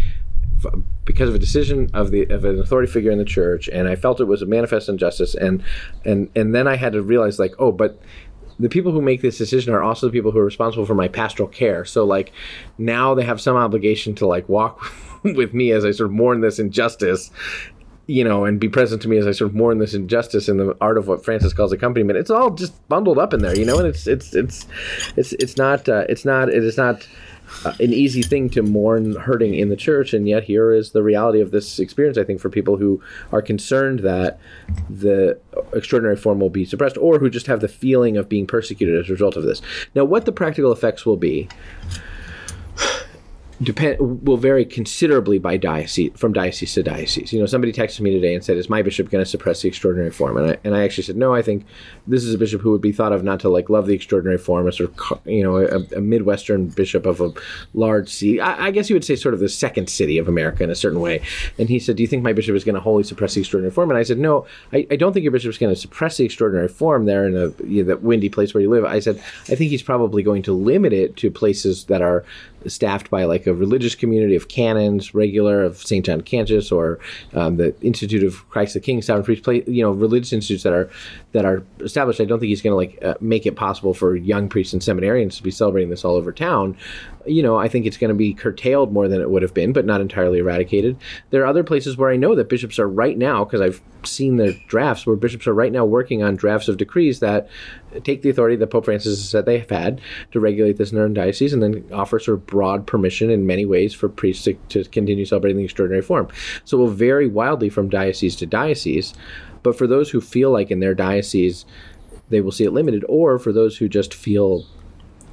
because 1.05 1.29
of 1.29 1.35
a 1.35 1.39
decision 1.39 1.89
of 1.95 2.11
the 2.11 2.25
of 2.25 2.45
an 2.45 2.59
authority 2.59 2.91
figure 2.91 3.11
in 3.11 3.19
the 3.19 3.25
church, 3.25 3.69
and 3.69 3.89
I 3.89 3.97
felt 3.97 4.21
it 4.21 4.25
was 4.25 4.43
a 4.43 4.47
manifest 4.47 4.89
injustice, 4.89 5.35
and 5.35 5.63
and 6.05 6.31
and 6.35 6.55
then 6.55 6.67
I 6.67 6.77
had 6.77 6.93
to 6.95 7.03
realize 7.03 7.39
like, 7.39 7.55
oh, 7.59 7.73
but 7.73 8.01
the 8.59 8.69
people 8.69 8.93
who 8.93 9.01
make 9.01 9.23
this 9.23 9.39
decision 9.39 9.73
are 9.73 9.83
also 9.83 10.07
the 10.07 10.13
people 10.13 10.33
who 10.33 10.39
are 10.39 10.45
responsible 10.45 10.85
for 10.85 10.95
my 10.95 11.09
pastoral 11.09 11.49
care. 11.49 11.85
So 11.85 12.05
like 12.05 12.33
now 12.77 13.15
they 13.15 13.25
have 13.25 13.41
some 13.41 13.57
obligation 13.57 14.15
to 14.17 14.27
like 14.27 14.49
walk 14.49 14.93
with 15.23 15.55
me 15.55 15.71
as 15.71 15.85
I 15.85 15.93
sort 15.93 16.11
of 16.11 16.15
mourn 16.15 16.41
this 16.41 16.59
injustice. 16.59 17.31
you 18.11 18.25
know, 18.25 18.47
and 18.47 18.59
be 18.59 18.71
present 18.71 19.03
to 19.03 19.09
me 19.09 19.19
as 19.19 19.27
I 19.27 19.33
sort 19.33 19.51
of 19.51 19.55
mourn 19.55 19.79
this 19.79 19.93
injustice 19.93 20.49
in 20.49 20.57
the 20.57 20.75
art 20.81 20.97
of 20.97 21.07
what 21.07 21.25
Francis 21.25 21.53
calls 21.53 21.73
accompaniment. 21.73 22.19
It's 22.19 22.31
all 22.31 22.51
just 22.51 22.89
bundled 22.89 23.19
up 23.19 23.35
in 23.35 23.43
there, 23.43 23.55
you 23.55 23.67
know, 23.67 23.79
and 23.79 23.87
it's 23.87 24.07
it's 24.07 24.35
it's 24.35 24.67
it's 25.15 25.35
it's 25.35 25.59
not 25.59 25.89
uh, 25.89 26.07
it's 26.09 26.25
not 26.25 26.49
it 26.49 26.65
is 26.65 26.79
not 26.79 27.07
uh, 27.64 27.72
an 27.80 27.92
easy 27.92 28.22
thing 28.22 28.51
to 28.51 28.62
mourn 28.62 29.16
hurting 29.16 29.55
in 29.55 29.68
the 29.68 29.76
church, 29.76 30.12
and 30.12 30.28
yet 30.28 30.44
here 30.44 30.72
is 30.72 30.92
the 30.92 31.03
reality 31.03 31.40
of 31.40 31.51
this 31.51 31.78
experience. 31.78 32.18
I 32.18 32.24
think 32.24 32.40
for 32.40 32.51
people 32.51 32.76
who 32.76 33.03
are 33.32 33.42
concerned 33.42 34.01
that 34.01 34.38
the 34.88 35.38
extraordinary 35.72 36.16
form 36.16 36.40
will 36.40 36.51
be 36.51 36.64
suppressed, 36.64 36.99
or 36.99 37.18
who 37.18 37.30
just 37.30 37.46
have 37.46 37.61
the 37.61 37.68
feeling 37.68 38.16
of 38.16 38.28
being 38.28 38.46
persecuted 38.46 38.99
as 38.99 39.09
a 39.09 39.12
result 39.12 39.36
of 39.36 39.44
this. 39.44 39.62
Now, 39.94 40.05
what 40.05 40.24
the 40.24 40.32
practical 40.32 40.72
effects 40.72 41.05
will 41.05 41.16
be 41.16 41.49
depend 43.61 44.27
will 44.27 44.37
vary 44.37 44.65
considerably 44.65 45.39
by 45.39 45.57
diocese 45.57 46.13
from 46.15 46.33
diocese 46.33 46.75
to 46.75 46.83
diocese. 46.83 47.33
You 47.33 47.41
know, 47.41 47.47
somebody 47.47 47.73
texted 47.73 48.01
me 48.01 48.13
today 48.13 48.35
and 48.35 48.45
said, 48.45 48.57
"Is 48.57 48.71
my 48.71 48.83
bishop 48.83 49.11
going 49.11 49.25
to 49.25 49.29
suppress 49.29 49.63
the 49.63 49.69
extraordinary 49.69 50.11
form?" 50.11 50.37
And 50.37 50.53
I 50.53 50.59
and 50.63 50.77
I 50.77 50.85
actually 50.85 51.05
said, 51.05 51.17
"No, 51.17 51.35
I 51.35 51.43
think 51.43 51.65
this 52.07 52.23
is 52.23 52.33
a 52.33 52.39
bishop 52.39 52.61
who 52.61 52.71
would 52.71 52.81
be 52.81 52.93
thought 52.93 53.13
of 53.13 53.25
not 53.25 53.41
to 53.41 53.49
like 53.49 53.69
love 53.69 53.87
the 53.87 53.95
extraordinary 53.95 54.39
form, 54.39 54.69
a 54.69 54.73
sort 54.73 54.91
of 54.91 55.21
you 55.27 55.43
know 55.43 55.57
a, 55.57 55.81
a 55.97 56.01
midwestern 56.01 56.69
bishop 56.69 57.05
of 57.05 57.21
a 57.21 57.33
large 57.75 58.09
city. 58.09 58.41
I, 58.41 58.67
I 58.67 58.71
guess 58.71 58.89
you 58.89 58.95
would 58.95 59.05
say 59.05 59.17
sort 59.17 59.35
of 59.35 59.41
the 59.41 59.49
second 59.49 59.91
city 59.91 60.19
of 60.19 60.29
America 60.29 60.63
in 60.63 60.71
a 60.71 60.77
certain 60.77 61.01
way." 61.01 61.21
And 61.59 61.69
he 61.69 61.81
said, 61.81 61.97
"Do 61.97 62.03
you 62.03 62.09
think 62.09 62.23
my 62.23 62.33
bishop 62.33 62.55
is 62.55 62.65
going 62.65 62.77
to 62.77 62.81
wholly 62.81 63.03
suppress 63.03 63.35
the 63.35 63.41
extraordinary 63.41 63.73
form?" 63.73 63.91
And 63.91 63.99
I 63.99 64.05
said, 64.05 64.19
"No, 64.19 64.47
I, 64.73 64.87
I 64.91 64.97
don't 64.97 65.13
think 65.13 65.25
your 65.25 65.33
bishop 65.33 65.51
is 65.51 65.59
going 65.59 65.75
to 65.75 65.81
suppress 65.81 66.17
the 66.17 66.25
extraordinary 66.25 66.69
form 66.69 67.07
there 67.07 67.27
in 67.27 67.37
a 67.37 67.49
you 67.65 67.83
know, 67.83 67.89
that 67.89 68.03
windy 68.03 68.29
place 68.29 68.55
where 68.55 68.61
you 68.61 68.71
live." 68.71 68.85
I 68.85 69.01
said, 69.01 69.17
"I 69.49 69.57
think 69.57 69.71
he's 69.71 69.83
probably 69.83 70.23
going 70.23 70.43
to 70.43 70.53
limit 70.53 70.93
it 70.93 71.17
to 71.17 71.31
places 71.31 71.87
that 71.87 72.03
are." 72.03 72.25
Staffed 72.67 73.11
by 73.11 73.25
like 73.25 73.47
a 73.47 73.55
religious 73.55 73.95
community 73.95 74.37
of 74.37 74.49
canons, 74.49 75.15
regular 75.15 75.63
of 75.63 75.79
St. 75.79 76.05
John 76.05 76.23
Cantius, 76.23 76.71
or 76.73 76.99
um, 77.35 77.57
the 77.57 77.75
Institute 77.81 78.25
of 78.25 78.49
Christ 78.51 78.75
the 78.75 78.81
King, 78.81 79.03
Sovereign 79.03 79.25
Priest, 79.25 79.69
you 79.69 79.83
know, 79.83 79.93
religious 79.93 80.33
institutes 80.33 80.63
that 80.65 80.73
are 80.73 80.91
that 81.33 81.45
are 81.45 81.62
established. 81.81 82.20
I 82.20 82.24
don't 82.24 82.39
think 82.39 82.49
he's 82.49 82.62
going 82.62 82.72
to 82.72 82.76
like 82.76 83.05
uh, 83.05 83.18
make 83.20 83.45
it 83.45 83.55
possible 83.55 83.93
for 83.93 84.16
young 84.16 84.49
priests 84.49 84.72
and 84.72 84.81
seminarians 84.81 85.37
to 85.37 85.43
be 85.43 85.51
celebrating 85.51 85.91
this 85.91 86.05
all 86.05 86.14
over 86.14 86.33
town. 86.33 86.76
You 87.26 87.43
know, 87.43 87.59
I 87.59 87.68
think 87.68 87.85
it's 87.85 87.99
going 87.99 88.09
to 88.09 88.14
be 88.14 88.33
curtailed 88.33 88.93
more 88.93 89.09
than 89.09 89.20
it 89.20 89.29
would 89.29 89.43
have 89.43 89.53
been, 89.53 89.74
but 89.74 89.85
not 89.85 90.01
entirely 90.01 90.39
eradicated. 90.39 90.97
There 91.29 91.43
are 91.43 91.47
other 91.47 91.62
places 91.62 91.99
where 91.99 92.11
I 92.11 92.16
know 92.16 92.35
that 92.35 92.49
bishops 92.49 92.79
are 92.79 92.89
right 92.89 93.18
now, 93.18 93.45
because 93.45 93.61
I've 93.61 93.83
seen 94.05 94.37
their 94.37 94.55
drafts, 94.68 95.07
where 95.07 95.16
bishops 95.16 95.47
are 95.47 95.53
right 95.53 95.72
now 95.72 95.85
working 95.85 96.22
on 96.22 96.37
drafts 96.37 96.68
of 96.68 96.79
decrees 96.79 97.20
that 97.20 97.49
take 98.05 98.22
the 98.22 98.31
authority 98.31 98.57
that 98.57 98.68
Pope 98.68 98.87
Francis 98.87 99.18
has 99.18 99.29
said 99.29 99.45
they 99.45 99.59
have 99.59 99.68
had 99.68 100.01
to 100.31 100.41
regulate 100.41 100.79
this 100.79 100.91
in 100.91 100.97
their 100.97 101.05
own 101.05 101.12
diocese, 101.12 101.53
and 101.53 101.62
then 101.62 101.85
offer 101.93 102.18
sort 102.18 102.39
of 102.39 102.47
broad 102.47 102.87
permission 102.87 103.29
in 103.29 103.47
many 103.47 103.66
ways 103.66 103.93
for 103.93 104.09
priests 104.09 104.45
to, 104.45 104.55
to 104.70 104.85
continue 104.85 105.26
celebrating 105.26 105.59
the 105.59 105.64
extraordinary 105.64 106.03
form. 106.03 106.29
So 106.64 106.79
it 106.79 106.81
will 106.81 106.89
vary 106.89 107.26
wildly 107.26 107.68
from 107.68 107.91
diocese 107.91 108.37
to 108.37 108.47
diocese. 108.47 109.12
But 109.63 109.77
for 109.77 109.87
those 109.87 110.11
who 110.11 110.21
feel 110.21 110.51
like 110.51 110.71
in 110.71 110.81
their 110.81 110.95
diocese 110.95 111.65
they 112.31 112.41
will 112.41 112.53
see 112.53 112.65
it 112.65 112.73
limited, 112.73 113.05
or 113.09 113.39
for 113.39 113.53
those 113.53 113.79
who 113.79 113.89
just 113.89 114.15
feel 114.15 114.67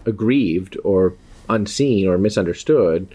aggrieved 0.05 0.77
or 0.83 1.13
unseen 1.49 2.07
or 2.07 2.17
misunderstood, 2.17 3.13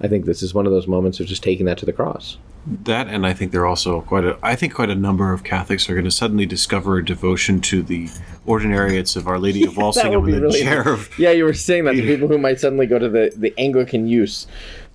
I 0.00 0.08
think 0.08 0.24
this 0.24 0.42
is 0.42 0.54
one 0.54 0.66
of 0.66 0.72
those 0.72 0.86
moments 0.86 1.20
of 1.20 1.26
just 1.26 1.42
taking 1.42 1.66
that 1.66 1.78
to 1.78 1.86
the 1.86 1.92
cross. 1.92 2.38
That 2.66 3.08
and 3.08 3.26
I 3.26 3.32
think 3.32 3.52
there 3.52 3.62
are 3.62 3.66
also 3.66 4.02
quite 4.02 4.24
a 4.24 4.38
I 4.42 4.54
think 4.54 4.74
quite 4.74 4.90
a 4.90 4.94
number 4.94 5.32
of 5.32 5.44
Catholics 5.44 5.88
are 5.88 5.94
going 5.94 6.04
to 6.04 6.10
suddenly 6.10 6.44
discover 6.44 6.98
a 6.98 7.04
devotion 7.04 7.62
to 7.62 7.82
the 7.82 8.08
ordinariates 8.46 9.16
of 9.16 9.26
Our 9.26 9.38
Lady 9.38 9.64
of 9.64 9.76
Walsingham 9.78 10.24
and 10.24 10.34
the 10.34 10.40
really 10.42 10.60
chair 10.60 10.86
of 10.86 11.18
Yeah, 11.18 11.30
you 11.30 11.44
were 11.44 11.54
saying 11.54 11.84
that 11.84 11.92
to 11.92 12.02
people 12.02 12.28
who 12.28 12.36
might 12.36 12.60
suddenly 12.60 12.84
go 12.84 12.98
to 12.98 13.08
the, 13.08 13.32
the 13.34 13.54
Anglican 13.56 14.06
use, 14.06 14.46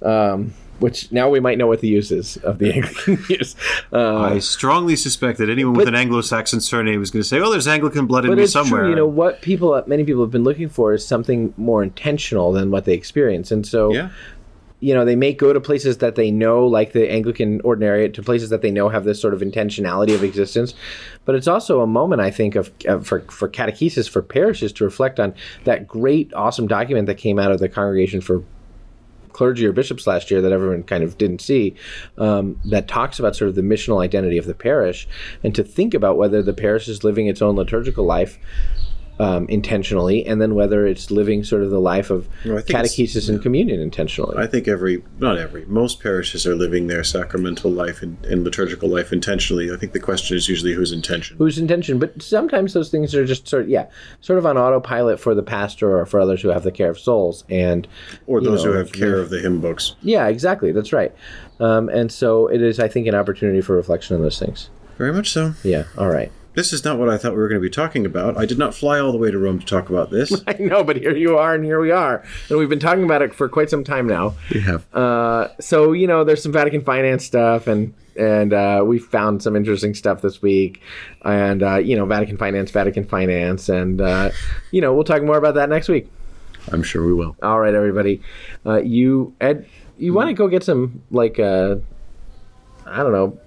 um, 0.03 0.53
which 0.79 1.11
now 1.11 1.29
we 1.29 1.39
might 1.39 1.57
know 1.57 1.67
what 1.67 1.81
the 1.81 1.87
use 1.87 2.11
is 2.11 2.37
of 2.37 2.59
the 2.59 2.73
Anglican 2.73 3.23
use. 3.29 3.55
Uh, 3.91 4.21
I 4.21 4.39
strongly 4.39 4.95
suspect 4.95 5.37
that 5.39 5.49
anyone 5.49 5.73
with 5.73 5.87
an 5.87 5.95
Anglo-Saxon 5.95 6.61
surname 6.61 7.01
is 7.01 7.11
going 7.11 7.23
to 7.23 7.27
say, 7.27 7.39
"Oh, 7.39 7.51
there's 7.51 7.67
Anglican 7.67 8.07
blood 8.07 8.25
in 8.25 8.35
me 8.35 8.47
somewhere." 8.47 8.81
true, 8.81 8.89
you 8.89 8.95
know, 8.95 9.05
what 9.05 9.41
people, 9.41 9.81
many 9.87 10.03
people 10.03 10.21
have 10.21 10.31
been 10.31 10.43
looking 10.43 10.69
for 10.69 10.93
is 10.93 11.05
something 11.05 11.53
more 11.57 11.83
intentional 11.83 12.51
than 12.51 12.71
what 12.71 12.85
they 12.85 12.93
experience. 12.93 13.51
And 13.51 13.65
so, 13.65 13.93
yeah, 13.93 14.09
you 14.81 14.93
know, 14.93 15.05
they 15.05 15.15
may 15.15 15.33
go 15.33 15.53
to 15.53 15.61
places 15.61 15.99
that 15.99 16.15
they 16.15 16.29
know, 16.29 16.67
like 16.67 16.91
the 16.91 17.09
Anglican 17.09 17.61
ordinariate, 17.61 18.13
to 18.15 18.21
places 18.21 18.49
that 18.49 18.61
they 18.61 18.71
know 18.71 18.89
have 18.89 19.05
this 19.05 19.21
sort 19.21 19.33
of 19.33 19.41
intentionality 19.41 20.13
of 20.13 20.23
existence. 20.23 20.73
But 21.23 21.35
it's 21.35 21.47
also 21.47 21.81
a 21.81 21.87
moment, 21.87 22.21
I 22.21 22.29
think, 22.29 22.55
of, 22.55 22.71
of 22.85 23.07
for 23.07 23.21
for 23.21 23.47
catechesis 23.47 24.09
for 24.09 24.21
parishes 24.21 24.73
to 24.73 24.83
reflect 24.83 25.19
on 25.19 25.33
that 25.63 25.87
great, 25.87 26.33
awesome 26.33 26.67
document 26.67 27.07
that 27.07 27.15
came 27.15 27.39
out 27.39 27.51
of 27.51 27.59
the 27.59 27.69
Congregation 27.69 28.21
for 28.21 28.43
clergy 29.35 29.65
or 29.65 29.73
bishops 29.73 30.07
last 30.07 30.31
year 30.31 30.41
that 30.41 30.53
everyone 30.53 30.81
kind 30.81 31.03
of 31.03 31.17
didn't 31.17 31.41
see 31.41 31.75
um, 32.17 32.57
that 32.63 32.87
talks 32.87 33.19
about 33.19 33.35
sort 33.35 33.49
of 33.49 33.55
the 33.55 33.61
missional 33.61 34.01
identity 34.01 34.37
of 34.37 34.45
the 34.45 34.55
parish 34.55 35.07
and 35.43 35.53
to 35.53 35.63
think 35.63 35.93
about 35.93 36.17
whether 36.17 36.41
the 36.41 36.53
parish 36.53 36.87
is 36.87 37.03
living 37.03 37.27
its 37.27 37.41
own 37.41 37.55
liturgical 37.55 38.05
life 38.05 38.39
um, 39.19 39.47
intentionally 39.47 40.25
and 40.25 40.41
then 40.41 40.55
whether 40.55 40.85
it's 40.85 41.09
living 41.09 41.43
sort 41.43 41.61
of 41.63 41.69
the 41.69 41.79
life 41.79 42.09
of 42.09 42.27
No, 42.43 42.53
I 42.57 42.61
think 42.61 42.69
it's- 42.79 42.95
catechesis 42.95 43.29
and 43.29 43.41
communion 43.41 43.79
intentionally. 43.79 44.35
I 44.37 44.45
think 44.47 44.67
every, 44.67 45.03
not 45.19 45.37
every, 45.37 45.63
most 45.65 46.01
parishes 46.01 46.45
are 46.45 46.55
living 46.55 46.87
their 46.87 47.03
sacramental 47.03 47.71
life 47.71 48.01
and, 48.01 48.17
and 48.25 48.43
liturgical 48.43 48.89
life 48.89 49.13
intentionally. 49.13 49.71
I 49.71 49.77
think 49.77 49.93
the 49.93 49.99
question 50.01 50.35
is 50.35 50.49
usually 50.49 50.73
whose 50.73 50.91
intention. 50.91 51.37
whose 51.37 51.57
intention 51.57 51.97
but 51.99 52.21
sometimes 52.21 52.73
those 52.73 52.89
things 52.91 53.15
are 53.15 53.25
just 53.25 53.47
sort 53.47 53.63
of 53.63 53.69
yeah 53.69 53.87
sort 54.21 54.37
of 54.39 54.45
on 54.45 54.57
autopilot 54.57 55.19
for 55.19 55.33
the 55.33 55.43
pastor 55.43 55.97
or 55.97 56.05
for 56.05 56.19
others 56.19 56.41
who 56.41 56.49
have 56.49 56.63
the 56.63 56.71
care 56.71 56.89
of 56.89 56.99
souls 56.99 57.43
and 57.49 57.87
Or 58.27 58.41
those 58.41 58.65
know, 58.65 58.71
who 58.73 58.77
have 58.77 58.91
care 58.91 59.17
of 59.19 59.29
the 59.29 59.39
hymn 59.39 59.61
books. 59.61 59.95
yeah 60.01 60.27
exactly 60.27 60.71
that's 60.71 60.91
right 60.91 61.13
um, 61.59 61.87
and 61.89 62.11
so 62.11 62.47
it 62.47 62.61
is 62.61 62.79
i 62.79 62.87
think 62.89 63.07
an 63.07 63.15
opportunity 63.15 63.61
for 63.61 63.75
reflection 63.75 64.15
on 64.15 64.21
those 64.21 64.39
things 64.39 64.69
Very 64.97 65.13
much 65.13 65.29
so. 65.31 65.53
yeah 65.63 65.85
all 65.97 66.09
right 66.09 66.31
This 66.55 66.71
is 66.73 66.83
not 66.85 66.97
what 66.97 67.09
I 67.09 67.17
thought 67.17 67.33
we 67.33 67.37
were 67.37 67.49
going 67.49 67.61
to 67.61 67.65
be 67.65 67.69
talking 67.69 68.05
about. 68.05 68.37
I 68.37 68.45
did 68.45 68.57
not 68.57 68.73
fly 68.73 68.99
all 68.99 69.11
the 69.11 69.17
way 69.17 69.29
to 69.29 69.37
Rome 69.37 69.59
to 69.59 69.65
talk 69.65 69.89
about 69.89 70.09
this. 70.09 70.41
i 70.47 70.53
know 70.53 70.83
but 70.83 70.95
here 70.95 71.15
you 71.15 71.37
are 71.37 71.53
and 71.53 71.63
here 71.65 71.79
we 71.79 71.91
are 71.91 72.23
and 72.49 72.57
we've 72.57 72.69
been 72.69 72.79
talking 72.79 73.03
about 73.03 73.21
it 73.21 73.33
for 73.33 73.49
quite 73.49 73.69
some 73.69 73.83
time 73.83 74.07
now 74.07 74.33
we 74.53 74.61
have. 74.61 74.85
uh, 74.95 75.49
so 75.59 75.91
you 75.91 76.07
know 76.07 76.23
there's 76.23 76.41
some 76.41 76.51
vatican 76.51 76.81
finance 76.81 77.25
stuff 77.25 77.67
and 77.67 77.93
and 78.17 78.53
uh, 78.53 78.81
we 78.85 78.97
found 78.97 79.43
some 79.43 79.55
interesting 79.55 79.93
stuff 79.93 80.21
this 80.21 80.41
week 80.41 80.81
and 81.23 81.61
uh, 81.61 81.75
you 81.75 81.95
know 81.95 82.05
vatican 82.05 82.37
finance 82.37 82.71
vatican 82.71 83.03
finance 83.05 83.67
and 83.69 83.99
uh, 84.01 84.29
you 84.71 84.81
know 84.81 84.93
we'll 84.93 85.03
talk 85.03 85.21
more 85.23 85.37
about 85.37 85.55
that 85.55 85.69
next 85.69 85.89
week 85.89 86.09
I'm 86.71 86.81
sure 86.83 87.05
we 87.05 87.13
will. 87.13 87.35
All 87.43 87.59
right, 87.59 87.75
everybody. 87.75 88.21
Uh, 88.65 88.81
you 88.81 89.35
Ed, 89.39 89.67
you 89.99 90.13
want 90.13 90.29
to 90.29 90.33
go 90.33 90.47
get 90.47 90.63
some 90.63 91.03
like 91.11 91.39
uh, 91.39 91.75
I 92.85 93.03
don't 93.03 93.11
know, 93.11 93.39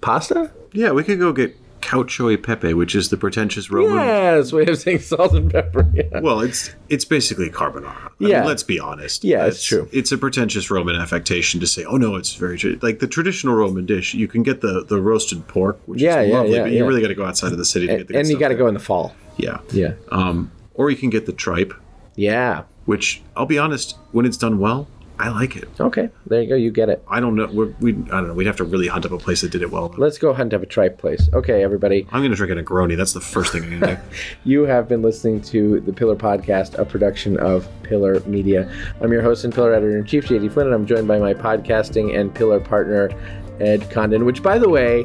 pasta? 0.00 0.50
yeah, 0.72 0.90
we 0.90 1.02
could 1.02 1.18
go 1.18 1.32
get 1.32 1.56
cacio 1.86 2.32
e 2.32 2.36
pepe, 2.36 2.74
which 2.74 2.94
is 2.94 3.08
the 3.10 3.16
pretentious 3.16 3.70
Roman. 3.70 3.94
Yes, 3.96 4.52
way 4.52 4.64
of 4.66 4.78
saying 4.78 4.98
salt 5.00 5.32
and 5.34 5.50
pepper. 5.50 5.86
Yeah. 5.94 6.20
Well, 6.20 6.40
it's 6.40 6.74
it's 6.88 7.04
basically 7.04 7.48
carbonara. 7.48 7.94
I 7.96 8.10
Yeah. 8.18 8.38
mean, 8.40 8.48
let's 8.48 8.62
be 8.62 8.78
honest. 8.80 9.22
Yeah, 9.24 9.46
it's 9.46 9.62
true. 9.64 9.88
It's 9.92 10.12
a 10.12 10.18
pretentious 10.18 10.70
Roman 10.70 10.96
affectation 10.96 11.60
to 11.60 11.66
say, 11.66 11.84
"Oh 11.84 11.96
no, 11.96 12.16
it's 12.16 12.34
very 12.34 12.58
tra-" 12.58 12.76
like 12.82 12.98
the 12.98 13.06
traditional 13.06 13.54
Roman 13.54 13.86
dish. 13.86 14.12
You 14.14 14.28
can 14.28 14.42
get 14.42 14.60
the 14.60 14.84
the 14.86 15.00
roasted 15.00 15.46
pork, 15.48 15.78
which 15.86 16.00
Yeah, 16.02 16.20
is 16.20 16.32
lovely, 16.32 16.54
yeah, 16.54 16.62
but 16.62 16.72
yeah. 16.72 16.78
you 16.78 16.86
really 16.86 17.00
got 17.00 17.08
to 17.08 17.14
go 17.14 17.24
outside 17.24 17.52
of 17.52 17.58
the 17.58 17.64
city 17.64 17.86
to 17.86 17.96
get 17.98 18.08
the 18.08 18.18
and 18.18 18.28
you 18.28 18.38
got 18.38 18.48
to 18.48 18.54
go 18.56 18.66
in 18.66 18.74
the 18.74 18.80
fall. 18.80 19.14
Yeah, 19.36 19.58
Yeah. 19.72 19.92
um, 20.10 20.50
or 20.74 20.90
you 20.90 20.96
can 20.96 21.10
get 21.10 21.24
the 21.26 21.32
tripe, 21.32 21.72
Yeah. 22.16 22.62
which 22.84 23.22
I'll 23.36 23.46
be 23.46 23.58
honest, 23.58 23.96
when 24.12 24.26
it's 24.26 24.36
done 24.36 24.58
well, 24.58 24.86
I 25.18 25.30
like 25.30 25.56
it. 25.56 25.68
Okay. 25.80 26.10
There 26.26 26.42
you 26.42 26.48
go. 26.48 26.54
You 26.56 26.70
get 26.70 26.90
it. 26.90 27.02
I 27.08 27.20
don't 27.20 27.34
know. 27.36 27.46
We're, 27.46 27.72
we 27.80 27.92
I 27.92 27.94
don't 27.94 28.28
know. 28.28 28.34
We'd 28.34 28.46
have 28.46 28.56
to 28.56 28.64
really 28.64 28.86
hunt 28.86 29.06
up 29.06 29.12
a 29.12 29.18
place 29.18 29.40
that 29.40 29.50
did 29.50 29.62
it 29.62 29.70
well. 29.70 29.94
Let's 29.96 30.18
go 30.18 30.34
hunt 30.34 30.52
up 30.52 30.62
a 30.62 30.66
tripe 30.66 30.98
place. 30.98 31.30
Okay, 31.32 31.62
everybody. 31.62 32.06
I'm 32.12 32.22
gonna 32.22 32.36
drink 32.36 32.52
a 32.52 32.62
Negroni. 32.62 32.96
That's 32.96 33.14
the 33.14 33.20
first 33.20 33.52
thing 33.52 33.64
I'm 33.64 33.80
gonna 33.80 33.96
do. 33.96 34.02
You 34.44 34.64
have 34.64 34.88
been 34.88 35.02
listening 35.02 35.40
to 35.42 35.80
the 35.80 35.92
Pillar 35.92 36.16
Podcast, 36.16 36.78
a 36.78 36.84
production 36.84 37.36
of 37.38 37.66
Pillar 37.82 38.20
Media. 38.20 38.70
I'm 39.00 39.10
your 39.10 39.22
host 39.22 39.44
and 39.44 39.54
Pillar 39.54 39.74
Editor 39.74 39.98
in 39.98 40.04
Chief, 40.04 40.26
JD 40.26 40.52
Flynn, 40.52 40.66
and 40.66 40.74
I'm 40.74 40.86
joined 40.86 41.08
by 41.08 41.18
my 41.18 41.34
podcasting 41.34 42.18
and 42.18 42.34
Pillar 42.34 42.60
partner, 42.60 43.10
Ed 43.58 43.90
Condon. 43.90 44.24
Which, 44.26 44.42
by 44.42 44.58
the 44.58 44.68
way, 44.68 45.02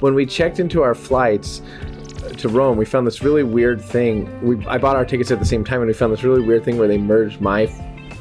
when 0.00 0.14
we 0.14 0.26
checked 0.26 0.58
into 0.58 0.82
our 0.82 0.94
flights 0.94 1.62
uh, 2.24 2.30
to 2.30 2.48
Rome, 2.48 2.76
we 2.76 2.84
found 2.84 3.06
this 3.06 3.22
really 3.22 3.44
weird 3.44 3.80
thing. 3.80 4.28
We 4.42 4.64
I 4.66 4.78
bought 4.78 4.96
our 4.96 5.04
tickets 5.04 5.30
at 5.30 5.38
the 5.38 5.46
same 5.46 5.64
time, 5.64 5.80
and 5.80 5.86
we 5.86 5.94
found 5.94 6.12
this 6.12 6.24
really 6.24 6.42
weird 6.42 6.64
thing 6.64 6.78
where 6.78 6.88
they 6.88 6.98
merged 6.98 7.40
my 7.40 7.66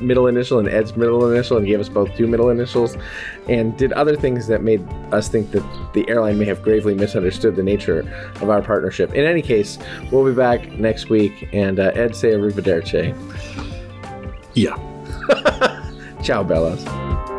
middle 0.01 0.27
initial 0.27 0.59
and 0.59 0.67
Ed's 0.67 0.95
middle 0.95 1.31
initial 1.31 1.57
and 1.57 1.65
gave 1.65 1.79
us 1.79 1.89
both 1.89 2.15
two 2.15 2.27
middle 2.27 2.49
initials 2.49 2.97
and 3.47 3.77
did 3.77 3.91
other 3.93 4.15
things 4.15 4.47
that 4.47 4.63
made 4.63 4.85
us 5.11 5.27
think 5.29 5.51
that 5.51 5.63
the 5.93 6.07
airline 6.09 6.37
may 6.37 6.45
have 6.45 6.61
gravely 6.61 6.95
misunderstood 6.95 7.55
the 7.55 7.63
nature 7.63 7.99
of 8.41 8.49
our 8.49 8.61
partnership. 8.61 9.13
In 9.13 9.25
any 9.25 9.41
case, 9.41 9.77
we'll 10.11 10.25
be 10.25 10.33
back 10.35 10.71
next 10.73 11.09
week 11.09 11.49
and 11.53 11.79
uh, 11.79 11.91
Ed 11.93 12.15
say 12.15 12.31
arrivederci. 12.31 13.15
yeah. 14.53 14.75
Ciao, 16.23 16.43
Bellas. 16.43 17.30